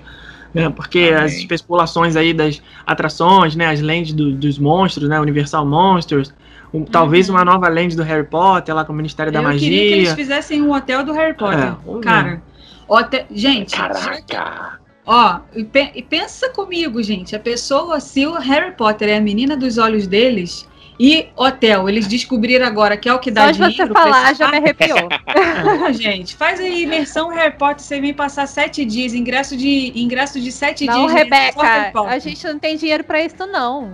Né? 0.53 0.69
Porque 0.69 1.11
Amém. 1.13 1.13
as 1.13 1.33
especulações 1.33 2.15
aí 2.15 2.33
das 2.33 2.61
atrações, 2.85 3.55
né? 3.55 3.67
As 3.67 3.79
lentes 3.79 4.13
do, 4.13 4.33
dos 4.33 4.57
monstros, 4.57 5.07
né? 5.07 5.19
Universal 5.19 5.65
Monsters, 5.65 6.33
um, 6.73 6.83
talvez 6.83 7.29
uhum. 7.29 7.35
uma 7.35 7.45
nova 7.45 7.67
lente 7.69 7.95
do 7.95 8.03
Harry 8.03 8.25
Potter 8.25 8.75
lá 8.75 8.83
com 8.83 8.93
o 8.93 8.95
Ministério 8.95 9.31
da 9.31 9.41
Magia. 9.41 9.67
Eu 9.67 9.71
queria 9.71 9.87
que 9.87 9.93
eles 9.99 10.13
fizessem 10.13 10.61
um 10.61 10.73
hotel 10.73 11.03
do 11.03 11.13
Harry 11.13 11.33
Potter. 11.33 11.73
É, 11.73 12.01
Cara, 12.01 12.41
hotel... 12.87 13.25
gente. 13.31 13.75
Caraca! 13.75 14.79
Ó, 15.05 15.39
e, 15.55 15.63
pe 15.63 15.91
e 15.95 16.03
pensa 16.03 16.49
comigo, 16.49 17.01
gente. 17.01 17.35
A 17.35 17.39
pessoa, 17.39 17.99
se 17.99 18.27
o 18.27 18.33
Harry 18.33 18.71
Potter 18.71 19.07
é 19.07 19.17
a 19.17 19.21
menina 19.21 19.55
dos 19.55 19.77
olhos 19.77 20.05
deles, 20.05 20.67
e 20.99 21.27
hotel, 21.35 21.87
eles 21.87 22.07
descobriram 22.07 22.65
agora 22.65 22.97
que 22.97 23.07
é 23.07 23.13
o 23.13 23.19
que 23.19 23.29
dá 23.29 23.45
Só 23.45 23.51
dinheiro. 23.51 23.75
Só 23.75 23.83
de 23.83 23.89
você 23.89 23.93
falar, 23.93 24.35
já 24.35 24.47
me 24.49 24.57
arrepiou. 24.57 25.09
gente, 25.93 26.35
faz 26.35 26.59
aí 26.59 26.83
imersão 26.83 27.29
Harry 27.29 27.55
Potter, 27.55 27.83
você 27.83 28.01
vem 28.01 28.13
passar 28.13 28.47
sete 28.47 28.83
dias, 28.83 29.13
ingresso 29.13 29.55
de, 29.55 29.93
ingresso 29.95 30.41
de 30.41 30.51
sete 30.51 30.85
não, 30.85 30.93
dias. 30.93 31.11
Não, 31.11 31.17
Rebeca, 31.17 31.91
a 32.07 32.19
gente 32.19 32.45
não 32.47 32.57
tem 32.57 32.77
dinheiro 32.77 33.03
pra 33.03 33.21
isso, 33.21 33.45
não. 33.45 33.93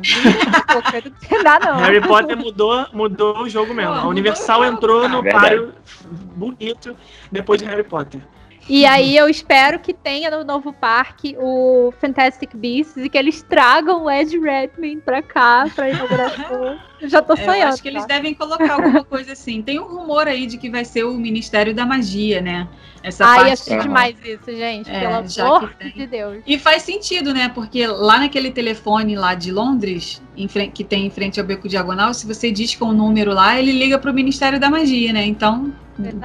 não 1.29 1.43
dá, 1.43 1.59
não. 1.59 1.77
Harry 1.79 2.01
Potter 2.01 2.37
mudou, 2.37 2.87
mudou 2.93 3.39
o 3.39 3.49
jogo 3.49 3.73
mesmo. 3.73 3.93
a 3.93 4.07
Universal 4.07 4.63
entrou 4.63 5.09
no 5.09 5.19
ah, 5.19 5.31
páreo 5.31 5.73
bonito 6.35 6.95
depois 7.31 7.61
de 7.61 7.67
Harry 7.67 7.83
Potter. 7.83 8.21
E 8.67 8.85
aí 8.85 9.15
eu 9.17 9.27
espero 9.27 9.79
que 9.79 9.93
tenha 9.93 10.31
no 10.31 10.43
novo 10.43 10.71
parque 10.71 11.35
o 11.37 11.93
Fantastic 11.99 12.55
Beasts 12.55 12.97
e 12.97 13.09
que 13.09 13.17
eles 13.17 13.43
tragam 13.43 14.05
o 14.05 14.11
Ed 14.11 14.37
Redmayne 14.39 15.01
pra 15.01 15.21
cá, 15.21 15.69
pra 15.75 15.89
inauguração. 15.89 16.79
Eu 17.01 17.09
já 17.09 17.21
tô 17.21 17.35
sonhando. 17.35 17.55
É, 17.55 17.63
eu 17.63 17.67
acho 17.67 17.83
que 17.83 17.91
tá? 17.91 17.97
eles 17.97 18.07
devem 18.07 18.33
colocar 18.33 18.75
alguma 18.75 19.03
coisa 19.03 19.33
assim. 19.33 19.61
Tem 19.61 19.79
um 19.79 19.85
rumor 19.85 20.27
aí 20.27 20.45
de 20.45 20.57
que 20.57 20.69
vai 20.69 20.85
ser 20.85 21.03
o 21.03 21.13
Ministério 21.15 21.73
da 21.73 21.85
Magia, 21.85 22.41
né? 22.41 22.67
Essa 23.03 23.25
Ai, 23.25 23.35
parte... 23.35 23.73
acho 23.73 23.81
demais 23.81 24.15
isso, 24.23 24.45
gente. 24.47 24.89
É, 24.89 25.01
pelo 25.01 25.15
amor 25.15 25.75
de 25.93 26.07
Deus. 26.07 26.43
E 26.47 26.57
faz 26.57 26.83
sentido, 26.83 27.33
né? 27.33 27.49
Porque 27.49 27.85
lá 27.85 28.19
naquele 28.19 28.49
telefone 28.49 29.17
lá 29.17 29.35
de 29.35 29.51
Londres, 29.51 30.21
frente, 30.47 30.71
que 30.71 30.85
tem 30.85 31.05
em 31.05 31.09
frente 31.09 31.37
ao 31.37 31.45
Beco 31.45 31.67
Diagonal, 31.67 32.13
se 32.13 32.25
você 32.25 32.49
diz 32.49 32.73
com 32.75 32.85
o 32.85 32.93
número 32.93 33.33
lá, 33.33 33.59
ele 33.59 33.73
liga 33.73 33.99
pro 33.99 34.13
Ministério 34.13 34.57
da 34.57 34.69
Magia, 34.69 35.11
né? 35.11 35.25
Então, 35.25 35.73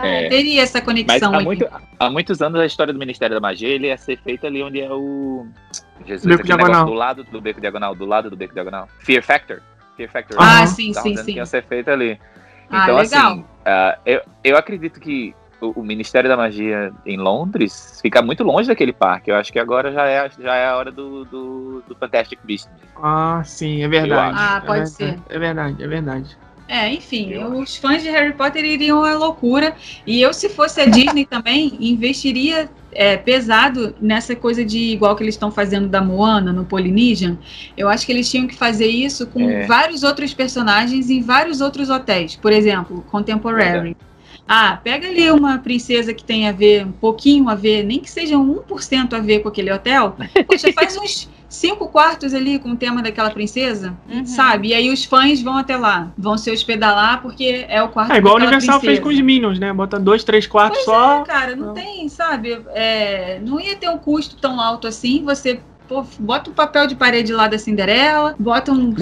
é, 0.03 0.29
teria 0.29 0.63
essa 0.63 0.81
conexão. 0.81 1.33
Mas 1.33 1.41
há, 1.41 1.45
muito, 1.45 1.69
há, 1.99 2.11
muitos 2.11 2.41
anos 2.41 2.61
a 2.61 2.67
história 2.67 2.93
do 2.93 2.99
Ministério 2.99 3.35
da 3.35 3.41
Magia 3.41 3.69
ele 3.69 3.89
ia 3.89 3.99
ser 3.99 4.19
feita 4.19 4.47
ali 4.47 4.63
onde 4.63 4.81
é 4.81 4.91
o. 4.91 5.47
Jesus, 6.07 6.25
Beco 6.25 6.45
Diagonal. 6.45 6.87
Do 6.87 6.93
lado 6.93 7.25
do 7.25 7.41
Beco 7.41 7.61
Diagonal, 7.61 7.95
do 7.95 8.07
lado 8.07 8.31
do 8.31 8.37
Beco 8.37 8.55
Diagonal. 8.55 8.89
Fear 9.01 9.23
Factor. 9.23 9.61
Fear 9.97 10.11
Factor. 10.11 10.37
Ah, 10.41 10.67
sim, 10.67 10.93
sim, 10.95 11.17
sim. 11.17 11.33
Que 11.33 11.39
ia 11.39 11.47
ser 11.47 11.65
feita 11.65 11.93
ali. 11.93 12.19
Ah, 12.71 12.85
então, 12.85 12.97
legal. 12.99 13.33
assim, 13.33 13.41
uh, 13.41 14.01
eu, 14.05 14.23
eu 14.45 14.57
acredito 14.57 15.01
que 15.01 15.35
o, 15.61 15.81
o, 15.81 15.83
Ministério 15.83 16.29
da 16.29 16.37
Magia 16.37 16.93
em 17.05 17.17
Londres 17.17 17.99
fica 18.01 18.23
muito 18.23 18.45
longe 18.45 18.69
daquele 18.69 18.93
parque. 18.93 19.31
Eu 19.31 19.37
acho 19.37 19.53
que 19.53 19.59
agora 19.59 19.93
já 19.93 20.07
é, 20.07 20.31
já 20.39 20.55
é 20.55 20.69
a 20.69 20.77
hora 20.77 20.93
do, 20.93 21.25
do, 21.25 21.83
do 21.89 21.95
Fantastic 21.97 22.39
Beasts. 22.45 22.71
Ah, 23.03 23.43
sim, 23.45 23.83
é 23.83 23.89
verdade. 23.89 24.37
Ah, 24.39 24.63
pode 24.65 24.83
é, 24.83 24.87
ser. 24.87 25.19
É 25.29 25.39
verdade, 25.39 25.83
é 25.83 25.87
verdade. 25.87 26.39
É, 26.69 26.93
enfim, 26.93 27.35
os 27.39 27.77
fãs 27.77 28.03
de 28.03 28.11
Harry 28.11 28.35
Potter 28.35 28.63
iriam 28.63 29.03
à 29.03 29.15
loucura. 29.17 29.75
E 30.07 30.21
eu, 30.21 30.35
se 30.35 30.51
fosse 30.51 30.81
a 30.81 30.85
Disney 30.87 31.25
também, 31.25 31.77
investiria 31.81 32.69
é, 32.93 33.17
pesado 33.17 33.95
nessa 34.01 34.37
coisa 34.37 34.63
de 34.65 34.79
igual 34.79 35.17
que 35.17 35.23
eles 35.23 35.35
estão 35.35 35.51
fazendo 35.51 35.89
da 35.89 36.03
Moana 36.03 36.53
no 36.53 36.67
Polynesian. 36.67 37.39
Eu 37.77 37.89
acho 37.89 38.05
que 38.05 38.13
eles 38.13 38.31
tinham 38.31 38.47
que 38.47 38.55
fazer 38.55 38.87
isso 38.87 39.27
com 39.27 39.49
é. 39.49 39.67
vários 39.67 40.03
outros 40.03 40.35
personagens 40.35 41.09
em 41.09 41.23
vários 41.23 41.63
outros 41.63 41.89
hotéis. 41.89 42.37
Por 42.37 42.53
exemplo, 42.53 43.03
Contemporary. 43.11 43.97
É. 44.03 44.09
Ah, 44.47 44.79
pega 44.83 45.09
ali 45.09 45.31
uma 45.31 45.59
princesa 45.59 46.15
que 46.15 46.25
tem 46.25 46.49
a 46.49 46.53
ver, 46.53 46.87
um 46.87 46.93
pouquinho 46.93 47.51
a 47.51 47.55
ver, 47.55 47.83
nem 47.83 48.01
que 48.01 48.11
seja 48.11 48.37
1% 48.37 49.13
a 49.13 49.21
ver 49.21 49.41
com 49.41 49.49
aquele 49.49 49.71
hotel. 49.71 50.17
Poxa, 50.49 50.73
faz 50.73 50.97
uns 50.97 51.29
cinco 51.49 51.89
quartos 51.89 52.35
ali 52.35 52.59
com 52.59 52.71
o 52.71 52.77
tema 52.77 53.03
daquela 53.03 53.31
princesa, 53.31 53.97
uhum. 54.09 54.27
sabe? 54.27 54.69
E 54.69 54.75
aí 54.75 54.91
os 54.91 55.05
fãs 55.05 55.41
vão 55.41 55.57
até 55.57 55.77
lá, 55.77 56.13
vão 56.17 56.37
se 56.37 56.51
hospedar 56.51 56.95
lá 56.95 57.17
porque 57.17 57.65
é 57.69 57.83
o 57.83 57.89
quarto 57.89 58.13
É 58.13 58.19
igual 58.19 58.35
a 58.35 58.37
Universal 58.37 58.81
princesa. 58.81 58.81
fez 58.81 58.99
com 59.01 59.09
os 59.09 59.21
Minions, 59.21 59.59
né? 59.59 59.73
Bota 59.73 59.99
dois, 59.99 60.23
três 60.25 60.47
quartos 60.47 60.85
pois 60.85 60.97
só. 60.97 61.23
É, 61.23 61.25
cara, 61.25 61.57
não, 61.57 61.69
não. 61.69 61.75
tem, 61.75 62.09
sabe? 62.09 62.61
É, 62.69 63.41
não 63.41 63.61
ia 63.61 63.77
ter 63.77 63.89
um 63.89 63.99
custo 63.99 64.37
tão 64.37 64.61
alto 64.61 64.87
assim, 64.87 65.25
você 65.25 65.61
Pô, 65.89 66.05
bota 66.21 66.51
um 66.51 66.53
papel 66.53 66.87
de 66.87 66.95
parede 66.95 67.33
lá 67.33 67.49
da 67.49 67.59
Cinderela, 67.59 68.37
bota 68.39 68.71
um. 68.71 68.91
um 68.91 68.95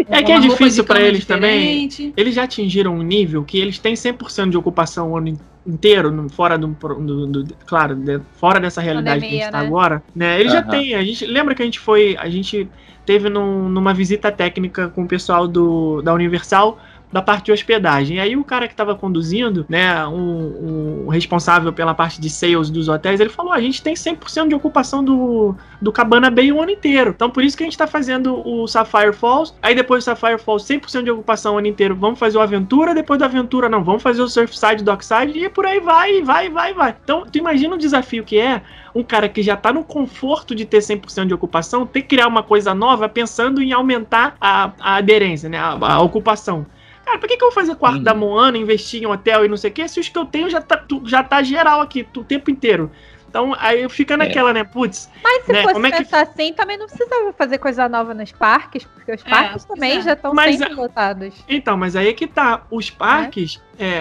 é 0.08 0.22
que 0.22 0.32
é 0.32 0.40
difícil 0.40 0.84
para 0.84 0.98
eles 0.98 1.20
diferente. 1.20 1.96
também. 1.98 2.14
Eles 2.16 2.34
já 2.34 2.44
atingiram 2.44 2.94
um 2.94 3.02
nível 3.02 3.44
que 3.44 3.58
eles 3.58 3.78
têm 3.78 3.92
100% 3.92 4.48
de 4.48 4.56
ocupação 4.56 5.12
o 5.12 5.18
ano 5.18 5.38
inteiro, 5.66 6.28
fora 6.30 6.56
do, 6.56 6.68
do, 6.68 7.26
do 7.26 7.54
claro, 7.66 7.94
de, 7.94 8.20
fora 8.36 8.58
dessa 8.58 8.80
realidade 8.80 9.20
Pandemia, 9.20 9.30
que 9.30 9.42
a 9.42 9.46
gente 9.46 9.52
tá 9.52 9.60
né? 9.60 9.66
agora, 9.66 10.02
né? 10.14 10.40
Eles 10.40 10.52
uhum. 10.52 10.58
já 10.58 10.64
têm, 10.64 10.94
a 10.94 11.04
gente 11.04 11.26
lembra 11.26 11.54
que 11.54 11.62
a 11.62 11.64
gente 11.64 11.78
foi, 11.78 12.16
a 12.18 12.28
gente 12.28 12.68
teve 13.04 13.28
num, 13.28 13.68
numa 13.68 13.92
visita 13.92 14.30
técnica 14.32 14.88
com 14.88 15.02
o 15.02 15.08
pessoal 15.08 15.46
do, 15.46 16.00
da 16.02 16.14
Universal 16.14 16.78
da 17.12 17.20
parte 17.20 17.46
de 17.46 17.52
hospedagem. 17.52 18.16
E 18.18 18.20
aí 18.20 18.36
o 18.36 18.44
cara 18.44 18.66
que 18.66 18.72
estava 18.72 18.94
conduzindo, 18.94 19.66
né, 19.68 20.06
um, 20.06 21.04
um, 21.06 21.08
responsável 21.08 21.72
pela 21.72 21.94
parte 21.94 22.20
de 22.20 22.30
sales 22.30 22.70
dos 22.70 22.88
hotéis, 22.88 23.20
ele 23.20 23.30
falou: 23.30 23.52
a 23.52 23.60
gente 23.60 23.82
tem 23.82 23.94
100% 23.94 24.48
de 24.48 24.54
ocupação 24.54 25.02
do, 25.02 25.54
do 25.80 25.90
Cabana 25.92 26.30
Bay 26.30 26.52
o 26.52 26.60
ano 26.60 26.70
inteiro. 26.70 27.10
Então 27.14 27.28
por 27.28 27.42
isso 27.42 27.56
que 27.56 27.62
a 27.62 27.66
gente 27.66 27.72
está 27.72 27.86
fazendo 27.86 28.46
o 28.46 28.66
Sapphire 28.66 29.12
Falls. 29.12 29.54
Aí 29.62 29.74
depois 29.74 30.04
do 30.04 30.06
Sapphire 30.06 30.38
Falls, 30.38 30.66
100% 30.66 31.02
de 31.02 31.10
ocupação 31.10 31.54
o 31.54 31.58
ano 31.58 31.66
inteiro. 31.66 31.96
Vamos 31.96 32.18
fazer 32.18 32.38
o 32.38 32.40
Aventura. 32.40 32.94
Depois 32.94 33.18
da 33.18 33.26
Aventura, 33.26 33.68
não. 33.68 33.82
Vamos 33.82 34.02
fazer 34.02 34.22
o 34.22 34.28
Surfside, 34.28 34.84
Dockside. 34.84 35.38
E 35.38 35.48
por 35.48 35.66
aí 35.66 35.80
vai, 35.80 36.22
vai, 36.22 36.48
vai, 36.48 36.72
vai. 36.72 36.96
Então 37.02 37.24
tu 37.30 37.38
imagina 37.38 37.74
o 37.74 37.78
desafio 37.78 38.24
que 38.24 38.38
é 38.38 38.62
um 38.94 39.02
cara 39.02 39.28
que 39.28 39.42
já 39.42 39.54
está 39.54 39.72
no 39.72 39.84
conforto 39.84 40.54
de 40.54 40.64
ter 40.64 40.78
100% 40.78 41.26
de 41.26 41.34
ocupação, 41.34 41.86
ter 41.86 42.02
que 42.02 42.08
criar 42.08 42.26
uma 42.26 42.42
coisa 42.42 42.74
nova 42.74 43.08
pensando 43.08 43.62
em 43.62 43.72
aumentar 43.72 44.36
a, 44.40 44.72
a 44.80 44.96
aderência, 44.96 45.48
né, 45.48 45.58
a, 45.58 45.76
a 45.80 46.00
ocupação. 46.00 46.66
Cara, 47.10 47.18
pra 47.18 47.28
que, 47.28 47.36
que 47.36 47.42
eu 47.42 47.48
vou 47.48 47.54
fazer 47.54 47.74
quarto 47.74 47.96
uhum. 47.98 48.04
da 48.04 48.14
Moana, 48.14 48.56
investir 48.56 49.02
em 49.02 49.06
hotel 49.06 49.44
e 49.44 49.48
não 49.48 49.56
sei 49.56 49.70
o 49.70 49.72
quê, 49.72 49.88
se 49.88 49.98
os 49.98 50.08
que 50.08 50.16
eu 50.16 50.24
tenho 50.24 50.48
já 50.48 50.60
tá, 50.60 50.80
já 51.04 51.24
tá 51.24 51.42
geral 51.42 51.80
aqui 51.80 52.06
o 52.16 52.22
tempo 52.22 52.52
inteiro? 52.52 52.88
Então, 53.28 53.52
aí 53.58 53.88
fica 53.88 54.14
é. 54.14 54.16
naquela, 54.16 54.50
é. 54.50 54.52
né? 54.52 54.64
Putz. 54.64 55.10
Mas 55.22 55.44
se 55.44 55.52
né, 55.52 55.62
fosse 55.62 55.86
é 55.86 55.90
pensar 55.90 56.26
que... 56.26 56.32
assim, 56.32 56.52
também 56.52 56.78
não 56.78 56.86
precisava 56.86 57.32
fazer 57.32 57.58
coisa 57.58 57.88
nova 57.88 58.14
nos 58.14 58.30
parques, 58.30 58.84
porque 58.84 59.12
os 59.12 59.26
é, 59.26 59.28
parques 59.28 59.64
é, 59.64 59.68
também 59.68 60.02
já 60.02 60.12
estão 60.12 60.34
sempre 60.36 60.74
lotados. 60.74 61.34
Então, 61.48 61.76
mas 61.76 61.96
aí 61.96 62.08
é 62.08 62.12
que 62.12 62.28
tá. 62.28 62.62
Os 62.70 62.90
parques 62.90 63.60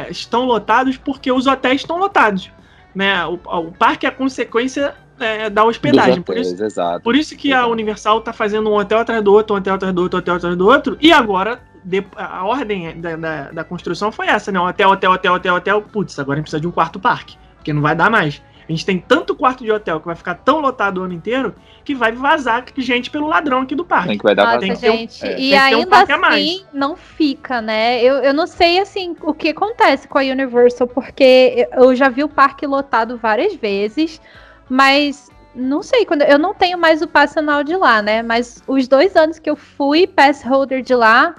estão 0.10 0.46
lotados 0.46 0.98
porque 0.98 1.32
os 1.32 1.48
hotéis 1.48 1.82
estão 1.82 1.98
lotados 1.98 2.52
né? 2.94 3.26
O, 3.26 3.34
o 3.34 3.72
parque 3.72 4.06
é 4.06 4.10
a 4.10 4.12
consequência 4.12 4.96
é, 5.20 5.50
da 5.50 5.64
hospedagem. 5.64 6.20
Hotéis, 6.20 6.26
por, 6.26 6.38
isso, 6.38 6.64
exato, 6.64 7.04
por 7.04 7.16
isso 7.16 7.38
que 7.38 7.50
exato. 7.50 7.66
a 7.66 7.72
Universal 7.72 8.22
tá 8.22 8.34
fazendo 8.34 8.70
um 8.70 8.76
hotel 8.76 9.00
atrás 9.00 9.24
do 9.24 9.34
outro, 9.34 9.56
um 9.56 9.60
hotel 9.60 9.76
atrás 9.76 9.94
do 9.94 10.02
outro, 10.02 10.18
um 10.18 10.20
hotel 10.20 10.36
atrás 10.36 10.56
do 10.56 10.68
outro, 10.68 10.98
e 11.00 11.12
agora 11.12 11.62
de, 11.84 12.06
a 12.16 12.46
ordem 12.46 13.00
da, 13.00 13.16
da, 13.16 13.52
da, 13.52 13.64
construção 13.64 14.12
foi 14.12 14.28
essa, 14.28 14.52
né? 14.52 14.60
Hotel, 14.60 14.90
hotel, 14.90 15.12
hotel, 15.12 15.34
hotel, 15.34 15.56
hotel. 15.56 15.82
Putz, 15.82 16.18
agora 16.20 16.36
a 16.36 16.38
gente 16.38 16.46
precisa 16.46 16.62
de 16.62 16.68
um 16.68 16.72
quarto 16.72 17.00
parque, 17.00 17.38
porque 17.56 17.74
não 17.74 17.82
vai 17.82 17.96
dar 17.96 18.10
mais. 18.10 18.42
A 18.68 18.72
gente 18.72 18.86
tem 18.86 19.00
tanto 19.00 19.36
quarto 19.36 19.64
de 19.64 19.72
hotel 19.72 20.00
que 20.00 20.06
vai 20.06 20.16
ficar 20.16 20.36
tão 20.36 20.60
lotado 20.60 21.00
o 21.00 21.04
ano 21.04 21.14
inteiro 21.14 21.56
que 21.84 21.96
vai 21.96 22.12
vazar 22.12 22.64
gente 22.78 23.10
pelo 23.10 23.26
ladrão 23.26 23.62
aqui 23.62 23.74
do 23.74 23.84
parque. 23.84 24.10
Tem 24.10 24.18
que 24.20 24.24
vai 24.24 24.36
dar 24.36 24.62
Nossa, 24.62 24.76
gente. 24.76 25.26
Um, 25.26 25.28
é, 25.28 25.40
e 25.40 25.56
ainda 25.56 25.98
um 25.98 26.26
assim 26.28 26.64
não 26.72 26.96
fica, 26.96 27.64
né? 27.64 28.00
Eu, 28.04 28.18
eu 28.18 28.32
não 28.32 28.46
sei 28.46 28.80
assim 28.80 29.16
o 29.24 29.34
que 29.34 29.50
acontece 29.50 30.08
com 30.08 30.20
a 30.20 30.22
Universal, 30.22 30.88
porque 30.88 31.68
eu 31.72 31.96
já 31.96 32.10
vi 32.10 32.24
o 32.24 32.30
parque 32.30 32.68
lotado 32.68 33.18
várias 33.18 33.56
vezes, 33.56 34.22
mas 34.70 35.32
não 35.56 35.82
sei, 35.82 36.06
quando 36.06 36.22
eu 36.22 36.38
não 36.38 36.54
tenho 36.54 36.78
mais 36.78 37.02
o 37.02 37.08
passe 37.08 37.40
anual 37.40 37.64
de 37.64 37.76
lá, 37.76 38.04
né? 38.04 38.22
Mas 38.22 38.62
os 38.68 38.88
dois 38.88 39.16
anos 39.16 39.40
que 39.40 39.50
eu 39.50 39.56
fui 39.56 40.06
pass 40.06 40.44
holder 40.44 40.84
de 40.84 40.94
lá, 40.94 41.34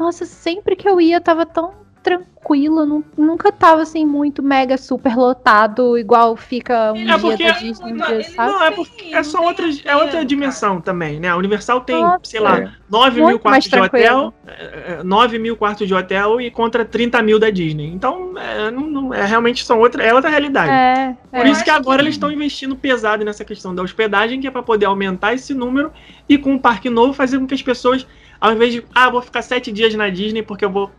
nossa, 0.00 0.24
sempre 0.24 0.74
que 0.74 0.88
eu 0.88 0.98
ia 0.98 1.20
tava 1.20 1.44
tão 1.44 1.74
tranquilo, 2.02 3.04
nunca 3.16 3.52
tava 3.52 3.82
assim 3.82 4.06
muito 4.06 4.42
mega 4.42 4.78
super 4.78 5.14
lotado, 5.14 5.98
igual 5.98 6.34
fica 6.34 6.92
um 6.92 7.10
é 7.10 7.36
dia 7.36 7.52
da 7.52 7.58
Disney, 7.58 7.92
um 7.92 7.96
dia, 7.96 8.24
sabe? 8.24 8.52
Não, 8.52 8.64
é 8.64 8.70
porque 8.70 9.14
é 9.14 9.22
só 9.22 9.44
outra, 9.44 9.66
é 9.84 9.94
outra 9.94 10.24
dimensão 10.24 10.80
também, 10.80 11.20
né? 11.20 11.28
A 11.28 11.36
Universal 11.36 11.82
tem, 11.82 12.00
Nossa, 12.00 12.20
sei 12.24 12.40
lá, 12.40 12.58
é. 12.58 12.70
9 12.90 13.22
mil 13.22 13.38
quartos 13.38 13.68
de 13.68 13.78
hotel, 13.78 14.34
9 15.04 15.34
é, 15.34 15.38
é, 15.38 15.42
mil 15.42 15.56
quartos 15.56 15.86
de 15.86 15.94
hotel 15.94 16.40
e 16.40 16.50
contra 16.50 16.84
30 16.84 17.22
mil 17.22 17.38
da 17.38 17.50
Disney. 17.50 17.88
Então, 17.88 18.32
é, 18.38 18.70
não, 18.70 18.86
não, 18.86 19.14
é 19.14 19.26
realmente 19.26 19.64
são 19.64 19.78
outra, 19.78 20.02
é 20.02 20.14
outra 20.14 20.30
realidade. 20.30 20.70
É, 20.70 21.14
Por 21.30 21.46
isso 21.46 21.62
que 21.62 21.70
agora 21.70 21.98
que... 21.98 22.04
eles 22.04 22.14
estão 22.14 22.32
investindo 22.32 22.74
pesado 22.74 23.24
nessa 23.24 23.44
questão 23.44 23.74
da 23.74 23.82
hospedagem, 23.82 24.40
que 24.40 24.46
é 24.46 24.50
para 24.50 24.62
poder 24.62 24.86
aumentar 24.86 25.34
esse 25.34 25.52
número 25.52 25.92
e 26.26 26.38
com 26.38 26.52
um 26.52 26.58
parque 26.58 26.88
novo 26.88 27.12
fazer 27.12 27.38
com 27.38 27.46
que 27.46 27.54
as 27.54 27.62
pessoas, 27.62 28.06
ao 28.40 28.52
invés 28.52 28.72
de, 28.72 28.84
ah, 28.94 29.10
vou 29.10 29.20
ficar 29.20 29.42
sete 29.42 29.70
dias 29.70 29.94
na 29.94 30.08
Disney 30.08 30.42
porque 30.42 30.64
eu 30.64 30.70
vou 30.70 30.90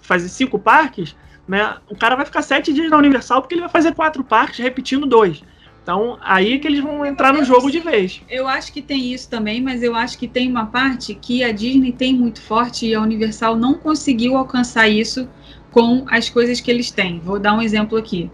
fazer 0.00 0.28
cinco 0.28 0.58
parques, 0.58 1.16
né? 1.46 1.76
O 1.88 1.96
cara 1.96 2.16
vai 2.16 2.24
ficar 2.24 2.42
sete 2.42 2.72
dias 2.72 2.90
na 2.90 2.96
Universal 2.96 3.40
porque 3.40 3.54
ele 3.54 3.62
vai 3.62 3.70
fazer 3.70 3.94
quatro 3.94 4.22
parques 4.22 4.58
repetindo 4.58 5.06
dois. 5.06 5.42
Então, 5.82 6.16
aí 6.22 6.58
que 6.58 6.66
eles 6.66 6.80
vão 6.80 7.04
entrar 7.04 7.34
no 7.34 7.44
jogo 7.44 7.70
de 7.70 7.78
vez. 7.78 8.22
Eu 8.30 8.48
acho 8.48 8.72
que 8.72 8.80
tem 8.80 9.12
isso 9.12 9.28
também, 9.28 9.60
mas 9.60 9.82
eu 9.82 9.94
acho 9.94 10.18
que 10.18 10.26
tem 10.26 10.48
uma 10.50 10.64
parte 10.64 11.14
que 11.14 11.44
a 11.44 11.52
Disney 11.52 11.92
tem 11.92 12.14
muito 12.14 12.40
forte 12.40 12.86
e 12.86 12.94
a 12.94 13.02
Universal 13.02 13.54
não 13.54 13.74
conseguiu 13.74 14.34
alcançar 14.34 14.88
isso 14.88 15.28
com 15.70 16.06
as 16.08 16.30
coisas 16.30 16.58
que 16.58 16.70
eles 16.70 16.90
têm. 16.90 17.18
Vou 17.18 17.38
dar 17.38 17.52
um 17.52 17.60
exemplo 17.60 17.98
aqui. 17.98 18.30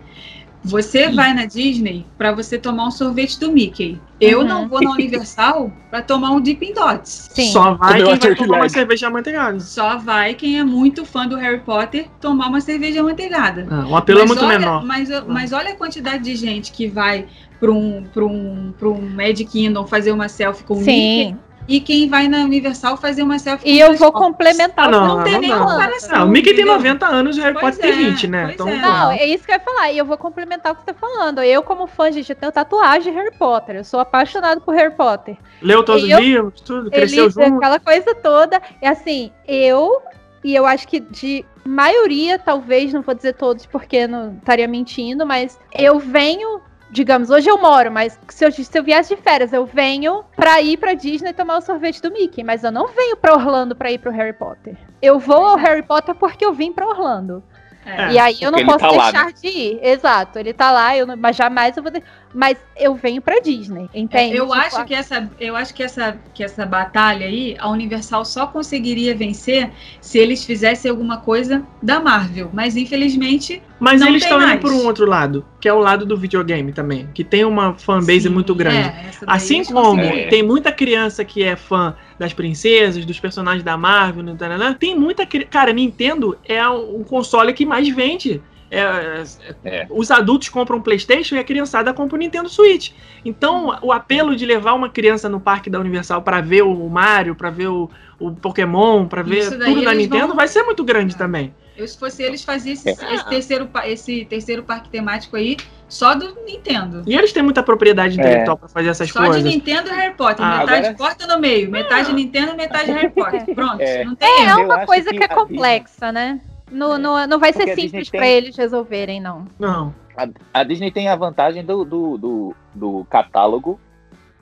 Você 0.62 1.08
Sim. 1.08 1.14
vai 1.14 1.32
na 1.32 1.46
Disney 1.46 2.04
para 2.18 2.32
você 2.32 2.58
tomar 2.58 2.88
um 2.88 2.90
sorvete 2.90 3.40
do 3.40 3.50
Mickey. 3.50 3.98
Eu 4.20 4.40
uhum. 4.40 4.46
não 4.46 4.68
vou 4.68 4.82
na 4.82 4.90
Universal 4.90 5.72
para 5.90 6.02
tomar 6.02 6.32
um 6.32 6.40
Dippin' 6.40 6.74
Dots. 6.74 7.30
Sim. 7.32 7.50
Só 7.50 7.74
vai 7.74 8.02
quem 8.02 8.18
vai 8.18 8.34
tomar 8.34 8.56
uma 8.58 8.68
cerveja 8.68 9.06
amanteigada. 9.06 9.58
Só 9.60 9.96
vai 9.96 10.34
quem 10.34 10.58
é 10.58 10.64
muito 10.64 11.06
fã 11.06 11.26
do 11.26 11.36
Harry 11.36 11.60
Potter 11.60 12.08
tomar 12.20 12.48
uma 12.48 12.60
cerveja 12.60 13.00
amanteigada. 13.00 13.66
Ah, 13.70 13.86
o 13.88 13.96
apelo 13.96 14.20
é 14.20 14.22
mas 14.22 14.30
é 14.30 14.34
muito 14.34 14.44
olha, 14.44 14.58
menor. 14.58 14.84
Mas, 14.84 15.10
ah. 15.10 15.24
mas 15.26 15.52
olha 15.52 15.70
a 15.70 15.76
quantidade 15.76 16.24
de 16.24 16.36
gente 16.36 16.72
que 16.72 16.86
vai 16.86 17.26
para 17.58 17.70
um, 17.70 18.04
um, 18.16 18.74
um 18.82 19.10
Magic 19.10 19.46
Kingdom 19.46 19.86
fazer 19.86 20.12
uma 20.12 20.28
selfie 20.28 20.64
com 20.64 20.74
o 20.74 20.78
Mickey 20.78 21.36
e 21.70 21.80
quem 21.80 22.08
vai 22.08 22.26
na 22.26 22.38
Universal 22.38 22.96
fazer 22.96 23.22
uma 23.22 23.38
selfie 23.38 23.70
E 23.70 23.78
eu 23.78 23.94
vou 23.94 24.10
complementar. 24.10 24.88
Ah, 24.88 24.90
não, 24.90 25.16
não 25.18 25.24
tem 25.24 25.38
nem 25.38 25.50
comparação. 25.50 26.18
Não, 26.18 26.26
o 26.26 26.28
Mickey 26.28 26.52
tem 26.52 26.64
90 26.64 27.06
anos 27.06 27.36
e 27.36 27.40
o 27.40 27.42
Harry 27.44 27.60
Potter 27.60 27.78
é, 27.78 27.92
tem 27.92 28.10
20, 28.10 28.26
né? 28.26 28.50
Então, 28.52 28.68
é. 28.68 28.76
Não, 28.76 29.12
é 29.12 29.24
isso 29.24 29.44
que 29.44 29.52
eu 29.52 29.54
ia 29.54 29.60
falar. 29.60 29.92
E 29.92 29.98
eu 29.98 30.04
vou 30.04 30.18
complementar 30.18 30.72
o 30.72 30.74
que 30.74 30.82
você 30.82 30.92
tá 30.92 30.94
falando. 30.94 31.40
Eu, 31.44 31.62
como 31.62 31.86
fã, 31.86 32.10
gente, 32.10 32.28
eu 32.28 32.34
tenho 32.34 32.50
tatuagem 32.50 33.12
de 33.12 33.18
Harry 33.18 33.32
Potter. 33.36 33.76
Eu 33.76 33.84
sou 33.84 34.00
apaixonado 34.00 34.60
por 34.62 34.74
Harry 34.74 34.94
Potter. 34.94 35.36
Leu 35.62 35.84
todos 35.84 36.02
os 36.02 36.08
livros, 36.08 36.60
tudo, 36.60 36.90
cresceu 36.90 37.26
ele, 37.26 37.32
junto. 37.32 37.56
Aquela 37.58 37.78
coisa 37.78 38.16
toda. 38.16 38.60
É 38.82 38.88
assim, 38.88 39.30
eu 39.46 40.02
e 40.42 40.54
eu 40.54 40.66
acho 40.66 40.88
que 40.88 40.98
de 40.98 41.44
maioria, 41.64 42.38
talvez, 42.38 42.92
não 42.92 43.02
vou 43.02 43.14
dizer 43.14 43.34
todos 43.34 43.64
porque 43.66 44.06
não 44.06 44.34
estaria 44.38 44.66
mentindo, 44.66 45.24
mas 45.26 45.58
eu 45.72 45.98
venho 45.98 46.60
digamos, 46.90 47.30
hoje 47.30 47.48
eu 47.48 47.58
moro, 47.58 47.90
mas 47.90 48.18
se 48.28 48.44
eu, 48.44 48.52
se 48.52 48.78
eu 48.78 48.82
viesse 48.82 49.14
de 49.14 49.22
férias, 49.22 49.52
eu 49.52 49.64
venho 49.64 50.24
pra 50.36 50.60
ir 50.60 50.76
pra 50.76 50.94
Disney 50.94 51.32
tomar 51.32 51.58
o 51.58 51.60
sorvete 51.60 52.02
do 52.02 52.10
Mickey, 52.10 52.42
mas 52.42 52.64
eu 52.64 52.72
não 52.72 52.88
venho 52.88 53.16
pra 53.16 53.34
Orlando 53.34 53.74
pra 53.76 53.90
ir 53.90 53.98
pro 53.98 54.10
Harry 54.10 54.32
Potter. 54.32 54.76
Eu 55.00 55.18
vou 55.18 55.46
ao 55.46 55.56
Harry 55.56 55.82
Potter 55.82 56.14
porque 56.14 56.44
eu 56.44 56.52
vim 56.52 56.72
pra 56.72 56.86
Orlando. 56.86 57.42
É, 57.84 58.12
e 58.12 58.18
aí 58.18 58.36
eu 58.40 58.50
não 58.50 58.64
posso 58.64 58.80
tá 58.80 58.88
deixar 58.90 59.12
lá, 59.12 59.24
né? 59.24 59.34
de 59.40 59.48
ir. 59.48 59.80
Exato, 59.82 60.38
ele 60.38 60.52
tá 60.52 60.70
lá, 60.70 60.96
eu 60.96 61.06
não, 61.06 61.16
mas 61.16 61.34
jamais 61.34 61.76
eu 61.76 61.82
vou. 61.82 61.90
De... 61.90 62.02
Mas 62.32 62.58
eu 62.76 62.94
venho 62.94 63.22
pra 63.22 63.40
Disney, 63.40 63.88
entende? 63.94 64.36
É, 64.36 64.38
eu 64.38 64.46
tipo, 64.46 64.58
acho 64.58 64.84
que 64.84 64.94
essa, 64.94 65.30
eu 65.40 65.56
acho 65.56 65.72
que 65.74 65.82
essa, 65.82 66.16
que 66.34 66.44
essa 66.44 66.66
batalha 66.66 67.26
aí, 67.26 67.56
a 67.58 67.70
Universal 67.70 68.24
só 68.24 68.46
conseguiria 68.46 69.14
vencer 69.14 69.70
se 70.00 70.18
eles 70.18 70.44
fizessem 70.44 70.90
alguma 70.90 71.18
coisa 71.18 71.64
da 71.82 72.00
Marvel. 72.00 72.50
Mas 72.52 72.76
infelizmente. 72.76 73.62
Mas 73.80 74.02
eles 74.02 74.22
estão 74.22 74.40
indo 74.40 74.58
por 74.58 74.70
um 74.70 74.84
outro 74.84 75.06
lado, 75.06 75.44
que 75.58 75.66
é 75.66 75.72
o 75.72 75.78
lado 75.78 76.04
do 76.04 76.16
videogame 76.16 76.70
também, 76.72 77.08
que 77.14 77.24
tem 77.24 77.44
uma 77.44 77.74
fanbase 77.74 78.22
Sim, 78.22 78.28
muito 78.28 78.54
grande. 78.54 78.88
É, 78.88 79.10
assim 79.26 79.64
como 79.64 80.02
tem 80.28 80.42
muita 80.42 80.70
criança 80.70 81.24
que 81.24 81.42
é 81.42 81.56
fã 81.56 81.94
das 82.18 82.34
princesas, 82.34 83.06
dos 83.06 83.18
personagens 83.18 83.64
da 83.64 83.76
Marvel, 83.78 84.22
né, 84.22 84.36
tem 84.78 84.94
muita. 84.96 85.26
Cara, 85.26 85.72
Nintendo 85.72 86.36
é 86.44 86.68
um 86.68 87.02
console 87.02 87.52
que 87.54 87.64
mais 87.64 87.88
vende. 87.88 88.42
É, 88.70 88.80
é, 88.80 89.24
é. 89.64 89.86
Os 89.90 90.12
adultos 90.12 90.48
compram 90.48 90.78
um 90.78 90.80
PlayStation 90.80 91.34
e 91.34 91.38
a 91.38 91.44
criançada 91.44 91.92
compra 91.92 92.16
um 92.16 92.20
Nintendo 92.20 92.48
Switch. 92.48 92.92
Então, 93.24 93.76
o 93.82 93.92
apelo 93.92 94.36
de 94.36 94.46
levar 94.46 94.74
uma 94.74 94.88
criança 94.88 95.28
no 95.28 95.40
parque 95.40 95.68
da 95.68 95.80
Universal 95.80 96.22
para 96.22 96.40
ver 96.40 96.62
o 96.62 96.88
Mario, 96.88 97.34
para 97.34 97.50
ver 97.50 97.66
o, 97.66 97.90
o 98.18 98.30
Pokémon, 98.30 99.06
para 99.06 99.22
ver 99.22 99.50
tudo 99.58 99.82
da 99.82 99.92
Nintendo, 99.92 100.28
vão... 100.28 100.36
vai 100.36 100.46
ser 100.46 100.62
muito 100.62 100.84
grande 100.84 101.16
é. 101.16 101.18
também. 101.18 101.52
Eu, 101.80 101.88
se 101.88 101.98
fosse 101.98 102.22
eles, 102.22 102.44
fazia 102.44 102.74
esse, 102.74 102.88
é. 102.88 102.92
esse, 102.92 103.28
terceiro, 103.28 103.70
esse 103.84 104.24
terceiro 104.26 104.62
parque 104.62 104.88
temático 104.90 105.36
aí 105.36 105.56
só 105.88 106.14
do 106.14 106.34
Nintendo. 106.44 107.02
E 107.06 107.14
eles 107.14 107.32
têm 107.32 107.42
muita 107.42 107.62
propriedade 107.62 108.18
intelectual 108.18 108.56
é. 108.56 108.60
para 108.60 108.68
fazer 108.68 108.88
essas 108.90 109.10
só 109.10 109.18
coisas. 109.18 109.36
Só 109.36 109.42
de 109.42 109.54
Nintendo 109.54 109.88
e 109.88 109.92
Harry 109.92 110.14
Potter. 110.14 110.44
Ah, 110.44 110.58
metade 110.58 110.86
agora... 110.86 110.94
porta 110.94 111.26
no 111.26 111.40
meio, 111.40 111.70
metade 111.70 112.12
Nintendo, 112.12 112.54
metade 112.54 112.92
Harry 112.92 113.10
Potter. 113.10 113.44
Pronto. 113.54 113.80
É, 113.80 114.04
não 114.04 114.14
tem 114.14 114.46
é, 114.46 114.50
é 114.50 114.56
uma 114.56 114.86
coisa 114.86 115.10
que, 115.10 115.18
que 115.18 115.24
é 115.24 115.28
complexa, 115.28 116.12
né? 116.12 116.40
Não, 116.70 116.94
é. 116.94 116.98
não, 116.98 117.26
não 117.26 117.38
vai 117.38 117.52
ser 117.52 117.74
simples 117.74 118.08
para 118.08 118.20
tem... 118.20 118.32
eles 118.32 118.56
resolverem, 118.56 119.20
não. 119.20 119.46
Não. 119.58 119.94
A, 120.16 120.60
a, 120.60 120.64
Disney 120.64 120.90
tem 120.90 121.08
a 121.08 121.16
vantagem 121.16 121.64
do, 121.64 121.84
do, 121.84 122.18
do, 122.18 122.56
do 122.74 123.06
catálogo 123.10 123.80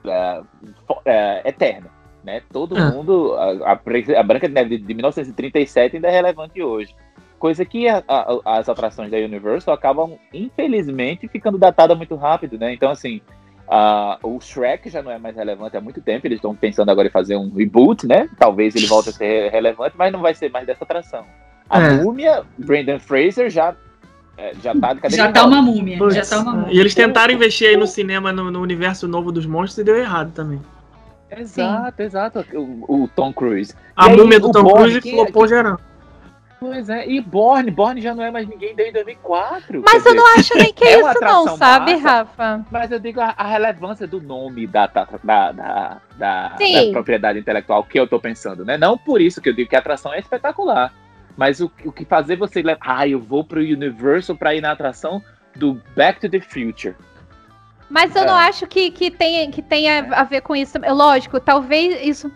uh, 0.05 0.41
uh, 0.41 1.47
eterno. 1.47 1.89
Né? 2.23 2.41
Todo 2.51 2.77
ah. 2.77 2.91
mundo. 2.91 3.33
A, 3.33 3.71
a, 3.71 4.19
a, 4.19 4.23
Branca 4.23 4.47
de 4.47 4.53
Neve 4.53 4.77
de, 4.77 4.83
de 4.83 4.93
1937 4.93 5.95
ainda 5.95 6.07
é 6.09 6.11
relevante 6.11 6.61
hoje. 6.61 6.93
Coisa 7.39 7.63
que 7.63 7.87
a, 7.87 8.03
as 8.45 8.67
atrações 8.67 9.09
da 9.09 9.17
Universal 9.17 9.73
acabam, 9.73 10.19
infelizmente, 10.33 11.27
ficando 11.27 11.57
datadas 11.57 11.97
muito 11.97 12.15
rápido, 12.15 12.57
né? 12.57 12.73
Então, 12.73 12.91
assim, 12.91 13.21
o 14.21 14.39
Shrek 14.39 14.89
já 14.89 15.01
não 15.01 15.11
é 15.11 15.17
mais 15.17 15.35
relevante 15.35 15.77
há 15.77 15.81
muito 15.81 16.01
tempo. 16.01 16.27
Eles 16.27 16.37
estão 16.37 16.55
pensando 16.55 16.89
agora 16.89 17.07
em 17.07 17.11
fazer 17.11 17.35
um 17.35 17.49
reboot, 17.49 18.05
né? 18.05 18.29
Talvez 18.37 18.75
ele 18.75 18.87
volte 18.87 19.09
a 19.09 19.13
ser 19.13 19.49
relevante, 19.51 19.95
mas 19.97 20.11
não 20.11 20.21
vai 20.21 20.33
ser 20.33 20.51
mais 20.51 20.67
dessa 20.67 20.83
atração. 20.83 21.25
A 21.69 21.81
é. 21.81 22.03
múmia, 22.03 22.43
Brandon 22.57 22.99
Fraser 22.99 23.49
já 23.49 23.75
é, 24.39 24.53
já 24.63 24.73
tá 24.73 24.93
de 24.93 25.15
Já 25.15 25.31
tá 25.31 25.45
uma 25.45 25.61
múmia. 25.61 25.97
Já 26.11 26.25
tá 26.25 26.39
uma 26.39 26.53
múmia. 26.53 26.73
E 26.73 26.79
eles 26.79 26.95
tentaram 26.95 27.33
investir 27.33 27.67
aí 27.67 27.77
no 27.77 27.85
cinema, 27.85 28.31
no, 28.31 28.49
no, 28.49 28.61
universo 28.61 29.07
novo 29.07 29.31
dos 29.31 29.45
monstros 29.45 29.79
e 29.79 29.83
deu 29.83 29.97
errado 29.97 30.31
também. 30.33 30.61
Exato, 31.29 31.97
Sim. 31.97 32.03
exato. 32.03 32.45
O, 32.53 33.03
o, 33.03 33.07
Tom 33.09 33.33
Cruise. 33.33 33.75
A 33.95 34.07
e 34.07 34.15
múmia 34.15 34.37
aí, 34.37 34.41
do 34.41 34.51
Tom 34.51 34.65
Cruise 34.65 35.01
flopou 35.01 35.47
geral. 35.47 35.79
Pois 36.59 36.89
é, 36.89 37.07
e 37.07 37.21
Borne, 37.21 37.71
Borne 37.71 38.01
já 38.01 38.13
não 38.13 38.23
é 38.23 38.29
mais 38.29 38.45
ninguém 38.45 38.75
desde 38.75 38.93
2004. 38.95 39.81
Mas 39.81 40.05
eu 40.05 40.11
dizer, 40.11 40.15
não 40.15 40.27
acho 40.35 40.57
nem 40.57 40.73
que 40.73 40.83
é 40.85 40.99
isso 40.99 41.19
não, 41.21 41.55
sabe, 41.55 41.93
massa, 41.93 42.03
Rafa? 42.03 42.65
Mas 42.69 42.91
eu 42.91 42.99
digo 42.99 43.21
a, 43.21 43.33
a 43.37 43.47
relevância 43.47 44.05
do 44.05 44.21
nome 44.21 44.67
da, 44.67 44.85
da, 44.87 45.07
da, 45.23 45.51
da, 45.53 46.01
da 46.17 46.55
propriedade 46.91 47.39
intelectual 47.39 47.83
que 47.85 47.97
eu 47.97 48.05
tô 48.05 48.19
pensando, 48.19 48.65
né? 48.65 48.77
Não 48.77 48.97
por 48.97 49.21
isso 49.21 49.41
que 49.41 49.47
eu 49.47 49.53
digo 49.53 49.69
que 49.69 49.75
a 49.75 49.79
atração 49.79 50.13
é 50.13 50.19
espetacular. 50.19 50.93
Mas 51.37 51.61
o, 51.61 51.71
o 51.85 51.91
que 51.93 52.03
fazer 52.03 52.35
você 52.35 52.61
levar. 52.61 52.79
Ah, 52.81 53.07
eu 53.07 53.21
vou 53.21 53.45
pro 53.45 53.61
Universal 53.61 54.35
pra 54.35 54.53
ir 54.53 54.59
na 54.59 54.71
atração 54.71 55.23
do 55.55 55.81
Back 55.95 56.19
to 56.19 56.29
the 56.29 56.41
Future. 56.41 56.95
Mas 57.89 58.13
eu 58.13 58.23
é. 58.23 58.25
não 58.25 58.35
acho 58.35 58.67
que, 58.67 58.91
que, 58.91 59.09
tenha, 59.09 59.49
que 59.49 59.61
tenha 59.61 60.09
a 60.11 60.25
ver 60.25 60.41
com 60.41 60.53
isso. 60.53 60.77
Lógico, 60.77 61.39
talvez 61.39 62.05
isso 62.05 62.29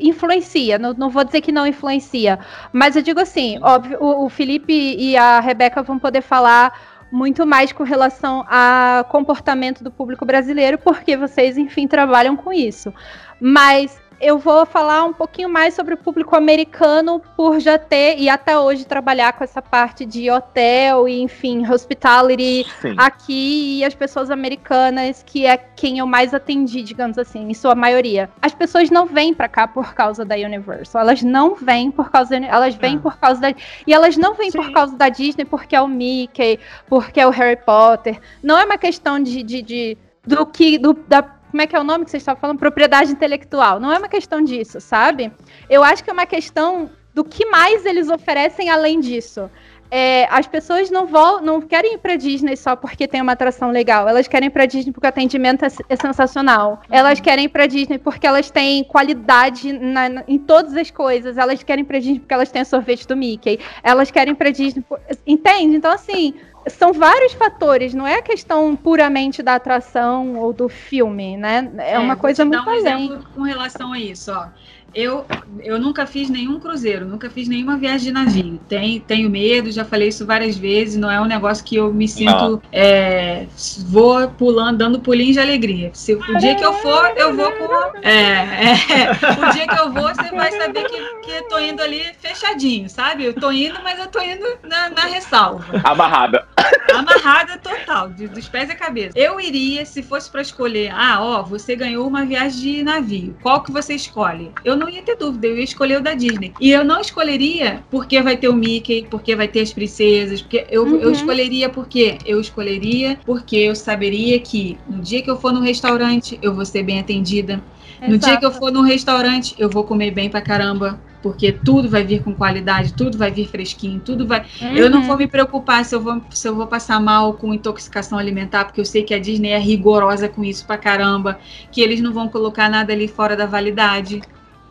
influencia, 0.00 0.78
não, 0.78 0.92
não 0.92 1.10
vou 1.10 1.24
dizer 1.24 1.40
que 1.40 1.52
não 1.52 1.66
influencia, 1.66 2.38
mas 2.72 2.96
eu 2.96 3.02
digo 3.02 3.20
assim, 3.20 3.58
óbvio, 3.62 3.98
o, 4.00 4.24
o 4.24 4.28
Felipe 4.28 4.72
e 4.72 5.16
a 5.16 5.40
Rebeca 5.40 5.82
vão 5.82 5.98
poder 5.98 6.22
falar 6.22 6.72
muito 7.10 7.46
mais 7.46 7.72
com 7.72 7.84
relação 7.84 8.44
a 8.48 9.04
comportamento 9.08 9.82
do 9.82 9.90
público 9.90 10.24
brasileiro, 10.24 10.78
porque 10.78 11.16
vocês, 11.16 11.56
enfim, 11.56 11.86
trabalham 11.86 12.36
com 12.36 12.52
isso. 12.52 12.92
Mas 13.40 14.00
eu 14.20 14.38
vou 14.38 14.64
falar 14.64 15.04
um 15.04 15.12
pouquinho 15.12 15.48
mais 15.48 15.74
sobre 15.74 15.94
o 15.94 15.96
público 15.96 16.34
americano 16.34 17.20
por 17.36 17.60
já 17.60 17.78
ter 17.78 18.18
e 18.18 18.28
até 18.28 18.58
hoje 18.58 18.86
trabalhar 18.86 19.32
com 19.34 19.44
essa 19.44 19.60
parte 19.60 20.04
de 20.06 20.30
hotel 20.30 21.08
e 21.08 21.20
enfim, 21.20 21.66
hospitality 21.70 22.66
Sim. 22.80 22.94
aqui 22.96 23.78
e 23.78 23.84
as 23.84 23.94
pessoas 23.94 24.30
americanas, 24.30 25.22
que 25.22 25.46
é 25.46 25.56
quem 25.56 25.98
eu 25.98 26.06
mais 26.06 26.32
atendi, 26.32 26.82
digamos 26.82 27.18
assim, 27.18 27.50
em 27.50 27.54
sua 27.54 27.74
maioria. 27.74 28.30
As 28.40 28.54
pessoas 28.54 28.90
não 28.90 29.06
vêm 29.06 29.34
para 29.34 29.48
cá 29.48 29.68
por 29.68 29.94
causa 29.94 30.24
da 30.24 30.34
Universal, 30.34 31.02
elas 31.02 31.22
não 31.22 31.54
vêm 31.54 31.90
por 31.90 32.10
causa 32.10 32.36
elas 32.36 32.74
vêm 32.74 32.96
ah. 32.96 33.00
por 33.00 33.18
causa 33.18 33.40
da 33.40 33.54
e 33.86 33.92
elas 33.92 34.16
não 34.16 34.34
vêm 34.34 34.50
Sim. 34.50 34.58
por 34.58 34.72
causa 34.72 34.96
da 34.96 35.08
Disney 35.08 35.44
porque 35.44 35.76
é 35.76 35.80
o 35.80 35.88
Mickey, 35.88 36.58
porque 36.86 37.20
é 37.20 37.26
o 37.26 37.30
Harry 37.30 37.56
Potter. 37.56 38.18
Não 38.42 38.58
é 38.58 38.64
uma 38.64 38.78
questão 38.78 39.22
de, 39.22 39.42
de, 39.42 39.62
de 39.62 39.98
do 40.26 40.44
que 40.44 40.76
do, 40.76 40.92
da 40.92 41.22
como 41.56 41.62
é 41.62 41.66
que 41.66 41.74
é 41.74 41.80
o 41.80 41.84
nome 41.84 42.04
que 42.04 42.10
vocês 42.10 42.20
estavam 42.20 42.38
falando? 42.38 42.58
Propriedade 42.58 43.10
intelectual. 43.10 43.80
Não 43.80 43.90
é 43.90 43.96
uma 43.96 44.10
questão 44.10 44.44
disso, 44.44 44.78
sabe? 44.78 45.32
Eu 45.70 45.82
acho 45.82 46.04
que 46.04 46.10
é 46.10 46.12
uma 46.12 46.26
questão 46.26 46.90
do 47.14 47.24
que 47.24 47.46
mais 47.46 47.86
eles 47.86 48.10
oferecem 48.10 48.68
além 48.68 49.00
disso. 49.00 49.50
É, 49.90 50.28
as 50.30 50.46
pessoas 50.46 50.90
não 50.90 51.06
vão, 51.06 51.40
não 51.40 51.62
querem 51.62 51.94
ir 51.94 51.98
para 51.98 52.14
Disney 52.16 52.56
só 52.56 52.76
porque 52.76 53.08
tem 53.08 53.22
uma 53.22 53.32
atração 53.32 53.70
legal. 53.70 54.06
Elas 54.06 54.28
querem 54.28 54.48
ir 54.48 54.50
para 54.50 54.66
Disney 54.66 54.92
porque 54.92 55.06
o 55.06 55.08
atendimento 55.08 55.64
é, 55.64 55.68
é 55.88 55.96
sensacional. 55.96 56.82
Elas 56.90 57.20
querem 57.20 57.46
ir 57.46 57.48
para 57.48 57.66
Disney 57.66 57.96
porque 57.96 58.26
elas 58.26 58.50
têm 58.50 58.84
qualidade 58.84 59.72
na, 59.72 60.10
na, 60.10 60.24
em 60.28 60.38
todas 60.38 60.76
as 60.76 60.90
coisas. 60.90 61.38
Elas 61.38 61.62
querem 61.62 61.84
ir 61.84 61.86
para 61.86 61.98
Disney 61.98 62.18
porque 62.18 62.34
elas 62.34 62.50
têm 62.50 62.62
sorvete 62.66 63.08
do 63.08 63.16
Mickey. 63.16 63.58
Elas 63.82 64.10
querem 64.10 64.34
ir 64.34 64.36
para 64.36 64.50
Disney, 64.50 64.82
por... 64.86 65.00
entende? 65.26 65.76
Então 65.76 65.90
assim, 65.90 66.34
são 66.68 66.92
vários 66.92 67.32
fatores, 67.32 67.94
não 67.94 68.06
é 68.06 68.16
a 68.16 68.22
questão 68.22 68.74
puramente 68.74 69.42
da 69.42 69.54
atração 69.54 70.36
ou 70.36 70.52
do 70.52 70.68
filme, 70.68 71.36
né? 71.36 71.70
É, 71.78 71.94
é 71.94 71.98
uma 71.98 72.16
coisa 72.16 72.44
muito 72.44 72.68
um 72.68 72.70
além. 72.70 73.18
com 73.34 73.42
relação 73.42 73.92
a 73.92 73.98
isso, 73.98 74.32
ó 74.32 74.48
eu, 74.96 75.26
eu 75.62 75.78
nunca 75.78 76.06
fiz 76.06 76.30
nenhum 76.30 76.58
cruzeiro, 76.58 77.04
nunca 77.04 77.28
fiz 77.28 77.46
nenhuma 77.48 77.76
viagem 77.76 78.06
de 78.06 78.12
navio. 78.12 78.58
Tem, 78.66 78.98
tenho 78.98 79.28
medo, 79.28 79.70
já 79.70 79.84
falei 79.84 80.08
isso 80.08 80.24
várias 80.24 80.56
vezes, 80.56 80.96
não 80.96 81.10
é 81.10 81.20
um 81.20 81.26
negócio 81.26 81.62
que 81.62 81.76
eu 81.76 81.92
me 81.92 82.08
sinto. 82.08 82.62
É, 82.72 83.46
vou 83.88 84.26
pulando, 84.30 84.78
dando 84.78 84.98
pulinho 84.98 85.34
de 85.34 85.38
alegria. 85.38 85.90
Se, 85.92 86.14
o 86.14 86.38
dia 86.38 86.54
que 86.54 86.64
eu 86.64 86.72
for, 86.72 87.12
eu 87.14 87.36
vou 87.36 87.52
com. 87.52 87.98
É, 88.02 88.72
é, 88.72 89.10
o 89.48 89.52
dia 89.52 89.66
que 89.66 89.78
eu 89.78 89.92
vou, 89.92 90.08
você 90.08 90.30
vai 90.34 90.50
saber 90.52 90.84
que, 90.84 90.98
que 91.20 91.30
eu 91.30 91.48
tô 91.48 91.58
indo 91.58 91.82
ali 91.82 92.02
fechadinho, 92.18 92.88
sabe? 92.88 93.26
Eu 93.26 93.34
tô 93.34 93.52
indo, 93.52 93.78
mas 93.84 93.98
eu 93.98 94.06
tô 94.06 94.20
indo 94.22 94.46
na, 94.62 94.88
na 94.88 95.02
ressalva. 95.02 95.78
Amarrada. 95.84 96.46
Amarrada 96.94 97.58
total, 97.58 98.08
de, 98.08 98.28
dos 98.28 98.48
pés 98.48 98.70
à 98.70 98.74
cabeça. 98.74 99.12
Eu 99.14 99.38
iria, 99.38 99.84
se 99.84 100.02
fosse 100.02 100.30
para 100.30 100.40
escolher, 100.40 100.90
ah, 100.94 101.18
ó, 101.20 101.42
você 101.42 101.76
ganhou 101.76 102.06
uma 102.06 102.24
viagem 102.24 102.76
de 102.76 102.82
navio. 102.82 103.36
Qual 103.42 103.62
que 103.62 103.70
você 103.70 103.94
escolhe? 103.94 104.50
Eu 104.64 104.74
não 104.76 104.85
não 104.86 104.92
ia 104.92 105.02
ter 105.02 105.16
dúvida, 105.16 105.48
eu 105.48 105.56
ia 105.56 105.64
escolher 105.64 105.98
o 105.98 106.02
da 106.02 106.14
Disney. 106.14 106.52
E 106.60 106.70
eu 106.70 106.84
não 106.84 107.00
escolheria 107.00 107.84
porque 107.90 108.22
vai 108.22 108.36
ter 108.36 108.48
o 108.48 108.54
Mickey, 108.54 109.06
porque 109.10 109.34
vai 109.34 109.48
ter 109.48 109.60
as 109.60 109.72
princesas, 109.72 110.40
porque 110.40 110.66
eu, 110.70 110.84
uhum. 110.84 110.96
eu 110.96 111.10
escolheria 111.10 111.68
porque 111.68 112.18
eu 112.24 112.40
escolheria 112.40 113.18
porque 113.26 113.56
eu 113.56 113.74
saberia 113.74 114.38
que 114.38 114.78
no 114.88 115.02
dia 115.02 115.20
que 115.22 115.30
eu 115.30 115.36
for 115.36 115.52
no 115.52 115.60
restaurante 115.60 116.38
eu 116.40 116.54
vou 116.54 116.64
ser 116.64 116.84
bem 116.84 117.00
atendida. 117.00 117.62
Exato. 117.96 118.12
No 118.12 118.18
dia 118.18 118.36
que 118.36 118.46
eu 118.46 118.52
for 118.52 118.70
no 118.70 118.82
restaurante, 118.82 119.54
eu 119.58 119.70
vou 119.70 119.82
comer 119.82 120.10
bem 120.10 120.28
pra 120.28 120.40
caramba 120.40 121.00
porque 121.22 121.50
tudo 121.50 121.88
vai 121.88 122.04
vir 122.04 122.22
com 122.22 122.32
qualidade, 122.32 122.92
tudo 122.92 123.18
vai 123.18 123.32
vir 123.32 123.48
fresquinho, 123.48 123.98
tudo 123.98 124.26
vai. 124.26 124.46
Uhum. 124.62 124.76
Eu 124.76 124.88
não 124.88 125.02
vou 125.02 125.16
me 125.16 125.26
preocupar 125.26 125.84
se 125.84 125.92
eu 125.92 126.00
vou, 126.00 126.22
se 126.30 126.46
eu 126.46 126.54
vou 126.54 126.68
passar 126.68 127.00
mal 127.00 127.32
com 127.32 127.52
intoxicação 127.52 128.16
alimentar, 128.16 128.66
porque 128.66 128.80
eu 128.80 128.84
sei 128.84 129.02
que 129.02 129.12
a 129.12 129.18
Disney 129.18 129.50
é 129.50 129.58
rigorosa 129.58 130.28
com 130.28 130.44
isso 130.44 130.64
pra 130.64 130.78
caramba, 130.78 131.40
que 131.72 131.80
eles 131.80 132.00
não 132.00 132.12
vão 132.12 132.28
colocar 132.28 132.70
nada 132.70 132.92
ali 132.92 133.08
fora 133.08 133.34
da 133.34 133.46
validade. 133.46 134.20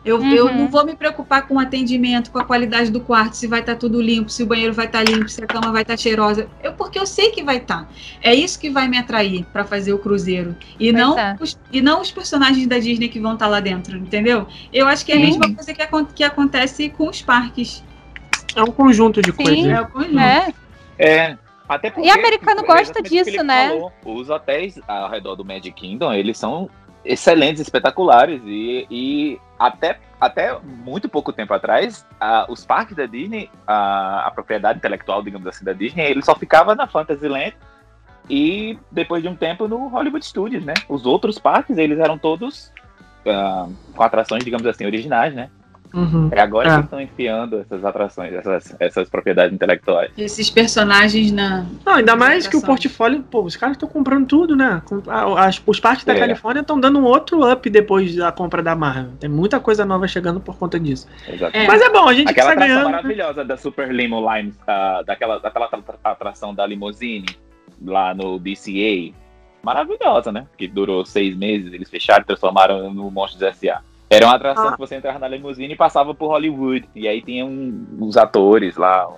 Eu, 0.06 0.20
uhum. 0.20 0.32
eu 0.32 0.54
não 0.54 0.68
vou 0.68 0.86
me 0.86 0.94
preocupar 0.94 1.48
com 1.48 1.56
o 1.56 1.58
atendimento, 1.58 2.30
com 2.30 2.38
a 2.38 2.44
qualidade 2.44 2.92
do 2.92 3.00
quarto, 3.00 3.34
se 3.34 3.48
vai 3.48 3.58
estar 3.58 3.72
tá 3.72 3.78
tudo 3.78 4.00
limpo, 4.00 4.30
se 4.30 4.44
o 4.44 4.46
banheiro 4.46 4.72
vai 4.72 4.86
estar 4.86 5.04
tá 5.04 5.10
limpo, 5.10 5.28
se 5.28 5.42
a 5.42 5.46
cama 5.48 5.72
vai 5.72 5.82
estar 5.82 5.94
tá 5.94 5.96
cheirosa. 5.96 6.48
Eu, 6.62 6.72
porque 6.74 6.96
eu 6.96 7.04
sei 7.04 7.32
que 7.32 7.42
vai 7.42 7.56
estar. 7.56 7.82
Tá. 7.82 7.88
É 8.22 8.32
isso 8.32 8.56
que 8.60 8.70
vai 8.70 8.86
me 8.86 8.96
atrair 8.96 9.44
para 9.52 9.64
fazer 9.64 9.92
o 9.92 9.98
cruzeiro. 9.98 10.54
E 10.78 10.92
não, 10.92 11.18
é. 11.18 11.36
os, 11.40 11.58
e 11.72 11.80
não 11.80 12.00
os 12.00 12.12
personagens 12.12 12.68
da 12.68 12.78
Disney 12.78 13.08
que 13.08 13.18
vão 13.18 13.32
estar 13.32 13.46
tá 13.46 13.50
lá 13.50 13.58
dentro, 13.58 13.98
entendeu? 13.98 14.46
Eu 14.72 14.86
acho 14.86 15.04
que 15.04 15.10
é 15.10 15.16
a 15.16 15.18
mesma 15.18 15.52
coisa 15.52 15.74
que, 15.74 16.04
que 16.14 16.22
acontece 16.22 16.88
com 16.90 17.08
os 17.08 17.20
parques. 17.20 17.82
É 18.54 18.62
um 18.62 18.70
conjunto 18.70 19.20
de 19.20 19.32
Sim, 19.32 19.36
coisas. 19.36 19.66
É 19.66 19.80
um 19.80 19.86
conjunto. 19.86 20.18
É. 20.20 20.54
é. 20.98 21.38
Até 21.68 21.90
porque, 21.90 22.06
e 22.06 22.10
americano 22.12 22.64
gosta 22.64 23.02
disso, 23.02 23.42
né? 23.42 23.70
Falou, 23.70 23.92
os 24.04 24.30
hotéis 24.30 24.78
ao 24.86 25.10
redor 25.10 25.34
do 25.34 25.44
Magic 25.44 25.72
Kingdom, 25.72 26.12
eles 26.12 26.38
são 26.38 26.70
excelentes, 27.06 27.62
espetaculares. 27.62 28.40
E, 28.44 28.86
e 28.90 29.40
até, 29.58 29.98
até 30.20 30.58
muito 30.62 31.08
pouco 31.08 31.32
tempo 31.32 31.54
atrás, 31.54 32.04
a, 32.20 32.46
os 32.48 32.64
parques 32.64 32.96
da 32.96 33.06
Disney, 33.06 33.50
a, 33.66 34.26
a, 34.26 34.30
propriedade 34.30 34.78
intelectual, 34.78 35.22
digamos 35.22 35.46
assim, 35.46 35.64
da 35.64 35.72
Disney, 35.72 36.04
ele 36.04 36.22
só 36.22 36.34
ficava 36.34 36.74
na 36.74 36.86
Fantasyland 36.86 37.56
e 38.28 38.78
depois 38.90 39.22
de 39.22 39.28
um 39.28 39.36
tempo 39.36 39.68
no 39.68 39.88
Hollywood 39.88 40.24
Studios, 40.24 40.64
né? 40.64 40.74
Os 40.88 41.06
outros 41.06 41.38
parques, 41.38 41.78
eles 41.78 41.98
eram 41.98 42.18
todos 42.18 42.72
uh, 43.24 43.72
com 43.94 44.02
atrações, 44.02 44.44
digamos 44.44 44.66
assim, 44.66 44.84
originais, 44.84 45.34
né? 45.34 45.48
Uhum. 45.96 46.28
É 46.30 46.40
agora 46.40 46.68
é. 46.68 46.76
que 46.76 46.84
estão 46.84 47.00
enfiando 47.00 47.60
essas 47.60 47.82
atrações, 47.82 48.34
essas, 48.34 48.76
essas 48.78 49.08
propriedades 49.08 49.54
intelectuais. 49.54 50.10
Esses 50.18 50.50
personagens 50.50 51.32
na. 51.32 51.64
Não, 51.84 51.94
ainda 51.94 52.14
mais 52.14 52.46
que 52.46 52.54
o 52.54 52.60
portfólio, 52.60 53.22
pô, 53.22 53.42
os 53.42 53.56
caras 53.56 53.76
estão 53.76 53.88
comprando 53.88 54.26
tudo, 54.26 54.54
né? 54.54 54.82
As, 55.38 55.62
os 55.66 55.80
parques 55.80 56.04
da 56.04 56.14
é. 56.14 56.18
Califórnia 56.18 56.60
estão 56.60 56.78
dando 56.78 56.98
um 56.98 57.04
outro 57.04 57.50
up 57.50 57.70
depois 57.70 58.14
da 58.14 58.30
compra 58.30 58.62
da 58.62 58.76
Marvel. 58.76 59.12
Tem 59.18 59.30
muita 59.30 59.58
coisa 59.58 59.86
nova 59.86 60.06
chegando 60.06 60.38
por 60.38 60.58
conta 60.58 60.78
disso. 60.78 61.08
É. 61.52 61.66
Mas 61.66 61.80
é 61.80 61.88
bom, 61.88 62.06
a 62.06 62.12
gente 62.12 62.30
Aquela 62.30 62.52
que 62.52 62.58
tá 62.58 62.66
ganhando. 62.66 62.90
maravilhosa 62.90 63.42
da 63.42 63.56
Super 63.56 63.90
Limo 63.90 64.20
Line, 64.30 64.50
uh, 64.50 65.02
daquela, 65.02 65.38
daquela 65.38 65.70
atração 66.04 66.54
da 66.54 66.66
limousine 66.66 67.38
lá 67.82 68.14
no 68.14 68.38
DCA. 68.38 69.14
Maravilhosa, 69.62 70.30
né? 70.30 70.46
Que 70.58 70.68
durou 70.68 71.06
seis 71.06 71.34
meses, 71.34 71.72
eles 71.72 71.88
fecharam 71.88 72.22
e 72.22 72.26
transformaram 72.26 72.92
no 72.92 73.10
Monstros 73.10 73.42
S.A. 73.42 73.80
Era 74.08 74.26
uma 74.26 74.36
atração 74.36 74.68
ah. 74.68 74.72
que 74.72 74.78
você 74.78 74.94
entrava 74.94 75.18
na 75.18 75.28
limusine 75.28 75.74
e 75.74 75.76
passava 75.76 76.14
por 76.14 76.28
Hollywood. 76.28 76.88
E 76.94 77.08
aí 77.08 77.20
tinha 77.20 77.44
um, 77.44 77.86
uns 78.00 78.16
atores 78.16 78.76
lá. 78.76 79.08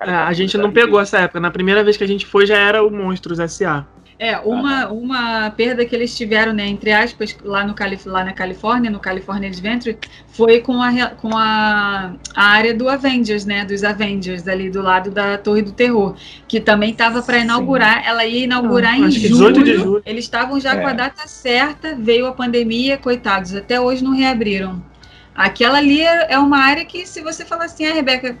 É, 0.00 0.10
a 0.10 0.32
gente 0.32 0.56
não 0.58 0.70
pegou 0.70 1.00
essa 1.00 1.18
época. 1.18 1.40
Na 1.40 1.50
primeira 1.50 1.82
vez 1.82 1.96
que 1.96 2.04
a 2.04 2.08
gente 2.08 2.26
foi 2.26 2.46
já 2.46 2.56
era 2.56 2.84
o 2.84 2.90
Monstros 2.90 3.40
S.A. 3.40 3.86
É, 4.20 4.36
uma, 4.38 4.88
uma 4.88 5.50
perda 5.50 5.84
que 5.84 5.94
eles 5.94 6.16
tiveram, 6.16 6.52
né, 6.52 6.66
entre 6.66 6.90
aspas, 6.90 7.36
lá, 7.44 7.64
no 7.64 7.72
Calif 7.72 8.08
lá 8.08 8.24
na 8.24 8.32
Califórnia, 8.32 8.90
no 8.90 8.98
California 8.98 9.48
Adventure, 9.48 9.96
foi 10.26 10.60
com 10.60 10.82
a, 10.82 11.06
com 11.10 11.36
a, 11.36 12.14
a 12.34 12.44
área 12.44 12.74
do 12.74 12.88
Avengers, 12.88 13.44
né, 13.44 13.64
dos 13.64 13.84
Avengers, 13.84 14.48
ali 14.48 14.70
do 14.70 14.82
lado 14.82 15.12
da 15.12 15.38
Torre 15.38 15.62
do 15.62 15.70
Terror, 15.70 16.16
que 16.48 16.60
também 16.60 16.90
estava 16.90 17.22
para 17.22 17.38
inaugurar, 17.38 18.04
ela 18.04 18.24
ia 18.24 18.42
inaugurar 18.42 18.98
em 18.98 19.08
julho, 19.08 19.64
julho, 19.64 20.02
eles 20.04 20.24
estavam 20.24 20.58
já 20.58 20.74
é. 20.74 20.80
com 20.80 20.88
a 20.88 20.92
data 20.92 21.28
certa, 21.28 21.94
veio 21.94 22.26
a 22.26 22.32
pandemia, 22.32 22.98
coitados, 22.98 23.54
até 23.54 23.80
hoje 23.80 24.02
não 24.02 24.16
reabriram. 24.16 24.82
Aquela 25.32 25.78
ali 25.78 26.00
é, 26.00 26.32
é 26.32 26.38
uma 26.40 26.58
área 26.58 26.84
que, 26.84 27.06
se 27.06 27.20
você 27.20 27.44
falar 27.44 27.66
assim, 27.66 27.86
ah, 27.86 27.94
Rebeca, 27.94 28.36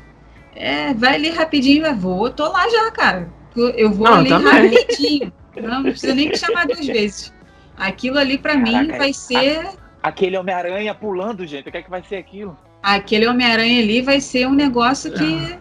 é, 0.56 0.92
vai 0.92 1.14
ali 1.14 1.30
rapidinho, 1.30 1.86
eu 1.86 1.94
vou, 1.94 2.28
tô 2.30 2.50
lá 2.50 2.68
já, 2.68 2.90
cara. 2.90 3.28
Eu 3.76 3.92
vou 3.92 4.08
não, 4.08 4.16
ali 4.16 4.28
também. 4.28 4.74
rapidinho. 4.74 5.32
Não, 5.56 5.82
não 5.82 5.82
precisa 5.82 6.14
nem 6.14 6.28
me 6.28 6.36
chamar 6.36 6.66
duas 6.66 6.84
vezes. 6.86 7.32
Aquilo 7.76 8.18
ali 8.18 8.38
para 8.38 8.56
mim 8.56 8.88
vai 8.88 9.12
ser. 9.12 9.66
A, 10.02 10.08
aquele 10.08 10.36
Homem-Aranha 10.36 10.94
pulando, 10.94 11.46
gente. 11.46 11.68
O 11.68 11.72
que 11.72 11.78
é 11.78 11.82
que 11.82 11.90
vai 11.90 12.02
ser 12.02 12.16
aquilo? 12.16 12.56
Aquele 12.82 13.26
Homem-Aranha 13.26 13.82
ali 13.82 14.02
vai 14.02 14.20
ser 14.20 14.46
um 14.46 14.54
negócio 14.54 15.12
que. 15.12 15.58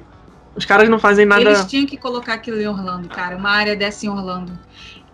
Os 0.55 0.65
caras 0.65 0.89
não 0.89 0.97
fazem 0.97 1.26
nada. 1.26 1.41
Eles 1.41 1.65
tinham 1.65 1.85
que 1.85 1.97
colocar 1.97 2.34
aquilo 2.34 2.59
em 2.59 2.68
Orlando, 2.68 3.07
cara. 3.07 3.38
Uma 3.38 3.51
área 3.51 3.76
dessa 3.76 4.05
em 4.05 4.09
Orlando. 4.09 4.57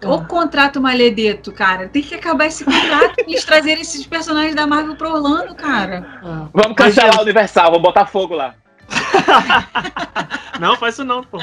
O 0.05 0.25
contrato 0.25 0.81
maledeto, 0.81 1.51
cara. 1.51 1.87
Tem 1.87 2.01
que 2.01 2.15
acabar 2.15 2.47
esse 2.47 2.63
contrato 2.65 3.15
e 3.19 3.31
eles 3.31 3.45
trazerem 3.45 3.81
esses 3.81 4.05
personagens 4.05 4.55
da 4.55 4.67
Marvel 4.67 4.95
pro 4.95 5.09
Orlando, 5.13 5.55
cara. 5.55 6.05
É. 6.21 6.49
Vamos 6.53 6.75
cancelar 6.75 7.19
o 7.19 7.21
Universal, 7.21 7.71
vamos 7.71 7.83
botar 7.83 8.05
fogo 8.05 8.35
lá. 8.35 8.55
não, 10.59 10.75
faz 10.77 10.95
isso 10.95 11.03
não, 11.03 11.23
pô. 11.23 11.39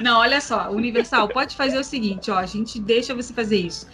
Não, 0.00 0.20
olha 0.20 0.40
só, 0.40 0.70
Universal, 0.70 1.28
pode 1.28 1.56
fazer 1.56 1.78
o 1.78 1.84
seguinte, 1.84 2.30
ó, 2.30 2.38
a 2.38 2.46
gente 2.46 2.80
deixa 2.80 3.14
você 3.14 3.32
fazer 3.32 3.58
isso. 3.58 3.86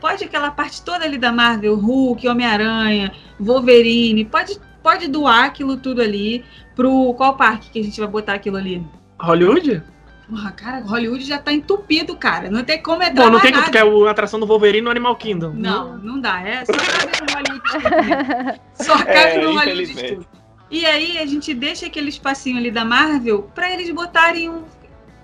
Pode 0.00 0.24
aquela 0.24 0.50
parte 0.50 0.82
toda 0.82 1.04
ali 1.04 1.16
da 1.16 1.30
Marvel, 1.30 1.76
Hulk, 1.76 2.26
Homem-Aranha, 2.26 3.12
Wolverine, 3.38 4.24
pode, 4.24 4.58
pode 4.82 5.06
doar 5.08 5.44
aquilo 5.44 5.76
tudo 5.76 6.02
ali 6.02 6.44
pro 6.74 7.14
qual 7.14 7.36
parque 7.36 7.70
que 7.70 7.78
a 7.78 7.84
gente 7.84 8.00
vai 8.00 8.08
botar 8.08 8.34
aquilo 8.34 8.56
ali? 8.56 8.84
Hollywood? 9.20 9.82
Porra, 10.28 10.50
cara, 10.52 10.80
Hollywood 10.80 11.24
já 11.24 11.38
tá 11.38 11.52
entupido, 11.52 12.16
cara. 12.16 12.50
Não 12.50 12.64
tem 12.64 12.82
como 12.82 13.02
entrar 13.02 13.24
Bom, 13.24 13.30
não 13.30 13.40
tem 13.40 13.52
que 13.52 13.70
quer 13.70 13.84
a 13.84 14.10
atração 14.10 14.40
do 14.40 14.46
Wolverine 14.46 14.82
no 14.82 14.90
Animal 14.90 15.14
Kingdom. 15.16 15.52
Não, 15.54 15.98
não 15.98 16.20
dá. 16.20 16.40
É 16.40 16.64
só 16.64 16.72
cabe 16.72 17.20
no 17.20 17.32
Hollywood 17.34 18.60
Só 18.74 18.98
cabe 18.98 19.10
é, 19.10 19.44
no 19.44 19.52
Hollywood. 19.52 20.26
E 20.72 20.86
aí 20.86 21.18
a 21.18 21.26
gente 21.26 21.52
deixa 21.52 21.84
aquele 21.84 22.08
espacinho 22.08 22.56
ali 22.56 22.70
da 22.70 22.82
Marvel 22.82 23.42
para 23.54 23.70
eles 23.70 23.90
botarem 23.90 24.48
um. 24.48 24.64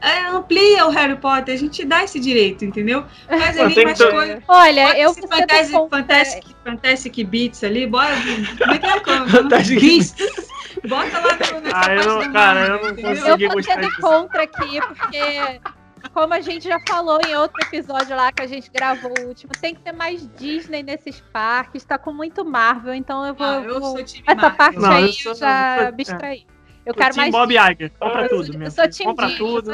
É, 0.00 0.28
amplia 0.28 0.86
o 0.86 0.90
Harry 0.90 1.16
Potter, 1.16 1.54
a 1.54 1.58
gente 1.58 1.84
dá 1.84 2.04
esse 2.04 2.20
direito, 2.20 2.64
entendeu? 2.64 3.04
Faz 3.26 3.58
ali 3.58 3.82
umas 3.82 3.98
coisas. 3.98 4.42
Olha, 4.46 4.96
eu 4.96 5.12
Fantastic, 5.14 5.90
Fantastic, 5.90 6.44
Fantastic 6.62 7.24
Beats 7.26 7.64
ali, 7.64 7.86
bora. 7.86 8.14
Como 8.58 8.72
é 8.72 8.78
que 8.78 9.10
é? 9.10 9.26
Fantastic 9.26 9.80
Beats. 9.80 10.14
Bota 10.86 11.18
lá 11.18 11.32
no, 11.32 11.74
ah, 11.74 11.94
eu 11.94 12.06
não, 12.06 12.32
cara, 12.32 12.66
eu 12.66 12.72
não 12.72 12.78
consegui 12.78 13.44
Eu 13.44 13.50
tô 13.50 13.62
sendo 13.62 13.96
contra 14.00 14.42
aqui, 14.44 14.80
porque 14.80 15.60
como 16.12 16.34
a 16.34 16.40
gente 16.40 16.68
já 16.68 16.78
falou 16.86 17.20
em 17.26 17.34
outro 17.34 17.56
episódio 17.66 18.16
lá 18.16 18.32
que 18.32 18.42
a 18.42 18.46
gente 18.46 18.70
gravou 18.70 19.12
o 19.18 19.28
último, 19.28 19.52
tem 19.60 19.74
que 19.74 19.80
ter 19.80 19.92
mais 19.92 20.28
Disney 20.34 20.82
nesses 20.82 21.20
parques, 21.32 21.84
tá 21.84 21.98
com 21.98 22.12
muito 22.12 22.44
Marvel, 22.44 22.94
então 22.94 23.24
eu 23.26 23.34
vou. 23.34 23.46
Ah, 23.46 23.62
eu 23.62 23.80
vou 23.80 23.98
essa 23.98 24.24
Marvel. 24.26 24.50
parte 24.56 24.78
não, 24.78 24.90
aí 24.90 25.04
eu, 25.04 25.12
sou, 25.12 25.32
eu 25.32 25.36
já 25.36 25.76
sou, 25.78 25.86
abstraí. 25.88 26.46
Eu 26.86 26.94
quero 26.94 27.16
mais. 27.16 27.30
Bob 27.30 27.52
Iger, 27.52 27.92
compra 27.98 28.28
tudo 28.28 28.58
mesmo. 28.58 28.64
Eu 28.64 28.70
sou 28.70 28.88
Tim 28.88 29.04
compra 29.04 29.30
tudo. 29.36 29.72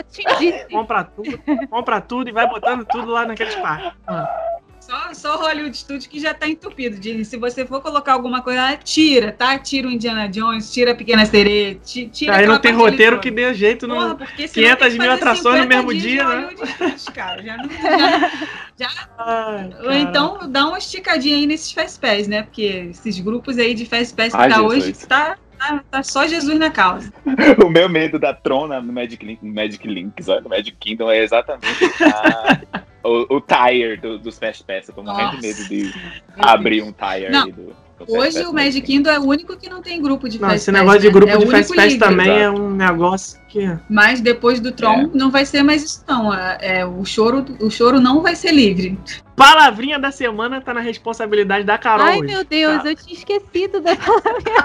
compra 0.70 1.05
tudo, 1.05 1.68
compra 1.70 2.01
tudo 2.01 2.28
e 2.28 2.32
vai 2.32 2.48
botando 2.48 2.84
tudo 2.84 3.12
lá 3.12 3.24
naqueles 3.24 3.55
parques. 3.56 3.92
Ah. 4.06 4.59
Só, 4.94 5.14
só 5.14 5.36
Hollywood 5.38 5.76
Studios 5.76 6.06
que 6.06 6.20
já 6.20 6.32
tá 6.32 6.48
entupido. 6.48 6.96
De, 6.98 7.24
se 7.24 7.36
você 7.36 7.66
for 7.66 7.80
colocar 7.80 8.12
alguma 8.12 8.42
coisa, 8.42 8.76
tira, 8.76 9.32
tá? 9.32 9.58
Tira 9.58 9.88
o 9.88 9.90
Indiana 9.90 10.28
Jones, 10.28 10.72
tira 10.72 10.92
a 10.92 10.94
Pequena 10.94 11.26
Sereia, 11.26 11.74
tira 11.82 12.36
Aí 12.36 12.46
não 12.46 12.58
tem 12.58 12.72
roteiro 12.72 13.18
que 13.18 13.30
dê 13.30 13.52
jeito, 13.54 13.88
não. 13.88 14.16
Porra, 14.16 14.28
500 14.36 14.96
mil 14.96 15.10
atrações 15.10 15.62
no 15.62 15.66
mesmo 15.66 15.92
dia, 15.92 16.24
né? 16.24 16.50
Studios, 16.56 17.04
cara. 17.06 17.42
Já 17.42 17.56
não. 17.56 17.68
Já, 17.68 18.30
já... 18.78 19.08
Ai, 19.18 19.70
Ou 19.84 19.92
então 19.92 20.38
dá 20.48 20.66
uma 20.66 20.78
esticadinha 20.78 21.36
aí 21.36 21.46
nesses 21.46 21.72
Fast 21.72 21.98
Pass, 21.98 22.28
né? 22.28 22.42
Porque 22.42 22.88
esses 22.90 23.18
grupos 23.18 23.58
aí 23.58 23.74
de 23.74 23.86
Fast 23.86 24.14
Pass 24.14 24.30
que 24.30 24.36
Ai, 24.36 24.48
tá 24.48 24.56
Jesus. 24.56 24.84
hoje 24.84 25.06
tá 25.06 25.36
Tá, 25.56 25.82
tá, 25.88 26.02
só 26.02 26.26
Jesus 26.26 26.58
na 26.58 26.68
causa. 26.68 27.12
o 27.64 27.70
meu 27.70 27.88
medo 27.88 28.18
da 28.18 28.34
trona 28.34 28.80
no 28.80 28.92
Magic 28.92 29.24
Link, 29.24 29.38
no 29.40 29.54
Magic 29.54 29.86
Links, 29.86 30.26
no 30.26 30.48
Magic 30.48 30.76
Kingdom 30.78 31.10
é 31.10 31.22
exatamente 31.22 31.84
a, 32.02 32.82
o, 33.05 33.36
o 33.36 33.40
tire 33.40 33.97
do, 33.98 34.18
dos 34.18 34.39
Fast 34.39 34.64
Pass. 34.64 34.89
Eu 34.89 34.94
tô 34.94 35.02
morrendo 35.02 35.36
de 35.36 35.43
medo 35.43 35.68
de 35.68 35.94
abrir 36.39 36.82
um 36.82 36.93
tire 36.93 37.31
não. 37.31 37.48
do. 37.48 37.85
Hoje 38.09 38.44
o 38.44 38.52
Magic 38.52 38.85
Kingdom 38.85 39.10
é 39.10 39.20
o 39.20 39.22
único 39.22 39.56
que 39.56 39.70
não 39.70 39.81
tem 39.81 40.02
grupo 40.02 40.28
de 40.28 40.40
não, 40.40 40.48
Fast 40.48 40.62
Esse 40.62 40.72
negócio 40.72 41.01
de 41.01 41.10
grupo 41.10 41.32
né? 41.32 41.39
de 41.39 41.44
é 41.44 41.51
Fast 41.51 41.74
Pass 41.74 41.94
também 41.94 42.28
é 42.28 42.51
um 42.51 42.70
negócio 42.70 43.40
que. 43.48 43.78
Mas 43.89 44.20
depois 44.20 44.59
do 44.59 44.72
Tron 44.72 45.02
é. 45.02 45.10
não 45.14 45.31
vai 45.31 45.47
ser 45.47 45.62
mais 45.62 45.85
isso, 45.85 46.05
não. 46.09 46.35
É, 46.35 46.59
é, 46.60 46.86
o, 46.86 47.05
choro, 47.05 47.44
o 47.60 47.70
choro 47.70 48.01
não 48.01 48.20
vai 48.20 48.35
ser 48.35 48.52
livre. 48.52 48.98
Palavrinha 49.36 49.98
da 49.98 50.10
semana 50.10 50.60
tá 50.60 50.74
na 50.74 50.81
responsabilidade 50.81 51.64
da 51.64 51.78
Carol. 51.78 52.06
Ai, 52.06 52.20
meu 52.20 52.44
Deus, 52.44 52.82
tá. 52.82 52.90
eu 52.90 52.97
tinha 52.97 53.14
esquecido 53.14 53.81
da 53.81 53.94
palavrinha. 53.97 54.64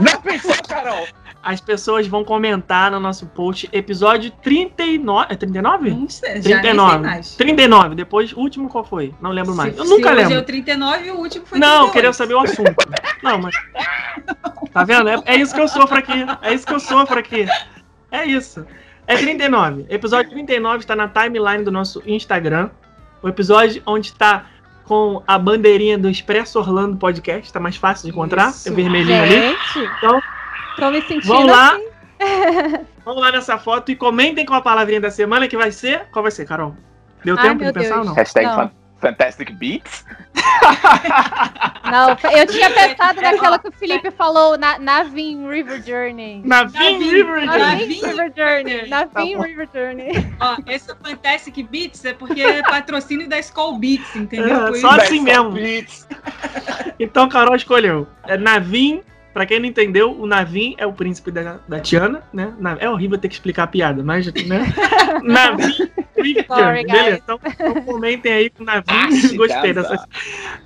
não 0.00 0.22
pensou, 0.22 0.54
Carol? 0.68 1.06
As 1.42 1.60
pessoas 1.60 2.06
vão 2.06 2.24
comentar 2.24 2.90
no 2.90 2.98
nosso 2.98 3.26
post 3.26 3.68
episódio 3.72 4.30
39. 4.42 5.26
É 5.32 5.36
39? 5.36 5.90
Não 5.90 6.08
sei, 6.08 6.40
39. 6.40 6.98
mais. 6.98 7.36
39. 7.36 7.94
Depois, 7.94 8.32
o 8.32 8.40
último 8.40 8.68
qual 8.68 8.84
foi? 8.84 9.14
Não 9.20 9.30
lembro 9.30 9.54
mais. 9.54 9.74
Se, 9.74 9.80
eu 9.80 9.84
nunca 9.84 10.10
lembro. 10.10 10.26
Hoje 10.26 10.34
é 10.34 10.38
o 10.38 10.44
39 10.44 11.06
e 11.06 11.10
o 11.10 11.16
último 11.16 11.46
foi 11.46 11.58
Não, 11.58 11.90
38. 11.90 11.92
queria 11.92 12.12
saber 12.12 12.34
o 12.34 12.40
assunto. 12.40 12.74
não, 13.22 13.38
mas. 13.38 13.54
Tá 14.72 14.84
vendo? 14.84 15.08
É, 15.08 15.22
é 15.26 15.36
isso 15.36 15.54
que 15.54 15.60
eu 15.60 15.68
sofro 15.68 15.98
aqui. 15.98 16.26
É 16.42 16.52
isso 16.52 16.66
que 16.66 16.74
eu 16.74 16.80
sofro 16.80 17.18
aqui. 17.18 17.46
É 18.10 18.24
isso. 18.24 18.66
É 19.06 19.16
39. 19.16 19.86
Episódio 19.88 20.30
39 20.30 20.78
está 20.78 20.96
na 20.96 21.08
timeline 21.08 21.64
do 21.64 21.70
nosso 21.70 22.02
Instagram. 22.04 22.70
O 23.22 23.28
episódio 23.28 23.82
onde 23.86 24.08
está 24.08 24.46
com 24.84 25.22
a 25.26 25.38
bandeirinha 25.38 25.96
do 25.98 26.08
Expresso 26.08 26.58
Orlando 26.58 26.96
Podcast. 26.96 27.46
Está 27.46 27.60
mais 27.60 27.76
fácil 27.76 28.04
de 28.04 28.10
encontrar. 28.10 28.50
Isso. 28.50 28.68
É 28.68 28.72
vermelhinho 28.72 29.26
Gente. 29.26 29.78
ali. 29.78 29.88
Então, 29.98 30.20
Tô 30.78 30.90
me 30.90 31.00
sentindo 31.02 31.26
Vamos 31.26 31.50
lá. 31.50 31.74
Assim. 31.74 31.88
Vamos 33.04 33.22
lá 33.22 33.32
nessa 33.32 33.58
foto 33.58 33.90
e 33.90 33.96
comentem 33.96 34.44
com 34.44 34.54
a 34.54 34.60
palavrinha 34.60 35.00
da 35.00 35.10
semana 35.10 35.48
que 35.48 35.56
vai 35.56 35.72
ser. 35.72 36.06
Qual 36.12 36.22
vai 36.22 36.30
ser, 36.30 36.46
Carol? 36.46 36.74
Deu 37.24 37.36
Ai, 37.38 37.48
tempo 37.48 37.64
de 37.64 37.72
pensar 37.72 37.94
Deus. 37.94 37.98
ou 37.98 38.04
não? 38.04 38.14
Hashtag 38.14 38.46
não. 38.46 38.70
Fantastic 39.00 39.52
Beats? 39.52 40.04
Não, 41.90 42.10
eu 42.32 42.46
tinha 42.46 42.68
pensado 42.74 43.20
naquela 43.20 43.58
que 43.58 43.68
o 43.68 43.72
Felipe 43.72 44.10
falou, 44.10 44.58
na, 44.58 44.78
Navin 44.78 45.48
River 45.48 45.82
Journey. 45.82 46.42
Navin 46.44 46.98
River 46.98 47.44
Journey. 47.44 47.58
Navin 47.58 48.00
River 48.06 48.32
Journey. 48.36 48.88
Navin 48.88 49.36
tá 49.36 49.42
River 49.42 49.68
Journey. 49.72 50.36
Ó, 50.40 50.56
esse 50.66 50.94
Fantastic 50.96 51.68
Beats 51.68 52.04
é 52.04 52.12
porque 52.12 52.42
é 52.42 52.62
patrocínio 52.62 53.28
da 53.28 53.38
Skull 53.38 53.78
Beats, 53.78 54.16
entendeu? 54.16 54.66
É, 54.66 54.74
só 54.74 54.90
assim 54.90 55.20
mesmo. 55.20 55.52
Beats. 55.52 56.06
Então, 56.98 57.28
Carol 57.28 57.54
escolheu. 57.54 58.06
É 58.26 58.36
Navin 58.36 59.02
Pra 59.38 59.46
quem 59.46 59.60
não 59.60 59.66
entendeu, 59.66 60.20
o 60.20 60.26
Navin 60.26 60.74
é 60.78 60.84
o 60.84 60.92
príncipe 60.92 61.30
da, 61.30 61.60
da 61.68 61.78
Tiana, 61.78 62.24
né? 62.32 62.52
É 62.80 62.90
horrível 62.90 63.16
ter 63.16 63.28
que 63.28 63.34
explicar 63.34 63.62
a 63.62 63.66
piada, 63.68 64.02
mas, 64.02 64.26
né? 64.26 64.66
Navin 65.22 65.88
Sorry, 66.44 66.84
Beleza, 66.84 67.20
então, 67.22 67.38
então, 67.46 67.82
comentem 67.82 68.32
aí 68.32 68.50
com 68.50 68.64
Navin. 68.64 68.82
Ah, 68.88 69.36
Gostei 69.36 69.72
dessa. 69.72 70.08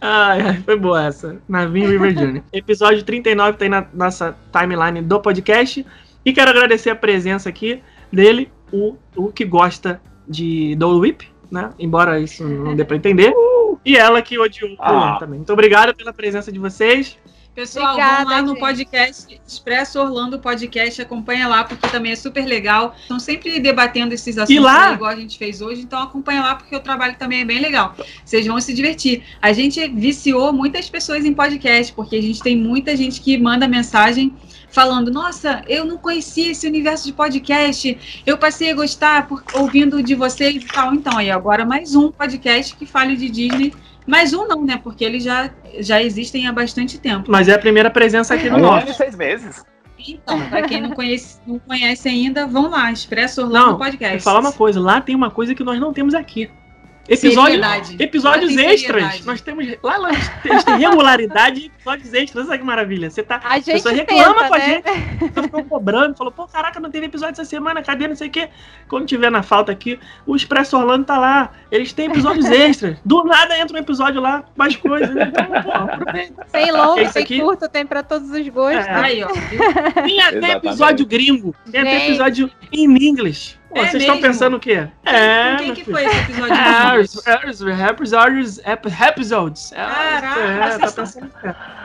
Ai, 0.01 0.41
ai, 0.41 0.63
foi 0.65 0.79
boa 0.79 1.05
essa. 1.05 1.37
Navin 1.47 1.87
River 1.87 2.15
Journey. 2.15 2.43
Episódio 2.51 3.03
39 3.03 3.59
tá 3.59 3.67
aí 3.67 3.69
na 3.69 3.87
nossa 3.93 4.35
timeline 4.51 5.03
do 5.03 5.21
podcast. 5.21 5.85
E 6.25 6.33
quero 6.33 6.51
agradecer 6.51 6.89
a 6.89 6.97
presença 6.97 7.51
aqui 7.51 7.83
dele, 8.11 8.51
o, 8.73 8.97
o 9.15 9.31
que 9.31 9.45
gosta 9.45 10.01
de 10.27 10.75
Dole 10.77 10.99
Whip, 10.99 11.29
né? 11.51 11.75
Embora 11.79 12.19
isso 12.19 12.43
não 12.49 12.75
dê 12.75 12.87
pra 12.87 12.97
entender. 12.97 13.35
Uh! 13.37 13.79
E 13.85 13.99
ela 13.99 14.23
que 14.23 14.39
odiou 14.39 14.71
o 14.71 14.77
ah. 14.79 15.19
também. 15.21 15.41
Muito 15.41 15.53
obrigado 15.53 15.95
pela 15.95 16.15
presença 16.15 16.51
de 16.51 16.59
vocês. 16.59 17.19
Pessoal, 17.55 17.93
Obrigada, 17.93 18.25
vão 18.25 18.33
lá 18.33 18.43
no 18.43 18.49
gente. 18.49 18.61
podcast 18.61 19.41
Expresso 19.47 20.01
Orlando 20.01 20.39
Podcast, 20.39 21.03
acompanha 21.03 21.47
lá, 21.47 21.65
porque 21.65 21.87
também 21.87 22.13
é 22.13 22.17
super 22.17 22.47
legal. 22.47 22.97
Estão 22.99 23.21
sempre 23.21 23.61
debatendo 23.61 24.15
esses 24.15 24.39
assuntos 24.39 24.65
lá... 24.65 24.95
igual 24.95 25.11
a 25.11 25.17
gente 25.17 25.37
fez 25.37 25.61
hoje, 25.61 25.83
então 25.83 26.03
acompanha 26.03 26.41
lá, 26.41 26.55
porque 26.55 26.75
o 26.75 26.81
trabalho 26.81 27.15
também 27.19 27.43
é 27.43 27.45
bem 27.45 27.61
legal. 27.61 27.95
Vocês 28.25 28.47
vão 28.47 28.59
se 28.59 28.73
divertir. 28.73 29.23
A 29.41 29.53
gente 29.53 29.87
viciou 29.89 30.51
muitas 30.51 30.89
pessoas 30.89 31.27
em 31.27 31.35
podcast, 31.35 31.93
porque 31.93 32.17
a 32.17 32.23
gente 32.23 32.41
tem 32.41 32.57
muita 32.57 32.97
gente 32.97 33.21
que 33.21 33.37
manda 33.37 33.69
mensagem 33.69 34.35
falando: 34.71 35.11
Nossa, 35.11 35.63
eu 35.69 35.85
não 35.85 35.99
conhecia 35.99 36.51
esse 36.51 36.67
universo 36.67 37.05
de 37.05 37.13
podcast, 37.13 38.23
eu 38.25 38.39
passei 38.39 38.71
a 38.71 38.75
gostar 38.75 39.29
por, 39.29 39.45
ouvindo 39.53 40.03
de 40.03 40.15
vocês 40.15 40.57
e 40.57 40.67
tal. 40.67 40.95
Então, 40.95 41.19
aí 41.19 41.31
agora 41.31 41.67
mais 41.67 41.95
um 41.95 42.11
podcast 42.11 42.75
que 42.75 42.87
fale 42.87 43.15
de 43.15 43.29
Disney 43.29 43.75
mais 44.07 44.33
um 44.33 44.47
não, 44.47 44.65
né? 44.65 44.81
Porque 44.83 45.05
eles 45.05 45.23
já, 45.23 45.51
já 45.81 46.03
existem 46.03 46.47
há 46.47 46.53
bastante 46.53 46.99
tempo. 46.99 47.31
Mas 47.31 47.49
é 47.49 47.55
a 47.55 47.59
primeira 47.59 47.91
presença 47.91 48.35
aqui 48.35 48.49
no 48.51 48.57
um 48.57 48.61
nosso. 48.61 48.95
seis 48.95 49.17
meses. 49.17 49.65
Então, 50.09 50.49
para 50.49 50.63
quem 50.63 50.81
não 50.81 50.91
conhece, 50.91 51.39
não 51.47 51.59
conhece 51.61 52.09
ainda, 52.09 52.47
vão 52.47 52.69
lá, 52.69 52.91
Expresso 52.91 53.43
Orlando 53.43 53.67
não, 53.73 53.79
Podcast. 53.79 54.17
Vou 54.17 54.21
falar 54.21 54.41
uma 54.41 54.53
coisa, 54.53 54.81
lá 54.81 55.01
tem 55.01 55.15
uma 55.15 55.31
coisa 55.31 55.55
que 55.55 55.63
nós 55.63 55.79
não 55.79 55.93
temos 55.93 56.15
aqui. 56.15 56.51
Episódio, 57.09 57.61
episódios 57.99 58.57
extras. 58.57 59.25
Nós 59.25 59.41
temos. 59.41 59.67
Lá 59.83 59.99
nós 59.99 60.65
tem 60.65 60.79
regularidade 60.79 61.61
e 61.61 61.67
episódios 61.67 62.15
extras. 62.15 62.49
Olha 62.49 62.59
que 62.59 62.65
maravilha. 62.65 63.11
Você 63.11 63.25
tá. 63.25 63.41
A 63.43 63.59
gente 63.59 63.83
você 63.83 63.93
reclama 63.93 64.35
tenta, 64.35 64.49
com 64.49 64.55
a 64.55 64.59
né? 64.59 64.65
gente. 64.67 65.33
Você 65.35 65.43
ficou 65.43 65.65
cobrando, 65.65 66.17
falou, 66.17 66.33
pô, 66.33 66.47
caraca, 66.47 66.79
não 66.79 66.91
teve 66.91 67.07
episódio 67.07 67.33
essa 67.33 67.45
semana, 67.45 67.83
cadê? 67.83 68.07
Não 68.07 68.15
sei 68.15 68.29
o 68.29 68.31
quê. 68.31 68.49
Quando 68.89 69.07
tiver 69.07 69.31
na 69.31 69.43
falta 69.43 69.73
aqui, 69.73 69.99
o 70.25 70.37
Expresso 70.37 70.77
Orlando 70.77 71.05
tá 71.05 71.19
lá. 71.19 71.51
Eles 71.73 71.93
têm 71.93 72.07
episódios 72.07 72.47
extras. 72.51 72.97
Do 73.05 73.25
nada 73.25 73.59
entra 73.59 73.77
um 73.77 73.81
episódio 73.81 74.21
lá, 74.21 74.45
mais 74.57 74.77
coisas. 74.77 75.11
Então, 75.11 75.63
pô, 75.63 75.73
aproveita. 75.73 76.47
Tem 76.53 76.71
longo, 76.71 77.01
é 77.01 77.09
tem 77.09 77.23
aqui. 77.23 77.41
curto, 77.41 77.69
tem 77.69 77.87
pra 77.87 78.03
todos 78.03 78.31
os 78.31 78.49
gostos. 78.49 78.87
É. 78.87 78.95
Aí, 78.95 79.25
ó. 79.25 79.29
Tem 80.03 80.21
até 80.21 80.53
episódio 80.53 81.07
gringo. 81.07 81.55
Tem 81.71 81.81
até 81.81 82.07
episódio 82.07 82.51
em 82.71 82.85
inglês. 82.85 83.59
Pô, 83.73 83.79
é 83.79 83.89
vocês 83.89 84.03
estão 84.03 84.21
pensando 84.21 84.57
o 84.57 84.61
quê? 84.61 84.87
É. 85.05 85.57
Quem 85.57 85.75
que 85.75 85.85
foi 85.85 86.05
esse 86.05 86.17
episódio? 86.31 86.55
Episódios. 87.91 88.59
Episodes. 88.59 89.73
É, 89.73 89.77
Caraca, 89.77 90.41
é, 90.41 90.79
tá 90.79 90.93
pensando 90.93 91.31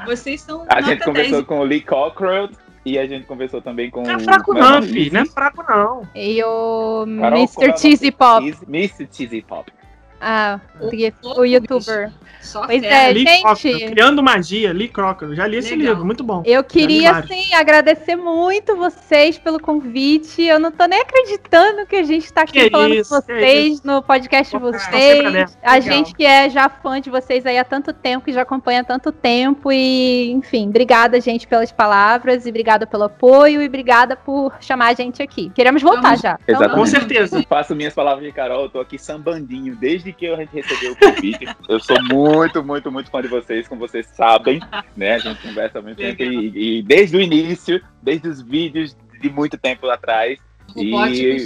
Vocês 0.05 0.41
são. 0.41 0.65
A 0.68 0.81
gente 0.81 1.03
conversou 1.03 1.38
10. 1.38 1.45
com 1.45 1.59
o 1.59 1.64
Lee 1.64 1.81
Cockrell 1.81 2.49
e 2.85 2.99
a 2.99 3.07
gente 3.07 3.26
conversou 3.26 3.61
também 3.61 3.89
com. 3.89 4.03
Não 4.03 4.15
é 4.15 4.19
fraco, 4.19 4.53
não, 4.53 4.81
filho. 4.81 5.14
Não 5.14 5.22
é 5.22 5.26
fraco, 5.26 5.64
não. 5.68 6.07
E 6.14 6.43
o 6.43 7.05
Mr. 7.07 7.77
Cheesy 7.77 8.11
Pop. 8.11 8.45
Mr. 8.68 9.07
Cheesy 9.09 9.41
Pop. 9.41 9.72
Ah, 10.19 10.60
o, 10.80 11.39
o 11.39 11.45
youtuber. 11.45 12.11
Só 12.48 12.65
pois 12.65 12.81
é, 12.81 13.11
Lee 13.11 13.26
gente. 13.26 13.41
Crocker, 13.41 13.91
Criando 13.91 14.23
Magia, 14.23 14.72
Lee 14.72 14.88
Crocker. 14.88 15.35
Já 15.35 15.45
li 15.45 15.57
esse 15.57 15.76
Legal. 15.76 15.88
livro, 15.89 16.06
muito 16.06 16.23
bom. 16.23 16.44
Eu 16.45 16.64
queria, 16.64 17.22
sim, 17.23 17.53
agradecer 17.53 18.15
muito 18.15 18.76
vocês 18.76 19.38
pelo 19.38 19.60
convite. 19.60 20.41
Eu 20.44 20.57
não 20.57 20.72
tô 20.72 20.85
nem 20.85 21.02
acreditando 21.02 21.85
que 21.85 21.98
a 21.98 22.03
gente 22.03 22.31
tá 22.31 22.44
aqui 22.44 22.53
que 22.53 22.69
falando 22.69 22.94
isso, 22.94 23.10
com 23.10 23.22
vocês 23.22 23.84
no 23.84 24.02
podcast 24.02 24.56
de 24.56 24.61
vocês. 24.61 25.57
A 25.61 25.80
gente 25.81 26.15
que 26.15 26.26
é 26.26 26.49
já 26.49 26.69
fã 26.69 27.02
de 27.02 27.10
vocês 27.10 27.45
aí 27.45 27.57
há 27.57 27.65
tanto 27.65 27.91
tempo, 27.91 28.23
que 28.23 28.31
já 28.31 28.44
acompanha 28.44 28.80
há 28.80 28.84
tanto 28.85 29.11
tempo. 29.11 29.69
E, 29.69 30.31
enfim, 30.31 30.69
obrigada, 30.69 31.19
gente, 31.19 31.45
pelas 31.45 31.72
palavras, 31.72 32.45
e 32.45 32.49
obrigada 32.49 32.88
pelo 32.88 33.03
apoio, 33.03 33.61
e 33.61 33.68
obrigada 33.68 34.15
por 34.15 34.53
chamar 34.61 34.91
a 34.91 34.94
gente 34.94 35.22
aqui. 35.22 35.52
Queremos 35.53 35.81
voltar 35.81 36.02
Vamos. 36.02 36.22
já. 36.22 36.39
Então, 36.48 36.69
com 36.69 36.85
certeza. 36.85 37.44
Faço 37.49 37.76
minhas 37.76 37.94
palavras 37.94 38.26
de 38.26 38.31
Carol, 38.31 38.64
eu 38.64 38.69
tô 38.69 38.80
aqui 38.80 38.98
sambandinho 38.98 39.76
desde 39.76 40.06
que 40.13 40.27
a 40.27 40.35
gente 40.35 40.53
recebeu 40.53 40.93
o 40.93 40.95
convite. 40.95 41.47
eu 41.69 41.79
sou 41.79 41.97
muito 42.03 42.63
muito, 42.63 42.91
muito, 42.91 43.09
fã 43.09 43.21
de 43.21 43.27
vocês, 43.27 43.67
como 43.67 43.81
vocês 43.81 44.07
sabem, 44.07 44.59
né? 44.95 45.15
A 45.15 45.19
gente 45.19 45.41
conversa 45.41 45.81
muito 45.81 45.97
tempo 45.97 46.23
e, 46.23 46.79
e, 46.79 46.84
desde 46.84 47.17
o 47.17 47.21
início, 47.21 47.81
desde 48.01 48.27
os 48.27 48.41
vídeos 48.41 48.95
de 49.21 49.29
muito 49.29 49.57
tempo 49.57 49.89
atrás. 49.89 50.39
E 50.75 50.93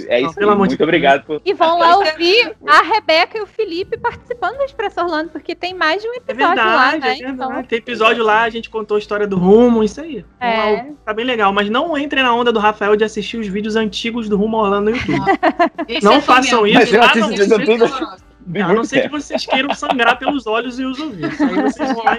é 0.09 0.21
isso 0.21 0.39
aí, 0.39 0.55
muito 0.55 0.83
obrigado 0.83 1.23
por... 1.23 1.41
E 1.45 1.53
vão 1.53 1.77
lá 1.77 1.95
ouvir 1.97 2.55
a 2.65 2.81
Rebeca 2.81 3.37
e 3.37 3.41
o 3.41 3.45
Felipe 3.45 3.97
participando 3.97 4.57
do 4.57 4.63
Expresso 4.63 4.99
Orlando, 4.99 5.29
porque 5.29 5.55
tem 5.55 5.73
mais 5.73 6.01
de 6.01 6.07
um 6.07 6.13
episódio 6.15 6.43
é 6.43 6.47
verdade, 6.47 6.75
lá, 6.75 6.97
né? 6.97 7.13
É 7.13 7.29
então... 7.29 7.63
Tem 7.63 7.77
episódio 7.77 8.23
lá, 8.23 8.41
a 8.41 8.49
gente 8.49 8.69
contou 8.69 8.95
a 8.95 8.99
história 8.99 9.27
do 9.27 9.37
Rumo, 9.37 9.83
isso 9.83 10.01
aí. 10.01 10.25
É. 10.39 10.85
Tá 11.05 11.13
bem 11.13 11.25
legal, 11.25 11.53
mas 11.53 11.69
não 11.69 11.97
entrem 11.97 12.23
na 12.23 12.33
onda 12.33 12.51
do 12.51 12.59
Rafael 12.59 12.95
de 12.95 13.03
assistir 13.03 13.37
os 13.37 13.47
vídeos 13.47 13.75
antigos 13.75 14.27
do 14.27 14.35
Rumo 14.35 14.57
Orlando 14.57 14.89
no 14.89 14.97
YouTube. 14.97 15.19
não 16.01 16.13
é 16.13 16.21
façam 16.21 16.65
isso. 16.67 16.79
Mas 16.79 17.51
eu 17.51 18.30
assisto 18.47 18.63
a 18.63 18.73
não 18.73 18.83
ser 18.83 19.01
que 19.03 19.09
vocês 19.09 19.45
queiram 19.45 19.73
sangrar 19.73 20.17
pelos 20.17 20.47
olhos 20.47 20.79
e 20.79 20.85
os 20.85 20.99
ouvidos. 20.99 21.39
Aí 21.41 21.61
vocês 21.61 21.93
vão 21.93 22.03
lá 22.03 22.17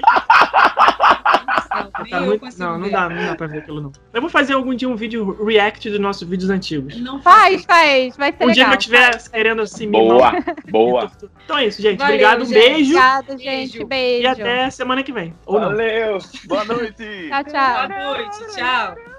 Tá 2.10 2.20
muito... 2.20 2.44
Não, 2.58 2.78
não 2.78 2.90
dá, 2.90 3.08
não 3.08 3.24
dá 3.24 3.34
pra 3.34 3.46
ver 3.46 3.58
aquilo 3.58 3.80
não. 3.80 3.92
Eu 4.12 4.20
vou 4.20 4.30
fazer 4.30 4.52
algum 4.52 4.74
dia 4.74 4.88
um 4.88 4.96
vídeo 4.96 5.44
react 5.44 5.88
dos 5.88 6.00
nossos 6.00 6.28
vídeos 6.28 6.50
antigos. 6.50 7.00
Não 7.00 7.20
faz, 7.22 7.64
faz, 7.64 8.16
vai 8.16 8.32
ser 8.32 8.44
Um 8.44 8.48
legal, 8.48 8.54
dia 8.54 8.64
que 8.64 8.72
eu 8.72 8.78
estiver 8.78 9.30
querendo 9.30 9.62
assim 9.62 9.90
Boa, 9.90 10.32
boa. 10.70 11.10
Então 11.44 11.58
é 11.58 11.66
isso, 11.66 11.80
gente. 11.80 11.98
Valeu, 11.98 12.14
Obrigado, 12.14 12.44
um 12.44 12.48
beijo. 12.48 12.96
Obrigada, 12.96 13.38
gente. 13.38 13.84
Beijo. 13.84 14.22
E 14.22 14.26
até 14.26 14.70
semana 14.70 15.02
que 15.02 15.12
vem. 15.12 15.34
Ou 15.46 15.60
Valeu. 15.60 16.12
Não. 16.12 16.20
Boa 16.46 16.64
noite. 16.64 17.28
tchau, 17.28 17.44
tchau. 17.44 17.88
Boa 17.88 17.88
noite, 17.88 18.38
tchau. 18.54 19.11